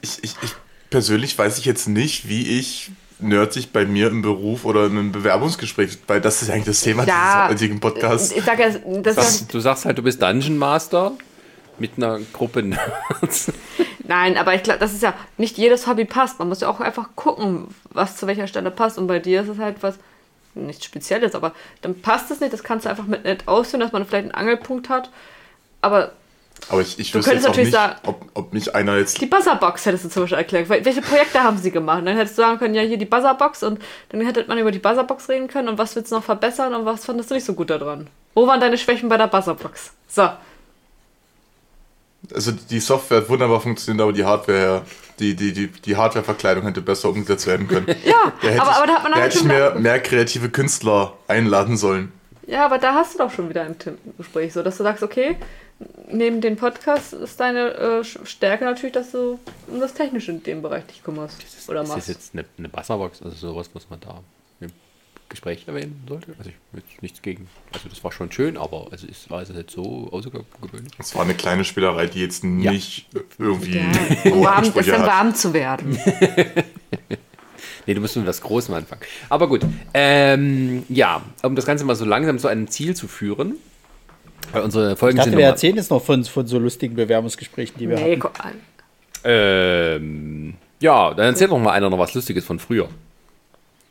ich, 0.00 0.24
ich, 0.24 0.34
ich 0.42 0.50
persönlich 0.90 1.36
weiß 1.38 1.58
ich 1.58 1.64
jetzt 1.64 1.88
nicht, 1.88 2.28
wie 2.28 2.58
ich 2.58 2.90
nerdig 3.18 3.72
bei 3.72 3.84
mir 3.86 4.08
im 4.08 4.22
Beruf 4.22 4.64
oder 4.64 4.86
in 4.86 4.92
einem 4.92 5.12
Bewerbungsgespräch, 5.12 5.98
weil 6.06 6.20
das 6.20 6.42
ist 6.42 6.50
eigentlich 6.50 6.66
das 6.66 6.80
Thema 6.80 7.04
Ja. 7.04 7.48
dieses 7.48 7.62
heutigen 7.62 7.80
Podcasts. 7.80 8.32
Ich 8.32 8.44
sag 8.44 8.58
ja, 8.58 8.68
das 9.02 9.16
ist, 9.16 9.54
du 9.54 9.60
sagst 9.60 9.84
halt, 9.86 9.98
du 9.98 10.02
bist 10.02 10.20
Dungeon 10.22 10.58
Master 10.58 11.12
mit 11.78 11.92
einer 11.96 12.18
Gruppe 12.32 12.62
Nerds. 12.62 13.52
nein, 14.06 14.36
aber 14.36 14.54
ich 14.54 14.62
glaube, 14.62 14.80
das 14.80 14.92
ist 14.92 15.02
ja 15.02 15.14
nicht 15.38 15.56
jedes 15.58 15.86
Hobby 15.86 16.04
passt. 16.04 16.38
Man 16.38 16.48
muss 16.48 16.60
ja 16.60 16.68
auch 16.68 16.80
einfach 16.80 17.08
gucken, 17.14 17.68
was 17.90 18.16
zu 18.16 18.26
welcher 18.26 18.46
Stelle 18.46 18.70
passt. 18.70 18.98
Und 18.98 19.06
bei 19.06 19.18
dir 19.18 19.42
ist 19.42 19.48
es 19.48 19.58
halt 19.58 19.76
was 19.82 19.96
nicht 20.54 20.84
Spezielles, 20.84 21.34
aber 21.34 21.52
dann 21.82 22.00
passt 22.00 22.30
es 22.30 22.40
nicht. 22.40 22.52
Das 22.52 22.62
kannst 22.62 22.86
du 22.86 22.90
einfach 22.90 23.06
mit 23.06 23.24
nett 23.24 23.46
ausführen, 23.46 23.80
dass 23.80 23.92
man 23.92 24.06
vielleicht 24.06 24.24
einen 24.24 24.34
Angelpunkt 24.34 24.88
hat. 24.88 25.10
Aber 25.82 26.12
Aber 26.68 26.80
ich, 26.80 26.98
ich 26.98 27.12
Du 27.12 27.18
wüsste 27.18 27.32
jetzt 27.32 27.44
könntest 27.44 27.46
auch 27.46 27.50
natürlich 27.50 27.66
nicht, 27.66 27.74
sagen- 27.74 28.00
ob, 28.06 28.24
ob 28.34 28.52
mich 28.52 28.74
einer 28.74 28.96
jetzt 28.96 29.20
die 29.20 29.26
Buzzerbox 29.26 29.86
hättest 29.86 30.04
du 30.04 30.08
zum 30.08 30.22
Beispiel 30.24 30.38
erklärt. 30.38 30.68
Wel- 30.68 30.84
Welche 30.84 31.00
Projekte 31.02 31.42
haben 31.42 31.58
sie 31.58 31.70
gemacht? 31.70 32.00
Und 32.00 32.06
dann 32.06 32.16
hättest 32.16 32.36
du 32.38 32.42
sagen 32.42 32.58
können, 32.58 32.74
ja, 32.74 32.82
hier 32.82 32.98
die 32.98 33.04
Buzzerbox 33.04 33.62
und 33.62 33.80
dann 34.08 34.20
hätte 34.22 34.44
man 34.48 34.58
über 34.58 34.72
die 34.72 34.78
Buzzerbox 34.80 35.28
reden 35.28 35.46
können 35.48 35.68
und 35.68 35.78
was 35.78 35.94
willst 35.94 36.10
du 36.10 36.16
noch 36.16 36.24
verbessern 36.24 36.74
und 36.74 36.84
was 36.84 37.04
fandest 37.04 37.30
du 37.30 37.34
nicht 37.34 37.44
so 37.44 37.54
gut 37.54 37.70
daran? 37.70 38.08
Wo 38.34 38.46
waren 38.46 38.60
deine 38.60 38.76
Schwächen 38.78 39.08
bei 39.08 39.16
der 39.16 39.28
Buzzerbox? 39.28 39.92
So. 40.08 40.28
Also 42.34 42.50
die 42.52 42.80
Software 42.80 43.18
hat 43.18 43.28
wunderbar 43.28 43.60
funktioniert, 43.60 44.02
aber 44.02 44.12
die 44.12 44.24
Hardware, 44.24 44.82
die, 45.20 45.36
die, 45.36 45.52
die, 45.52 45.68
die 45.68 45.96
Hardware-Verkleidung 45.96 46.64
hätte 46.64 46.80
besser 46.82 47.08
umgesetzt 47.10 47.46
werden 47.46 47.68
können. 47.68 47.86
Ja, 48.04 48.32
aber, 48.42 48.50
ich, 48.52 48.60
aber 48.60 48.86
da 48.86 48.92
hat 48.94 49.02
man 49.04 49.12
da 49.12 49.18
dann 49.18 49.22
hätte 49.22 49.38
ich 49.38 49.44
mehr, 49.44 49.74
mehr 49.76 50.00
kreative 50.00 50.48
Künstler 50.48 51.12
einladen 51.28 51.76
sollen. 51.76 52.12
Ja, 52.48 52.64
aber 52.64 52.78
da 52.78 52.94
hast 52.94 53.14
du 53.14 53.18
doch 53.18 53.30
schon 53.30 53.48
wieder 53.48 53.62
ein 53.62 53.78
Tim- 53.78 53.98
Gespräch, 54.18 54.52
so 54.52 54.62
dass 54.62 54.76
du 54.76 54.82
sagst, 54.82 55.02
okay, 55.02 55.36
neben 56.10 56.40
dem 56.40 56.56
Podcast 56.56 57.12
ist 57.12 57.38
deine 57.40 57.74
äh, 57.74 58.04
Stärke 58.04 58.64
natürlich, 58.64 58.92
dass 58.92 59.12
du 59.12 59.38
um 59.68 59.80
das 59.80 59.94
Technische 59.94 60.32
in 60.32 60.42
dem 60.42 60.62
Bereich 60.62 60.84
dich 60.86 61.02
kümmerst 61.02 61.38
oder 61.68 61.82
Ist 61.82 61.88
das 61.90 61.96
machst. 61.96 62.08
jetzt 62.08 62.34
eine, 62.34 62.44
eine 62.58 62.68
Buzzerbox, 62.68 63.22
also 63.22 63.36
sowas, 63.36 63.70
was 63.74 63.90
man 63.90 64.00
da 64.00 64.22
im 64.60 64.70
Gespräch 65.28 65.64
erwähnen 65.66 66.02
sollte? 66.08 66.34
Also 66.38 66.50
ich 66.50 66.56
jetzt 66.80 67.02
nichts 67.02 67.22
gegen. 67.22 67.48
Also 67.72 67.88
das 67.88 68.02
war 68.04 68.12
schon 68.12 68.32
schön, 68.32 68.56
aber 68.56 68.88
also 68.90 69.06
ist, 69.06 69.28
war 69.30 69.42
es 69.42 69.50
jetzt 69.50 69.72
so 69.72 70.08
außergewöhnlich? 70.12 70.92
Es 70.98 71.14
war 71.14 71.22
eine 71.22 71.34
kleine 71.34 71.64
Spielerei, 71.64 72.06
die 72.06 72.20
jetzt 72.20 72.44
nicht 72.44 73.08
irgendwie 73.38 73.80
Um 74.24 74.32
hohe 74.32 74.44
warm, 74.44 74.64
es 74.64 74.92
hat. 74.92 75.06
warm 75.06 75.34
zu 75.34 75.52
werden. 75.52 75.98
Nee, 77.86 77.94
du 77.94 78.00
musst 78.00 78.16
mit 78.16 78.26
was 78.26 78.40
Großem 78.40 78.74
anfangen. 78.74 79.02
Aber 79.28 79.48
gut, 79.48 79.60
ähm, 79.94 80.82
ja, 80.88 81.22
um 81.42 81.54
das 81.54 81.66
Ganze 81.66 81.84
mal 81.84 81.94
so 81.94 82.04
langsam 82.04 82.38
zu 82.38 82.48
einem 82.48 82.66
Ziel 82.68 82.96
zu 82.96 83.06
führen, 83.06 83.58
weil 84.52 84.62
unsere 84.62 84.96
Folgen 84.96 85.16
Ich 85.16 85.20
dachte, 85.20 85.30
sind 85.30 85.38
wir 85.38 85.46
erzählen 85.46 85.76
jetzt 85.76 85.90
noch 85.90 86.02
von, 86.02 86.24
von 86.24 86.46
so 86.46 86.58
lustigen 86.58 86.94
Bewerbungsgesprächen, 86.94 87.76
die 87.78 87.88
wir 87.88 87.96
Nee, 87.96 88.18
hatten. 88.20 88.60
Ähm, 89.24 90.54
ja, 90.80 91.12
dann 91.14 91.26
erzählt 91.26 91.50
doch 91.50 91.58
mal 91.58 91.72
einer 91.72 91.90
noch 91.90 91.98
was 91.98 92.14
Lustiges 92.14 92.44
von 92.44 92.58
früher. 92.58 92.88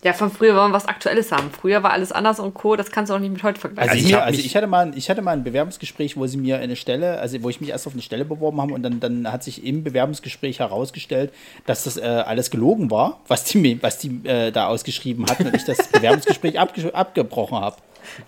Ja, 0.03 0.13
von 0.13 0.29
früher 0.29 0.55
wollen 0.55 0.69
wir 0.69 0.75
was 0.75 0.87
Aktuelles 0.87 1.31
haben. 1.31 1.49
Früher 1.49 1.81
war 1.81 1.91
alles 1.91 2.11
anders 2.11 2.39
und 2.39 2.53
Co. 2.53 2.75
Das 2.75 2.91
kannst 2.91 3.09
du 3.09 3.15
auch 3.15 3.19
nicht 3.19 3.33
mit 3.33 3.41
heute 3.41 3.59
vergleichen. 3.59 3.89
Also, 3.91 4.05
ich 4.05 4.11
mir, 4.11 4.21
also 4.23 4.39
ich, 4.39 4.55
hatte 4.55 4.67
mal, 4.67 4.85
ein- 4.85 4.93
ich 4.95 5.09
hatte 5.09 5.23
mal 5.23 5.31
ein 5.31 5.43
Bewerbungsgespräch, 5.43 6.15
wo 6.15 6.27
sie 6.27 6.37
mir 6.37 6.59
eine 6.59 6.75
Stelle, 6.75 7.19
also 7.19 7.41
wo 7.41 7.49
ich 7.49 7.59
mich 7.59 7.71
erst 7.71 7.87
auf 7.87 7.93
eine 7.93 8.03
Stelle 8.03 8.23
beworben 8.23 8.61
habe 8.61 8.73
und 8.75 8.83
dann, 8.83 8.99
dann 8.99 9.31
hat 9.31 9.43
sich 9.43 9.65
im 9.65 9.83
Bewerbungsgespräch 9.83 10.59
herausgestellt, 10.59 11.33
dass 11.65 11.85
das 11.85 11.97
äh, 11.97 12.01
alles 12.03 12.51
gelogen 12.51 12.91
war, 12.91 13.19
was 13.27 13.45
die, 13.45 13.81
was 13.81 13.97
die 13.97 14.21
äh, 14.27 14.51
da 14.51 14.67
ausgeschrieben 14.67 15.25
hatten 15.25 15.47
und 15.47 15.55
ich 15.55 15.63
das 15.65 15.87
Bewerbungsgespräch 15.91 16.59
abge 16.59 16.93
abgebrochen 16.93 17.57
habe. 17.57 17.77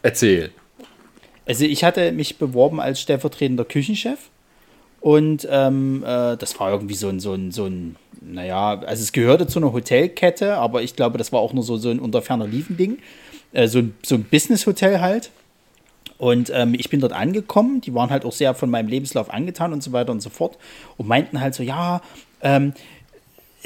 Erzähl. 0.01 0.49
Also 1.47 1.65
ich 1.65 1.83
hatte 1.83 2.11
mich 2.11 2.37
beworben 2.37 2.79
als 2.79 2.99
stellvertretender 3.01 3.65
Küchenchef 3.65 4.19
und 5.01 5.47
ähm, 5.49 6.03
äh, 6.05 6.35
das 6.37 6.59
war 6.59 6.71
irgendwie 6.71 6.95
so 6.95 7.07
ein, 7.09 7.19
so 7.19 7.33
ein, 7.33 7.51
so 7.51 7.65
ein, 7.65 7.95
naja, 8.21 8.79
also 8.81 9.01
es 9.01 9.11
gehörte 9.13 9.47
zu 9.47 9.59
einer 9.59 9.71
Hotelkette, 9.71 10.57
aber 10.57 10.81
ich 10.81 10.95
glaube, 10.95 11.17
das 11.17 11.31
war 11.31 11.39
auch 11.39 11.53
nur 11.53 11.63
so, 11.63 11.77
so 11.77 11.89
ein 11.89 11.99
unter 11.99 12.21
ferner 12.21 12.47
Liefen-Ding. 12.47 12.97
Äh, 13.53 13.67
so, 13.67 13.79
ein- 13.79 13.95
so 14.03 14.15
ein 14.15 14.23
Business-Hotel 14.25 14.99
halt. 14.99 15.31
Und 16.17 16.51
ähm, 16.53 16.73
ich 16.73 16.89
bin 16.89 16.99
dort 16.99 17.13
angekommen, 17.13 17.79
die 17.79 17.93
waren 17.93 18.09
halt 18.09 18.25
auch 18.25 18.31
sehr 18.31 18.55
von 18.55 18.69
meinem 18.71 18.87
Lebenslauf 18.87 19.31
angetan 19.31 19.71
und 19.71 19.83
so 19.83 19.91
weiter 19.93 20.11
und 20.11 20.19
so 20.21 20.29
fort 20.31 20.57
und 20.97 21.07
meinten 21.07 21.39
halt 21.39 21.53
so, 21.53 21.61
ja, 21.63 22.01
ähm, 22.41 22.73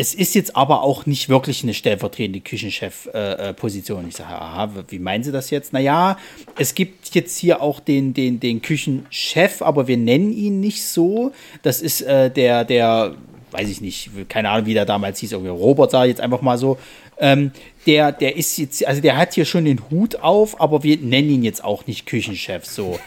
es 0.01 0.15
ist 0.15 0.33
jetzt 0.33 0.55
aber 0.55 0.81
auch 0.81 1.05
nicht 1.05 1.29
wirklich 1.29 1.61
eine 1.61 1.75
stellvertretende 1.75 2.39
Küchenchef-Position. 2.39 4.07
ich 4.07 4.15
sage, 4.15 4.33
aha, 4.33 4.71
wie 4.89 4.97
meinen 4.97 5.23
Sie 5.23 5.31
das 5.31 5.51
jetzt? 5.51 5.73
Naja, 5.73 6.17
es 6.57 6.73
gibt 6.73 7.13
jetzt 7.13 7.37
hier 7.37 7.61
auch 7.61 7.79
den, 7.79 8.15
den, 8.15 8.39
den 8.39 8.63
Küchenchef, 8.63 9.61
aber 9.61 9.87
wir 9.87 9.97
nennen 9.97 10.31
ihn 10.31 10.59
nicht 10.59 10.83
so. 10.83 11.33
Das 11.61 11.83
ist 11.83 12.01
äh, 12.01 12.31
der, 12.31 12.65
der, 12.65 13.13
weiß 13.51 13.69
ich 13.69 13.79
nicht, 13.79 14.09
keine 14.27 14.49
Ahnung, 14.49 14.65
wie 14.65 14.73
der 14.73 14.85
damals 14.85 15.19
hieß, 15.19 15.33
irgendwie 15.33 15.51
Robert, 15.51 15.93
ich 15.93 15.99
jetzt 16.07 16.21
einfach 16.21 16.41
mal 16.41 16.57
so. 16.57 16.79
Ähm, 17.19 17.51
der, 17.85 18.11
der 18.11 18.37
ist 18.37 18.57
jetzt, 18.57 18.83
also 18.87 19.01
der 19.01 19.17
hat 19.17 19.35
hier 19.35 19.45
schon 19.45 19.65
den 19.65 19.81
Hut 19.91 20.15
auf, 20.15 20.59
aber 20.59 20.81
wir 20.81 20.97
nennen 20.97 21.29
ihn 21.29 21.43
jetzt 21.43 21.63
auch 21.63 21.85
nicht 21.85 22.07
Küchenchef 22.07 22.65
so. 22.65 22.99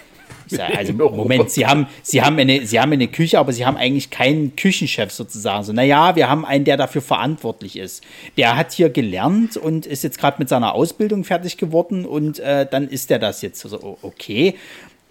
Also 0.76 0.92
Moment, 0.92 1.50
Sie 1.50 1.66
haben, 1.66 1.86
Sie, 2.02 2.22
haben 2.22 2.38
eine, 2.38 2.66
Sie 2.66 2.78
haben 2.80 2.92
eine 2.92 3.08
Küche, 3.08 3.38
aber 3.38 3.52
Sie 3.52 3.64
haben 3.66 3.76
eigentlich 3.76 4.10
keinen 4.10 4.56
Küchenchef 4.56 5.10
sozusagen. 5.12 5.64
So, 5.64 5.72
naja, 5.72 6.16
wir 6.16 6.28
haben 6.28 6.44
einen, 6.44 6.64
der 6.64 6.76
dafür 6.76 7.02
verantwortlich 7.02 7.76
ist. 7.78 8.02
Der 8.36 8.56
hat 8.56 8.72
hier 8.72 8.90
gelernt 8.90 9.56
und 9.56 9.86
ist 9.86 10.04
jetzt 10.04 10.18
gerade 10.18 10.36
mit 10.38 10.48
seiner 10.48 10.74
Ausbildung 10.74 11.24
fertig 11.24 11.56
geworden 11.56 12.04
und 12.04 12.38
äh, 12.40 12.66
dann 12.70 12.88
ist 12.88 13.10
der 13.10 13.18
das 13.18 13.42
jetzt. 13.42 13.60
So, 13.60 13.80
o- 13.80 13.98
okay. 14.02 14.54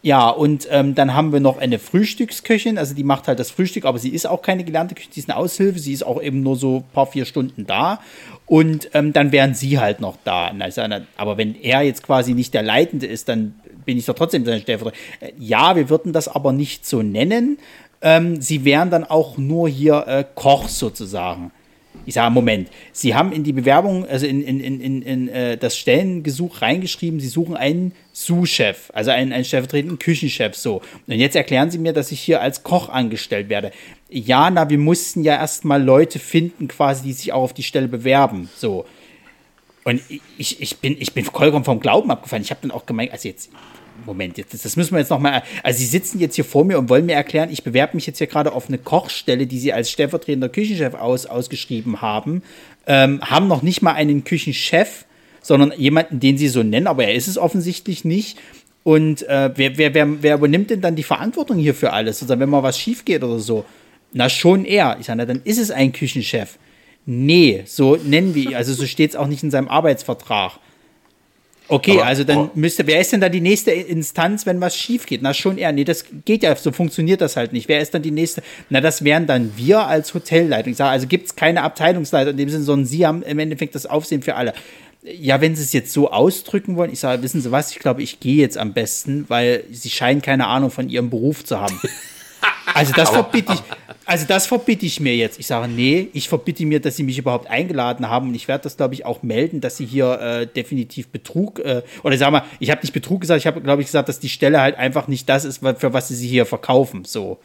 Ja, 0.06 0.28
und 0.30 0.68
ähm, 0.70 0.96
dann 0.96 1.14
haben 1.14 1.32
wir 1.32 1.40
noch 1.40 1.58
eine 1.60 1.80
Frühstücksköchin, 1.80 2.78
also 2.78 2.94
die 2.94 3.06
macht 3.06 3.30
halt 3.30 3.40
das 3.40 3.52
Frühstück, 3.52 3.86
aber 3.86 4.00
sie 4.00 4.10
ist 4.10 4.28
auch 4.28 4.42
keine 4.42 4.66
gelernte 4.66 4.96
Küche, 4.96 5.08
sie 5.12 5.22
ist 5.22 5.30
eine 5.30 5.38
Aushilfe, 5.38 5.80
sie 5.80 5.94
ist 5.94 6.04
auch 6.06 6.22
eben 6.22 6.44
nur 6.44 6.58
so 6.58 6.80
ein 6.80 6.84
paar, 6.94 7.08
vier 7.08 7.24
Stunden 7.24 7.66
da. 7.66 8.02
Und 8.46 8.90
ähm, 8.94 9.14
dann 9.14 9.32
wären 9.32 9.56
sie 9.56 9.80
halt 9.80 10.02
noch 10.02 10.18
da. 10.26 10.52
Na, 10.54 10.68
aber 11.16 11.38
wenn 11.38 11.56
er 11.56 11.84
jetzt 11.84 12.04
quasi 12.04 12.34
nicht 12.34 12.54
der 12.54 12.64
Leitende 12.64 13.06
ist, 13.08 13.30
dann 13.30 13.56
bin 13.86 13.98
ich 13.98 14.06
doch 14.06 14.16
trotzdem 14.16 14.46
sein 14.46 14.62
Stellvertreter. 14.62 14.98
Äh, 15.20 15.32
Ja, 15.38 15.76
wir 15.76 15.90
würden 15.90 16.14
das 16.14 16.28
aber 16.28 16.52
nicht 16.54 16.86
so 16.86 17.02
nennen. 17.02 17.58
Ähm, 18.02 18.42
sie 18.42 18.66
wären 18.66 18.90
dann 18.90 19.04
auch 19.04 19.38
nur 19.38 19.70
hier 19.70 20.06
äh, 20.08 20.26
Koch 20.36 20.68
sozusagen. 20.68 21.52
Ich 22.06 22.16
sage, 22.16 22.34
Moment, 22.34 22.70
Sie 22.92 23.16
haben 23.16 23.32
in 23.32 23.44
die 23.44 23.54
Bewerbung, 23.54 24.06
also 24.06 24.26
in, 24.26 24.42
in, 24.42 24.60
in, 24.60 25.02
in, 25.02 25.30
äh, 25.30 25.58
das 25.58 25.78
Stellengesuch 25.78 26.62
reingeschrieben, 26.62 27.20
Sie 27.20 27.28
suchen 27.28 27.56
einen 27.56 27.94
Sous-Chef, 28.12 28.90
also 28.94 29.12
einen, 29.12 29.32
einen 29.32 29.46
stellvertretenden 29.46 30.00
Küchenchef, 30.00 30.56
so. 30.56 30.82
Und 31.08 31.14
jetzt 31.14 31.36
erklären 31.36 31.72
Sie 31.72 31.78
mir, 31.78 31.94
dass 31.94 32.12
ich 32.12 32.20
hier 32.20 32.42
als 32.42 32.64
Koch 32.64 32.90
angestellt 32.90 33.48
werde. 33.48 33.72
Ja, 34.10 34.50
na, 34.50 34.70
wir 34.70 34.80
mussten 34.80 35.24
ja 35.24 35.36
erstmal 35.36 35.82
Leute 35.82 36.20
finden, 36.20 36.68
quasi, 36.68 37.04
die 37.04 37.14
sich 37.14 37.32
auch 37.32 37.44
auf 37.44 37.54
die 37.54 37.64
Stelle 37.64 37.88
bewerben, 37.88 38.50
so. 38.58 38.86
Und 39.84 40.02
ich, 40.38 40.62
ich, 40.62 40.78
bin, 40.78 40.96
ich 41.00 41.14
bin 41.14 41.26
vollkommen 41.26 41.66
vom 41.66 41.80
Glauben 41.80 42.10
abgefallen. 42.10 42.44
Ich 42.44 42.52
habe 42.52 42.62
dann 42.62 42.72
auch 42.72 42.86
gemeint, 42.86 43.12
also 43.12 43.28
jetzt, 43.28 43.50
Moment, 44.06 44.38
jetzt, 44.38 44.54
das 44.54 44.76
müssen 44.76 44.92
wir 44.92 45.00
jetzt 45.00 45.10
nochmal. 45.10 45.44
Also, 45.62 45.80
Sie 45.80 45.86
sitzen 45.86 46.20
jetzt 46.20 46.36
hier 46.36 46.46
vor 46.46 46.66
mir 46.66 46.80
und 46.80 46.90
wollen 46.90 47.06
mir 47.06 47.14
erklären, 47.14 47.50
ich 47.52 47.64
bewerbe 47.64 47.96
mich 47.96 48.08
jetzt 48.08 48.18
hier 48.18 48.28
gerade 48.28 48.52
auf 48.54 48.68
eine 48.68 48.78
Kochstelle, 48.78 49.46
die 49.46 49.60
Sie 49.60 49.72
als 49.74 49.92
stellvertretender 49.92 50.50
Küchenchef 50.50 50.94
aus, 50.94 51.26
ausgeschrieben 51.26 52.02
haben, 52.02 52.44
ähm, 52.88 53.22
haben 53.22 53.48
noch 53.48 53.62
nicht 53.62 53.82
mal 53.82 53.94
einen 53.94 54.24
Küchenchef, 54.24 55.06
sondern 55.42 55.74
jemanden, 55.78 56.20
den 56.20 56.38
Sie 56.38 56.48
so 56.48 56.64
nennen, 56.64 56.88
aber 56.88 57.06
er 57.06 57.16
ist 57.16 57.28
es 57.28 57.38
offensichtlich 57.38 58.04
nicht. 58.04 58.40
Und 58.84 59.28
äh, 59.30 59.52
wer, 59.56 59.78
wer, 59.78 59.94
wer, 59.94 60.24
wer 60.24 60.36
übernimmt 60.36 60.70
denn 60.70 60.82
dann 60.82 60.96
die 60.96 61.04
Verantwortung 61.04 61.58
hier 61.58 61.74
für 61.74 61.94
alles? 61.94 62.22
Oder 62.22 62.40
wenn 62.40 62.50
mal 62.50 62.64
was 62.64 62.78
schief 62.78 63.06
geht 63.06 63.24
oder 63.24 63.40
so? 63.40 63.64
Na, 64.12 64.28
schon 64.28 64.66
er. 64.66 64.98
Ich 65.00 65.06
sage, 65.06 65.18
na, 65.18 65.26
dann 65.26 65.42
ist 65.44 65.58
es 65.58 65.72
ein 65.72 65.94
Küchenchef. 65.94 66.58
Nee, 67.06 67.64
so 67.66 67.96
nennen 67.98 68.34
wir 68.36 68.44
ihn. 68.52 68.56
Also 68.56 68.74
so 68.74 68.86
steht 68.86 69.12
es 69.12 69.16
auch 69.16 69.28
nicht 69.28 69.44
in 69.44 69.52
seinem 69.52 69.68
Arbeitsvertrag. 69.68 70.54
Okay, 71.70 71.94
Aber- 71.94 72.06
also 72.06 72.24
dann 72.24 72.38
aber- 72.38 72.52
müsste, 72.56 72.86
wer 72.88 73.00
ist 73.00 73.12
denn 73.14 73.22
da 73.22 73.30
die 73.30 73.42
nächste 73.42 73.72
Instanz, 73.72 74.46
wenn 74.46 74.60
was 74.62 74.76
schief 74.76 75.06
geht? 75.06 75.22
Na 75.22 75.34
schon 75.34 75.58
er. 75.58 75.72
Nee, 75.72 75.86
das 75.86 76.06
geht 76.26 76.44
ja, 76.44 76.56
so 76.56 76.72
funktioniert 76.72 77.22
das 77.22 77.36
halt 77.38 77.54
nicht. 77.54 77.68
Wer 77.70 77.80
ist 77.82 77.94
dann 77.94 78.02
die 78.02 78.12
nächste? 78.12 78.44
Na, 78.70 78.82
das 78.82 79.04
wären 79.04 79.28
dann 79.28 79.54
wir 79.56 79.86
als 79.88 80.14
Hotelleitung. 80.14 80.72
Ich 80.72 80.78
sage, 80.78 80.92
also 80.92 81.08
gibt 81.08 81.28
es 81.28 81.36
keine 81.36 81.64
Abteilungsleiter 81.64 82.32
in 82.32 82.38
dem 82.38 82.50
Sinne, 82.50 82.64
sondern 82.64 82.86
Sie 82.86 83.06
haben 83.08 83.24
im 83.24 83.40
Endeffekt 83.40 83.76
das 83.76 83.86
Aufsehen 83.86 84.22
für 84.22 84.36
alle. 84.36 84.54
Ja, 85.04 85.42
wenn 85.42 85.56
Sie 85.56 85.64
es 85.64 85.74
jetzt 85.74 85.92
so 85.94 86.12
ausdrücken 86.12 86.76
wollen, 86.78 86.92
ich 86.92 87.00
sage, 87.00 87.22
wissen 87.24 87.42
Sie 87.42 87.52
was, 87.52 87.72
ich 87.72 87.80
glaube, 87.80 88.04
ich 88.04 88.20
gehe 88.20 88.36
jetzt 88.38 88.58
am 88.58 88.74
besten, 88.74 89.26
weil 89.30 89.64
Sie 89.72 89.90
scheinen 89.90 90.22
keine 90.22 90.48
Ahnung 90.48 90.70
von 90.70 90.90
Ihrem 90.90 91.10
Beruf 91.10 91.44
zu 91.44 91.60
haben. 91.60 91.80
Also 92.76 92.92
das 92.94 93.10
verbitte 93.10 93.54
ich, 93.54 93.60
also 94.06 94.26
das 94.28 94.48
verbitte 94.48 94.86
ich 94.86 95.00
mir 95.00 95.16
jetzt. 95.16 95.40
Ich 95.40 95.48
sage, 95.48 95.72
nee, 95.72 96.10
ich 96.14 96.30
verbitte 96.30 96.66
mir, 96.66 96.80
dass 96.80 96.98
sie 96.98 97.04
mich 97.04 97.18
überhaupt 97.18 97.50
eingeladen 97.50 98.10
haben 98.10 98.30
und 98.30 98.36
ich 98.36 98.48
werde 98.48 98.64
das, 98.64 98.78
glaube 98.78 98.94
ich, 98.94 99.06
auch 99.06 99.24
melden, 99.24 99.62
dass 99.62 99.78
sie 99.78 99.86
hier 99.86 100.20
äh, 100.20 100.48
definitiv 100.48 101.10
Betrug, 101.10 101.60
äh, 101.60 101.84
oder 102.04 102.18
sag 102.18 102.32
mal, 102.32 102.44
ich 102.60 102.70
habe 102.70 102.82
nicht 102.82 102.94
Betrug 102.94 103.22
gesagt, 103.22 103.40
ich 103.40 103.48
habe, 103.48 103.62
glaube 103.62 103.82
ich, 103.82 103.88
gesagt, 103.88 104.10
dass 104.10 104.20
die 104.20 104.30
Stelle 104.30 104.62
halt 104.62 104.78
einfach 104.78 105.08
nicht 105.08 105.30
das 105.30 105.46
ist, 105.46 105.60
für 105.60 105.94
was 105.94 106.08
sie 106.08 106.16
sie 106.16 106.28
hier 106.28 106.46
verkaufen. 106.46 107.06
So. 107.06 107.40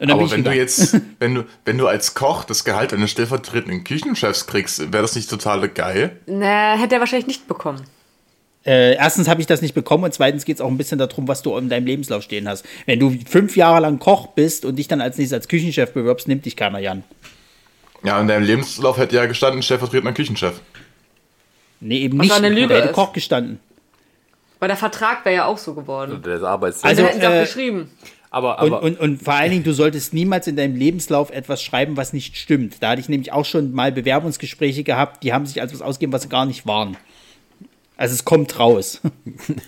Aber 0.00 0.30
wenn 0.30 0.44
du 0.44 0.52
jetzt, 0.52 1.00
wenn 1.20 1.34
du, 1.34 1.44
wenn 1.64 1.78
du 1.78 1.86
als 1.86 2.14
Koch 2.14 2.44
das 2.44 2.64
Gehalt 2.64 2.92
eines 2.92 3.10
stellvertretenden 3.10 3.84
Küchenchefs 3.84 4.46
kriegst, 4.46 4.92
wäre 4.92 5.02
das 5.02 5.14
nicht 5.14 5.30
total 5.30 5.68
geil? 5.68 6.18
Na, 6.26 6.76
hätte 6.76 6.94
er 6.94 7.00
wahrscheinlich 7.00 7.28
nicht 7.28 7.46
bekommen. 7.46 7.82
Äh, 8.64 8.94
erstens 8.94 9.28
habe 9.28 9.40
ich 9.40 9.46
das 9.46 9.60
nicht 9.60 9.74
bekommen 9.74 10.04
und 10.04 10.14
zweitens 10.14 10.44
geht 10.44 10.56
es 10.56 10.60
auch 10.60 10.68
ein 10.68 10.78
bisschen 10.78 10.98
darum, 10.98 11.26
was 11.26 11.42
du 11.42 11.56
in 11.56 11.68
deinem 11.68 11.86
Lebenslauf 11.86 12.22
stehen 12.22 12.48
hast. 12.48 12.64
Wenn 12.86 13.00
du 13.00 13.16
fünf 13.26 13.56
Jahre 13.56 13.80
lang 13.80 13.98
Koch 13.98 14.28
bist 14.28 14.64
und 14.64 14.76
dich 14.76 14.88
dann 14.88 15.00
als 15.00 15.18
nächstes 15.18 15.36
als 15.36 15.48
Küchenchef 15.48 15.92
bewirbst, 15.92 16.28
nimmt 16.28 16.44
dich 16.44 16.56
keiner, 16.56 16.78
Jan. 16.78 17.02
Ja, 18.04 18.20
in 18.20 18.28
deinem 18.28 18.44
Lebenslauf 18.44 18.98
hätte 18.98 19.16
ja 19.16 19.26
gestanden, 19.26 19.62
stellvertretender 19.62 20.12
Küchenchef. 20.12 20.60
Nee, 21.80 21.98
eben 21.98 22.18
Was 22.18 22.26
nicht. 22.26 22.36
Eine 22.36 22.48
Lüge 22.50 22.74
hätte 22.74 22.92
Koch 22.92 23.12
gestanden. 23.12 23.58
Weil 24.60 24.68
der 24.68 24.76
Vertrag 24.76 25.24
wäre 25.24 25.34
ja 25.34 25.44
auch 25.46 25.58
so 25.58 25.74
geworden. 25.74 26.12
Und 26.12 26.26
das 26.26 26.44
Arbeitszeit. 26.44 26.90
Also, 26.90 27.02
also 27.02 27.12
hätten 27.12 27.20
sie 27.20 27.26
äh, 27.26 27.40
auch 27.40 27.44
geschrieben. 27.44 27.90
Aber, 28.30 28.60
aber 28.60 28.82
und, 28.82 28.98
und, 28.98 29.00
und, 29.00 29.22
vor 29.22 29.34
allen 29.34 29.50
Dingen, 29.50 29.64
du 29.64 29.74
solltest 29.74 30.14
niemals 30.14 30.46
in 30.46 30.56
deinem 30.56 30.76
Lebenslauf 30.76 31.30
etwas 31.30 31.62
schreiben, 31.62 31.96
was 31.96 32.12
nicht 32.12 32.36
stimmt. 32.36 32.76
Da 32.80 32.90
hatte 32.90 33.00
ich 33.00 33.08
nämlich 33.08 33.32
auch 33.32 33.44
schon 33.44 33.72
mal 33.72 33.92
Bewerbungsgespräche 33.92 34.84
gehabt, 34.84 35.22
die 35.22 35.32
haben 35.32 35.46
sich 35.46 35.60
als 35.60 35.74
was 35.74 35.82
ausgegeben, 35.82 36.12
was 36.12 36.22
sie 36.22 36.28
gar 36.28 36.46
nicht 36.46 36.66
waren. 36.66 36.96
Also 37.96 38.14
es 38.14 38.24
kommt 38.24 38.58
raus. 38.58 39.00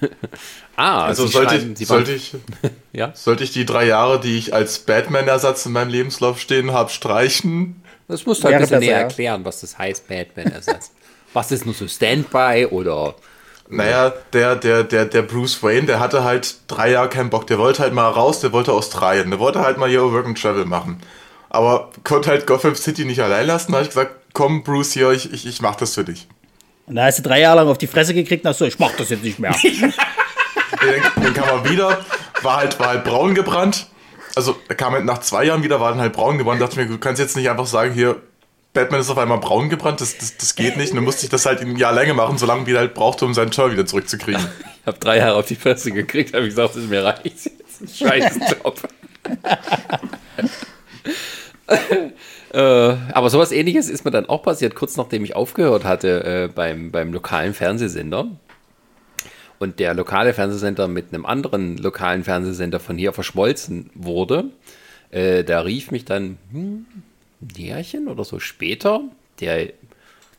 ah, 0.76 1.04
also 1.04 1.26
sollte, 1.26 1.56
ich, 1.56 1.86
sollte, 1.86 2.12
ich, 2.12 2.34
ja? 2.92 3.12
sollte 3.14 3.44
ich 3.44 3.52
die 3.52 3.64
drei 3.64 3.86
Jahre, 3.86 4.18
die 4.20 4.38
ich 4.38 4.54
als 4.54 4.80
Batman-Ersatz 4.80 5.66
in 5.66 5.72
meinem 5.72 5.90
Lebenslauf 5.90 6.40
stehen 6.40 6.72
habe, 6.72 6.90
streichen? 6.90 7.82
Das 8.08 8.26
musst 8.26 8.42
du 8.42 8.46
halt 8.46 8.56
ein 8.56 8.60
bisschen 8.62 8.80
näher 8.80 8.98
erklären, 8.98 9.44
was 9.44 9.60
das 9.60 9.78
heißt, 9.78 10.08
Batman-Ersatz. 10.08 10.90
was 11.32 11.52
ist 11.52 11.64
nur 11.64 11.74
so 11.74 11.86
Standby 11.86 12.68
oder 12.70 13.14
naja, 13.68 14.12
der, 14.32 14.56
der, 14.56 14.84
der, 14.84 15.06
der 15.06 15.22
Bruce 15.22 15.62
Wayne, 15.62 15.86
der 15.86 15.98
hatte 15.98 16.22
halt 16.22 16.56
drei 16.68 16.90
Jahre 16.90 17.08
keinen 17.08 17.30
Bock. 17.30 17.46
Der 17.46 17.58
wollte 17.58 17.82
halt 17.82 17.94
mal 17.94 18.08
raus, 18.08 18.40
der 18.40 18.52
wollte 18.52 18.72
Australien. 18.72 19.30
Der 19.30 19.38
wollte 19.38 19.60
halt 19.60 19.78
mal 19.78 19.88
hier 19.88 20.02
Work 20.12 20.26
and 20.26 20.40
Travel 20.40 20.66
machen. 20.66 21.00
Aber 21.48 21.90
konnte 22.04 22.30
halt 22.30 22.46
Gotham 22.46 22.74
City 22.74 23.04
nicht 23.04 23.22
allein 23.22 23.46
lassen. 23.46 23.72
Da 23.72 23.78
habe 23.78 23.84
ich 23.84 23.90
gesagt, 23.90 24.16
komm 24.34 24.64
Bruce 24.64 24.92
hier, 24.92 25.12
ich, 25.12 25.32
ich, 25.32 25.46
ich 25.46 25.62
mach 25.62 25.76
das 25.76 25.94
für 25.94 26.04
dich. 26.04 26.28
Und 26.86 26.96
da 26.96 27.06
hast 27.06 27.18
du 27.18 27.22
drei 27.22 27.40
Jahre 27.40 27.56
lang 27.56 27.68
auf 27.68 27.78
die 27.78 27.86
Fresse 27.86 28.14
gekriegt 28.14 28.44
und 28.44 28.50
hast 28.50 28.58
so, 28.58 28.66
ich 28.66 28.78
mach 28.78 28.92
das 28.96 29.08
jetzt 29.08 29.24
nicht 29.24 29.38
mehr. 29.38 29.54
dann, 30.70 31.22
dann 31.22 31.34
kam 31.34 31.48
er 31.48 31.70
wieder, 31.70 32.04
war 32.42 32.56
halt, 32.58 32.78
war 32.78 32.88
halt 32.88 33.04
braun 33.04 33.34
gebrannt. 33.34 33.86
Also 34.36 34.56
er 34.68 34.74
kam 34.74 34.92
halt 34.92 35.04
nach 35.04 35.20
zwei 35.20 35.44
Jahren 35.44 35.62
wieder, 35.62 35.80
war 35.80 35.90
dann 35.90 36.00
halt 36.00 36.12
braun 36.12 36.38
gebrannt. 36.38 36.60
Dachte 36.60 36.78
mir, 36.78 36.86
du 36.86 36.98
kannst 36.98 37.20
jetzt 37.20 37.36
nicht 37.36 37.48
einfach 37.48 37.66
sagen, 37.66 37.94
hier, 37.94 38.20
Batman 38.74 39.00
ist 39.00 39.08
auf 39.08 39.18
einmal 39.18 39.38
braun 39.38 39.68
gebrannt, 39.70 40.00
das, 40.00 40.18
das, 40.18 40.36
das 40.36 40.56
geht 40.56 40.76
nicht. 40.76 40.90
Und 40.90 40.96
dann 40.96 41.04
musste 41.04 41.24
ich 41.24 41.30
das 41.30 41.46
halt 41.46 41.60
ein 41.60 41.76
Jahr 41.76 41.92
länger 41.92 42.14
machen, 42.14 42.36
solange 42.38 42.66
wie 42.66 42.72
er 42.72 42.80
halt 42.80 42.94
brauchte, 42.94 43.24
um 43.24 43.32
seinen 43.32 43.52
Tor 43.52 43.70
wieder 43.70 43.86
zurückzukriegen. 43.86 44.44
Ich 44.80 44.86
habe 44.86 44.98
drei 44.98 45.18
Jahre 45.18 45.36
auf 45.36 45.46
die 45.46 45.54
Fresse 45.54 45.92
gekriegt, 45.92 46.34
habe 46.34 46.42
ich 46.44 46.50
gesagt, 46.50 46.70
das 46.70 46.82
ist 46.82 46.90
mir 46.90 47.04
reicht. 47.04 47.24
Das 47.24 47.80
ist 47.80 48.02
ein 48.02 48.08
scheiß 48.08 48.38
Job. 48.62 48.80
äh, 52.54 52.96
aber 53.12 53.30
sowas 53.30 53.50
ähnliches 53.50 53.90
ist 53.90 54.04
mir 54.04 54.12
dann 54.12 54.26
auch 54.26 54.42
passiert, 54.42 54.76
kurz 54.76 54.96
nachdem 54.96 55.24
ich 55.24 55.34
aufgehört 55.34 55.84
hatte 55.84 56.24
äh, 56.24 56.48
beim, 56.54 56.92
beim 56.92 57.12
lokalen 57.12 57.52
Fernsehsender. 57.52 58.28
Und 59.58 59.80
der 59.80 59.94
lokale 59.94 60.34
Fernsehsender 60.34 60.86
mit 60.86 61.12
einem 61.12 61.26
anderen 61.26 61.78
lokalen 61.78 62.22
Fernsehsender 62.22 62.78
von 62.78 62.96
hier 62.96 63.12
verschmolzen 63.12 63.90
wurde. 63.94 64.50
Äh, 65.10 65.42
da 65.42 65.60
rief 65.60 65.90
mich 65.90 66.04
dann, 66.04 66.38
hm, 66.52 66.86
Jährchen 67.56 68.08
oder 68.08 68.24
so 68.24 68.38
später, 68.38 69.02
der 69.40 69.72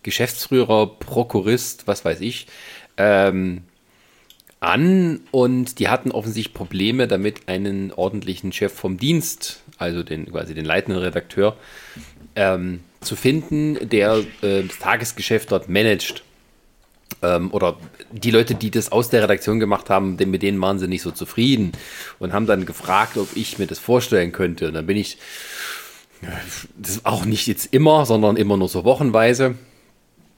Geschäftsführer, 0.04 0.88
Prokurist, 0.88 1.86
was 1.86 2.06
weiß 2.06 2.22
ich, 2.22 2.48
ähm, 2.98 3.64
an 4.62 5.20
und 5.32 5.80
die 5.80 5.90
hatten 5.90 6.12
offensichtlich 6.12 6.54
Probleme 6.54 7.08
damit, 7.08 7.48
einen 7.50 7.92
ordentlichen 7.92 8.54
Chef 8.54 8.74
vom 8.74 8.98
Dienst, 8.98 9.64
also 9.78 10.04
den 10.04 10.32
quasi 10.32 10.54
den 10.54 10.66
leitenden 10.66 11.02
Redakteur, 11.02 11.58
ähm, 12.36 12.82
zu 13.02 13.16
finden, 13.16 13.90
der 13.90 14.24
äh, 14.42 14.64
das 14.64 14.80
Tagesgeschäft 14.80 15.52
dort 15.52 15.70
managt. 15.70 16.24
Ähm, 17.22 17.52
oder 17.52 17.78
die 18.12 18.32
Leute, 18.32 18.56
die 18.56 18.72
das 18.72 18.92
aus 18.92 19.10
der 19.10 19.24
Redaktion 19.24 19.60
gemacht 19.60 19.90
haben, 19.90 20.16
mit 20.16 20.42
denen 20.42 20.60
waren 20.60 20.80
sie 20.80 20.88
nicht 20.88 21.02
so 21.02 21.12
zufrieden 21.12 21.72
und 22.20 22.34
haben 22.34 22.48
dann 22.48 22.66
gefragt, 22.66 23.18
ob 23.18 23.30
ich 23.36 23.60
mir 23.60 23.68
das 23.68 23.80
vorstellen 23.80 24.32
könnte. 24.32 24.68
Und 24.68 24.74
dann 24.74 24.86
bin 24.86 24.98
ich 24.98 25.18
das 26.78 27.06
auch 27.06 27.26
nicht 27.26 27.48
jetzt 27.48 27.74
immer, 27.74 28.06
sondern 28.06 28.38
immer 28.38 28.58
nur 28.58 28.70
so 28.70 28.84
wochenweise. 28.84 29.56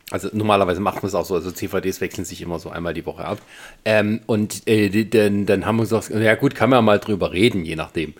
Also 0.09 0.29
normalerweise 0.31 0.79
macht 0.79 1.03
man 1.03 1.07
es 1.07 1.15
auch 1.15 1.25
so, 1.25 1.35
also 1.35 1.51
CVDs 1.51 1.99
wechseln 1.99 2.23
sich 2.23 2.41
immer 2.41 2.59
so 2.59 2.69
einmal 2.69 2.93
die 2.93 3.05
Woche 3.05 3.25
ab. 3.25 3.39
Ähm, 3.83 4.21
und 4.25 4.65
äh, 4.67 5.05
dann, 5.05 5.45
dann 5.45 5.65
haben 5.65 5.77
wir 5.77 5.83
gesagt, 5.83 6.09
ja 6.09 6.35
gut, 6.35 6.55
kann 6.55 6.69
man 6.69 6.85
mal 6.85 6.99
drüber 6.99 7.33
reden, 7.33 7.65
je 7.65 7.75
nachdem. 7.75 8.13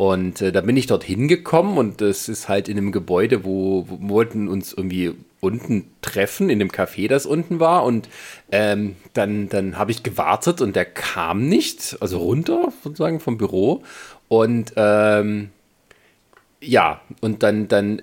Und 0.00 0.40
äh, 0.40 0.50
da 0.50 0.62
bin 0.62 0.78
ich 0.78 0.86
dort 0.86 1.04
hingekommen 1.04 1.76
und 1.76 2.00
das 2.00 2.30
ist 2.30 2.48
halt 2.48 2.70
in 2.70 2.78
einem 2.78 2.90
Gebäude, 2.90 3.44
wo, 3.44 3.84
wo 3.86 4.08
wollten 4.08 4.48
uns 4.48 4.72
irgendwie 4.72 5.12
unten 5.40 5.90
treffen, 6.00 6.48
in 6.48 6.58
dem 6.58 6.70
Café, 6.70 7.06
das 7.06 7.26
unten 7.26 7.60
war. 7.60 7.84
Und 7.84 8.08
ähm, 8.50 8.96
dann, 9.12 9.50
dann 9.50 9.76
habe 9.76 9.90
ich 9.90 10.02
gewartet 10.02 10.62
und 10.62 10.74
der 10.74 10.86
kam 10.86 11.50
nicht, 11.50 11.98
also 12.00 12.16
runter 12.16 12.72
sozusagen 12.82 13.20
vom 13.20 13.36
Büro. 13.36 13.82
Und 14.28 14.72
ähm, 14.76 15.50
ja, 16.62 17.00
und 17.22 17.42
dann, 17.42 17.68
dann, 17.68 18.00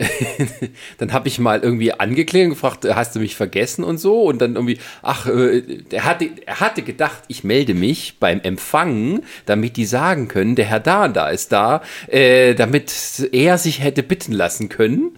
dann 0.98 1.14
habe 1.14 1.28
ich 1.28 1.38
mal 1.38 1.60
irgendwie 1.60 1.94
angeklärt 1.94 2.46
und 2.46 2.50
gefragt, 2.52 2.86
hast 2.86 3.16
du 3.16 3.20
mich 3.20 3.36
vergessen 3.36 3.84
und 3.84 4.00
so? 4.00 4.24
Und 4.24 4.42
dann 4.42 4.56
irgendwie, 4.56 4.80
ach, 5.04 5.28
äh, 5.28 5.62
er, 5.92 6.06
hatte, 6.06 6.30
er 6.46 6.60
hatte 6.60 6.82
gedacht, 6.82 7.24
ich 7.28 7.44
melde 7.44 7.76
mich 7.76 8.18
beim 8.20 8.42
Empfang, 8.42 9.22
damit 9.46 9.78
die 9.78 9.86
sagen 9.86 10.28
können, 10.28 10.56
der 10.56 10.66
Herr 10.66 10.80
da 10.80 11.08
da 11.08 11.30
ist 11.30 11.52
da, 11.52 11.82
äh, 12.08 12.56
damit 12.56 13.30
er 13.32 13.58
sich 13.58 13.84
hätte 13.84 14.02
bitten 14.02 14.32
lassen 14.32 14.70
können, 14.70 15.18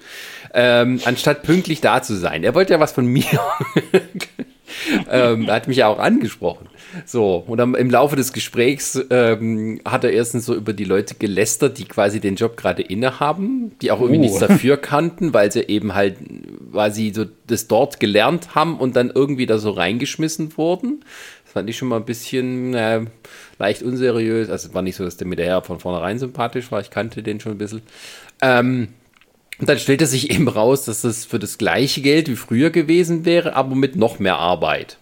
ähm, 0.54 1.00
anstatt 1.06 1.44
pünktlich 1.44 1.80
da 1.80 2.02
zu 2.02 2.16
sein. 2.16 2.44
Er 2.44 2.56
wollte 2.56 2.74
ja 2.74 2.80
was 2.80 2.92
von 2.92 3.06
mir. 3.06 3.40
ähm, 5.10 5.50
hat 5.50 5.68
mich 5.68 5.78
ja 5.78 5.88
auch 5.88 6.00
angesprochen. 6.00 6.69
So, 7.06 7.44
und 7.48 7.58
dann 7.58 7.76
im 7.76 7.90
Laufe 7.90 8.16
des 8.16 8.34
Gesprächs 8.34 9.00
ähm, 9.10 9.80
hat 9.86 10.04
er 10.04 10.12
erstens 10.12 10.46
so 10.46 10.56
über 10.56 10.74
die 10.74 10.84
Leute 10.84 11.16
gelästert, 11.16 11.78
die 11.78 11.86
quasi 11.86 12.20
den 12.20 12.36
Job 12.36 12.58
gerade 12.58 12.82
innehaben, 12.82 13.78
die 13.82 13.92
auch 13.92 14.00
irgendwie 14.00 14.20
oh. 14.20 14.22
nichts 14.22 14.40
dafür 14.48 14.78
kannten, 14.78 15.34
weil 15.34 15.52
sie 15.52 15.62
eben 15.62 15.94
halt 15.94 16.18
quasi 16.72 17.12
so 17.14 17.26
das 17.48 17.68
dort 17.68 18.00
gelernt 18.00 18.56
haben 18.56 18.78
und 18.78 18.96
dann 18.96 19.12
irgendwie 19.14 19.46
da 19.46 19.60
so 19.60 19.72
reingeschmissen 19.72 20.58
wurden. 20.58 21.02
Das 21.44 21.54
fand 21.54 21.70
ich 21.70 21.78
schon 21.78 21.88
mal 21.88 21.98
ein 21.98 22.06
bisschen 22.06 22.74
äh, 22.74 23.02
leicht 23.58 23.84
unseriös. 23.84 24.50
Also 24.50 24.70
es 24.70 24.74
war 24.74 24.82
nicht 24.82 24.96
so, 24.96 25.04
dass 25.04 25.18
der 25.18 25.28
mit 25.28 25.40
der 25.40 25.46
Herr 25.46 25.64
von 25.64 25.80
vornherein 25.80 26.20
sympathisch 26.20 26.72
war. 26.72 26.82
Ich 26.82 26.90
kannte 26.90 27.24
den 27.24 27.40
schon 27.40 27.54
ein 27.54 27.58
bisschen. 27.58 27.82
Ähm, 28.42 28.90
und 29.60 29.68
dann 29.68 29.78
stellte 29.78 30.06
sich 30.06 30.32
eben 30.32 30.48
raus, 30.48 30.86
dass 30.86 31.02
das 31.02 31.26
für 31.26 31.38
das 31.38 31.58
gleiche 31.58 32.02
Geld 32.02 32.30
wie 32.30 32.36
früher 32.36 32.70
gewesen 32.70 33.26
wäre, 33.26 33.56
aber 33.56 33.76
mit 33.76 33.96
noch 33.96 34.20
mehr 34.20 34.38
Arbeit 34.38 34.98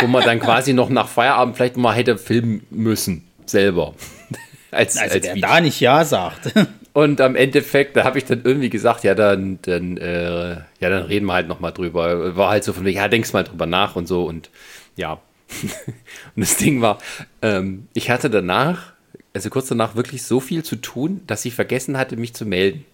wo 0.00 0.06
man 0.06 0.24
dann 0.24 0.40
quasi 0.40 0.72
noch 0.72 0.90
nach 0.90 1.08
Feierabend 1.08 1.56
vielleicht 1.56 1.76
mal 1.76 1.94
hätte 1.94 2.18
filmen 2.18 2.66
müssen, 2.70 3.26
selber. 3.46 3.94
als, 4.70 4.96
also 4.96 5.14
als 5.14 5.24
wer 5.24 5.34
Video. 5.34 5.48
da 5.48 5.60
nicht 5.60 5.80
Ja 5.80 6.04
sagt. 6.04 6.52
Und 6.92 7.20
am 7.20 7.36
Endeffekt, 7.36 7.94
da 7.94 8.04
habe 8.04 8.16
ich 8.16 8.24
dann 8.24 8.40
irgendwie 8.42 8.70
gesagt, 8.70 9.04
ja, 9.04 9.14
dann, 9.14 9.58
dann, 9.60 9.98
äh, 9.98 10.52
ja, 10.80 10.88
dann 10.88 11.02
reden 11.02 11.26
wir 11.26 11.34
halt 11.34 11.46
noch 11.46 11.60
mal 11.60 11.70
drüber. 11.70 12.34
War 12.36 12.48
halt 12.48 12.64
so 12.64 12.72
von 12.72 12.86
wegen, 12.86 12.96
ja, 12.96 13.06
denkst 13.06 13.34
mal 13.34 13.44
drüber 13.44 13.66
nach 13.66 13.96
und 13.96 14.08
so 14.08 14.24
und 14.24 14.48
ja. 14.96 15.20
und 15.62 16.40
das 16.40 16.56
Ding 16.56 16.80
war, 16.80 16.98
ähm, 17.42 17.88
ich 17.92 18.08
hatte 18.08 18.30
danach, 18.30 18.94
also 19.34 19.50
kurz 19.50 19.68
danach, 19.68 19.94
wirklich 19.94 20.22
so 20.22 20.40
viel 20.40 20.64
zu 20.64 20.76
tun, 20.76 21.20
dass 21.26 21.44
ich 21.44 21.54
vergessen 21.54 21.98
hatte, 21.98 22.16
mich 22.16 22.32
zu 22.32 22.46
melden. 22.46 22.86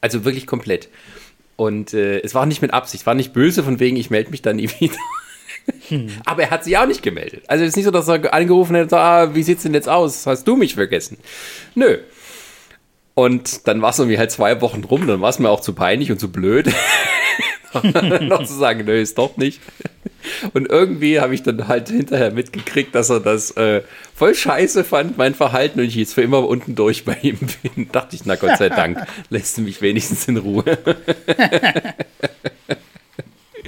Also 0.00 0.24
wirklich 0.24 0.48
komplett. 0.48 0.88
Und 1.54 1.94
äh, 1.94 2.18
es 2.22 2.34
war 2.34 2.44
nicht 2.44 2.60
mit 2.60 2.74
Absicht, 2.74 3.06
war 3.06 3.14
nicht 3.14 3.32
böse, 3.32 3.62
von 3.62 3.78
wegen, 3.78 3.96
ich 3.98 4.10
melde 4.10 4.30
mich 4.30 4.42
dann 4.42 4.56
nie 4.56 4.68
wieder. 4.80 4.96
Hm. 5.88 6.08
Aber 6.24 6.42
er 6.42 6.50
hat 6.50 6.64
sich 6.64 6.76
auch 6.76 6.86
nicht 6.86 7.02
gemeldet. 7.02 7.44
Also 7.48 7.64
es 7.64 7.70
ist 7.70 7.76
nicht 7.76 7.84
so, 7.84 7.90
dass 7.90 8.08
er 8.08 8.32
angerufen 8.32 8.74
hätte, 8.76 8.98
ah, 8.98 9.34
wie 9.34 9.42
sieht's 9.42 9.62
denn 9.62 9.74
jetzt 9.74 9.88
aus? 9.88 10.26
Hast 10.26 10.46
du 10.46 10.56
mich 10.56 10.74
vergessen? 10.74 11.18
Nö. 11.74 11.98
Und 13.14 13.66
dann 13.68 13.82
war 13.82 13.90
es 13.90 13.98
irgendwie 13.98 14.18
halt 14.18 14.30
zwei 14.30 14.60
Wochen 14.60 14.84
rum, 14.84 15.06
dann 15.06 15.20
war 15.20 15.30
es 15.30 15.38
mir 15.38 15.50
auch 15.50 15.60
zu 15.60 15.74
peinlich 15.74 16.10
und 16.10 16.18
zu 16.18 16.30
blöd, 16.30 16.72
noch 18.22 18.44
zu 18.44 18.54
sagen, 18.54 18.84
nö, 18.86 19.00
ist 19.00 19.18
doch 19.18 19.36
nicht. 19.36 19.60
Und 20.54 20.70
irgendwie 20.70 21.20
habe 21.20 21.34
ich 21.34 21.42
dann 21.42 21.68
halt 21.68 21.88
hinterher 21.88 22.30
mitgekriegt, 22.30 22.94
dass 22.94 23.10
er 23.10 23.20
das 23.20 23.50
äh, 23.52 23.82
voll 24.14 24.34
scheiße 24.34 24.84
fand, 24.84 25.18
mein 25.18 25.34
Verhalten, 25.34 25.80
und 25.80 25.86
ich 25.86 25.94
jetzt 25.96 26.14
für 26.14 26.22
immer 26.22 26.46
unten 26.46 26.74
durch 26.74 27.04
bei 27.04 27.16
ihm 27.22 27.38
bin. 27.62 27.88
Dachte 27.92 28.16
ich, 28.16 28.24
na 28.24 28.36
Gott 28.36 28.58
sei 28.58 28.68
Dank, 28.68 28.98
lässt 29.28 29.58
du 29.58 29.62
mich 29.62 29.82
wenigstens 29.82 30.28
in 30.28 30.36
Ruhe. 30.36 30.64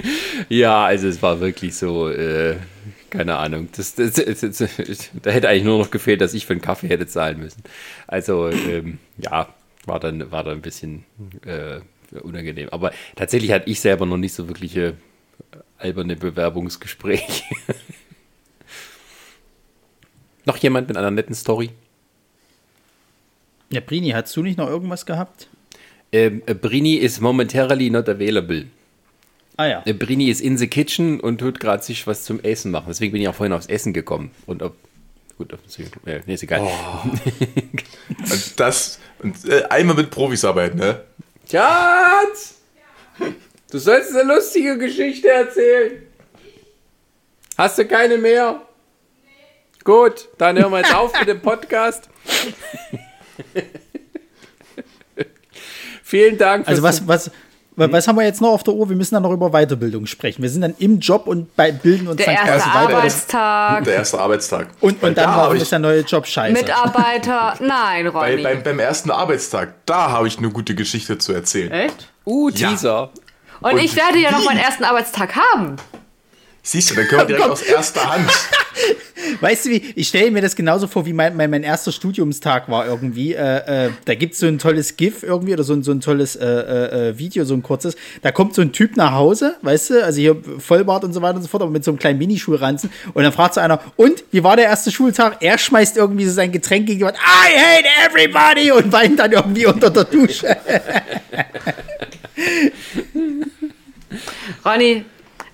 ja, 0.49 0.85
also 0.85 1.07
es 1.07 1.21
war 1.21 1.39
wirklich 1.39 1.75
so, 1.75 2.09
äh, 2.09 2.57
keine 3.09 3.37
Ahnung. 3.37 3.69
Das, 3.75 3.95
das, 3.95 4.13
das, 4.13 4.57
da 5.21 5.31
hätte 5.31 5.49
eigentlich 5.49 5.63
nur 5.63 5.79
noch 5.79 5.91
gefehlt, 5.91 6.21
dass 6.21 6.33
ich 6.33 6.45
für 6.45 6.53
einen 6.53 6.61
Kaffee 6.61 6.87
hätte 6.87 7.07
zahlen 7.07 7.39
müssen. 7.39 7.63
Also, 8.07 8.49
ähm, 8.49 8.99
ja, 9.17 9.53
war 9.85 9.99
dann, 9.99 10.31
war 10.31 10.43
dann 10.43 10.55
ein 10.55 10.61
bisschen 10.61 11.05
äh, 11.45 11.79
unangenehm. 12.19 12.69
Aber 12.69 12.91
tatsächlich 13.15 13.51
hatte 13.51 13.69
ich 13.69 13.79
selber 13.79 14.05
noch 14.05 14.17
nicht 14.17 14.33
so 14.33 14.47
wirkliche 14.47 14.95
alberne 15.77 16.15
Bewerbungsgespräche. 16.15 17.43
noch 20.45 20.57
jemand 20.57 20.87
mit 20.87 20.97
einer 20.97 21.11
netten 21.11 21.35
Story? 21.35 21.71
Ja, 23.69 23.81
Brini, 23.81 24.11
hast 24.11 24.35
du 24.35 24.43
nicht 24.43 24.57
noch 24.57 24.69
irgendwas 24.69 25.05
gehabt? 25.05 25.47
Ähm, 26.11 26.41
Brini 26.45 26.95
is 26.95 27.19
momentarily 27.19 27.89
not 27.89 28.07
available. 28.07 28.67
Ah 29.57 29.65
ja. 29.65 29.83
Äh, 29.85 29.93
Brini 29.93 30.29
ist 30.29 30.41
in 30.41 30.57
the 30.57 30.67
kitchen 30.67 31.19
und 31.19 31.37
tut 31.39 31.59
gerade 31.59 31.83
sich 31.83 32.07
was 32.07 32.23
zum 32.23 32.39
Essen 32.39 32.71
machen. 32.71 32.85
Deswegen 32.87 33.11
bin 33.11 33.21
ich 33.21 33.27
auch 33.27 33.35
vorhin 33.35 33.53
aufs 33.53 33.67
Essen 33.67 33.93
gekommen. 33.93 34.31
Und 34.45 34.63
ob, 34.63 34.75
gut, 35.37 35.53
äh, 36.05 36.21
nee, 36.25 36.33
ist 36.33 36.43
egal. 36.43 36.61
Oh. 36.61 37.09
und 38.31 38.59
das, 38.59 38.99
und, 39.19 39.45
äh, 39.45 39.63
einmal 39.65 39.95
mit 39.95 40.09
Profis 40.09 40.43
arbeiten, 40.43 40.79
ne? 40.79 41.03
Schatz! 41.49 42.55
Du 43.69 43.77
sollst 43.77 44.15
eine 44.15 44.33
lustige 44.33 44.77
Geschichte 44.77 45.29
erzählen. 45.29 46.03
Hast 47.57 47.77
du 47.77 47.85
keine 47.85 48.17
mehr? 48.17 48.61
Nee. 49.23 49.29
Gut, 49.83 50.29
dann 50.37 50.57
hören 50.57 50.71
wir 50.71 50.79
jetzt 50.79 50.95
auf 50.95 51.11
mit 51.19 51.27
dem 51.27 51.41
Podcast. 51.41 52.09
Vielen 56.03 56.37
Dank. 56.37 56.67
Also 56.67 56.81
was, 56.83 57.07
was, 57.07 57.31
was 57.75 58.07
haben 58.07 58.17
wir 58.17 58.23
jetzt 58.23 58.41
noch 58.41 58.49
auf 58.49 58.63
der 58.63 58.73
Uhr? 58.73 58.89
Wir 58.89 58.95
müssen 58.95 59.15
dann 59.15 59.23
noch 59.23 59.31
über 59.31 59.49
Weiterbildung 59.51 60.05
sprechen. 60.05 60.41
Wir 60.41 60.49
sind 60.49 60.61
dann 60.61 60.75
im 60.79 60.99
Job 60.99 61.27
und 61.27 61.55
bei 61.55 61.71
bilden 61.71 62.07
uns 62.07 62.17
der 62.17 62.27
dann 62.27 62.47
erste 62.47 62.69
Arbeitstag. 62.69 63.83
Der 63.83 63.95
erste 63.95 64.19
Arbeitstag. 64.19 64.67
Und, 64.79 65.01
und 65.03 65.17
dann 65.17 65.25
da 65.25 65.51
ist 65.53 65.71
der 65.71 65.79
neue 65.79 66.01
Job 66.01 66.27
scheiße. 66.27 66.53
Mitarbeiter, 66.53 67.55
nein, 67.59 68.07
Ronny. 68.07 68.37
Bei, 68.37 68.53
beim, 68.55 68.63
beim 68.63 68.79
ersten 68.79 69.11
Arbeitstag, 69.11 69.73
da 69.85 70.11
habe 70.11 70.27
ich 70.27 70.37
eine 70.37 70.49
gute 70.49 70.75
Geschichte 70.75 71.17
zu 71.17 71.33
erzählen. 71.33 71.71
Echt? 71.71 72.09
Uh, 72.25 72.51
Teaser. 72.51 72.89
Ja. 72.89 73.09
Und, 73.61 73.73
und, 73.73 73.83
ich 73.83 73.95
werde 73.95 74.19
ja 74.19 74.31
noch 74.31 74.45
meinen 74.45 74.59
ersten 74.59 74.83
Arbeitstag 74.83 75.35
haben. 75.35 75.77
Siehst 76.65 76.91
du, 76.91 76.95
dann 76.95 77.07
können 77.07 77.27
wir 77.27 77.35
direkt 77.35 77.49
aus 77.49 77.61
erster 77.61 78.09
Hand. 78.09 78.31
Weißt 79.41 79.65
du 79.65 79.71
wie, 79.71 79.93
ich 79.95 80.07
stelle 80.07 80.31
mir 80.31 80.41
das 80.41 80.55
genauso 80.55 80.87
vor, 80.87 81.05
wie 81.05 81.11
mein, 81.11 81.35
mein, 81.35 81.49
mein 81.49 81.63
erster 81.63 81.91
Studiumstag 81.91 82.69
war 82.69 82.85
irgendwie. 82.85 83.33
Äh, 83.33 83.87
äh, 83.87 83.89
da 84.05 84.15
gibt 84.15 84.33
es 84.33 84.39
so 84.39 84.47
ein 84.47 84.59
tolles 84.59 84.95
GIF 84.95 85.23
irgendwie 85.23 85.53
oder 85.53 85.63
so, 85.63 85.73
ein, 85.73 85.83
so 85.83 85.91
ein 85.91 85.99
tolles 85.99 86.37
äh, 86.37 86.45
äh, 86.45 87.09
äh, 87.09 87.17
Video, 87.17 87.43
so 87.43 87.53
ein 87.53 87.63
kurzes. 87.63 87.97
Da 88.21 88.31
kommt 88.31 88.55
so 88.55 88.61
ein 88.61 88.71
Typ 88.71 88.95
nach 88.95 89.11
Hause, 89.11 89.57
weißt 89.61 89.89
du, 89.89 90.05
also 90.05 90.21
hier 90.21 90.37
Vollbart 90.59 91.03
und 91.03 91.11
so 91.11 91.21
weiter 91.21 91.35
und 91.35 91.41
so 91.41 91.49
fort, 91.49 91.63
aber 91.63 91.71
mit 91.71 91.83
so 91.83 91.91
einem 91.91 91.99
kleinen 91.99 92.17
Minischulranzen. 92.19 92.89
Und 93.13 93.23
dann 93.23 93.33
fragt 93.33 93.55
so 93.55 93.61
einer, 93.61 93.81
und, 93.97 94.23
wie 94.31 94.43
war 94.43 94.55
der 94.55 94.65
erste 94.65 94.89
Schultag? 94.89 95.37
Er 95.41 95.57
schmeißt 95.57 95.97
irgendwie 95.97 96.25
so 96.25 96.31
sein 96.31 96.53
Getränk 96.53 96.87
gegen 96.87 96.99
jemand, 96.99 97.17
I 97.17 97.59
hate 97.59 97.87
everybody! 98.09 98.71
Und 98.71 98.93
weint 98.93 99.19
dann 99.19 99.33
irgendwie 99.33 99.65
unter 99.65 99.89
der 99.89 100.05
Dusche. 100.05 100.55
Ronny, 104.65 105.03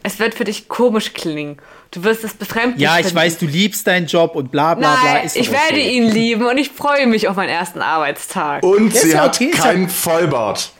es 0.03 0.19
wird 0.19 0.33
für 0.35 0.43
dich 0.43 0.67
komisch 0.67 1.13
klingen. 1.13 1.57
Du 1.91 2.03
wirst 2.03 2.23
es 2.23 2.33
befremdlich 2.33 2.81
Ja, 2.81 2.97
ich 2.97 3.07
finden. 3.07 3.17
weiß, 3.17 3.37
du 3.39 3.45
liebst 3.45 3.87
deinen 3.87 4.05
Job 4.07 4.35
und 4.35 4.51
bla 4.51 4.75
bla 4.75 4.93
Nein, 4.93 5.01
bla. 5.01 5.19
Ist 5.21 5.35
ich 5.35 5.51
werde 5.51 5.73
okay. 5.73 5.89
ihn 5.89 6.09
lieben 6.09 6.45
und 6.45 6.57
ich 6.57 6.69
freue 6.69 7.07
mich 7.07 7.27
auf 7.27 7.35
meinen 7.35 7.49
ersten 7.49 7.81
Arbeitstag. 7.81 8.63
Und 8.63 8.95
sie 8.95 9.11
ja 9.11 9.25
okay, 9.25 9.51
hat 9.53 9.63
keinen 9.63 9.89
Vollbart. 9.89 10.71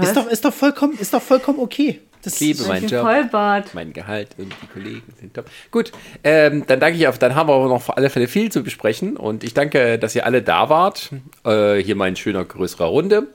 Ist 0.00 0.16
doch, 0.16 0.26
ist, 0.26 0.44
doch 0.44 0.54
vollkommen, 0.54 0.96
ist 0.98 1.12
doch 1.14 1.22
vollkommen 1.22 1.58
okay. 1.58 2.00
Das 2.22 2.34
ich 2.34 2.40
liebe 2.40 2.64
meinen 2.64 2.86
Job, 2.86 3.00
Vollbart. 3.00 3.72
mein 3.74 3.92
Gehalt 3.94 4.28
und 4.36 4.52
die 4.62 4.66
Kollegen 4.66 5.02
sind 5.18 5.32
top. 5.32 5.46
Gut, 5.70 5.90
ähm, 6.22 6.64
dann 6.66 6.78
danke 6.78 6.98
ich 6.98 7.08
auf, 7.08 7.18
dann 7.18 7.34
haben 7.34 7.48
wir 7.48 7.54
aber 7.54 7.68
noch 7.68 7.82
für 7.82 7.96
alle 7.96 8.10
Fälle 8.10 8.28
viel 8.28 8.52
zu 8.52 8.62
besprechen 8.62 9.16
und 9.16 9.42
ich 9.42 9.54
danke, 9.54 9.98
dass 9.98 10.14
ihr 10.14 10.26
alle 10.26 10.42
da 10.42 10.68
wart. 10.68 11.10
Äh, 11.44 11.76
hier 11.76 11.96
mal 11.96 12.04
ein 12.08 12.16
schöner 12.16 12.44
größerer 12.44 12.84
Runde. 12.84 13.28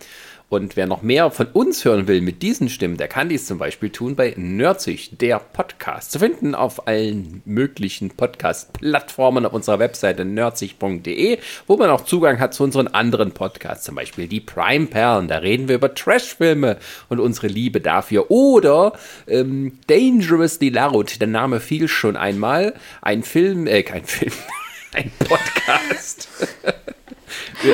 Und 0.48 0.76
wer 0.76 0.86
noch 0.86 1.02
mehr 1.02 1.32
von 1.32 1.48
uns 1.48 1.84
hören 1.86 2.08
will 2.08 2.22
mit 2.22 2.44
diesen 2.44 2.70
Stimmen, 2.70 2.98
der 2.98 3.08
kann 3.08 3.30
dies 3.30 3.48
zum 3.48 3.58
Beispiel 3.58 3.90
tun 3.90 4.16
bei 4.16 4.36
Nerdzig, 4.38 5.18
der 5.18 5.40
Podcast. 5.40 6.12
Zu 6.12 6.20
finden 6.20 6.54
auf 6.54 6.88
allen 6.88 7.42
möglichen 7.46 8.12
Podcast-Plattformen 8.12 9.48
auf 9.48 9.54
unserer 9.54 9.80
Webseite 9.80 10.24
nerdzig.de, 10.24 11.40
wo 11.66 11.78
man 11.78 11.90
auch 11.90 12.02
Zugang 12.02 12.40
hat 12.40 12.54
zu 12.54 12.64
unseren 12.64 12.88
anderen 12.88 13.32
Podcasts, 13.32 13.86
zum 13.86 13.96
Beispiel 13.96 14.28
die 14.28 14.40
Prime 14.40 14.86
Perlen. 14.86 15.28
Da 15.28 15.40
reden 15.40 15.68
wir 15.68 15.76
über 15.76 15.96
Trashfilme 15.96 16.78
und 17.10 17.20
unsere 17.20 17.48
Liebe 17.48 17.82
dafür. 17.82 18.30
Oder 18.30 18.94
ähm, 19.28 19.80
Dangerously 19.88 20.70
Loud, 20.70 21.22
der 21.22 21.28
Name 21.28 21.60
fiel 21.60 21.88
schon 21.88 22.16
einmal. 22.16 22.76
Ein 23.02 23.24
Film, 23.24 23.66
äh, 23.66 23.82
kein 23.82 24.06
Film, 24.06 24.34
ein 24.94 25.12
Podcast. 25.18 26.30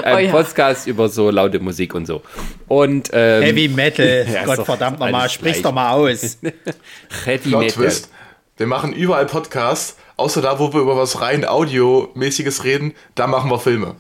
Ein 0.03 0.16
oh, 0.16 0.20
ja. 0.20 0.32
Podcast 0.32 0.88
über 0.88 1.10
so 1.10 1.30
laute 1.30 1.60
Musik 1.60 1.95
und 1.95 2.06
so. 2.06 2.22
Und, 2.68 3.10
ähm, 3.14 3.44
Heavy 3.44 3.68
Metal, 3.68 4.26
ja, 4.34 4.45
Gottverdammt 4.45 4.99
nochmal, 4.99 5.30
sprich 5.30 5.62
doch 5.62 5.72
mal 5.72 5.91
aus. 5.91 6.38
Heavy 7.26 7.49
Metal. 7.49 7.72
Twist. 7.72 8.10
Wir 8.58 8.68
machen 8.68 8.94
überall 8.94 9.26
Podcasts, 9.26 9.98
außer 10.18 10.41
da, 10.41 10.60
wo 10.60 10.72
wir 10.72 10.82
über 10.82 10.95
was 10.95 11.22
rein 11.22 11.45
Audiomäßiges 11.45 12.64
reden, 12.64 12.94
da 13.16 13.28
machen 13.28 13.49
wir 13.49 13.60
Filme. 13.60 13.95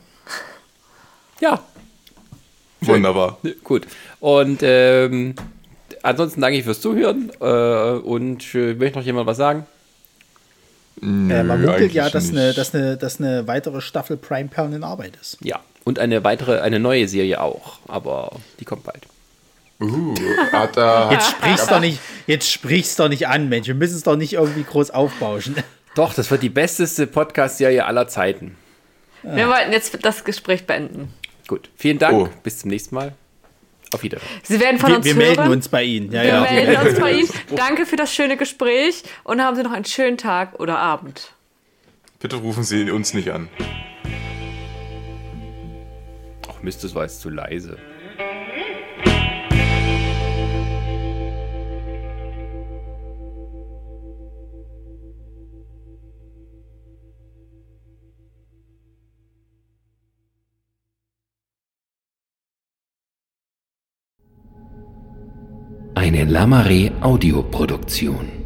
Ja. 1.39 1.59
Wunderbar. 2.81 3.37
Gut. 3.63 3.87
Und 4.19 4.59
ähm, 4.61 5.35
ansonsten 6.03 6.41
danke 6.41 6.59
ich 6.59 6.63
fürs 6.63 6.81
Zuhören. 6.81 7.31
Äh, 7.39 7.43
und 7.45 8.53
äh, 8.53 8.73
möchte 8.75 8.99
noch 8.99 9.05
jemand 9.05 9.27
was 9.27 9.37
sagen? 9.37 9.65
Nö, 10.99 11.33
äh, 11.33 11.43
man 11.43 11.61
munkelt 11.61 11.93
ja, 11.93 12.09
dass 12.09 12.29
eine, 12.29 12.53
dass, 12.53 12.75
eine, 12.75 12.97
dass 12.97 13.19
eine 13.19 13.47
weitere 13.47 13.81
Staffel 13.81 14.17
Prime 14.17 14.49
Pound 14.49 14.75
in 14.75 14.83
Arbeit 14.83 15.17
ist. 15.19 15.37
Ja, 15.41 15.59
und 15.83 15.99
eine 15.99 16.23
weitere, 16.23 16.59
eine 16.59 16.79
neue 16.79 17.07
Serie 17.07 17.41
auch, 17.41 17.79
aber 17.87 18.31
die 18.59 18.65
kommt 18.65 18.83
bald. 18.83 19.01
Uh, 19.79 20.13
hat 20.51 20.77
er, 20.77 21.09
jetzt 21.11 21.31
sprich's 21.31 21.67
doch 21.67 21.79
nicht, 21.79 21.99
jetzt 22.27 22.51
sprich's 22.51 22.95
doch 22.95 23.09
nicht 23.09 23.27
an, 23.27 23.49
Mensch. 23.49 23.67
Wir 23.67 23.73
müssen 23.73 23.95
es 23.95 24.03
doch 24.03 24.15
nicht 24.15 24.33
irgendwie 24.33 24.63
groß 24.63 24.91
aufbauschen. 24.91 25.55
Doch, 25.93 26.13
das 26.13 26.31
wird 26.31 26.41
die 26.41 26.47
besteste 26.47 27.05
Podcast-Serie 27.05 27.83
aller 27.83 28.07
Zeiten. 28.07 28.55
Wir 29.23 29.49
wollten 29.49 29.73
jetzt 29.73 29.97
das 30.05 30.23
Gespräch 30.23 30.65
beenden. 30.65 31.13
Gut, 31.47 31.69
vielen 31.75 31.99
Dank. 31.99 32.17
Oh. 32.17 32.29
Bis 32.43 32.59
zum 32.59 32.69
nächsten 32.69 32.95
Mal. 32.95 33.13
Auf 33.93 34.03
Wiedersehen. 34.03 34.29
Sie 34.43 34.61
werden 34.61 34.79
von 34.79 34.91
wir, 34.91 34.97
uns 34.97 35.05
wir 35.05 35.15
hören. 35.15 35.21
Wir 35.25 35.35
melden 35.35 35.51
uns 35.51 35.67
bei 35.67 35.83
Ihnen. 35.83 36.11
Ja, 36.13 36.21
wir 36.21 36.29
ja. 36.29 36.41
melden 36.41 36.87
uns 36.87 36.97
bei 36.99 37.11
Ihnen. 37.11 37.29
Danke 37.57 37.85
für 37.85 37.97
das 37.97 38.13
schöne 38.13 38.37
Gespräch 38.37 39.03
und 39.25 39.41
haben 39.41 39.57
Sie 39.57 39.63
noch 39.63 39.73
einen 39.73 39.83
schönen 39.83 40.17
Tag 40.17 40.61
oder 40.61 40.77
Abend. 40.79 41.33
Bitte 42.19 42.37
rufen 42.37 42.63
Sie 42.63 42.89
uns 42.89 43.13
nicht 43.13 43.31
an. 43.31 43.49
Mist, 46.63 46.83
das 46.83 46.93
war 46.95 47.03
jetzt 47.03 47.21
zu 47.21 47.29
leise. 47.29 47.77
Eine 65.93 66.25
Lamare 66.25 66.91
Audioproduktion. 67.01 68.40